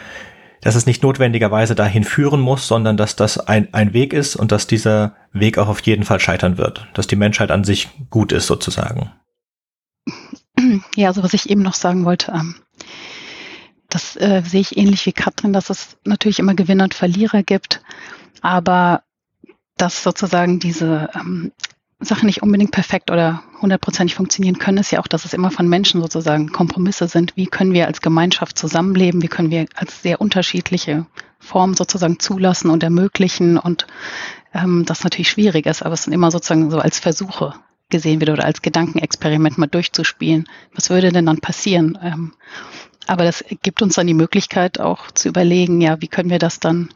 dass 0.62 0.76
es 0.76 0.86
nicht 0.86 1.04
notwendigerweise 1.04 1.76
dahin 1.76 2.04
führen 2.04 2.42
muss, 2.42 2.68
sondern 2.68 2.98
dass 2.98 3.16
das 3.16 3.40
ein, 3.40 3.74
ein 3.74 3.94
Weg 3.94 4.14
ist 4.14 4.36
und 4.36 4.52
dass 4.52 4.68
dieser 4.68 5.16
Weg 5.32 5.58
auch 5.58 5.68
auf 5.68 5.82
jeden 5.82 6.04
Fall 6.04 6.20
scheitern 6.20 6.58
wird. 6.58 6.88
Dass 6.94 7.08
die 7.08 7.16
Menschheit 7.16 7.52
an 7.52 7.64
sich 7.64 7.90
gut 8.10 8.32
ist, 8.32 8.48
sozusagen. 8.48 9.12
Ja, 10.96 11.08
also 11.08 11.24
was 11.24 11.34
ich 11.34 11.50
eben 11.50 11.62
noch 11.62 11.76
sagen 11.76 12.04
wollte, 12.04 12.34
ähm 12.34 12.56
das 13.90 14.16
äh, 14.16 14.42
sehe 14.46 14.62
ich 14.62 14.78
ähnlich 14.78 15.06
wie 15.06 15.14
Katrin, 15.14 15.54
dass 15.54 15.70
es 15.70 15.98
natürlich 16.06 16.40
immer 16.40 16.54
Gewinner 16.54 16.86
und 16.86 16.94
Verlierer 16.94 17.44
gibt, 17.44 17.82
aber 18.42 19.04
dass 19.78 20.04
sozusagen 20.04 20.60
diese 20.60 21.10
ähm, 21.16 21.52
Sachen 22.00 22.28
nicht 22.28 22.42
unbedingt 22.42 22.72
perfekt 22.72 23.12
oder 23.12 23.44
hundertprozentig 23.62 24.16
funktionieren 24.16 24.58
können, 24.58 24.78
ist 24.78 24.92
ja 24.92 25.00
auch, 25.00 25.08
dass 25.08 25.26
es 25.26 25.34
immer 25.34 25.52
von 25.52 25.68
Menschen 25.68 26.02
sozusagen 26.02 26.52
Kompromisse 26.52 27.08
sind. 27.08 27.36
Wie 27.36 27.48
können 27.48 27.74
wir 27.74 27.88
als 27.88 28.02
Gemeinschaft 28.02 28.58
zusammenleben? 28.58 29.22
Wie 29.22 29.28
können 29.28 29.52
wir 29.52 29.66
als 29.76 30.02
sehr 30.02 30.22
unterschiedliche 30.22 31.06
Formen 31.40 31.74
sozusagen 31.74 32.20
zulassen 32.20 32.70
und 32.70 32.84
ermöglichen? 32.84 33.58
Und 33.58 33.86
ähm, 34.54 34.86
das 34.86 35.04
natürlich 35.04 35.30
schwierig 35.30 35.66
ist, 35.66 35.82
aber 35.84 35.94
es 35.94 36.04
sind 36.04 36.14
immer 36.14 36.32
sozusagen 36.32 36.72
so 36.72 36.80
als 36.80 37.00
Versuche 37.00 37.54
gesehen 37.90 38.22
wird 38.22 38.30
oder 38.30 38.46
als 38.46 38.62
Gedankenexperiment 38.62 39.58
mal 39.58 39.68
durchzuspielen. 39.68 40.48
Was 40.74 40.90
würde 40.90 41.12
denn 41.12 41.26
dann 41.26 41.40
passieren? 41.42 41.98
Ähm, 42.02 42.34
aber 43.10 43.24
das 43.24 43.44
gibt 43.64 43.82
uns 43.82 43.96
dann 43.96 44.08
die 44.08 44.14
Möglichkeit 44.14 44.80
auch 44.80 45.10
zu 45.12 45.30
überlegen, 45.30 45.82
ja, 45.82 46.00
wie 46.00 46.08
können 46.08 46.30
wir 46.30 46.40
das 46.40 46.60
dann 46.60 46.90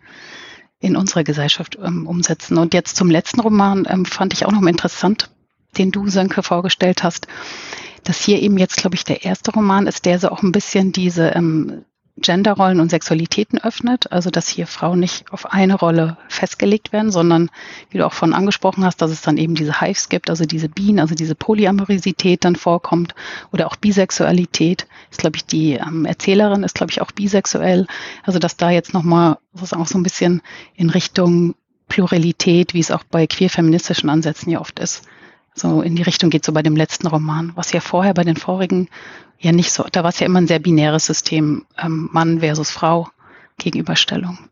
in 0.79 0.95
unserer 0.95 1.23
Gesellschaft 1.23 1.77
ähm, 1.81 2.05
umsetzen. 2.05 2.57
Und 2.57 2.73
jetzt 2.73 2.97
zum 2.97 3.09
letzten 3.09 3.39
Roman 3.39 3.87
ähm, 3.89 4.05
fand 4.05 4.33
ich 4.33 4.45
auch 4.45 4.51
noch 4.51 4.61
mal 4.61 4.69
interessant, 4.69 5.31
den 5.77 5.91
du, 5.91 6.07
Sönke, 6.09 6.43
vorgestellt 6.43 7.03
hast, 7.03 7.27
dass 8.03 8.21
hier 8.21 8.41
eben 8.41 8.57
jetzt, 8.57 8.77
glaube 8.77 8.95
ich, 8.95 9.05
der 9.05 9.23
erste 9.23 9.51
Roman 9.51 9.87
ist, 9.87 10.05
der 10.05 10.19
so 10.19 10.29
auch 10.29 10.43
ein 10.43 10.51
bisschen 10.51 10.91
diese 10.91 11.29
ähm, 11.29 11.83
Genderrollen 12.15 12.79
und 12.79 12.89
Sexualitäten 12.89 13.59
öffnet, 13.59 14.11
also 14.11 14.29
dass 14.29 14.47
hier 14.47 14.67
Frauen 14.67 14.99
nicht 14.99 15.31
auf 15.31 15.51
eine 15.51 15.73
Rolle 15.73 16.17
festgelegt 16.27 16.93
werden, 16.93 17.11
sondern 17.11 17.49
wie 17.89 17.97
du 17.97 18.05
auch 18.05 18.13
von 18.13 18.33
angesprochen 18.33 18.85
hast, 18.85 19.01
dass 19.01 19.09
es 19.09 19.21
dann 19.21 19.37
eben 19.37 19.55
diese 19.55 19.81
Hives 19.81 20.09
gibt, 20.09 20.29
also 20.29 20.45
diese 20.45 20.69
Bienen, 20.69 20.99
also 20.99 21.15
diese 21.15 21.33
Polyamorisität 21.33 22.45
dann 22.45 22.55
vorkommt 22.55 23.15
oder 23.51 23.65
auch 23.65 23.75
Bisexualität. 23.75 24.85
Ist 25.09 25.21
glaube 25.21 25.37
ich 25.37 25.45
die 25.45 25.73
ähm, 25.73 26.05
Erzählerin 26.05 26.63
ist 26.63 26.75
glaube 26.75 26.91
ich 26.91 27.01
auch 27.01 27.11
bisexuell, 27.11 27.87
also 28.23 28.37
dass 28.37 28.57
da 28.57 28.69
jetzt 28.69 28.93
nochmal 28.93 29.39
sozusagen 29.53 29.81
auch 29.81 29.87
so 29.87 29.97
ein 29.97 30.03
bisschen 30.03 30.43
in 30.75 30.91
Richtung 30.91 31.55
Pluralität, 31.87 32.75
wie 32.75 32.79
es 32.79 32.91
auch 32.91 33.03
bei 33.03 33.25
queer-feministischen 33.25 34.09
Ansätzen 34.09 34.51
ja 34.51 34.61
oft 34.61 34.79
ist, 34.79 35.03
so 35.55 35.81
in 35.81 35.95
die 35.95 36.01
Richtung 36.01 36.29
geht 36.29 36.45
so 36.45 36.51
bei 36.51 36.63
dem 36.63 36.75
letzten 36.75 37.07
Roman, 37.07 37.51
was 37.55 37.71
ja 37.71 37.79
vorher 37.79 38.13
bei 38.13 38.23
den 38.23 38.37
vorigen 38.37 38.89
ja 39.43 39.51
nicht 39.51 39.71
so, 39.71 39.83
da 39.91 40.03
war 40.03 40.09
es 40.09 40.19
ja 40.19 40.25
immer 40.25 40.41
ein 40.41 40.47
sehr 40.47 40.59
binäres 40.59 41.05
System, 41.05 41.65
ähm, 41.77 42.09
Mann 42.11 42.39
versus 42.39 42.71
Frau, 42.71 43.09
Gegenüberstellung. 43.57 44.49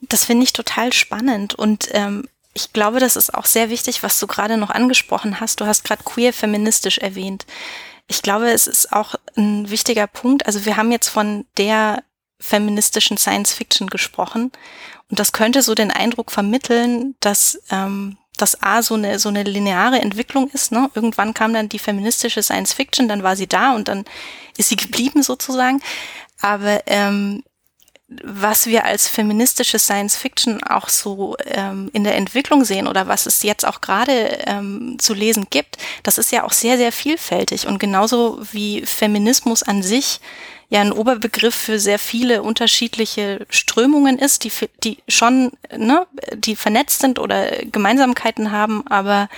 Das 0.00 0.24
finde 0.24 0.44
ich 0.44 0.52
total 0.52 0.92
spannend 0.92 1.54
und 1.54 1.88
ähm, 1.92 2.28
ich 2.54 2.72
glaube, 2.72 2.98
das 2.98 3.16
ist 3.16 3.34
auch 3.34 3.44
sehr 3.44 3.70
wichtig, 3.70 4.02
was 4.02 4.18
du 4.18 4.26
gerade 4.26 4.56
noch 4.56 4.70
angesprochen 4.70 5.38
hast. 5.40 5.60
Du 5.60 5.66
hast 5.66 5.84
gerade 5.84 6.02
queer 6.02 6.32
feministisch 6.32 6.98
erwähnt. 6.98 7.46
Ich 8.08 8.22
glaube, 8.22 8.50
es 8.50 8.66
ist 8.66 8.92
auch 8.92 9.14
ein 9.36 9.70
wichtiger 9.70 10.06
Punkt. 10.06 10.46
Also 10.46 10.64
wir 10.64 10.76
haben 10.76 10.90
jetzt 10.90 11.08
von 11.08 11.44
der 11.56 12.02
feministischen 12.40 13.16
Science 13.16 13.52
Fiction 13.52 13.88
gesprochen. 13.88 14.50
Und 15.10 15.20
das 15.20 15.32
könnte 15.32 15.62
so 15.62 15.74
den 15.74 15.90
Eindruck 15.90 16.32
vermitteln, 16.32 17.14
dass 17.20 17.60
ähm, 17.70 18.16
das 18.40 18.62
A 18.62 18.82
so 18.82 18.94
eine, 18.94 19.18
so 19.18 19.28
eine 19.28 19.42
lineare 19.42 20.00
Entwicklung 20.00 20.48
ist. 20.50 20.72
Ne? 20.72 20.90
Irgendwann 20.94 21.34
kam 21.34 21.52
dann 21.52 21.68
die 21.68 21.78
feministische 21.78 22.42
Science 22.42 22.72
Fiction, 22.72 23.08
dann 23.08 23.22
war 23.22 23.36
sie 23.36 23.46
da 23.46 23.74
und 23.74 23.88
dann 23.88 24.04
ist 24.56 24.68
sie 24.70 24.76
geblieben 24.76 25.22
sozusagen. 25.22 25.80
Aber 26.40 26.82
ähm, 26.86 27.42
was 28.08 28.66
wir 28.66 28.84
als 28.84 29.06
feministische 29.06 29.78
Science 29.78 30.16
Fiction 30.16 30.62
auch 30.62 30.88
so 30.88 31.36
ähm, 31.44 31.90
in 31.92 32.04
der 32.04 32.16
Entwicklung 32.16 32.64
sehen 32.64 32.88
oder 32.88 33.06
was 33.06 33.26
es 33.26 33.42
jetzt 33.42 33.66
auch 33.66 33.82
gerade 33.82 34.38
ähm, 34.46 34.96
zu 34.98 35.12
lesen 35.12 35.46
gibt, 35.50 35.76
das 36.04 36.16
ist 36.16 36.32
ja 36.32 36.44
auch 36.44 36.52
sehr, 36.52 36.78
sehr 36.78 36.90
vielfältig. 36.90 37.66
Und 37.66 37.78
genauso 37.78 38.40
wie 38.52 38.84
Feminismus 38.86 39.62
an 39.62 39.82
sich 39.82 40.20
ja 40.70 40.80
ein 40.80 40.92
Oberbegriff 40.92 41.54
für 41.54 41.78
sehr 41.78 41.98
viele 41.98 42.42
unterschiedliche 42.42 43.46
Strömungen 43.50 44.18
ist, 44.18 44.44
die, 44.44 44.52
die 44.84 44.98
schon, 45.08 45.52
ne, 45.76 46.06
die 46.34 46.56
vernetzt 46.56 47.00
sind 47.00 47.18
oder 47.18 47.50
Gemeinsamkeiten 47.64 48.52
haben, 48.52 48.86
aber 48.86 49.28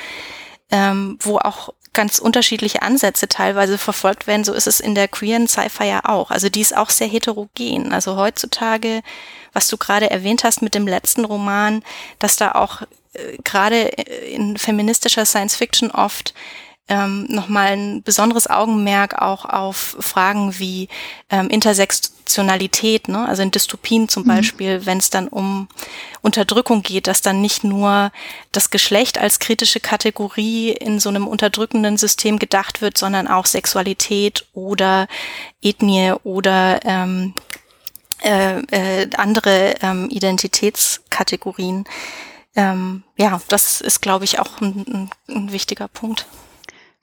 ähm, 0.70 1.18
wo 1.20 1.38
auch 1.38 1.72
ganz 1.92 2.18
unterschiedliche 2.18 2.82
Ansätze 2.82 3.28
teilweise 3.28 3.76
verfolgt 3.76 4.26
werden. 4.26 4.44
So 4.44 4.52
ist 4.52 4.66
es 4.66 4.80
in 4.80 4.94
der 4.94 5.08
queeren 5.08 5.48
Sci-Fi 5.48 5.88
ja 5.88 6.00
auch. 6.04 6.30
Also 6.30 6.48
die 6.48 6.60
ist 6.60 6.76
auch 6.76 6.90
sehr 6.90 7.08
heterogen. 7.08 7.92
Also 7.92 8.16
heutzutage, 8.16 9.02
was 9.52 9.68
du 9.68 9.76
gerade 9.76 10.10
erwähnt 10.10 10.44
hast 10.44 10.62
mit 10.62 10.74
dem 10.74 10.86
letzten 10.86 11.24
Roman, 11.24 11.82
dass 12.20 12.36
da 12.36 12.52
auch 12.52 12.82
äh, 13.14 13.38
gerade 13.42 13.80
in 13.80 14.56
feministischer 14.56 15.26
Science 15.26 15.56
Fiction 15.56 15.90
oft 15.90 16.32
ähm, 16.88 17.26
nochmal 17.28 17.72
ein 17.72 18.02
besonderes 18.02 18.48
Augenmerk 18.48 19.20
auch 19.20 19.44
auf 19.44 19.96
Fragen 20.00 20.58
wie 20.58 20.88
ähm, 21.30 21.48
Intersektionalität, 22.30 23.08
ne? 23.08 23.26
also 23.26 23.42
in 23.42 23.50
Dystopien 23.50 24.08
zum 24.08 24.24
mhm. 24.24 24.28
Beispiel, 24.28 24.86
wenn 24.86 24.98
es 24.98 25.10
dann 25.10 25.28
um 25.28 25.68
Unterdrückung 26.22 26.82
geht, 26.82 27.06
dass 27.06 27.22
dann 27.22 27.40
nicht 27.40 27.64
nur 27.64 28.12
das 28.52 28.70
Geschlecht 28.70 29.18
als 29.18 29.38
kritische 29.38 29.80
Kategorie 29.80 30.70
in 30.70 31.00
so 31.00 31.08
einem 31.08 31.26
unterdrückenden 31.26 31.96
System 31.96 32.38
gedacht 32.38 32.82
wird, 32.82 32.98
sondern 32.98 33.26
auch 33.26 33.46
Sexualität 33.46 34.46
oder 34.52 35.08
Ethnie 35.60 36.14
oder 36.22 36.80
ähm, 36.84 37.34
äh, 38.22 38.60
äh, 38.70 39.10
andere 39.16 39.74
ähm, 39.82 40.08
Identitätskategorien. 40.10 41.84
Ähm, 42.54 43.02
ja, 43.16 43.40
das 43.48 43.80
ist, 43.80 44.02
glaube 44.02 44.24
ich, 44.24 44.38
auch 44.38 44.60
ein, 44.60 44.84
ein, 44.86 45.10
ein 45.28 45.52
wichtiger 45.52 45.88
Punkt. 45.88 46.26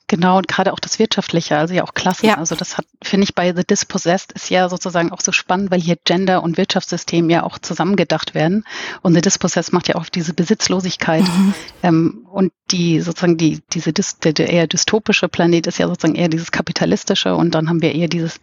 Genau, 0.10 0.38
und 0.38 0.48
gerade 0.48 0.72
auch 0.72 0.80
das 0.80 1.00
Wirtschaftliche, 1.00 1.58
also 1.58 1.74
ja 1.74 1.84
auch 1.84 1.94
Klassen. 1.94 2.28
Ja. 2.28 2.38
Also 2.38 2.56
das 2.56 2.78
hat, 2.78 2.86
finde 3.04 3.26
ich, 3.26 3.36
bei 3.36 3.54
The 3.54 3.66
Dispossessed 3.66 4.32
ist 4.32 4.50
ja 4.50 4.70
sozusagen 4.70 5.12
auch 5.12 5.20
so 5.20 5.34
spannend, 5.34 5.70
weil 5.70 5.82
hier 5.82 5.98
Gender 6.02 6.44
und 6.44 6.58
Wirtschaftssystem 6.58 7.30
ja 7.30 7.44
auch 7.44 7.60
zusammengedacht 7.60 8.34
werden. 8.34 8.64
Und 9.02 9.16
The 9.16 9.22
Dispossessed 9.22 9.74
macht 9.74 9.90
ja 9.90 9.96
auch 9.96 10.06
diese 10.06 10.34
Besitzlosigkeit. 10.34 11.24
Mhm. 11.24 11.54
Ähm, 11.84 12.28
und 12.32 12.54
die 12.72 13.02
sozusagen 13.02 13.36
die, 13.36 13.62
diese 13.74 13.92
der, 13.92 14.32
der 14.32 14.50
eher 14.50 14.68
dystopische 14.68 15.28
Planet 15.28 15.68
ist 15.68 15.78
ja 15.78 15.88
sozusagen 15.88 16.16
eher 16.16 16.30
dieses 16.30 16.52
kapitalistische 16.52 17.36
und 17.36 17.54
dann 17.54 17.68
haben 17.68 17.82
wir 17.82 17.94
eher 17.94 18.08
dieses 18.08 18.40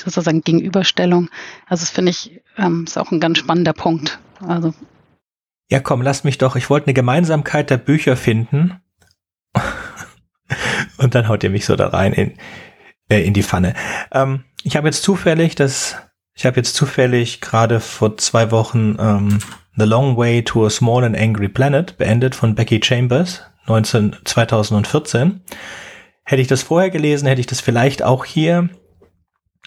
sozusagen 0.00 0.42
Gegenüberstellung. 0.42 1.30
Also 1.66 1.82
das 1.82 1.90
finde 1.90 2.10
ich, 2.10 2.40
ähm, 2.56 2.84
ist 2.86 2.96
auch 2.96 3.10
ein 3.10 3.18
ganz 3.18 3.38
spannender 3.38 3.72
Punkt. 3.72 4.20
Also. 4.46 4.72
Ja, 5.68 5.80
komm, 5.80 6.02
lass 6.02 6.22
mich 6.22 6.38
doch. 6.38 6.54
Ich 6.54 6.70
wollte 6.70 6.86
eine 6.86 6.94
Gemeinsamkeit 6.94 7.70
der 7.70 7.78
Bücher 7.78 8.16
finden. 8.16 8.80
Und 10.98 11.14
dann 11.14 11.28
haut 11.28 11.44
ihr 11.44 11.50
mich 11.50 11.64
so 11.64 11.76
da 11.76 11.88
rein 11.88 12.12
in, 12.12 12.34
äh, 13.08 13.22
in 13.22 13.34
die 13.34 13.42
Pfanne. 13.42 13.74
Ähm, 14.12 14.44
ich 14.62 14.76
habe 14.76 14.88
jetzt 14.88 15.02
zufällig 15.02 15.54
das, 15.54 15.96
ich 16.34 16.44
habe 16.46 16.56
jetzt 16.56 16.74
zufällig 16.74 17.40
gerade 17.40 17.80
vor 17.80 18.16
zwei 18.16 18.50
Wochen 18.50 18.96
ähm, 18.98 19.38
The 19.76 19.84
Long 19.84 20.16
Way 20.16 20.42
to 20.42 20.66
a 20.66 20.70
Small 20.70 21.04
and 21.04 21.16
Angry 21.16 21.48
Planet 21.48 21.96
beendet 21.98 22.34
von 22.34 22.54
Becky 22.54 22.80
Chambers 22.82 23.42
19, 23.66 24.16
2014. 24.24 25.40
Hätte 26.24 26.42
ich 26.42 26.48
das 26.48 26.62
vorher 26.62 26.90
gelesen, 26.90 27.28
hätte 27.28 27.40
ich 27.40 27.46
das 27.46 27.60
vielleicht 27.60 28.02
auch 28.02 28.24
hier 28.24 28.68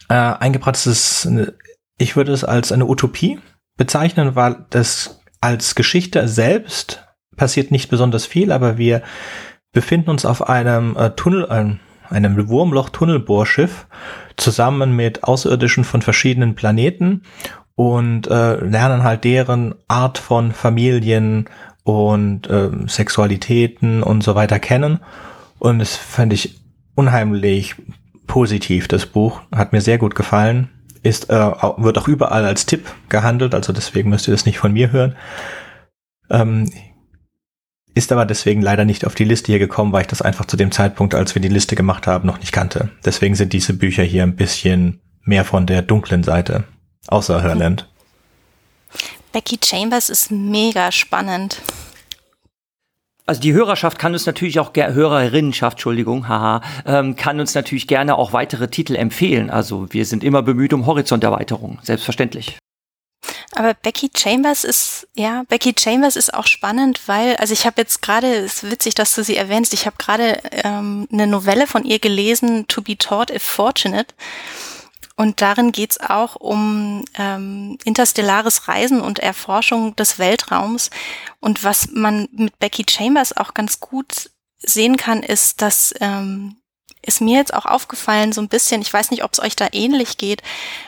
äh, 0.10 0.14
eingebracht. 0.14 0.76
Das 0.76 0.88
ist 0.88 1.26
eine, 1.26 1.54
ich 1.98 2.16
würde 2.16 2.34
es 2.34 2.44
als 2.44 2.72
eine 2.72 2.86
Utopie 2.86 3.40
bezeichnen, 3.78 4.36
weil 4.36 4.66
das 4.70 5.22
als 5.40 5.76
Geschichte 5.76 6.28
selbst 6.28 7.04
passiert 7.38 7.72
nicht 7.72 7.90
besonders 7.90 8.26
viel, 8.26 8.52
aber 8.52 8.78
wir 8.78 9.02
befinden 9.72 10.10
uns 10.10 10.26
auf 10.26 10.48
einem 10.50 10.96
äh, 10.98 11.12
Tunnel, 11.12 11.48
ein, 11.50 11.80
einem 12.10 12.50
Wurmloch-Tunnelbohrschiff 12.50 13.88
zusammen 14.36 14.96
mit 14.96 15.24
Außerirdischen 15.24 15.84
von 15.84 16.02
verschiedenen 16.02 16.56
Planeten 16.56 17.24
und 17.76 18.28
äh, 18.28 18.56
lernen 18.56 19.04
halt 19.04 19.24
deren 19.24 19.76
Art 19.88 20.18
von 20.18 20.52
Familien 20.52 21.50
und 21.84 22.48
äh, 22.48 22.70
Sexualitäten 22.88 24.04
und 24.04 24.24
so 24.24 24.36
weiter 24.36 24.60
kennen. 24.60 25.00
Und 25.60 25.80
es 25.80 25.96
fand 25.96 26.34
ich 26.34 26.62
unheimlich 26.96 27.76
positiv, 28.28 28.88
das 28.88 29.06
Buch. 29.06 29.42
Hat 29.54 29.74
mir 29.74 29.82
sehr 29.82 29.98
gut 29.98 30.16
gefallen. 30.16 30.70
Ist, 31.04 31.30
äh, 31.30 31.52
wird 31.78 31.98
auch 31.98 32.08
überall 32.08 32.46
als 32.46 32.66
Tipp 32.66 32.86
gehandelt, 33.10 33.56
also 33.56 33.74
deswegen 33.74 34.10
müsst 34.10 34.28
ihr 34.28 34.34
das 34.34 34.46
nicht 34.46 34.60
von 34.60 34.74
mir 34.74 34.92
hören. 34.92 35.16
Ähm, 36.30 36.70
ist 37.94 38.12
aber 38.12 38.26
deswegen 38.26 38.62
leider 38.62 38.86
nicht 38.86 39.06
auf 39.06 39.16
die 39.16 39.24
Liste 39.24 39.52
hier 39.52 39.60
gekommen, 39.60 39.92
weil 39.92 40.02
ich 40.02 40.08
das 40.08 40.22
einfach 40.22 40.46
zu 40.46 40.58
dem 40.58 40.72
Zeitpunkt, 40.72 41.16
als 41.16 41.36
wir 41.36 41.42
die 41.42 41.50
Liste 41.50 41.76
gemacht 41.76 42.08
haben, 42.08 42.26
noch 42.26 42.40
nicht 42.40 42.52
kannte. 42.52 42.90
Deswegen 43.04 43.36
sind 43.36 43.54
diese 43.54 43.74
Bücher 43.74 44.04
hier 44.04 44.24
ein 44.24 44.36
bisschen 44.36 45.02
mehr 45.24 45.46
von 45.46 45.66
der 45.66 45.82
dunklen 45.82 46.24
Seite, 46.24 46.64
außer 47.08 47.42
Hörland. 47.42 47.88
Becky 49.32 49.60
Chambers 49.64 50.10
ist 50.10 50.32
mega 50.32 50.92
spannend. 50.92 51.62
Also 53.26 53.40
die 53.40 53.54
Hörerschaft 53.54 53.98
kann 53.98 54.14
uns 54.14 54.26
natürlich 54.26 54.60
auch 54.60 54.74
Hörerinnenschaft, 54.76 55.78
Entschuldigung, 55.78 56.28
haha, 56.28 56.62
ähm, 56.86 57.16
kann 57.16 57.40
uns 57.40 57.56
natürlich 57.56 57.88
gerne 57.88 58.18
auch 58.18 58.34
weitere 58.34 58.68
Titel 58.68 58.96
empfehlen. 58.96 59.50
Also 59.50 59.94
wir 59.94 60.06
sind 60.06 60.24
immer 60.24 60.42
bemüht 60.42 60.74
um 60.74 60.86
Horizonterweiterung, 60.86 61.80
selbstverständlich. 61.82 62.58
Aber 63.54 63.74
Becky 63.74 64.10
Chambers 64.16 64.64
ist, 64.64 65.08
ja, 65.14 65.44
Becky 65.50 65.74
Chambers 65.78 66.16
ist 66.16 66.34
auch 66.34 66.48
spannend, 66.48 67.02
weil, 67.08 67.36
also 67.36 67.54
ich 67.54 67.66
habe 67.66 67.82
jetzt 67.82 68.02
gerade, 68.02 68.34
es 68.36 68.64
ist 68.64 68.72
witzig, 68.72 68.96
dass 68.96 69.14
du 69.14 69.24
sie 69.24 69.36
erwähnst, 69.36 69.74
ich 69.74 69.86
habe 69.86 69.98
gerade 69.98 70.42
ähm, 70.52 71.08
eine 71.12 71.28
Novelle 71.28 71.68
von 71.68 71.84
ihr 71.84 72.00
gelesen, 72.00 72.68
To 72.68 72.82
be 72.82 72.98
Taught 72.98 73.30
if 73.30 73.44
Fortunate. 73.44 74.14
Und 75.18 75.42
darin 75.42 75.72
geht's 75.72 76.00
auch 76.00 76.36
um 76.36 77.04
ähm, 77.16 77.78
interstellares 77.84 78.68
Reisen 78.68 79.02
und 79.02 79.20
Erforschung 79.20 79.96
des 79.96 80.18
Weltraums. 80.18 80.90
Und 81.40 81.64
was 81.64 81.90
man 81.92 82.30
mit 82.32 82.58
Becky 82.58 82.86
Chambers 82.90 83.36
auch 83.36 83.54
ganz 83.54 83.80
gut 83.82 84.32
sehen 84.60 84.96
kann, 84.96 85.24
ist, 85.24 85.62
dass 85.62 85.94
ähm, 86.00 86.61
ist 87.04 87.22
mir 87.22 87.38
jetzt 87.38 87.54
auch 87.54 87.66
aufgefallen, 87.66 88.32
so 88.32 88.42
ein 88.42 88.48
bisschen, 88.48 88.82
ich 88.82 88.94
weiß 88.94 89.12
nicht, 89.12 89.24
ob 89.24 89.34
es 89.34 89.40
euch 89.40 89.56
da 89.56 89.68
ähnlich 89.72 90.18
geht, 90.18 90.42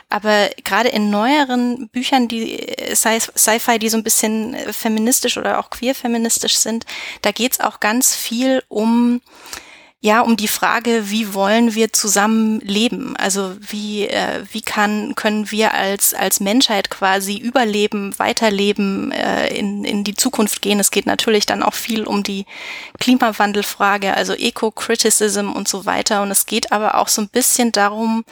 aber 0.09 0.49
gerade 0.63 0.89
in 0.89 1.09
neueren 1.09 1.89
Büchern, 1.89 2.27
die 2.27 2.59
äh, 2.59 2.95
Sci-Fi, 2.95 3.79
die 3.79 3.89
so 3.89 3.97
ein 3.97 4.03
bisschen 4.03 4.53
äh, 4.53 4.73
feministisch 4.73 5.37
oder 5.37 5.59
auch 5.59 5.69
queer-feministisch 5.69 6.55
sind, 6.55 6.85
da 7.21 7.31
geht's 7.31 7.59
auch 7.59 7.79
ganz 7.79 8.15
viel 8.15 8.63
um 8.67 9.21
ja, 10.05 10.19
um 10.19 10.35
die 10.35 10.49
Frage, 10.49 11.09
wie 11.11 11.33
wollen 11.33 11.75
wir 11.75 11.93
zusammen 11.93 12.59
leben? 12.59 13.15
Also 13.15 13.55
wie, 13.61 14.05
äh, 14.05 14.43
wie 14.51 14.61
kann, 14.61 15.15
können 15.15 15.49
wir 15.49 15.73
als, 15.73 16.13
als 16.13 16.41
Menschheit 16.41 16.89
quasi 16.89 17.37
überleben, 17.37 18.13
weiterleben, 18.19 19.13
äh, 19.13 19.47
in, 19.57 19.85
in 19.85 20.03
die 20.03 20.15
Zukunft 20.15 20.61
gehen? 20.61 20.81
Es 20.81 20.91
geht 20.91 21.05
natürlich 21.05 21.45
dann 21.45 21.63
auch 21.63 21.73
viel 21.73 22.03
um 22.03 22.21
die 22.21 22.45
Klimawandelfrage, 22.99 24.13
also 24.13 24.33
Eco-Criticism 24.33 25.53
und 25.53 25.69
so 25.69 25.85
weiter. 25.85 26.21
Und 26.21 26.31
es 26.31 26.47
geht 26.47 26.73
aber 26.73 26.97
auch 26.97 27.07
so 27.07 27.21
ein 27.21 27.29
bisschen 27.29 27.71
darum, 27.71 28.25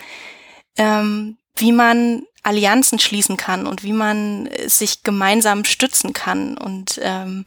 ähm, 0.76 1.38
wie 1.56 1.72
man 1.72 2.24
Allianzen 2.44 3.00
schließen 3.00 3.38
kann 3.38 3.68
und 3.68 3.84
wie 3.84 3.94
man 3.94 4.50
sich 4.66 5.04
gemeinsam 5.04 5.64
stützen 5.64 6.14
kann. 6.14 6.58
Und 6.58 7.00
ähm, 7.04 7.46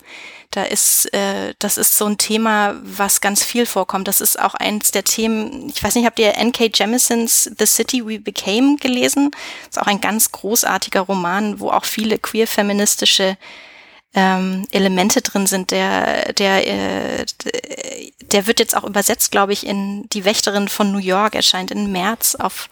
da 0.50 0.62
ist, 0.62 1.12
äh, 1.12 1.54
das 1.58 1.78
ist 1.78 1.98
so 1.98 2.06
ein 2.06 2.16
Thema, 2.16 2.76
was 2.82 3.20
ganz 3.20 3.42
viel 3.42 3.66
vorkommt. 3.66 4.06
Das 4.06 4.20
ist 4.20 4.38
auch 4.38 4.54
eins 4.54 4.92
der 4.92 5.02
Themen, 5.02 5.68
ich 5.74 5.82
weiß 5.82 5.96
nicht, 5.96 6.06
habt 6.06 6.20
ihr 6.20 6.36
N.K. 6.36 6.70
Jemisons 6.72 7.50
The 7.58 7.66
City 7.66 8.06
We 8.06 8.20
Became 8.20 8.76
gelesen? 8.76 9.32
Das 9.66 9.76
ist 9.76 9.82
auch 9.82 9.88
ein 9.88 10.00
ganz 10.00 10.30
großartiger 10.30 11.00
Roman, 11.00 11.58
wo 11.58 11.70
auch 11.70 11.84
viele 11.84 12.18
queer-feministische 12.18 13.36
ähm, 14.14 14.68
Elemente 14.70 15.22
drin 15.22 15.46
sind. 15.46 15.72
Der, 15.72 16.32
der, 16.34 16.66
äh, 16.68 17.26
der 18.32 18.46
wird 18.46 18.60
jetzt 18.60 18.76
auch 18.76 18.84
übersetzt, 18.84 19.32
glaube 19.32 19.52
ich, 19.52 19.66
in 19.66 20.08
Die 20.10 20.24
Wächterin 20.24 20.68
von 20.68 20.92
New 20.92 20.98
York, 20.98 21.34
erscheint 21.34 21.72
im 21.72 21.90
März 21.90 22.36
auf, 22.36 22.68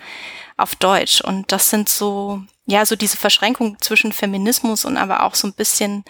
auf 0.63 0.77
Deutsch. 0.77 1.21
Und 1.21 1.53
das 1.53 1.71
sind 1.71 1.89
so, 1.89 2.43
ja, 2.67 2.87
so 2.87 2.97
diese 2.97 3.17
Verschränkung 3.17 3.77
zwischen 3.81 4.13
Feminismus 4.13 4.85
und 4.85 4.97
aber 4.97 5.25
auch 5.25 5.35
so 5.35 5.49
ein 5.49 5.55
bisschen 5.55 6.05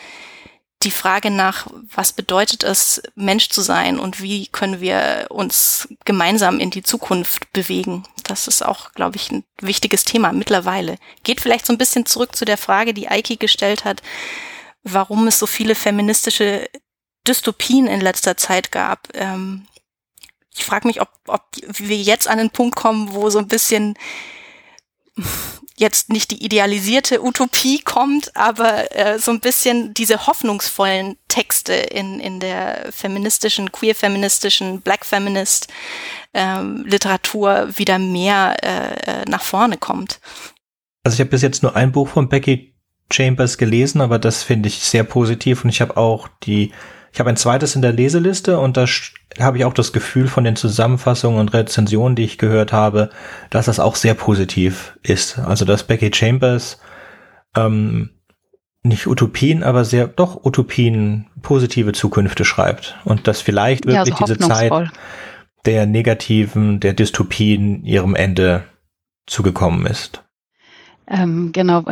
die 0.83 0.91
Frage 0.91 1.31
nach, 1.31 1.66
was 1.95 2.12
bedeutet 2.12 2.65
es, 2.65 3.03
Mensch 3.15 3.49
zu 3.51 3.61
sein 3.61 3.99
und 3.99 4.20
wie 4.20 4.49
können 4.49 4.81
wir 4.81 5.27
uns 5.31 5.89
gemeinsam 6.05 6.59
in 6.59 6.70
die 6.70 6.83
Zukunft 6.83 7.53
bewegen. 7.53 8.05
das 8.24 8.49
ist 8.49 8.62
auch, 8.62 8.93
glaube 8.93 9.16
ich, 9.16 9.31
ein 9.31 9.45
wichtiges 9.61 10.05
Thema 10.05 10.33
mittlerweile. 10.33 10.97
Geht 11.23 11.41
vielleicht 11.41 11.66
so 11.66 11.73
ein 11.73 11.79
bisschen 11.79 12.07
zurück 12.07 12.35
zu 12.35 12.45
der 12.45 12.57
Frage, 12.57 12.95
die 12.95 13.09
Eiki 13.09 13.37
gestellt 13.37 13.85
hat, 13.85 14.03
warum 14.83 15.27
es 15.27 15.39
so 15.39 15.47
viele 15.47 15.74
feministische 15.74 16.69
Dystopien 17.27 17.87
in 17.87 18.01
letzter 18.01 18.37
Zeit 18.37 18.73
gab. 18.73 19.09
Ähm, 19.15 19.66
ich 20.55 20.65
frage 20.65 20.87
mich, 20.87 21.01
ob, 21.01 21.11
ob 21.27 21.43
wir 21.66 21.97
jetzt 21.97 22.29
an 22.29 22.39
den 22.39 22.51
Punkt 22.51 22.77
kommen, 22.77 23.12
wo 23.12 23.31
so 23.31 23.39
ein 23.39 23.49
bisschen 23.49 23.97
jetzt 25.76 26.10
nicht 26.10 26.30
die 26.30 26.44
idealisierte 26.44 27.22
Utopie 27.22 27.80
kommt, 27.80 28.34
aber 28.36 28.94
äh, 28.97 29.18
so 29.18 29.30
ein 29.30 29.40
bisschen 29.40 29.94
diese 29.94 30.26
hoffnungsvollen 30.26 31.16
Texte 31.28 31.72
in, 31.72 32.20
in 32.20 32.40
der 32.40 32.89
feministischen, 32.93 33.72
queer-feministischen, 33.72 34.80
black-feminist 34.80 35.68
ähm, 36.34 36.84
Literatur 36.86 37.68
wieder 37.76 37.98
mehr 37.98 38.56
äh, 38.62 39.22
äh, 39.22 39.24
nach 39.28 39.43
vorne 39.43 39.76
kommt. 39.76 40.20
Also 41.05 41.16
ich 41.16 41.20
habe 41.20 41.30
bis 41.30 41.43
jetzt 41.43 41.62
nur 41.62 41.74
ein 41.74 41.93
Buch 41.93 42.09
von 42.09 42.28
Becky 42.28 42.74
Chambers 43.10 43.59
gelesen, 43.59 44.01
aber 44.01 44.18
das 44.18 44.43
finde 44.43 44.68
ich 44.68 44.80
sehr 44.80 45.05
positiv 45.05 45.64
und 45.64 45.70
ich 45.70 45.80
habe 45.80 45.97
auch 45.97 46.28
die 46.44 46.72
ich 47.12 47.20
habe 47.20 47.28
ein 47.28 47.36
zweites 47.36 47.76
in 47.76 47.82
der 47.82 47.93
Leseliste 47.93 48.59
und 48.59 48.76
da 48.76 48.86
habe 49.39 49.59
ich 49.59 49.64
auch 49.64 49.74
das 49.74 49.93
Gefühl 49.93 50.28
von 50.28 50.44
den 50.44 50.56
Zusammenfassungen 50.56 51.40
und 51.40 51.52
Rezensionen, 51.52 52.16
die 52.16 52.24
ich 52.24 52.39
gehört 52.39 52.72
habe, 52.72 53.10
dass 53.51 53.66
das 53.66 53.80
auch 53.80 53.97
sehr 53.97 54.14
positiv 54.14 54.98
ist. 55.02 55.39
Also 55.39 55.66
dass 55.66 55.84
Becky 55.84 56.10
Chambers 56.12 56.80
ähm, 57.55 58.10
nicht 58.82 59.06
Utopien, 59.06 59.62
aber 59.62 59.84
sehr 59.84 60.09
doch 60.09 60.44
Utopien 60.44 61.26
positive 61.43 61.93
Zukünfte 61.93 62.47
schreibt 62.47 62.97
und 63.05 63.28
dass 63.28 63.43
vielleicht 63.43 63.84
wirklich 63.84 64.09
ja, 64.09 64.26
so 64.26 64.34
diese 64.34 64.39
Zeit 64.39 64.72
der 65.66 65.86
negativen, 65.86 66.80
der 66.80 66.94
Dystopien 66.94 67.84
ihrem 67.84 68.14
Ende 68.14 68.64
zugekommen 69.26 69.86
ist. 69.86 70.24
Ähm, 71.06 71.52
genau, 71.52 71.84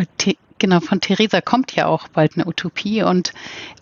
Genau, 0.60 0.80
von 0.80 1.00
Theresa 1.00 1.40
kommt 1.40 1.74
ja 1.74 1.86
auch 1.86 2.06
bald 2.08 2.36
eine 2.36 2.46
Utopie. 2.46 3.02
Und 3.02 3.32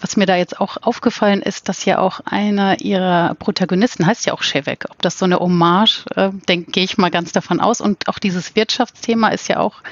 was 0.01 0.17
mir 0.17 0.27
da 0.27 0.37
jetzt 0.37 0.61
auch 0.61 0.79
aufgefallen 0.81 1.43
ist, 1.43 1.69
dass 1.69 1.85
ja 1.85 1.99
auch 1.99 2.21
einer 2.25 2.81
ihrer 2.81 3.35
Protagonisten 3.35 4.07
heißt 4.07 4.25
ja 4.27 4.33
auch 4.33 4.43
Shevek. 4.43 4.87
Ob 4.89 5.03
das 5.03 5.19
so 5.19 5.25
eine 5.25 5.41
Hommage, 5.41 6.07
äh, 6.15 6.31
denke 6.49 6.71
gehe 6.71 6.85
ich 6.85 6.97
mal 6.97 7.11
ganz 7.11 7.33
davon 7.33 7.61
aus. 7.61 7.81
Und 7.81 8.09
auch 8.09 8.21
dieses 8.21 8.55
Wirtschaftsthema 8.55 9.29
ist 9.29 9.49
ja 9.49 9.59
auch 9.59 9.83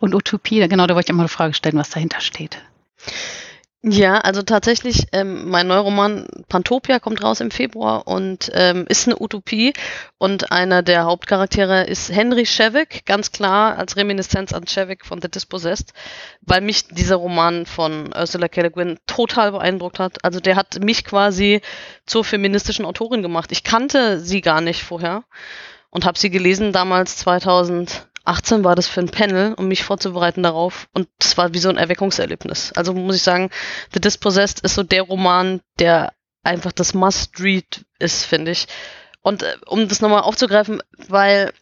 und 0.00 0.14
Utopie, 0.14 0.66
genau, 0.68 0.86
da 0.86 0.94
wollte 0.94 1.06
ich 1.06 1.12
auch 1.12 1.16
mal 1.16 1.22
eine 1.22 1.28
Frage 1.28 1.54
stellen, 1.54 1.76
was 1.76 1.90
dahinter 1.90 2.20
steht. 2.20 2.58
Ja, 3.84 4.18
also 4.18 4.42
tatsächlich, 4.42 5.06
ähm, 5.12 5.48
mein 5.48 5.68
Neuroman 5.68 6.26
Pantopia 6.48 6.98
kommt 6.98 7.22
raus 7.22 7.40
im 7.40 7.52
Februar 7.52 8.08
und 8.08 8.50
ähm, 8.52 8.86
ist 8.88 9.06
eine 9.06 9.20
Utopie. 9.20 9.72
Und 10.18 10.50
einer 10.50 10.82
der 10.82 11.04
Hauptcharaktere 11.04 11.84
ist 11.84 12.10
Henry 12.10 12.44
Shevik, 12.44 13.06
ganz 13.06 13.30
klar 13.30 13.78
als 13.78 13.96
Reminiszenz 13.96 14.52
an 14.52 14.66
Shevik 14.66 15.06
von 15.06 15.22
The 15.22 15.30
Dispossessed, 15.30 15.92
weil 16.40 16.60
mich 16.60 16.88
dieser 16.88 17.16
Roman 17.16 17.66
von 17.66 18.12
Ursula 18.12 18.48
K. 18.48 18.62
Le 18.62 18.70
Guin 18.72 18.98
total 19.06 19.52
beeindruckt 19.52 20.00
hat. 20.00 20.24
Also 20.24 20.40
der 20.40 20.56
hat 20.56 20.82
mich 20.82 21.04
quasi 21.04 21.60
zur 22.04 22.24
feministischen 22.24 22.84
Autorin 22.84 23.22
gemacht. 23.22 23.52
Ich 23.52 23.62
kannte 23.62 24.18
sie 24.18 24.40
gar 24.40 24.60
nicht 24.60 24.82
vorher 24.82 25.22
und 25.90 26.04
habe 26.04 26.18
sie 26.18 26.30
gelesen 26.30 26.72
damals 26.72 27.16
2000 27.18 28.08
18 28.28 28.62
war 28.62 28.74
das 28.74 28.86
für 28.86 29.00
ein 29.00 29.10
Panel, 29.10 29.54
um 29.54 29.68
mich 29.68 29.84
vorzubereiten 29.84 30.42
darauf. 30.42 30.88
Und 30.92 31.08
es 31.18 31.36
war 31.36 31.54
wie 31.54 31.58
so 31.58 31.68
ein 31.68 31.78
Erweckungserlebnis. 31.78 32.72
Also 32.74 32.92
muss 32.92 33.16
ich 33.16 33.22
sagen, 33.22 33.50
The 33.92 34.00
Dispossessed 34.00 34.60
ist 34.60 34.74
so 34.74 34.82
der 34.82 35.02
Roman, 35.02 35.60
der 35.78 36.12
einfach 36.42 36.72
das 36.72 36.94
Must-Read 36.94 37.84
ist, 37.98 38.24
finde 38.24 38.50
ich. 38.52 38.68
Und 39.22 39.42
äh, 39.42 39.56
um 39.66 39.88
das 39.88 40.00
nochmal 40.00 40.22
aufzugreifen, 40.22 40.82
weil 41.08 41.52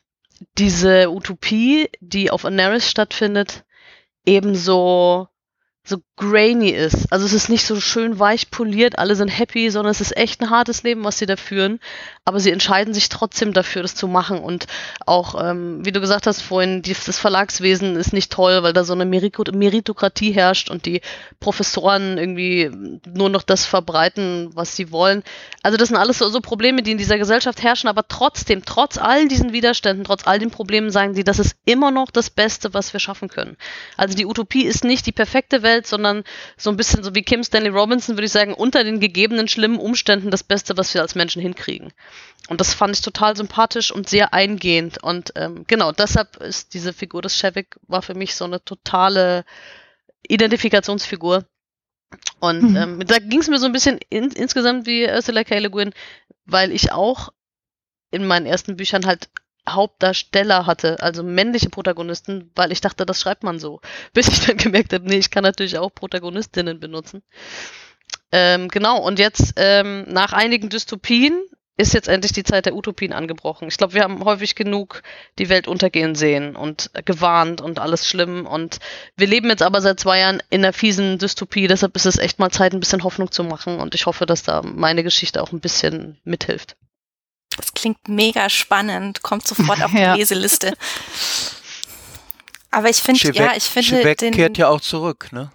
diese 0.58 1.10
Utopie, 1.10 1.88
die 2.00 2.30
auf 2.30 2.44
Anaris 2.44 2.90
stattfindet, 2.90 3.64
ebenso 4.24 5.28
so 5.84 5.98
grainy 6.16 6.70
ist. 6.70 7.12
Also 7.12 7.26
es 7.26 7.34
ist 7.34 7.50
nicht 7.50 7.66
so 7.66 7.78
schön 7.78 8.18
weich 8.18 8.50
poliert, 8.50 8.98
alle 8.98 9.16
sind 9.16 9.28
happy, 9.28 9.70
sondern 9.70 9.90
es 9.90 10.00
ist 10.00 10.16
echt 10.16 10.40
ein 10.40 10.48
hartes 10.48 10.82
Leben, 10.82 11.04
was 11.04 11.18
sie 11.18 11.26
da 11.26 11.36
führen. 11.36 11.78
Aber 12.24 12.40
sie 12.40 12.50
entscheiden 12.50 12.94
sich 12.94 13.08
trotzdem 13.08 13.52
dafür, 13.52 13.82
das 13.82 13.94
zu 13.94 14.08
machen. 14.08 14.40
Und 14.40 14.66
auch, 15.04 15.40
ähm, 15.40 15.84
wie 15.84 15.92
du 15.92 16.00
gesagt 16.00 16.26
hast 16.26 16.40
vorhin, 16.40 16.80
die, 16.80 16.94
das 16.94 17.18
Verlagswesen 17.18 17.96
ist 17.96 18.14
nicht 18.14 18.32
toll, 18.32 18.62
weil 18.62 18.72
da 18.72 18.82
so 18.84 18.94
eine 18.94 19.04
Meritokratie 19.04 20.32
herrscht 20.32 20.70
und 20.70 20.86
die 20.86 21.02
Professoren 21.38 22.16
irgendwie 22.16 22.70
nur 23.06 23.28
noch 23.28 23.42
das 23.42 23.66
verbreiten, 23.66 24.50
was 24.54 24.74
sie 24.74 24.90
wollen. 24.90 25.22
Also 25.62 25.76
das 25.76 25.88
sind 25.88 25.98
alles 25.98 26.18
so, 26.18 26.28
so 26.30 26.40
Probleme, 26.40 26.82
die 26.82 26.92
in 26.92 26.98
dieser 26.98 27.18
Gesellschaft 27.18 27.62
herrschen, 27.62 27.88
aber 27.88 28.08
trotzdem, 28.08 28.64
trotz 28.64 28.96
all 28.96 29.28
diesen 29.28 29.52
Widerständen, 29.52 30.04
trotz 30.04 30.26
all 30.26 30.38
den 30.38 30.50
Problemen, 30.50 30.90
sagen 30.90 31.14
sie, 31.14 31.24
das 31.24 31.38
ist 31.38 31.56
immer 31.66 31.90
noch 31.90 32.10
das 32.10 32.30
Beste, 32.30 32.72
was 32.72 32.92
wir 32.94 33.00
schaffen 33.00 33.28
können. 33.28 33.56
Also 33.96 34.16
die 34.16 34.26
Utopie 34.26 34.64
ist 34.64 34.82
nicht 34.82 35.06
die 35.06 35.12
perfekte 35.12 35.62
Welt, 35.62 35.86
sondern 35.86 36.05
so 36.56 36.70
ein 36.70 36.76
bisschen 36.76 37.02
so 37.02 37.14
wie 37.14 37.22
Kim 37.22 37.42
Stanley 37.42 37.70
Robinson, 37.70 38.16
würde 38.16 38.26
ich 38.26 38.32
sagen, 38.32 38.54
unter 38.54 38.84
den 38.84 39.00
gegebenen 39.00 39.48
schlimmen 39.48 39.78
Umständen 39.78 40.30
das 40.30 40.42
Beste, 40.42 40.76
was 40.76 40.94
wir 40.94 41.02
als 41.02 41.14
Menschen 41.14 41.42
hinkriegen. 41.42 41.92
Und 42.48 42.60
das 42.60 42.74
fand 42.74 42.94
ich 42.94 43.02
total 43.02 43.36
sympathisch 43.36 43.90
und 43.90 44.08
sehr 44.08 44.32
eingehend. 44.32 45.02
Und 45.02 45.32
ähm, 45.36 45.64
genau, 45.66 45.92
deshalb 45.92 46.36
ist 46.36 46.74
diese 46.74 46.92
Figur 46.92 47.22
des 47.22 47.36
Shevik 47.36 47.76
war 47.88 48.02
für 48.02 48.14
mich 48.14 48.34
so 48.34 48.44
eine 48.44 48.64
totale 48.64 49.44
Identifikationsfigur. 50.28 51.44
Und 52.40 52.70
mhm. 52.70 52.76
ähm, 52.76 53.06
da 53.06 53.18
ging 53.18 53.40
es 53.40 53.48
mir 53.48 53.58
so 53.58 53.66
ein 53.66 53.72
bisschen 53.72 53.98
in, 54.10 54.30
insgesamt 54.30 54.86
wie 54.86 55.08
Ursula 55.08 55.44
K. 55.44 55.58
Le 55.58 55.70
Guin, 55.70 55.92
weil 56.44 56.72
ich 56.72 56.92
auch 56.92 57.32
in 58.10 58.26
meinen 58.26 58.46
ersten 58.46 58.76
Büchern 58.76 59.06
halt 59.06 59.28
Hauptdarsteller 59.68 60.66
hatte, 60.66 61.00
also 61.00 61.22
männliche 61.22 61.70
Protagonisten, 61.70 62.50
weil 62.54 62.72
ich 62.72 62.80
dachte, 62.80 63.06
das 63.06 63.20
schreibt 63.20 63.42
man 63.42 63.58
so. 63.58 63.80
Bis 64.12 64.28
ich 64.28 64.46
dann 64.46 64.56
gemerkt 64.56 64.92
habe, 64.92 65.06
nee, 65.06 65.18
ich 65.18 65.30
kann 65.30 65.44
natürlich 65.44 65.78
auch 65.78 65.94
Protagonistinnen 65.94 66.80
benutzen. 66.80 67.22
Ähm, 68.32 68.68
genau, 68.68 69.00
und 69.00 69.18
jetzt 69.18 69.54
ähm, 69.56 70.04
nach 70.08 70.32
einigen 70.32 70.68
Dystopien 70.68 71.42
ist 71.78 71.92
jetzt 71.92 72.08
endlich 72.08 72.32
die 72.32 72.42
Zeit 72.42 72.66
der 72.66 72.74
Utopien 72.74 73.12
angebrochen. 73.12 73.68
Ich 73.68 73.76
glaube, 73.76 73.94
wir 73.94 74.02
haben 74.02 74.24
häufig 74.24 74.54
genug 74.54 75.02
die 75.38 75.48
Welt 75.48 75.68
untergehen 75.68 76.14
sehen 76.14 76.56
und 76.56 76.90
gewarnt 77.04 77.60
und 77.60 77.78
alles 77.78 78.06
schlimm. 78.06 78.46
Und 78.46 78.78
wir 79.16 79.26
leben 79.26 79.50
jetzt 79.50 79.62
aber 79.62 79.82
seit 79.82 80.00
zwei 80.00 80.20
Jahren 80.20 80.42
in 80.48 80.64
einer 80.64 80.72
fiesen 80.72 81.18
Dystopie. 81.18 81.68
Deshalb 81.68 81.94
ist 81.94 82.06
es 82.06 82.18
echt 82.18 82.38
mal 82.38 82.50
Zeit, 82.50 82.72
ein 82.72 82.80
bisschen 82.80 83.04
Hoffnung 83.04 83.30
zu 83.30 83.44
machen. 83.44 83.78
Und 83.78 83.94
ich 83.94 84.06
hoffe, 84.06 84.24
dass 84.24 84.42
da 84.42 84.62
meine 84.62 85.02
Geschichte 85.02 85.42
auch 85.42 85.52
ein 85.52 85.60
bisschen 85.60 86.18
mithilft. 86.24 86.76
Das 87.56 87.72
klingt 87.74 88.08
mega 88.08 88.48
spannend, 88.50 89.22
kommt 89.22 89.46
sofort 89.46 89.82
auf 89.82 89.90
die 89.90 89.98
ja. 90.00 90.14
Leseliste. 90.14 90.76
Aber 92.70 92.90
ich 92.90 92.98
finde, 92.98 93.32
ja, 93.32 93.52
ich 93.56 93.64
finde 93.64 93.88
Chebec 93.88 94.18
den 94.18 94.34
kehrt 94.34 94.58
ja 94.58 94.68
auch 94.68 94.80
zurück, 94.80 95.28
ne? 95.32 95.50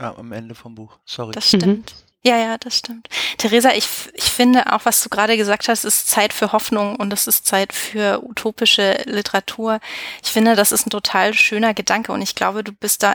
Ja, 0.00 0.14
am 0.16 0.32
Ende 0.32 0.54
vom 0.54 0.74
Buch. 0.74 0.98
Sorry. 1.04 1.32
Das 1.32 1.48
stimmt. 1.48 1.92
Mhm. 1.92 2.06
Ja, 2.26 2.38
ja, 2.38 2.58
das 2.58 2.76
stimmt. 2.76 3.08
Theresa, 3.38 3.70
ich, 3.70 3.88
ich 4.14 4.24
finde 4.24 4.72
auch, 4.72 4.84
was 4.84 5.00
du 5.00 5.08
gerade 5.08 5.36
gesagt 5.36 5.68
hast, 5.68 5.84
ist 5.84 6.08
Zeit 6.08 6.32
für 6.32 6.50
Hoffnung 6.50 6.96
und 6.96 7.12
es 7.12 7.28
ist 7.28 7.46
Zeit 7.46 7.72
für 7.72 8.20
utopische 8.24 9.00
Literatur. 9.04 9.78
Ich 10.24 10.32
finde, 10.32 10.56
das 10.56 10.72
ist 10.72 10.86
ein 10.86 10.90
total 10.90 11.34
schöner 11.34 11.72
Gedanke 11.72 12.10
und 12.10 12.22
ich 12.22 12.34
glaube, 12.34 12.64
du 12.64 12.72
bist 12.72 13.04
da, 13.04 13.14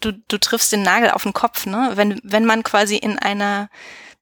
du, 0.00 0.12
du 0.12 0.38
triffst 0.38 0.72
den 0.72 0.82
Nagel 0.82 1.10
auf 1.10 1.24
den 1.24 1.34
Kopf, 1.34 1.66
ne? 1.66 1.92
Wenn, 1.96 2.18
wenn 2.22 2.46
man 2.46 2.62
quasi 2.62 2.96
in 2.96 3.18
einer 3.18 3.68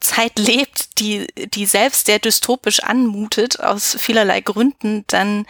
Zeit 0.05 0.39
lebt, 0.39 1.01
die, 1.01 1.27
die 1.49 1.67
selbst 1.67 2.07
sehr 2.07 2.19
dystopisch 2.19 2.81
anmutet, 2.81 3.61
aus 3.61 3.97
vielerlei 3.99 4.41
Gründen, 4.41 5.05
dann 5.09 5.47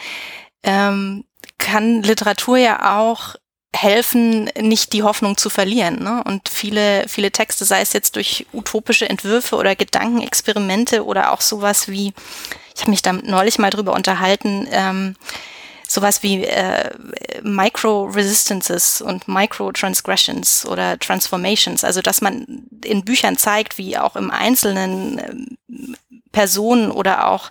ähm, 0.63 1.25
kann 1.59 2.03
Literatur 2.03 2.57
ja 2.57 2.99
auch 3.01 3.35
helfen, 3.75 4.45
nicht 4.61 4.93
die 4.93 5.03
Hoffnung 5.03 5.37
zu 5.37 5.51
verlieren. 5.51 6.03
Ne? 6.03 6.23
Und 6.25 6.49
viele, 6.49 7.09
viele 7.09 7.33
Texte, 7.33 7.65
sei 7.65 7.81
es 7.81 7.93
jetzt 7.93 8.17
durch 8.17 8.47
utopische 8.53 9.09
Entwürfe 9.09 9.57
oder 9.57 9.75
Gedankenexperimente 9.75 11.05
oder 11.05 11.33
auch 11.33 11.41
sowas 11.41 11.89
wie, 11.89 12.13
ich 12.75 12.83
habe 12.83 12.93
mich 12.93 13.03
da 13.03 13.13
neulich 13.13 13.59
mal 13.59 13.71
drüber 13.71 13.93
unterhalten, 13.93 14.69
ähm, 14.71 15.17
sowas 15.87 16.23
wie 16.23 16.45
äh, 16.45 16.91
Micro-Resistances 17.43 19.01
und 19.01 19.29
Micro-Transgressions 19.29 20.67
oder 20.67 20.99
Transformations. 20.99 21.85
Also 21.85 22.01
dass 22.01 22.21
man 22.21 22.67
in 22.85 23.05
Büchern 23.05 23.37
zeigt, 23.37 23.79
wie 23.79 23.99
auch 23.99 24.17
im 24.17 24.31
Einzelnen 24.31 25.19
äh, 25.19 25.97
Personen 26.33 26.91
oder 26.91 27.29
auch 27.29 27.51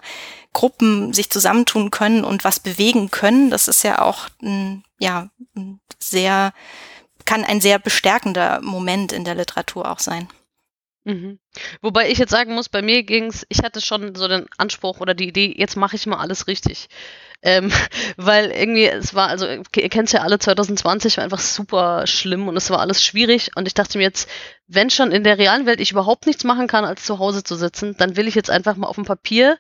Gruppen 0.54 1.14
sich 1.14 1.30
zusammentun 1.30 1.90
können 1.90 2.24
und 2.24 2.44
was 2.44 2.60
bewegen 2.60 3.12
können. 3.12 3.50
Das 3.50 3.68
ist 3.68 3.84
ja 3.84 4.02
auch 4.02 4.30
ein, 4.42 4.84
ja, 5.00 5.30
ein 5.56 5.80
sehr, 6.00 6.54
kann 7.26 7.44
ein 7.44 7.60
sehr 7.60 7.80
bestärkender 7.80 8.62
Moment 8.62 9.12
in 9.12 9.26
der 9.26 9.36
Literatur 9.36 9.90
auch 9.92 10.00
sein. 10.00 10.28
Mhm. 11.06 11.40
Wobei 11.82 12.10
ich 12.10 12.18
jetzt 12.18 12.32
sagen 12.32 12.54
muss, 12.54 12.70
bei 12.70 12.82
mir 12.82 13.04
ging's, 13.04 13.46
ich 13.50 13.64
hatte 13.64 13.82
schon 13.82 14.16
so 14.16 14.28
den 14.28 14.46
Anspruch 14.58 15.00
oder 15.02 15.14
die 15.14 15.28
Idee, 15.28 15.54
jetzt 15.58 15.76
mache 15.76 15.96
ich 15.96 16.06
mal 16.06 16.20
alles 16.20 16.48
richtig. 16.48 16.88
Ähm, 17.44 17.72
weil 18.18 18.52
irgendwie, 18.52 18.86
es 18.86 19.14
war, 19.14 19.28
also 19.28 19.46
ihr 19.46 19.90
kennt 19.90 20.12
ja 20.12 20.22
alle, 20.22 20.40
2020 20.40 21.18
war 21.18 21.24
einfach 21.26 21.40
super 21.40 22.08
schlimm 22.08 22.48
und 22.48 22.58
es 22.58 22.70
war 22.70 22.80
alles 22.80 23.04
schwierig 23.04 23.52
und 23.56 23.68
ich 23.68 23.74
dachte 23.74 23.98
mir 23.98 24.06
jetzt, 24.06 24.30
wenn 24.68 24.90
schon 24.90 25.12
in 25.12 25.24
der 25.24 25.38
realen 25.38 25.66
Welt 25.66 25.82
ich 25.82 25.92
überhaupt 25.92 26.26
nichts 26.26 26.44
machen 26.44 26.68
kann, 26.68 26.86
als 26.86 27.04
zu 27.04 27.20
Hause 27.20 27.44
zu 27.44 27.56
sitzen, 27.56 27.96
dann 27.98 28.16
will 28.16 28.28
ich 28.28 28.36
jetzt 28.36 28.50
einfach 28.50 28.76
mal 28.78 28.88
auf 28.88 28.96
dem 28.96 29.06
Papier 29.06 29.58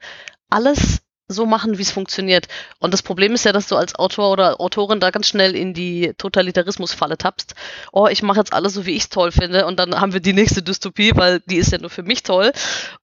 alles 0.49 1.03
so 1.27 1.45
machen, 1.45 1.77
wie 1.77 1.81
es 1.81 1.91
funktioniert. 1.91 2.47
Und 2.79 2.93
das 2.93 3.01
Problem 3.01 3.33
ist 3.33 3.45
ja, 3.45 3.51
dass 3.53 3.67
du 3.67 3.75
als 3.75 3.95
Autor 3.95 4.31
oder 4.31 4.59
Autorin 4.59 4.99
da 4.99 5.09
ganz 5.09 5.27
schnell 5.27 5.55
in 5.55 5.73
die 5.73 6.13
Totalitarismusfalle 6.17 7.17
tappst. 7.17 7.55
Oh, 7.91 8.07
ich 8.07 8.23
mache 8.23 8.39
jetzt 8.39 8.53
alles 8.53 8.73
so, 8.73 8.85
wie 8.85 8.95
ich 8.95 9.03
es 9.03 9.09
toll 9.09 9.31
finde 9.31 9.65
und 9.65 9.79
dann 9.79 9.99
haben 9.99 10.13
wir 10.13 10.19
die 10.19 10.33
nächste 10.33 10.61
Dystopie, 10.61 11.11
weil 11.15 11.39
die 11.41 11.57
ist 11.57 11.71
ja 11.71 11.79
nur 11.79 11.89
für 11.89 12.03
mich 12.03 12.23
toll. 12.23 12.51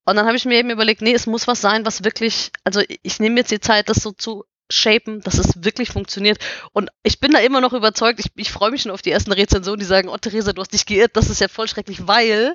Und 0.05 0.17
dann 0.17 0.27
habe 0.27 0.37
ich 0.37 0.45
mir 0.45 0.59
eben 0.59 0.71
überlegt, 0.71 1.03
nee, 1.03 1.15
es 1.15 1.27
muss 1.27 1.49
was 1.49 1.61
sein, 1.61 1.87
was 1.87 2.05
wirklich, 2.05 2.53
also 2.65 2.83
ich 3.03 3.21
nehme 3.21 3.37
jetzt 3.41 3.51
die 3.51 3.61
Zeit, 3.61 3.89
das 3.89 3.99
so 3.99 4.13
zu 4.13 4.45
shapen, 4.71 5.21
dass 5.21 5.39
es 5.39 5.65
wirklich 5.65 5.91
funktioniert. 5.91 6.39
Und 6.73 6.91
ich 7.03 7.21
bin 7.21 7.33
da 7.33 7.39
immer 7.41 7.61
noch 7.61 7.73
überzeugt, 7.73 8.21
ich, 8.21 8.31
ich 8.37 8.51
freue 8.51 8.71
mich 8.71 8.83
schon 8.83 8.93
auf 8.93 9.03
die 9.03 9.11
ersten 9.11 9.33
Rezensionen, 9.33 9.81
die 9.81 9.87
sagen, 9.87 10.09
oh 10.09 10.17
Theresa, 10.17 10.53
du 10.53 10.61
hast 10.61 10.73
dich 10.73 10.87
geirrt, 10.87 11.17
das 11.17 11.31
ist 11.31 11.41
ja 11.41 11.49
voll 11.49 11.69
schrecklich, 11.69 12.07
weil 12.07 12.55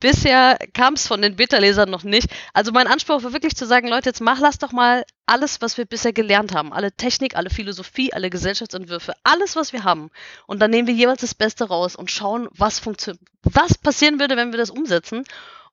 bisher 0.00 0.58
kam 0.72 0.94
es 0.94 1.06
von 1.06 1.22
den 1.22 1.36
Beta-Lesern 1.36 1.90
noch 1.90 2.02
nicht. 2.02 2.28
Also 2.52 2.72
mein 2.72 2.86
Anspruch 2.86 3.22
war 3.22 3.32
wirklich 3.32 3.54
zu 3.54 3.66
sagen, 3.66 3.88
Leute, 3.88 4.08
jetzt 4.08 4.20
mach, 4.20 4.40
lass 4.40 4.58
doch 4.58 4.72
mal 4.72 5.04
alles, 5.26 5.60
was 5.60 5.78
wir 5.78 5.84
bisher 5.84 6.12
gelernt 6.12 6.54
haben, 6.54 6.72
alle 6.72 6.92
Technik, 6.92 7.36
alle 7.36 7.50
Philosophie, 7.50 8.12
alle 8.12 8.30
Gesellschaftsentwürfe, 8.30 9.14
alles, 9.22 9.56
was 9.56 9.72
wir 9.72 9.84
haben. 9.84 10.10
Und 10.46 10.60
dann 10.60 10.70
nehmen 10.70 10.88
wir 10.88 10.94
jeweils 10.94 11.20
das 11.20 11.34
Beste 11.34 11.64
raus 11.64 11.96
und 11.96 12.10
schauen, 12.10 12.48
was 12.52 12.80
funktioniert, 12.80 13.22
was 13.42 13.78
passieren 13.78 14.18
würde, 14.18 14.36
wenn 14.36 14.52
wir 14.52 14.58
das 14.58 14.70
umsetzen. 14.70 15.24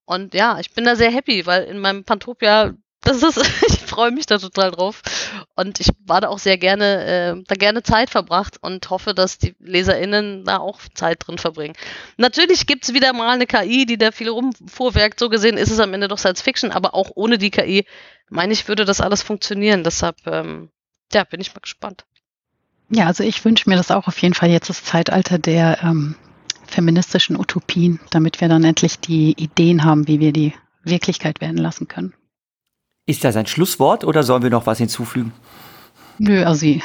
Und 0.06 0.34
ja, 0.34 0.60
ich 0.60 0.72
bin 0.72 0.86
da 0.86 0.96
sehr 0.96 1.12
happy, 1.12 1.46
weil 1.46 1.64
in 1.64 1.80
meinem 1.80 2.04
Pantopia 2.04 2.74
das 3.02 3.24
ist, 3.24 3.38
ich 3.68 3.79
freue 4.00 4.12
mich 4.12 4.28
da 4.28 4.38
total 4.38 4.72
drauf. 4.72 5.02
Und 5.58 5.82
ich 5.82 5.90
war 6.06 6.22
da 6.22 6.30
auch 6.30 6.40
sehr 6.40 6.58
gerne, 6.58 7.36
äh, 7.38 7.44
da 7.46 7.56
gerne 7.56 7.84
Zeit 7.84 8.10
verbracht 8.10 8.56
und 8.62 8.90
hoffe, 8.90 9.14
dass 9.14 9.40
die 9.40 9.56
LeserInnen 9.60 10.46
da 10.46 10.60
auch 10.60 10.80
Zeit 10.94 11.28
drin 11.28 11.38
verbringen. 11.38 11.74
Natürlich 12.16 12.66
gibt's 12.66 12.94
wieder 12.94 13.12
mal 13.12 13.34
eine 13.34 13.46
KI, 13.46 13.86
die 13.86 13.98
da 13.98 14.12
viel 14.14 14.30
rumfuhrwerkt. 14.30 15.20
So 15.20 15.28
gesehen 15.28 15.58
ist 15.58 15.70
es 15.70 15.82
am 15.82 15.94
Ende 15.94 16.08
doch 16.08 16.18
Science 16.18 16.42
Fiction, 16.42 16.72
aber 16.72 16.94
auch 16.94 17.12
ohne 17.16 17.38
die 17.38 17.52
KI, 17.52 17.86
meine 18.30 18.54
ich, 18.54 18.70
würde 18.70 18.86
das 18.86 19.02
alles 19.02 19.22
funktionieren. 19.22 19.84
Deshalb, 19.84 20.16
ähm, 20.28 20.70
ja, 21.12 21.26
bin 21.26 21.42
ich 21.42 21.54
mal 21.54 21.60
gespannt. 21.60 22.06
Ja, 22.90 23.08
also 23.08 23.26
ich 23.26 23.44
wünsche 23.44 23.70
mir 23.70 23.76
das 23.76 23.92
auch 23.92 24.08
auf 24.08 24.18
jeden 24.20 24.34
Fall 24.34 24.50
jetzt 24.50 24.70
das 24.70 24.86
Zeitalter 24.86 25.40
der 25.40 25.84
ähm, 25.84 26.16
feministischen 26.68 27.38
Utopien, 27.38 28.00
damit 28.12 28.40
wir 28.40 28.48
dann 28.48 28.64
endlich 28.64 28.98
die 29.02 29.34
Ideen 29.34 29.84
haben, 29.84 30.08
wie 30.08 30.22
wir 30.22 30.32
die 30.32 30.54
Wirklichkeit 30.86 31.42
werden 31.42 31.58
lassen 31.58 31.90
können. 31.90 32.14
Ist 33.10 33.24
das 33.24 33.36
ein 33.36 33.48
Schlusswort 33.48 34.06
oder 34.06 34.22
sollen 34.22 34.44
wir 34.44 34.52
noch 34.52 34.68
was 34.68 34.78
hinzufügen? 34.78 35.34
Nö, 36.20 36.44
also 36.46 36.68
ich 36.68 36.84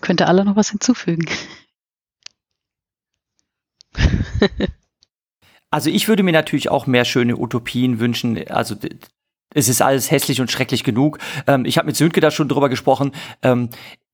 könnte 0.00 0.28
alle 0.28 0.44
noch 0.44 0.54
was 0.54 0.70
hinzufügen. 0.70 1.26
Also 5.70 5.90
ich 5.90 6.06
würde 6.06 6.22
mir 6.22 6.32
natürlich 6.32 6.70
auch 6.70 6.86
mehr 6.86 7.04
schöne 7.04 7.36
Utopien 7.36 7.98
wünschen. 7.98 8.48
Also 8.48 8.76
es 9.52 9.68
ist 9.68 9.82
alles 9.82 10.12
hässlich 10.12 10.40
und 10.40 10.50
schrecklich 10.50 10.84
genug. 10.84 11.18
Ähm, 11.46 11.64
ich 11.64 11.76
habe 11.76 11.86
mit 11.86 11.96
Sönke 11.96 12.20
da 12.20 12.30
schon 12.30 12.48
drüber 12.48 12.68
gesprochen. 12.68 13.12
Ähm, 13.42 13.70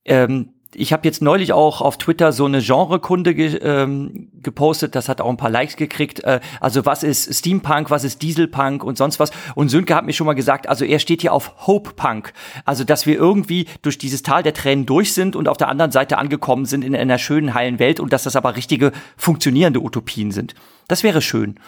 ähm, 0.06 0.54
ich 0.74 0.92
habe 0.92 1.06
jetzt 1.06 1.22
neulich 1.22 1.52
auch 1.52 1.80
auf 1.80 1.98
Twitter 1.98 2.32
so 2.32 2.44
eine 2.44 2.60
Genrekunde 2.60 3.34
ge 3.34 3.58
ähm, 3.62 4.30
gepostet, 4.42 4.94
das 4.94 5.08
hat 5.08 5.20
auch 5.20 5.28
ein 5.30 5.36
paar 5.36 5.50
Likes 5.50 5.76
gekriegt. 5.76 6.22
Äh, 6.24 6.40
also 6.60 6.84
was 6.86 7.02
ist 7.02 7.34
Steampunk, 7.34 7.90
was 7.90 8.04
ist 8.04 8.22
Dieselpunk 8.22 8.84
und 8.84 8.98
sonst 8.98 9.20
was. 9.20 9.30
Und 9.54 9.68
Sönke 9.68 9.94
hat 9.94 10.04
mir 10.04 10.12
schon 10.12 10.26
mal 10.26 10.34
gesagt, 10.34 10.68
also 10.68 10.84
er 10.84 10.98
steht 10.98 11.22
hier 11.22 11.32
auf 11.32 11.66
Hope 11.66 11.94
Punk. 11.94 12.32
Also 12.64 12.84
dass 12.84 13.06
wir 13.06 13.16
irgendwie 13.16 13.66
durch 13.82 13.98
dieses 13.98 14.22
Tal 14.22 14.42
der 14.42 14.54
Tränen 14.54 14.86
durch 14.86 15.14
sind 15.14 15.36
und 15.36 15.48
auf 15.48 15.56
der 15.56 15.68
anderen 15.68 15.92
Seite 15.92 16.18
angekommen 16.18 16.66
sind 16.66 16.84
in 16.84 16.94
einer 16.94 17.18
schönen, 17.18 17.54
heilen 17.54 17.78
Welt 17.78 18.00
und 18.00 18.12
dass 18.12 18.24
das 18.24 18.36
aber 18.36 18.56
richtige, 18.56 18.92
funktionierende 19.16 19.80
Utopien 19.80 20.30
sind. 20.30 20.54
Das 20.88 21.02
wäre 21.02 21.22
schön. 21.22 21.58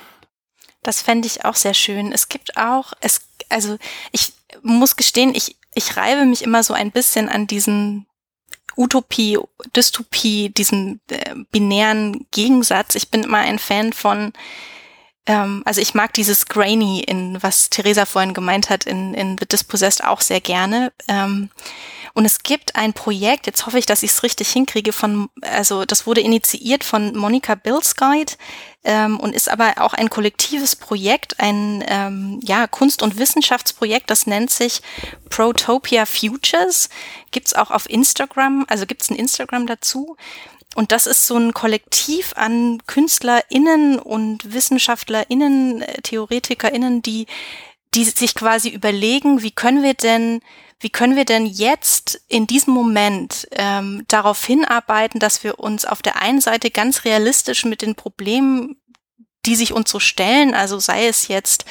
Das 0.83 1.03
fände 1.03 1.27
ich 1.27 1.45
auch 1.45 1.55
sehr 1.55 1.75
schön. 1.75 2.13
Es 2.13 2.29
gibt 2.29 2.57
auch, 2.57 2.93
es, 3.01 3.29
also 3.49 3.77
ich 4.13 4.33
muss 4.63 4.97
gestehen, 4.97 5.35
ich, 5.35 5.57
ich 5.75 5.97
reibe 5.97 6.25
mich 6.25 6.43
immer 6.43 6.63
so 6.63 6.75
ein 6.75 6.91
bisschen 6.91 7.29
an 7.29 7.47
diesen 7.47 8.07
Utopie, 8.77 9.39
Dystopie, 9.75 10.51
diesen 10.51 11.01
äh, 11.11 11.35
binären 11.51 12.27
Gegensatz. 12.31 12.95
Ich 12.95 13.11
bin 13.11 13.25
immer 13.25 13.39
ein 13.39 13.59
Fan 13.59 13.93
von, 13.93 14.33
ähm, 15.27 15.63
also 15.65 15.81
ich 15.81 15.95
mag 15.95 16.13
dieses 16.13 16.47
Grainy, 16.47 17.01
in 17.01 17.43
was 17.43 17.71
Theresa 17.71 18.05
vorhin 18.05 18.35
gemeint 18.35 18.71
hat, 18.71 18.85
in, 18.85 19.15
in 19.15 19.37
The 19.39 19.47
Dispossessed 19.47 20.05
auch 20.05 20.21
sehr 20.21 20.41
gerne. 20.41 20.93
Ähm, 21.09 21.51
und 22.17 22.25
es 22.25 22.43
gibt 22.43 22.77
ein 22.77 22.95
Projekt, 22.95 23.47
jetzt 23.47 23.67
hoffe 23.67 23.79
ich, 23.79 23.85
dass 23.85 24.03
ich 24.03 24.11
es 24.11 24.23
richtig 24.23 24.49
hinkriege, 24.49 24.95
von, 24.95 25.29
also 25.43 25.85
das 25.85 26.07
wurde 26.07 26.23
initiiert 26.23 26.83
von 26.83 27.15
Monica 27.15 27.57
Bilsguide 27.57 28.33
ähm, 28.85 29.21
und 29.21 29.35
ist 29.35 29.51
aber 29.51 29.75
auch 29.83 29.93
ein 29.93 30.09
kollektives 30.09 30.77
Projekt, 30.77 31.39
ein 31.41 31.85
ähm, 31.87 32.41
ja, 32.43 32.69
Kunst- 32.69 33.03
und 33.03 33.19
Wissenschaftsprojekt, 33.19 34.09
das 34.09 34.27
nennt 34.27 34.51
sich 34.51 34.81
Protopia 35.29 36.07
Futures. 36.07 36.89
Gibt's 37.33 37.53
auch 37.53 37.71
auf 37.71 37.87
Instagram, 37.91 38.65
also 38.67 38.87
gibt's 38.87 39.11
ein 39.11 39.17
Instagram 39.17 39.67
dazu. 39.67 40.17
Und 40.75 40.93
das 40.93 41.07
ist 41.07 41.27
so 41.27 41.37
ein 41.37 41.53
Kollektiv 41.53 42.33
an 42.35 42.79
KünstlerInnen 42.87 43.99
und 43.99 44.55
WissenschaftlerInnen, 44.55 45.83
äh, 45.83 46.01
TheoretikerInnen, 46.01 47.03
die, 47.03 47.27
die 47.93 48.05
sich 48.05 48.35
quasi 48.35 48.71
überlegen, 48.71 49.43
wie 49.43 49.51
können 49.51 49.83
wir 49.83 49.93
denn 49.93 50.41
wie 50.81 50.91
können 50.91 51.17
wir 51.17 51.25
denn 51.25 51.47
jetzt 51.47 52.21
in 52.29 52.47
diesem 52.47 52.75
Moment 52.75 53.49
ähm, 53.53 54.05
darauf 54.09 54.45
hinarbeiten, 54.45 55.21
dass 55.21 55.43
wir 55.43 55.59
uns 55.59 55.85
auf 55.85 56.03
der 56.03 56.21
einen 56.21 56.41
Seite 56.41 56.71
ganz 56.71 57.05
realistisch 57.05 57.65
mit 57.65 57.83
den 57.83 57.95
Problemen 57.95 58.77
die 59.47 59.57
sich 59.57 59.73
uns 59.73 59.91
so 59.91 60.01
stellen, 60.01 60.55
also 60.55 60.79
sei 60.79 61.07
es 61.07 61.29
jetzt 61.29 61.65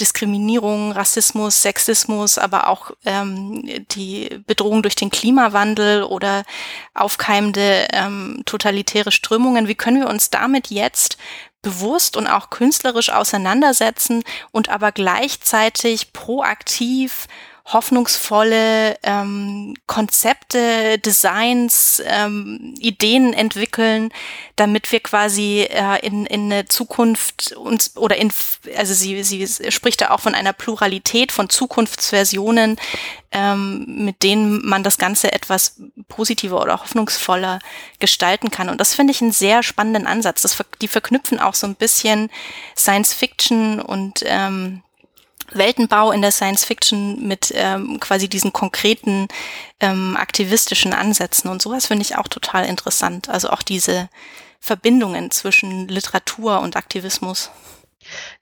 Diskriminierung, 0.00 0.92
Rassismus, 0.92 1.62
Sexismus, 1.62 2.38
aber 2.38 2.68
auch 2.68 2.90
ähm, 3.04 3.84
die 3.92 4.42
Bedrohung 4.46 4.82
durch 4.82 4.94
den 4.94 5.10
Klimawandel 5.10 6.02
oder 6.02 6.44
aufkeimende 6.92 7.88
ähm, 7.92 8.42
totalitäre 8.44 9.12
Strömungen, 9.12 9.68
wie 9.68 9.74
können 9.74 10.00
wir 10.00 10.08
uns 10.08 10.30
damit 10.30 10.68
jetzt 10.68 11.16
bewusst 11.62 12.16
und 12.16 12.26
auch 12.26 12.50
künstlerisch 12.50 13.10
auseinandersetzen 13.10 14.22
und 14.52 14.68
aber 14.68 14.92
gleichzeitig 14.92 16.12
proaktiv 16.12 17.26
hoffnungsvolle 17.66 18.98
ähm, 19.02 19.74
Konzepte, 19.86 20.98
Designs, 20.98 22.02
ähm, 22.06 22.74
Ideen 22.78 23.32
entwickeln, 23.32 24.12
damit 24.56 24.92
wir 24.92 25.00
quasi 25.00 25.62
äh, 25.70 26.06
in, 26.06 26.26
in 26.26 26.52
eine 26.52 26.66
Zukunft 26.66 27.52
uns 27.52 27.96
oder 27.96 28.16
in 28.16 28.30
also 28.76 28.92
sie, 28.92 29.22
sie 29.22 29.46
spricht 29.72 30.02
da 30.02 30.10
auch 30.10 30.20
von 30.20 30.34
einer 30.34 30.52
Pluralität 30.52 31.32
von 31.32 31.48
Zukunftsversionen, 31.48 32.76
ähm, 33.32 34.04
mit 34.04 34.22
denen 34.22 34.64
man 34.64 34.82
das 34.82 34.98
Ganze 34.98 35.32
etwas 35.32 35.80
positiver 36.08 36.60
oder 36.60 36.80
hoffnungsvoller 36.80 37.60
gestalten 37.98 38.50
kann. 38.50 38.68
Und 38.68 38.78
das 38.78 38.94
finde 38.94 39.12
ich 39.12 39.22
einen 39.22 39.32
sehr 39.32 39.62
spannenden 39.62 40.06
Ansatz. 40.06 40.42
Das, 40.42 40.62
die 40.82 40.88
verknüpfen 40.88 41.40
auch 41.40 41.54
so 41.54 41.66
ein 41.66 41.76
bisschen 41.76 42.30
Science 42.76 43.14
Fiction 43.14 43.80
und 43.80 44.22
ähm, 44.26 44.83
Weltenbau 45.56 46.12
in 46.12 46.22
der 46.22 46.32
Science 46.32 46.64
Fiction 46.64 47.26
mit 47.26 47.52
ähm, 47.54 47.98
quasi 48.00 48.28
diesen 48.28 48.52
konkreten 48.52 49.28
ähm, 49.80 50.16
aktivistischen 50.16 50.92
Ansätzen 50.92 51.50
und 51.50 51.62
sowas 51.62 51.86
finde 51.86 52.02
ich 52.02 52.16
auch 52.16 52.28
total 52.28 52.66
interessant. 52.66 53.28
Also 53.28 53.50
auch 53.50 53.62
diese 53.62 54.08
Verbindungen 54.60 55.30
zwischen 55.30 55.88
Literatur 55.88 56.60
und 56.60 56.76
Aktivismus. 56.76 57.50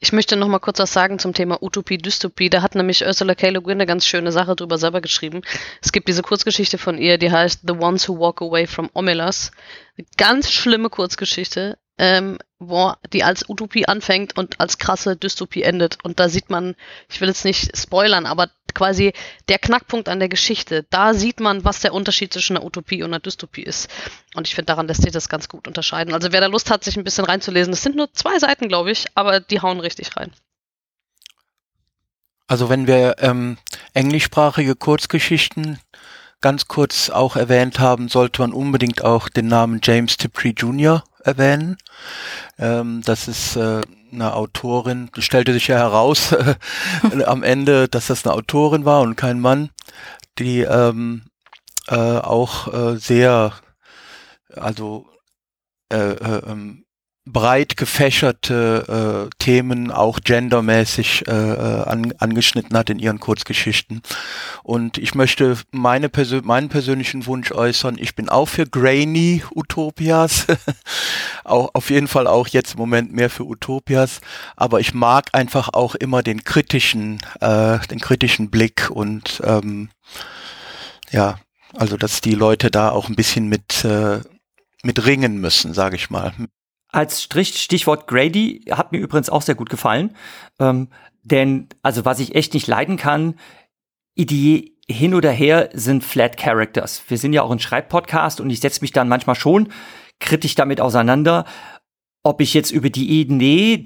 Ich 0.00 0.12
möchte 0.12 0.36
noch 0.36 0.48
mal 0.48 0.58
kurz 0.58 0.78
was 0.78 0.92
sagen 0.92 1.18
zum 1.18 1.34
Thema 1.34 1.62
Utopie, 1.62 1.98
Dystopie. 1.98 2.50
Da 2.50 2.62
hat 2.62 2.74
nämlich 2.74 3.04
Ursula 3.04 3.34
K. 3.34 3.50
Le 3.50 3.62
Guin 3.62 3.76
eine 3.76 3.86
ganz 3.86 4.06
schöne 4.06 4.32
Sache 4.32 4.56
drüber 4.56 4.78
selber 4.78 5.00
geschrieben. 5.00 5.42
Es 5.80 5.92
gibt 5.92 6.08
diese 6.08 6.22
Kurzgeschichte 6.22 6.78
von 6.78 6.98
ihr, 6.98 7.18
die 7.18 7.30
heißt 7.30 7.60
The 7.66 7.74
Ones 7.74 8.08
Who 8.08 8.18
Walk 8.18 8.42
Away 8.42 8.66
from 8.66 8.90
Omelas. 8.94 9.52
Eine 9.96 10.06
ganz 10.16 10.50
schlimme 10.50 10.90
Kurzgeschichte 10.90 11.78
ähm, 11.98 12.38
wo 12.58 12.94
die 13.12 13.24
als 13.24 13.48
Utopie 13.48 13.86
anfängt 13.86 14.36
und 14.36 14.60
als 14.60 14.78
krasse 14.78 15.16
Dystopie 15.16 15.62
endet. 15.62 15.98
Und 16.02 16.20
da 16.20 16.28
sieht 16.28 16.50
man, 16.50 16.74
ich 17.10 17.20
will 17.20 17.28
jetzt 17.28 17.44
nicht 17.44 17.76
spoilern, 17.76 18.26
aber 18.26 18.50
quasi 18.74 19.12
der 19.48 19.58
Knackpunkt 19.58 20.08
an 20.08 20.18
der 20.18 20.28
Geschichte. 20.28 20.86
Da 20.90 21.14
sieht 21.14 21.40
man, 21.40 21.64
was 21.64 21.80
der 21.80 21.92
Unterschied 21.92 22.32
zwischen 22.32 22.56
einer 22.56 22.64
Utopie 22.64 23.02
und 23.02 23.10
einer 23.10 23.20
Dystopie 23.20 23.62
ist. 23.62 23.90
Und 24.34 24.46
ich 24.46 24.54
finde, 24.54 24.66
daran 24.66 24.86
lässt 24.86 25.02
sich 25.02 25.12
das 25.12 25.28
ganz 25.28 25.48
gut 25.48 25.68
unterscheiden. 25.68 26.14
Also 26.14 26.32
wer 26.32 26.40
da 26.40 26.46
Lust 26.46 26.70
hat, 26.70 26.84
sich 26.84 26.96
ein 26.96 27.04
bisschen 27.04 27.24
reinzulesen, 27.24 27.72
das 27.72 27.82
sind 27.82 27.96
nur 27.96 28.12
zwei 28.12 28.38
Seiten, 28.38 28.68
glaube 28.68 28.90
ich, 28.90 29.06
aber 29.14 29.40
die 29.40 29.60
hauen 29.60 29.80
richtig 29.80 30.16
rein. 30.16 30.32
Also 32.46 32.68
wenn 32.68 32.86
wir 32.86 33.16
ähm, 33.18 33.58
englischsprachige 33.94 34.76
Kurzgeschichten 34.76 35.78
ganz 36.40 36.66
kurz 36.68 37.08
auch 37.08 37.36
erwähnt 37.36 37.78
haben, 37.78 38.08
sollte 38.08 38.42
man 38.42 38.52
unbedingt 38.52 39.02
auch 39.02 39.28
den 39.28 39.46
Namen 39.46 39.80
James 39.82 40.16
Tiptree 40.16 40.52
Jr. 40.56 41.04
erwähnen. 41.24 41.76
Ähm, 42.58 43.02
das 43.04 43.28
ist 43.28 43.56
äh, 43.56 43.80
eine 44.12 44.34
Autorin, 44.34 45.10
stellte 45.18 45.52
sich 45.52 45.68
ja 45.68 45.78
heraus 45.78 46.32
äh, 46.32 47.24
am 47.24 47.42
Ende, 47.42 47.88
dass 47.88 48.08
das 48.08 48.26
eine 48.26 48.34
Autorin 48.34 48.84
war 48.84 49.00
und 49.00 49.16
kein 49.16 49.40
Mann, 49.40 49.70
die 50.38 50.60
ähm, 50.60 51.24
äh, 51.88 51.96
auch 51.96 52.72
äh, 52.72 52.96
sehr, 52.96 53.52
also 54.54 55.08
äh, 55.92 56.12
äh, 56.12 56.42
ähm, 56.46 56.81
breit 57.24 57.76
gefächerte 57.76 59.28
äh, 59.30 59.36
Themen 59.38 59.92
auch 59.92 60.20
gendermäßig 60.20 61.28
äh, 61.28 61.32
äh, 61.32 61.82
an, 61.84 62.12
angeschnitten 62.18 62.76
hat 62.76 62.90
in 62.90 62.98
ihren 62.98 63.20
Kurzgeschichten. 63.20 64.02
Und 64.64 64.98
ich 64.98 65.14
möchte 65.14 65.56
meine 65.70 66.08
Persö 66.08 66.40
meinen 66.42 66.68
persönlichen 66.68 67.26
Wunsch 67.26 67.52
äußern. 67.52 67.96
Ich 67.98 68.16
bin 68.16 68.28
auch 68.28 68.46
für 68.48 68.66
grainy 68.66 69.44
Utopias, 69.54 70.46
auch 71.44 71.70
auf 71.74 71.90
jeden 71.90 72.08
Fall 72.08 72.26
auch 72.26 72.48
jetzt 72.48 72.74
im 72.74 72.80
Moment 72.80 73.12
mehr 73.12 73.30
für 73.30 73.44
Utopias. 73.44 74.20
Aber 74.56 74.80
ich 74.80 74.92
mag 74.92 75.28
einfach 75.32 75.68
auch 75.72 75.94
immer 75.94 76.24
den 76.24 76.42
kritischen, 76.42 77.18
äh, 77.40 77.78
den 77.86 78.00
kritischen 78.00 78.50
Blick 78.50 78.90
und 78.90 79.40
ähm, 79.44 79.90
ja, 81.12 81.38
also 81.74 81.96
dass 81.96 82.20
die 82.20 82.34
Leute 82.34 82.70
da 82.70 82.90
auch 82.90 83.08
ein 83.08 83.16
bisschen 83.16 83.46
mit 83.48 83.84
äh, 83.84 84.20
mit 84.82 85.06
ringen 85.06 85.40
müssen, 85.40 85.74
sage 85.74 85.94
ich 85.94 86.10
mal 86.10 86.32
als 86.92 87.22
Strich, 87.22 87.60
Stichwort 87.60 88.06
Grady 88.06 88.64
hat 88.70 88.92
mir 88.92 88.98
übrigens 88.98 89.30
auch 89.30 89.42
sehr 89.42 89.54
gut 89.54 89.70
gefallen. 89.70 90.14
Ähm, 90.60 90.88
denn, 91.22 91.68
also 91.82 92.04
was 92.04 92.20
ich 92.20 92.34
echt 92.34 92.54
nicht 92.54 92.66
leiden 92.66 92.96
kann, 92.96 93.34
Idee 94.14 94.72
hin 94.88 95.14
oder 95.14 95.30
her 95.30 95.70
sind 95.72 96.04
Flat 96.04 96.36
Characters. 96.36 97.02
Wir 97.08 97.16
sind 97.16 97.32
ja 97.32 97.42
auch 97.42 97.50
ein 97.50 97.60
Schreibpodcast 97.60 98.40
und 98.40 98.50
ich 98.50 98.60
setze 98.60 98.82
mich 98.82 98.92
dann 98.92 99.08
manchmal 99.08 99.36
schon 99.36 99.72
kritisch 100.20 100.54
damit 100.54 100.80
auseinander, 100.80 101.46
ob 102.22 102.40
ich 102.40 102.54
jetzt 102.54 102.70
über 102.70 102.90
die 102.90 103.20
Idee 103.20 103.84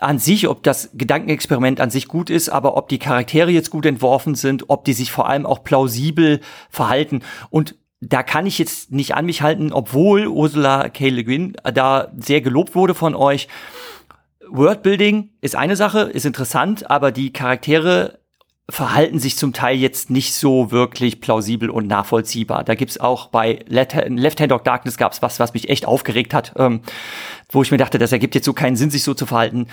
an 0.00 0.18
sich, 0.18 0.48
ob 0.48 0.62
das 0.62 0.90
Gedankenexperiment 0.94 1.80
an 1.80 1.90
sich 1.90 2.08
gut 2.08 2.30
ist, 2.30 2.48
aber 2.48 2.76
ob 2.76 2.88
die 2.88 2.98
Charaktere 2.98 3.50
jetzt 3.50 3.70
gut 3.70 3.86
entworfen 3.86 4.34
sind, 4.34 4.68
ob 4.68 4.84
die 4.84 4.92
sich 4.92 5.12
vor 5.12 5.28
allem 5.28 5.46
auch 5.46 5.62
plausibel 5.62 6.40
verhalten. 6.70 7.22
Und 7.50 7.76
da 8.00 8.22
kann 8.22 8.46
ich 8.46 8.58
jetzt 8.58 8.92
nicht 8.92 9.14
an 9.14 9.26
mich 9.26 9.42
halten, 9.42 9.72
obwohl 9.72 10.26
Ursula 10.26 10.88
K. 10.88 11.08
Le 11.08 11.24
Guin 11.24 11.56
da 11.62 12.12
sehr 12.16 12.40
gelobt 12.40 12.74
wurde 12.74 12.94
von 12.94 13.14
euch. 13.14 13.48
Worldbuilding 14.48 15.30
ist 15.40 15.56
eine 15.56 15.76
Sache, 15.76 16.00
ist 16.00 16.26
interessant, 16.26 16.90
aber 16.90 17.12
die 17.12 17.32
Charaktere 17.32 18.18
verhalten 18.68 19.18
sich 19.18 19.36
zum 19.36 19.52
Teil 19.52 19.76
jetzt 19.76 20.08
nicht 20.08 20.32
so 20.32 20.70
wirklich 20.70 21.20
plausibel 21.20 21.68
und 21.68 21.86
nachvollziehbar. 21.86 22.64
Da 22.64 22.74
gibt's 22.74 22.98
auch 22.98 23.26
bei 23.26 23.60
Left 23.66 24.40
Hand 24.40 24.52
of 24.52 24.62
Darkness 24.62 24.96
gab's 24.96 25.20
was, 25.20 25.38
was 25.38 25.52
mich 25.52 25.68
echt 25.68 25.84
aufgeregt 25.86 26.32
hat, 26.32 26.54
ähm, 26.56 26.80
wo 27.50 27.62
ich 27.62 27.70
mir 27.70 27.76
dachte, 27.76 27.98
das 27.98 28.12
ergibt 28.12 28.34
jetzt 28.34 28.46
so 28.46 28.54
keinen 28.54 28.76
Sinn, 28.76 28.90
sich 28.90 29.02
so 29.02 29.12
zu 29.12 29.26
verhalten. 29.26 29.66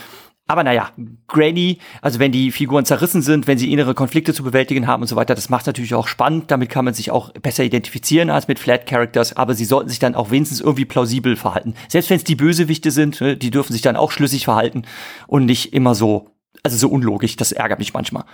Aber 0.51 0.65
naja, 0.65 0.89
Granny, 1.29 1.77
also 2.01 2.19
wenn 2.19 2.33
die 2.33 2.51
Figuren 2.51 2.83
zerrissen 2.83 3.21
sind, 3.21 3.47
wenn 3.47 3.57
sie 3.57 3.71
innere 3.71 3.93
Konflikte 3.93 4.33
zu 4.33 4.43
bewältigen 4.43 4.85
haben 4.85 5.01
und 5.01 5.07
so 5.07 5.15
weiter, 5.15 5.33
das 5.33 5.47
macht 5.47 5.65
natürlich 5.65 5.95
auch 5.95 6.09
spannend. 6.09 6.51
Damit 6.51 6.69
kann 6.69 6.83
man 6.83 6.93
sich 6.93 7.09
auch 7.09 7.31
besser 7.31 7.63
identifizieren 7.63 8.29
als 8.29 8.49
mit 8.49 8.59
Flat 8.59 8.85
Characters. 8.85 9.37
Aber 9.37 9.53
sie 9.53 9.63
sollten 9.63 9.87
sich 9.87 9.99
dann 9.99 10.13
auch 10.13 10.29
wenigstens 10.29 10.59
irgendwie 10.59 10.83
plausibel 10.83 11.37
verhalten. 11.37 11.73
Selbst 11.87 12.09
wenn 12.09 12.17
es 12.17 12.25
die 12.25 12.35
Bösewichte 12.35 12.91
sind, 12.91 13.21
ne, 13.21 13.37
die 13.37 13.49
dürfen 13.49 13.71
sich 13.71 13.81
dann 13.81 13.95
auch 13.95 14.11
schlüssig 14.11 14.43
verhalten 14.43 14.81
und 15.25 15.45
nicht 15.45 15.71
immer 15.71 15.95
so, 15.95 16.31
also 16.63 16.75
so 16.75 16.89
unlogisch. 16.89 17.37
Das 17.37 17.53
ärgert 17.53 17.79
mich 17.79 17.93
manchmal. 17.93 18.25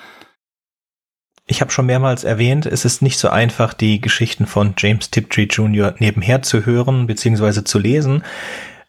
Ich 1.46 1.62
habe 1.62 1.70
schon 1.70 1.86
mehrmals 1.86 2.24
erwähnt, 2.24 2.66
es 2.66 2.84
ist 2.84 3.04
nicht 3.04 3.20
so 3.20 3.30
einfach, 3.30 3.76
die 3.76 4.02
Geschichten 4.02 4.48
von 4.48 4.74
James 4.76 5.12
Tiptree 5.12 5.44
Jr. 5.44 5.94
nebenher 6.00 6.42
zu 6.42 6.66
hören 6.66 7.06
bzw. 7.06 7.64
zu 7.64 7.78
lesen. 7.78 8.24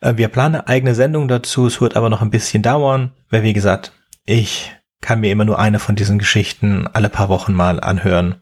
Äh, 0.00 0.16
wir 0.16 0.28
planen 0.28 0.56
eine 0.56 0.68
eigene 0.68 0.94
Sendung 0.94 1.28
dazu, 1.28 1.66
es 1.66 1.80
wird 1.80 1.96
aber 1.96 2.10
noch 2.10 2.22
ein 2.22 2.30
bisschen 2.30 2.62
dauern, 2.62 3.12
weil 3.30 3.42
wie 3.42 3.52
gesagt, 3.52 3.92
ich 4.24 4.72
kann 5.00 5.20
mir 5.20 5.30
immer 5.30 5.44
nur 5.44 5.58
eine 5.58 5.78
von 5.78 5.96
diesen 5.96 6.18
Geschichten 6.18 6.86
alle 6.92 7.08
paar 7.08 7.28
Wochen 7.28 7.52
mal 7.52 7.80
anhören, 7.80 8.36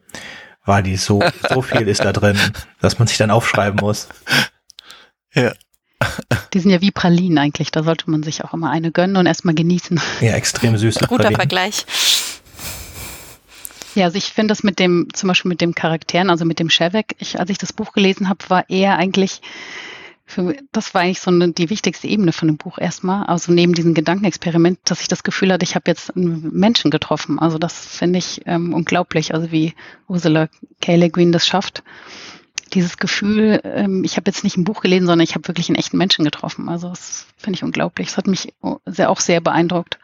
weil 0.64 0.82
die 0.82 0.96
so, 0.96 1.22
so 1.48 1.62
viel 1.62 1.88
ist 1.88 2.04
da 2.04 2.12
drin, 2.12 2.38
dass 2.80 2.98
man 2.98 3.08
sich 3.08 3.18
dann 3.18 3.30
aufschreiben 3.30 3.80
muss. 3.80 4.08
Ja. 5.34 5.52
Die 6.52 6.60
sind 6.60 6.70
ja 6.70 6.80
wie 6.82 6.90
Pralinen 6.90 7.38
eigentlich, 7.38 7.70
da 7.70 7.82
sollte 7.82 8.10
man 8.10 8.22
sich 8.22 8.44
auch 8.44 8.52
immer 8.52 8.70
eine 8.70 8.92
gönnen 8.92 9.16
und 9.16 9.26
erstmal 9.26 9.54
genießen. 9.54 10.00
Ja, 10.20 10.32
extrem 10.32 10.76
süß. 10.76 10.96
Guter 11.00 11.16
Pralinen. 11.16 11.36
Vergleich. 11.36 11.86
Ja, 13.94 14.04
also 14.04 14.18
ich 14.18 14.26
finde 14.26 14.52
das 14.52 14.62
mit 14.62 14.78
dem, 14.78 15.08
zum 15.14 15.28
Beispiel 15.28 15.48
mit 15.48 15.62
dem 15.62 15.74
Charakteren, 15.74 16.28
also 16.28 16.44
mit 16.44 16.58
dem 16.58 16.68
Shevek, 16.68 17.16
ich, 17.18 17.40
als 17.40 17.48
ich 17.48 17.56
das 17.56 17.72
Buch 17.72 17.92
gelesen 17.92 18.28
habe, 18.28 18.44
war 18.48 18.68
eher 18.68 18.98
eigentlich 18.98 19.40
für, 20.28 20.56
das 20.72 20.92
war 20.92 21.02
eigentlich 21.02 21.20
so 21.20 21.30
eine, 21.30 21.52
die 21.52 21.70
wichtigste 21.70 22.08
Ebene 22.08 22.32
von 22.32 22.48
dem 22.48 22.56
Buch 22.56 22.78
erstmal. 22.78 23.24
Also 23.26 23.52
neben 23.52 23.74
diesem 23.74 23.94
Gedankenexperiment, 23.94 24.80
dass 24.84 25.00
ich 25.00 25.06
das 25.08 25.22
Gefühl 25.22 25.52
hatte, 25.52 25.62
ich 25.62 25.76
habe 25.76 25.88
jetzt 25.88 26.16
einen 26.16 26.50
Menschen 26.52 26.90
getroffen. 26.90 27.38
Also 27.38 27.58
das 27.58 27.86
finde 27.86 28.18
ich 28.18 28.42
ähm, 28.44 28.74
unglaublich, 28.74 29.34
also 29.34 29.52
wie 29.52 29.74
Ursula 30.08 30.48
K. 30.82 30.96
Le 30.96 31.10
Guin 31.10 31.30
das 31.30 31.46
schafft. 31.46 31.84
Dieses 32.74 32.96
Gefühl, 32.96 33.60
ähm, 33.62 34.02
ich 34.02 34.16
habe 34.16 34.28
jetzt 34.28 34.42
nicht 34.42 34.56
ein 34.56 34.64
Buch 34.64 34.80
gelesen, 34.80 35.06
sondern 35.06 35.24
ich 35.24 35.36
habe 35.36 35.46
wirklich 35.46 35.68
einen 35.68 35.78
echten 35.78 35.96
Menschen 35.96 36.24
getroffen. 36.24 36.68
Also 36.68 36.88
das 36.88 37.26
finde 37.36 37.58
ich 37.58 37.62
unglaublich. 37.62 38.08
Das 38.08 38.16
hat 38.16 38.26
mich 38.26 38.52
sehr, 38.84 39.10
auch 39.10 39.20
sehr 39.20 39.40
beeindruckt. 39.40 39.98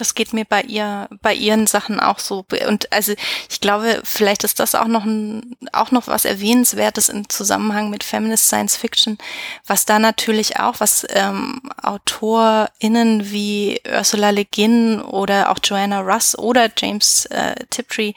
Das 0.00 0.14
geht 0.14 0.32
mir 0.32 0.44
bei 0.44 0.62
ihr, 0.62 1.08
bei 1.22 1.34
ihren 1.34 1.66
Sachen 1.66 2.00
auch 2.00 2.18
so. 2.18 2.46
Und 2.66 2.92
also 2.92 3.12
ich 3.48 3.60
glaube, 3.60 4.00
vielleicht 4.04 4.44
ist 4.44 4.58
das 4.58 4.74
auch 4.74 4.86
noch 4.86 5.04
ein, 5.04 5.56
auch 5.72 5.90
noch 5.90 6.06
was 6.06 6.24
Erwähnenswertes 6.24 7.08
im 7.08 7.28
Zusammenhang 7.28 7.90
mit 7.90 8.02
Feminist 8.02 8.46
Science 8.46 8.76
Fiction, 8.76 9.18
was 9.66 9.84
da 9.84 9.98
natürlich 9.98 10.58
auch, 10.58 10.76
was 10.78 11.06
ähm, 11.10 11.60
AutorInnen 11.82 13.30
wie 13.30 13.80
Ursula 13.90 14.30
Le 14.30 14.44
Guin 14.44 15.02
oder 15.02 15.50
auch 15.50 15.58
Joanna 15.62 16.00
Russ 16.00 16.36
oder 16.38 16.70
James 16.76 17.26
äh, 17.26 17.54
Tiptree 17.68 18.14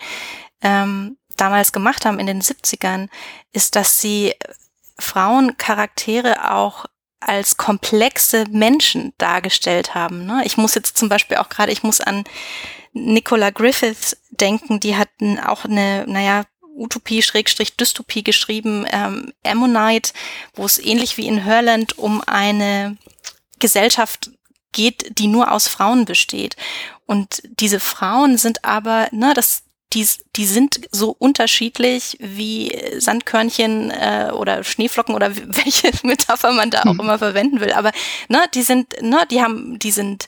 ähm, 0.62 1.18
damals 1.36 1.72
gemacht 1.72 2.06
haben 2.06 2.20
in 2.20 2.28
den 2.28 2.42
70ern, 2.42 3.10
ist, 3.52 3.76
dass 3.76 4.00
sie 4.00 4.34
Frauencharaktere 5.00 6.52
auch 6.52 6.86
als 7.28 7.58
komplexe 7.58 8.46
Menschen 8.50 9.14
dargestellt 9.18 9.96
haben. 9.96 10.26
Ne? 10.26 10.44
Ich 10.46 10.58
muss 10.58 10.76
jetzt 10.76 10.98
zum 10.98 11.10
Beispiel 11.10 11.38
auch 11.38 11.50
gerade, 11.50 11.72
ich 11.72 11.84
muss 11.84 12.02
an 12.02 12.24
Nicola 12.94 13.50
Griffith 13.50 14.18
denken, 14.30 14.80
die 14.80 14.96
hatten 14.96 15.40
auch 15.40 15.66
eine, 15.66 16.06
naja, 16.08 16.44
Utopie, 16.76 17.22
Schrägstrich, 17.22 17.76
Dystopie 17.78 18.24
geschrieben, 18.24 18.86
ähm, 18.92 19.32
Ammonite, 19.46 20.12
wo 20.56 20.66
es 20.66 20.80
ähnlich 20.80 21.18
wie 21.18 21.28
in 21.28 21.44
Hörland 21.44 21.98
um 21.98 22.22
eine 22.26 22.98
Gesellschaft 23.60 24.32
geht, 24.72 25.20
die 25.20 25.28
nur 25.28 25.52
aus 25.52 25.68
Frauen 25.68 26.06
besteht. 26.06 26.56
Und 27.06 27.44
diese 27.60 27.80
Frauen 27.80 28.38
sind 28.38 28.66
aber, 28.66 29.08
ne, 29.12 29.34
das, 29.36 29.64
die, 29.94 30.08
die 30.36 30.46
sind 30.46 30.82
so 30.92 31.16
unterschiedlich 31.18 32.18
wie 32.20 32.76
Sandkörnchen 32.98 33.92
äh, 33.92 34.32
oder 34.34 34.64
Schneeflocken 34.64 35.16
oder 35.16 35.36
welche 35.46 35.92
Metapher 36.04 36.52
man 36.52 36.72
da 36.72 36.82
auch 36.82 36.94
mhm. 36.94 37.02
immer 37.02 37.20
verwenden 37.20 37.60
will. 37.60 37.74
Aber 37.74 37.92
ne, 38.30 38.40
die 38.54 38.64
sind, 38.64 39.02
ne, 39.02 39.26
die 39.30 39.42
haben, 39.42 39.80
die 39.80 39.92
sind, 39.92 40.28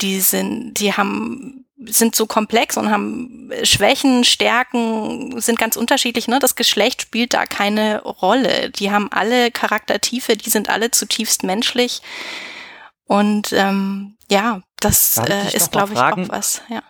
die 0.00 0.20
sind, 0.20 0.74
die 0.74 0.92
haben 0.92 1.64
sind 1.86 2.16
so 2.16 2.26
komplex 2.26 2.76
und 2.76 2.90
haben 2.90 3.50
Schwächen, 3.62 4.24
Stärken, 4.24 5.40
sind 5.40 5.60
ganz 5.60 5.76
unterschiedlich. 5.76 6.26
Ne? 6.26 6.40
Das 6.40 6.56
Geschlecht 6.56 7.02
spielt 7.02 7.34
da 7.34 7.46
keine 7.46 8.02
Rolle. 8.02 8.70
Die 8.70 8.90
haben 8.90 9.12
alle 9.12 9.52
Charaktertiefe, 9.52 10.36
die 10.36 10.50
sind 10.50 10.68
alle 10.68 10.90
zutiefst 10.90 11.44
menschlich. 11.44 12.02
Und 13.04 13.52
ähm, 13.52 14.16
ja, 14.28 14.60
das 14.80 15.18
äh, 15.18 15.56
ist, 15.56 15.70
glaube 15.70 15.92
ich, 15.94 15.98
auch 15.98 16.16
was. 16.28 16.62
Ja. 16.68 16.82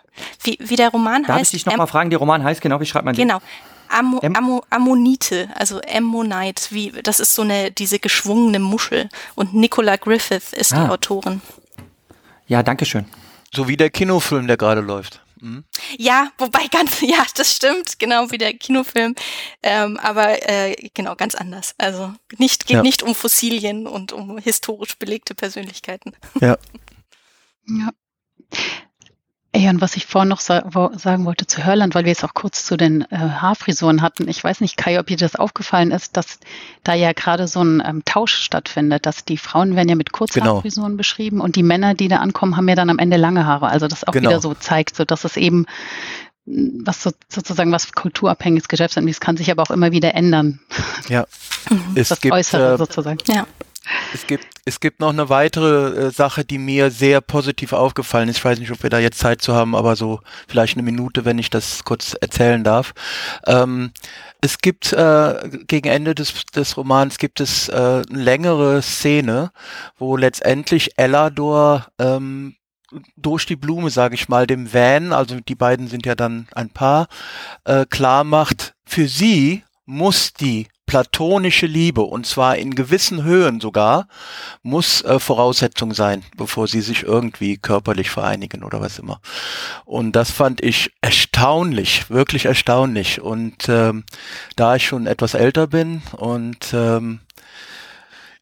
Wie, 0.43 0.57
wie 0.59 0.75
der 0.75 0.89
Roman 0.89 1.23
Darf 1.23 1.37
heißt. 1.37 1.39
Darf 1.39 1.53
ich 1.53 1.63
dich 1.63 1.65
nochmal 1.65 1.87
fragen, 1.87 2.09
der 2.09 2.19
Roman 2.19 2.43
heißt 2.43 2.61
genau, 2.61 2.79
wie 2.79 2.85
schreibt 2.85 3.05
man 3.05 3.15
den? 3.15 3.27
Genau. 3.27 3.41
Ammo, 3.89 4.21
Ammo, 4.21 4.63
Ammonite, 4.69 5.49
also 5.55 5.81
Ammonite, 5.91 6.67
wie, 6.69 6.91
das 7.03 7.19
ist 7.19 7.33
so 7.33 7.41
eine, 7.41 7.71
diese 7.71 7.97
geschwungene 7.97 8.59
Muschel. 8.59 9.09
Und 9.35 9.55
Nicola 9.55 9.95
Griffith 9.95 10.53
ist 10.53 10.73
ah. 10.73 10.85
die 10.85 10.91
Autorin. 10.91 11.41
Ja, 12.47 12.61
danke 12.61 12.85
schön. 12.85 13.05
So 13.53 13.67
wie 13.67 13.77
der 13.77 13.89
Kinofilm, 13.89 14.45
der 14.45 14.57
gerade 14.57 14.81
läuft. 14.81 15.21
Mhm. 15.41 15.63
Ja, 15.97 16.31
wobei 16.37 16.67
ganz, 16.67 17.01
ja, 17.01 17.25
das 17.35 17.55
stimmt, 17.55 17.99
genau 17.99 18.31
wie 18.31 18.37
der 18.37 18.53
Kinofilm, 18.53 19.15
ähm, 19.63 19.97
aber 19.97 20.47
äh, 20.47 20.75
genau 20.93 21.15
ganz 21.15 21.35
anders. 21.35 21.73
Also 21.77 22.13
nicht 22.37 22.67
geht 22.67 22.75
ja. 22.75 22.81
nicht 22.81 23.03
um 23.03 23.15
Fossilien 23.15 23.87
und 23.87 24.11
um 24.11 24.37
historisch 24.37 24.97
belegte 24.97 25.35
Persönlichkeiten. 25.35 26.13
Ja. 26.41 26.57
ja. 27.67 27.89
Ja, 29.55 29.71
und 29.71 29.81
was 29.81 29.95
ich 29.95 30.05
vorhin 30.05 30.29
noch 30.29 30.41
sa 30.41 30.69
sagen 30.95 31.25
wollte 31.25 31.47
zu 31.47 31.65
Hörland, 31.65 31.95
weil 31.95 32.05
wir 32.05 32.11
es 32.11 32.23
auch 32.23 32.35
kurz 32.35 32.65
zu 32.65 32.77
den 32.77 33.01
äh, 33.09 33.17
Haarfrisuren 33.17 34.03
hatten. 34.03 34.27
Ich 34.27 34.43
weiß 34.43 34.61
nicht, 34.61 34.77
Kai, 34.77 34.99
ob 34.99 35.07
dir 35.07 35.17
das 35.17 35.35
aufgefallen 35.35 35.89
ist, 35.89 36.17
dass 36.17 36.39
da 36.83 36.93
ja 36.93 37.13
gerade 37.13 37.47
so 37.47 37.63
ein 37.63 37.81
ähm, 37.83 38.05
Tausch 38.05 38.35
stattfindet, 38.35 39.07
dass 39.07 39.25
die 39.25 39.37
Frauen 39.37 39.75
werden 39.75 39.89
ja 39.89 39.95
mit 39.95 40.11
Kurzhaarfrisuren 40.11 40.91
genau. 40.91 40.97
beschrieben 40.97 41.41
und 41.41 41.55
die 41.55 41.63
Männer, 41.63 41.95
die 41.95 42.09
da 42.09 42.17
ankommen, 42.17 42.57
haben 42.57 42.69
ja 42.69 42.75
dann 42.75 42.91
am 42.91 42.99
Ende 42.99 43.17
lange 43.17 43.47
Haare. 43.47 43.69
Also 43.69 43.87
das 43.87 44.07
auch 44.07 44.11
genau. 44.11 44.29
wieder 44.29 44.39
so 44.39 44.53
zeigt, 44.53 44.95
so 44.95 45.03
dass 45.03 45.23
es 45.23 45.35
eben 45.35 45.65
mm, 46.45 46.85
was 46.85 47.01
so, 47.01 47.11
sozusagen 47.27 47.71
was 47.71 47.91
kulturabhängiges 47.93 48.67
Geschäft 48.67 48.97
ist. 48.97 49.09
Das 49.09 49.19
kann 49.19 49.35
sich 49.35 49.49
aber 49.49 49.63
auch 49.63 49.71
immer 49.71 49.91
wieder 49.91 50.13
ändern. 50.13 50.59
Ja. 51.07 51.25
das 51.95 52.11
es 52.11 52.21
gibt, 52.21 52.35
Äußere 52.35 52.75
äh, 52.75 52.77
sozusagen. 52.77 53.17
Ja. 53.25 53.47
Es 54.13 54.27
gibt, 54.27 54.45
es 54.65 54.79
gibt 54.79 54.99
noch 54.99 55.09
eine 55.09 55.29
weitere 55.29 56.07
äh, 56.07 56.11
Sache, 56.11 56.45
die 56.45 56.57
mir 56.57 56.91
sehr 56.91 57.21
positiv 57.21 57.73
aufgefallen 57.73 58.29
ist. 58.29 58.37
Ich 58.37 58.45
weiß 58.45 58.59
nicht, 58.59 58.71
ob 58.71 58.83
wir 58.83 58.89
da 58.89 58.99
jetzt 58.99 59.19
Zeit 59.19 59.41
zu 59.41 59.53
haben, 59.53 59.75
aber 59.75 59.95
so 59.95 60.19
vielleicht 60.47 60.75
eine 60.75 60.83
Minute, 60.83 61.25
wenn 61.25 61.37
ich 61.37 61.49
das 61.49 61.83
kurz 61.83 62.15
erzählen 62.19 62.63
darf. 62.63 62.93
Ähm, 63.45 63.91
es 64.41 64.59
gibt 64.59 64.93
äh, 64.93 65.49
gegen 65.67 65.89
Ende 65.89 66.15
des, 66.15 66.45
des 66.47 66.77
Romans 66.77 67.17
gibt 67.17 67.39
es 67.39 67.69
äh, 67.69 67.73
eine 67.73 68.03
längere 68.09 68.81
Szene, 68.81 69.51
wo 69.97 70.17
letztendlich 70.17 70.97
Ellador 70.97 71.87
ähm, 71.99 72.55
durch 73.15 73.45
die 73.45 73.55
Blume, 73.55 73.89
sage 73.89 74.15
ich 74.15 74.29
mal, 74.29 74.47
dem 74.47 74.73
Van, 74.73 75.13
also 75.13 75.39
die 75.39 75.55
beiden 75.55 75.87
sind 75.87 76.05
ja 76.05 76.15
dann 76.15 76.47
ein 76.53 76.69
Paar, 76.69 77.07
äh, 77.65 77.85
klar 77.85 78.23
macht, 78.23 78.73
für 78.85 79.07
sie 79.07 79.63
muss 79.85 80.33
die 80.33 80.67
platonische 80.89 81.67
Liebe, 81.67 82.01
und 82.01 82.25
zwar 82.25 82.57
in 82.57 82.73
gewissen 82.73 83.23
Höhen 83.23 83.59
sogar, 83.61 84.07
muss 84.63 85.03
äh, 85.03 85.19
Voraussetzung 85.19 85.93
sein, 85.93 86.23
bevor 86.35 86.67
sie 86.67 86.81
sich 86.81 87.03
irgendwie 87.03 87.57
körperlich 87.57 88.09
vereinigen 88.09 88.63
oder 88.63 88.81
was 88.81 88.97
immer. 88.97 89.21
Und 89.85 90.15
das 90.15 90.31
fand 90.31 90.63
ich 90.63 90.91
erstaunlich, 90.99 92.09
wirklich 92.09 92.45
erstaunlich. 92.45 93.21
Und 93.21 93.69
ähm, 93.69 94.03
da 94.55 94.77
ich 94.77 94.87
schon 94.87 95.05
etwas 95.05 95.35
älter 95.35 95.67
bin 95.67 96.01
und 96.17 96.73
ähm, 96.73 97.19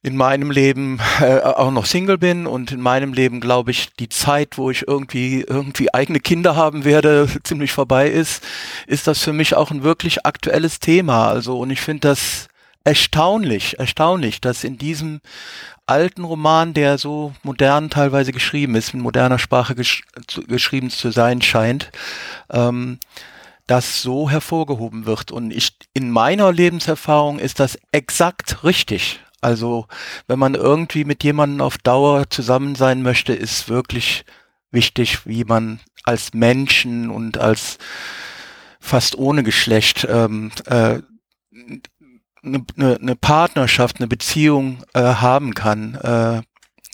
in 0.03 0.15
meinem 0.15 0.51
Leben 0.51 0.99
äh, 1.19 1.39
auch 1.39 1.71
noch 1.71 1.85
Single 1.85 2.17
bin 2.17 2.47
und 2.47 2.71
in 2.71 2.81
meinem 2.81 3.13
Leben 3.13 3.41
glaube 3.41 3.71
ich 3.71 3.93
die 3.99 4.09
Zeit, 4.09 4.57
wo 4.57 4.69
ich 4.69 4.87
irgendwie 4.87 5.41
irgendwie 5.41 5.93
eigene 5.93 6.19
Kinder 6.19 6.55
haben 6.55 6.85
werde, 6.85 7.27
ziemlich 7.43 7.71
vorbei 7.71 8.09
ist, 8.09 8.43
ist 8.85 9.07
das 9.07 9.23
für 9.23 9.33
mich 9.33 9.55
auch 9.55 9.71
ein 9.71 9.83
wirklich 9.83 10.25
aktuelles 10.25 10.79
Thema. 10.79 11.27
Also 11.27 11.59
und 11.59 11.71
ich 11.71 11.81
finde 11.81 12.07
das 12.07 12.47
erstaunlich, 12.83 13.79
erstaunlich, 13.79 14.39
dass 14.39 14.63
in 14.63 14.77
diesem 14.77 15.19
alten 15.87 16.23
Roman, 16.23 16.73
der 16.73 16.97
so 16.97 17.33
modern 17.43 17.89
teilweise 17.89 18.31
geschrieben 18.31 18.75
ist, 18.75 18.93
in 18.93 19.01
moderner 19.01 19.39
Sprache 19.39 19.75
gesch 19.75 20.03
zu, 20.27 20.41
geschrieben 20.43 20.89
zu 20.89 21.11
sein 21.11 21.41
scheint, 21.41 21.91
ähm, 22.49 22.99
das 23.65 24.01
so 24.01 24.29
hervorgehoben 24.29 25.05
wird. 25.05 25.31
Und 25.31 25.51
ich, 25.51 25.75
in 25.93 26.09
meiner 26.09 26.51
Lebenserfahrung 26.53 27.39
ist 27.39 27.59
das 27.59 27.77
exakt 27.91 28.63
richtig. 28.63 29.19
Also 29.41 29.87
wenn 30.27 30.39
man 30.39 30.55
irgendwie 30.55 31.05
mit 31.05 31.23
jemandem 31.23 31.61
auf 31.61 31.77
Dauer 31.77 32.29
zusammen 32.29 32.75
sein 32.75 33.01
möchte, 33.01 33.33
ist 33.33 33.69
wirklich 33.69 34.25
wichtig, 34.71 35.25
wie 35.25 35.43
man 35.43 35.79
als 36.03 36.33
Menschen 36.33 37.09
und 37.09 37.37
als 37.37 37.77
fast 38.79 39.17
ohne 39.17 39.43
Geschlecht 39.43 40.07
ähm, 40.09 40.51
äh, 40.65 40.99
eine, 42.43 42.65
eine 42.77 43.15
Partnerschaft, 43.15 43.97
eine 43.97 44.07
Beziehung 44.07 44.83
äh, 44.93 45.01
haben 45.01 45.53
kann 45.53 45.95
äh, 45.95 46.41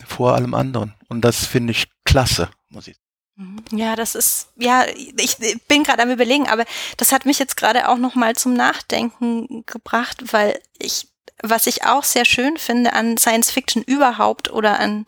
vor 0.06 0.36
allem 0.36 0.54
anderen. 0.54 0.96
Und 1.08 1.22
das 1.22 1.46
finde 1.46 1.72
ich 1.72 1.88
klasse, 2.04 2.50
muss 2.70 2.88
ich. 2.88 2.98
Mhm. 3.36 3.64
Ja, 3.72 3.96
das 3.96 4.16
ist, 4.16 4.50
ja, 4.58 4.86
ich 4.88 5.38
bin 5.68 5.84
gerade 5.84 6.04
am 6.04 6.12
überlegen, 6.12 6.48
aber 6.48 6.66
das 6.98 7.12
hat 7.12 7.26
mich 7.26 7.40
jetzt 7.40 7.58
gerade 7.58 7.90
auch 7.90 7.98
nochmal 7.98 8.36
zum 8.36 8.54
Nachdenken 8.54 9.66
gebracht, 9.66 10.34
weil 10.34 10.60
ich 10.78 11.08
was 11.42 11.68
ich 11.68 11.86
auch 11.86 12.04
sehr 12.04 12.26
schön 12.26 12.58
finde 12.58 12.94
an 12.94 13.18
Science 13.18 13.52
Fiction 13.52 13.84
überhaupt 13.84 14.52
oder 14.52 14.80
an 14.80 15.06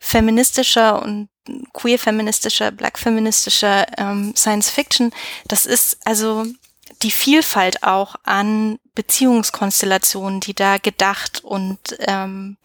feministischer 0.00 1.02
und 1.02 1.28
queer-feministischer, 1.72 2.70
black-feministischer 2.70 3.86
ähm, 3.98 4.34
Science 4.36 4.70
Fiction, 4.70 5.12
das 5.46 5.66
ist 5.66 5.98
also 6.04 6.46
die 7.02 7.10
Vielfalt 7.10 7.82
auch 7.82 8.16
an 8.24 8.78
Beziehungskonstellationen, 8.94 10.40
die 10.40 10.54
da 10.54 10.78
gedacht 10.78 11.44
und 11.44 11.78
ähm, 12.00 12.56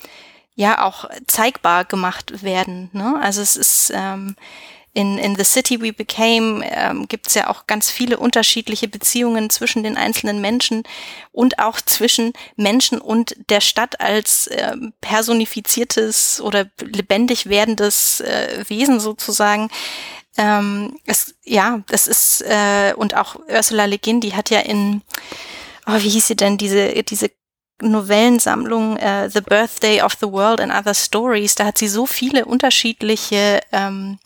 ja 0.55 0.83
auch 0.85 1.09
zeigbar 1.27 1.85
gemacht 1.85 2.43
werden. 2.43 2.89
Ne? 2.93 3.19
Also 3.21 3.41
es 3.41 3.55
ist 3.55 3.91
ähm, 3.93 4.35
in, 4.93 5.17
in 5.17 5.35
The 5.35 5.43
City 5.43 5.81
We 5.81 5.91
Became 5.91 6.63
ähm, 6.63 7.07
gibt 7.07 7.27
es 7.27 7.33
ja 7.33 7.49
auch 7.49 7.65
ganz 7.65 7.89
viele 7.89 8.17
unterschiedliche 8.17 8.87
Beziehungen 8.87 9.49
zwischen 9.49 9.83
den 9.83 9.97
einzelnen 9.97 10.39
Menschen 10.39 10.83
und 11.31 11.57
auch 11.57 11.81
zwischen 11.81 12.33
Menschen 12.55 13.01
und 13.01 13.35
der 13.49 13.59
Stadt 13.61 13.99
als 13.99 14.47
äh, 14.47 14.75
personifiziertes 15.01 16.41
oder 16.41 16.67
lebendig 16.79 17.47
werdendes 17.47 18.21
äh, 18.21 18.63
Wesen 18.67 18.99
sozusagen. 18.99 19.69
Ähm, 20.37 20.99
es, 21.05 21.35
ja, 21.43 21.81
das 21.87 22.07
ist, 22.07 22.41
äh, 22.41 22.93
und 22.95 23.15
auch 23.15 23.37
Ursula 23.47 23.85
Le 23.85 23.97
Guin, 23.97 24.21
die 24.21 24.35
hat 24.35 24.51
ja 24.51 24.59
in, 24.59 25.01
oh, 25.87 25.97
wie 25.97 26.09
hieß 26.09 26.27
sie 26.27 26.35
denn, 26.35 26.57
diese, 26.57 27.03
diese 27.03 27.31
Novellensammlung 27.81 28.97
äh, 28.97 29.29
The 29.29 29.41
Birthday 29.41 30.01
of 30.01 30.13
the 30.19 30.31
World 30.31 30.61
and 30.61 30.71
Other 30.71 30.93
Stories, 30.93 31.55
da 31.55 31.65
hat 31.65 31.79
sie 31.79 31.87
so 31.87 32.05
viele 32.05 32.45
unterschiedliche 32.45 33.61
ähm, 33.71 34.19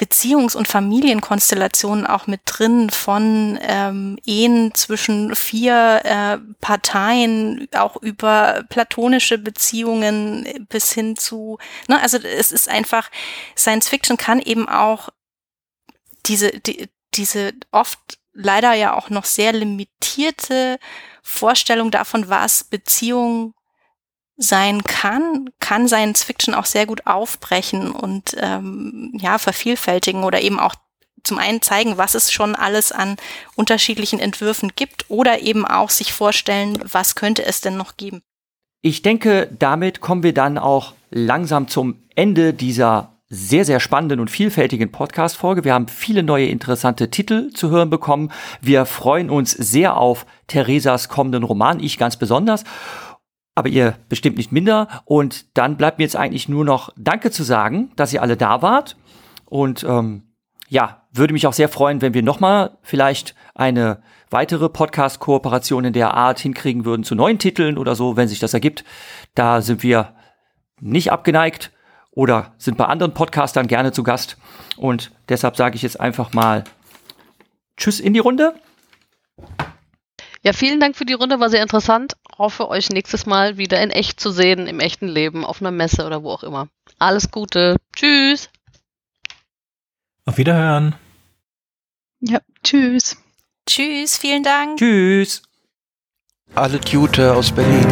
Beziehungs- 0.00 0.56
und 0.56 0.66
Familienkonstellationen 0.66 2.06
auch 2.06 2.26
mit 2.26 2.40
drin 2.46 2.88
von 2.88 3.58
ähm, 3.60 4.18
Ehen 4.24 4.74
zwischen 4.74 5.34
vier 5.34 6.00
äh, 6.04 6.38
Parteien, 6.60 7.68
auch 7.74 7.96
über 7.96 8.64
platonische 8.70 9.36
Beziehungen 9.36 10.66
bis 10.70 10.92
hin 10.92 11.16
zu, 11.16 11.58
ne, 11.86 12.00
also 12.00 12.16
es 12.16 12.50
ist 12.50 12.68
einfach, 12.68 13.10
Science 13.56 13.88
Fiction 13.88 14.16
kann 14.16 14.40
eben 14.40 14.68
auch 14.68 15.10
diese, 16.24 16.50
die, 16.50 16.88
diese 17.14 17.52
oft 17.70 17.98
leider 18.32 18.72
ja 18.72 18.94
auch 18.94 19.10
noch 19.10 19.26
sehr 19.26 19.52
limitierte 19.52 20.78
Vorstellung 21.22 21.90
davon, 21.90 22.30
was 22.30 22.64
Beziehung 22.64 23.52
sein 24.40 24.82
kann, 24.84 25.50
kann 25.60 25.86
Science 25.86 26.24
Fiction 26.24 26.54
auch 26.54 26.64
sehr 26.64 26.86
gut 26.86 27.06
aufbrechen 27.06 27.92
und 27.92 28.36
ähm, 28.40 29.12
ja 29.20 29.38
vervielfältigen 29.38 30.24
oder 30.24 30.40
eben 30.40 30.58
auch 30.58 30.74
zum 31.22 31.38
einen 31.38 31.60
zeigen, 31.60 31.98
was 31.98 32.14
es 32.14 32.32
schon 32.32 32.54
alles 32.54 32.90
an 32.90 33.16
unterschiedlichen 33.54 34.18
Entwürfen 34.18 34.72
gibt 34.74 35.04
oder 35.08 35.42
eben 35.42 35.66
auch 35.66 35.90
sich 35.90 36.14
vorstellen, 36.14 36.78
was 36.82 37.14
könnte 37.14 37.44
es 37.44 37.60
denn 37.60 37.76
noch 37.76 37.98
geben. 37.98 38.22
Ich 38.80 39.02
denke, 39.02 39.50
damit 39.58 40.00
kommen 40.00 40.22
wir 40.22 40.32
dann 40.32 40.56
auch 40.56 40.94
langsam 41.10 41.68
zum 41.68 42.02
Ende 42.14 42.54
dieser 42.54 43.20
sehr, 43.28 43.64
sehr 43.64 43.78
spannenden 43.78 44.18
und 44.18 44.30
vielfältigen 44.30 44.90
Podcast-Folge. 44.90 45.64
Wir 45.64 45.74
haben 45.74 45.86
viele 45.86 46.22
neue 46.22 46.46
interessante 46.46 47.10
Titel 47.10 47.50
zu 47.52 47.70
hören 47.70 47.90
bekommen. 47.90 48.32
Wir 48.60 48.86
freuen 48.86 49.28
uns 49.30 49.52
sehr 49.52 49.98
auf 49.98 50.26
Theresas 50.48 51.08
kommenden 51.08 51.44
Roman, 51.44 51.78
ich 51.78 51.98
ganz 51.98 52.16
besonders 52.16 52.64
aber 53.54 53.68
ihr 53.68 53.96
bestimmt 54.08 54.36
nicht 54.36 54.52
minder. 54.52 55.02
Und 55.04 55.56
dann 55.56 55.76
bleibt 55.76 55.98
mir 55.98 56.04
jetzt 56.04 56.16
eigentlich 56.16 56.48
nur 56.48 56.64
noch 56.64 56.90
Danke 56.96 57.30
zu 57.30 57.42
sagen, 57.42 57.92
dass 57.96 58.12
ihr 58.12 58.22
alle 58.22 58.36
da 58.36 58.62
wart. 58.62 58.96
Und 59.46 59.84
ähm, 59.84 60.22
ja, 60.68 61.02
würde 61.12 61.32
mich 61.32 61.46
auch 61.46 61.52
sehr 61.52 61.68
freuen, 61.68 62.00
wenn 62.02 62.14
wir 62.14 62.22
nochmal 62.22 62.78
vielleicht 62.82 63.34
eine 63.54 64.02
weitere 64.30 64.68
Podcast-Kooperation 64.68 65.84
in 65.84 65.92
der 65.92 66.14
Art 66.14 66.38
hinkriegen 66.38 66.84
würden 66.84 67.02
zu 67.02 67.14
neuen 67.14 67.38
Titeln 67.38 67.76
oder 67.76 67.96
so, 67.96 68.16
wenn 68.16 68.28
sich 68.28 68.38
das 68.38 68.54
ergibt. 68.54 68.84
Da 69.34 69.60
sind 69.60 69.82
wir 69.82 70.14
nicht 70.80 71.10
abgeneigt 71.10 71.72
oder 72.12 72.54
sind 72.58 72.76
bei 72.76 72.84
anderen 72.86 73.14
Podcastern 73.14 73.66
gerne 73.66 73.92
zu 73.92 74.02
Gast. 74.02 74.36
Und 74.76 75.10
deshalb 75.28 75.56
sage 75.56 75.76
ich 75.76 75.82
jetzt 75.82 76.00
einfach 76.00 76.32
mal 76.32 76.64
Tschüss 77.76 77.98
in 77.98 78.14
die 78.14 78.20
Runde. 78.20 78.54
Ja, 80.42 80.54
vielen 80.54 80.80
Dank 80.80 80.96
für 80.96 81.04
die 81.04 81.12
Runde, 81.12 81.38
war 81.38 81.50
sehr 81.50 81.62
interessant. 81.62 82.16
Hoffe, 82.38 82.68
euch 82.68 82.88
nächstes 82.88 83.26
Mal 83.26 83.58
wieder 83.58 83.82
in 83.82 83.90
echt 83.90 84.20
zu 84.20 84.30
sehen, 84.30 84.66
im 84.66 84.80
echten 84.80 85.06
Leben, 85.06 85.44
auf 85.44 85.60
einer 85.60 85.70
Messe 85.70 86.06
oder 86.06 86.22
wo 86.22 86.30
auch 86.30 86.42
immer. 86.42 86.68
Alles 86.98 87.30
Gute. 87.30 87.76
Tschüss. 87.94 88.48
Auf 90.24 90.38
Wiederhören. 90.38 90.94
Ja, 92.20 92.40
tschüss. 92.64 93.18
Tschüss, 93.66 94.16
vielen 94.16 94.42
Dank. 94.42 94.78
Tschüss. 94.78 95.42
Alle 96.54 96.80
Gute 96.80 97.34
aus 97.34 97.52
Berlin. 97.52 97.86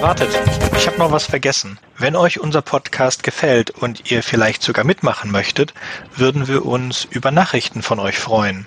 Wartet, 0.00 0.28
ich 0.76 0.86
habe 0.86 0.98
noch 0.98 1.12
was 1.12 1.26
vergessen. 1.26 1.78
Wenn 1.98 2.16
euch 2.16 2.40
unser 2.40 2.62
Podcast 2.62 3.22
gefällt 3.22 3.70
und 3.70 4.10
ihr 4.10 4.22
vielleicht 4.22 4.62
sogar 4.62 4.84
mitmachen 4.84 5.30
möchtet, 5.30 5.74
würden 6.16 6.48
wir 6.48 6.64
uns 6.64 7.04
über 7.04 7.30
Nachrichten 7.30 7.82
von 7.82 7.98
euch 7.98 8.18
freuen. 8.18 8.66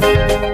Thank 0.00 0.49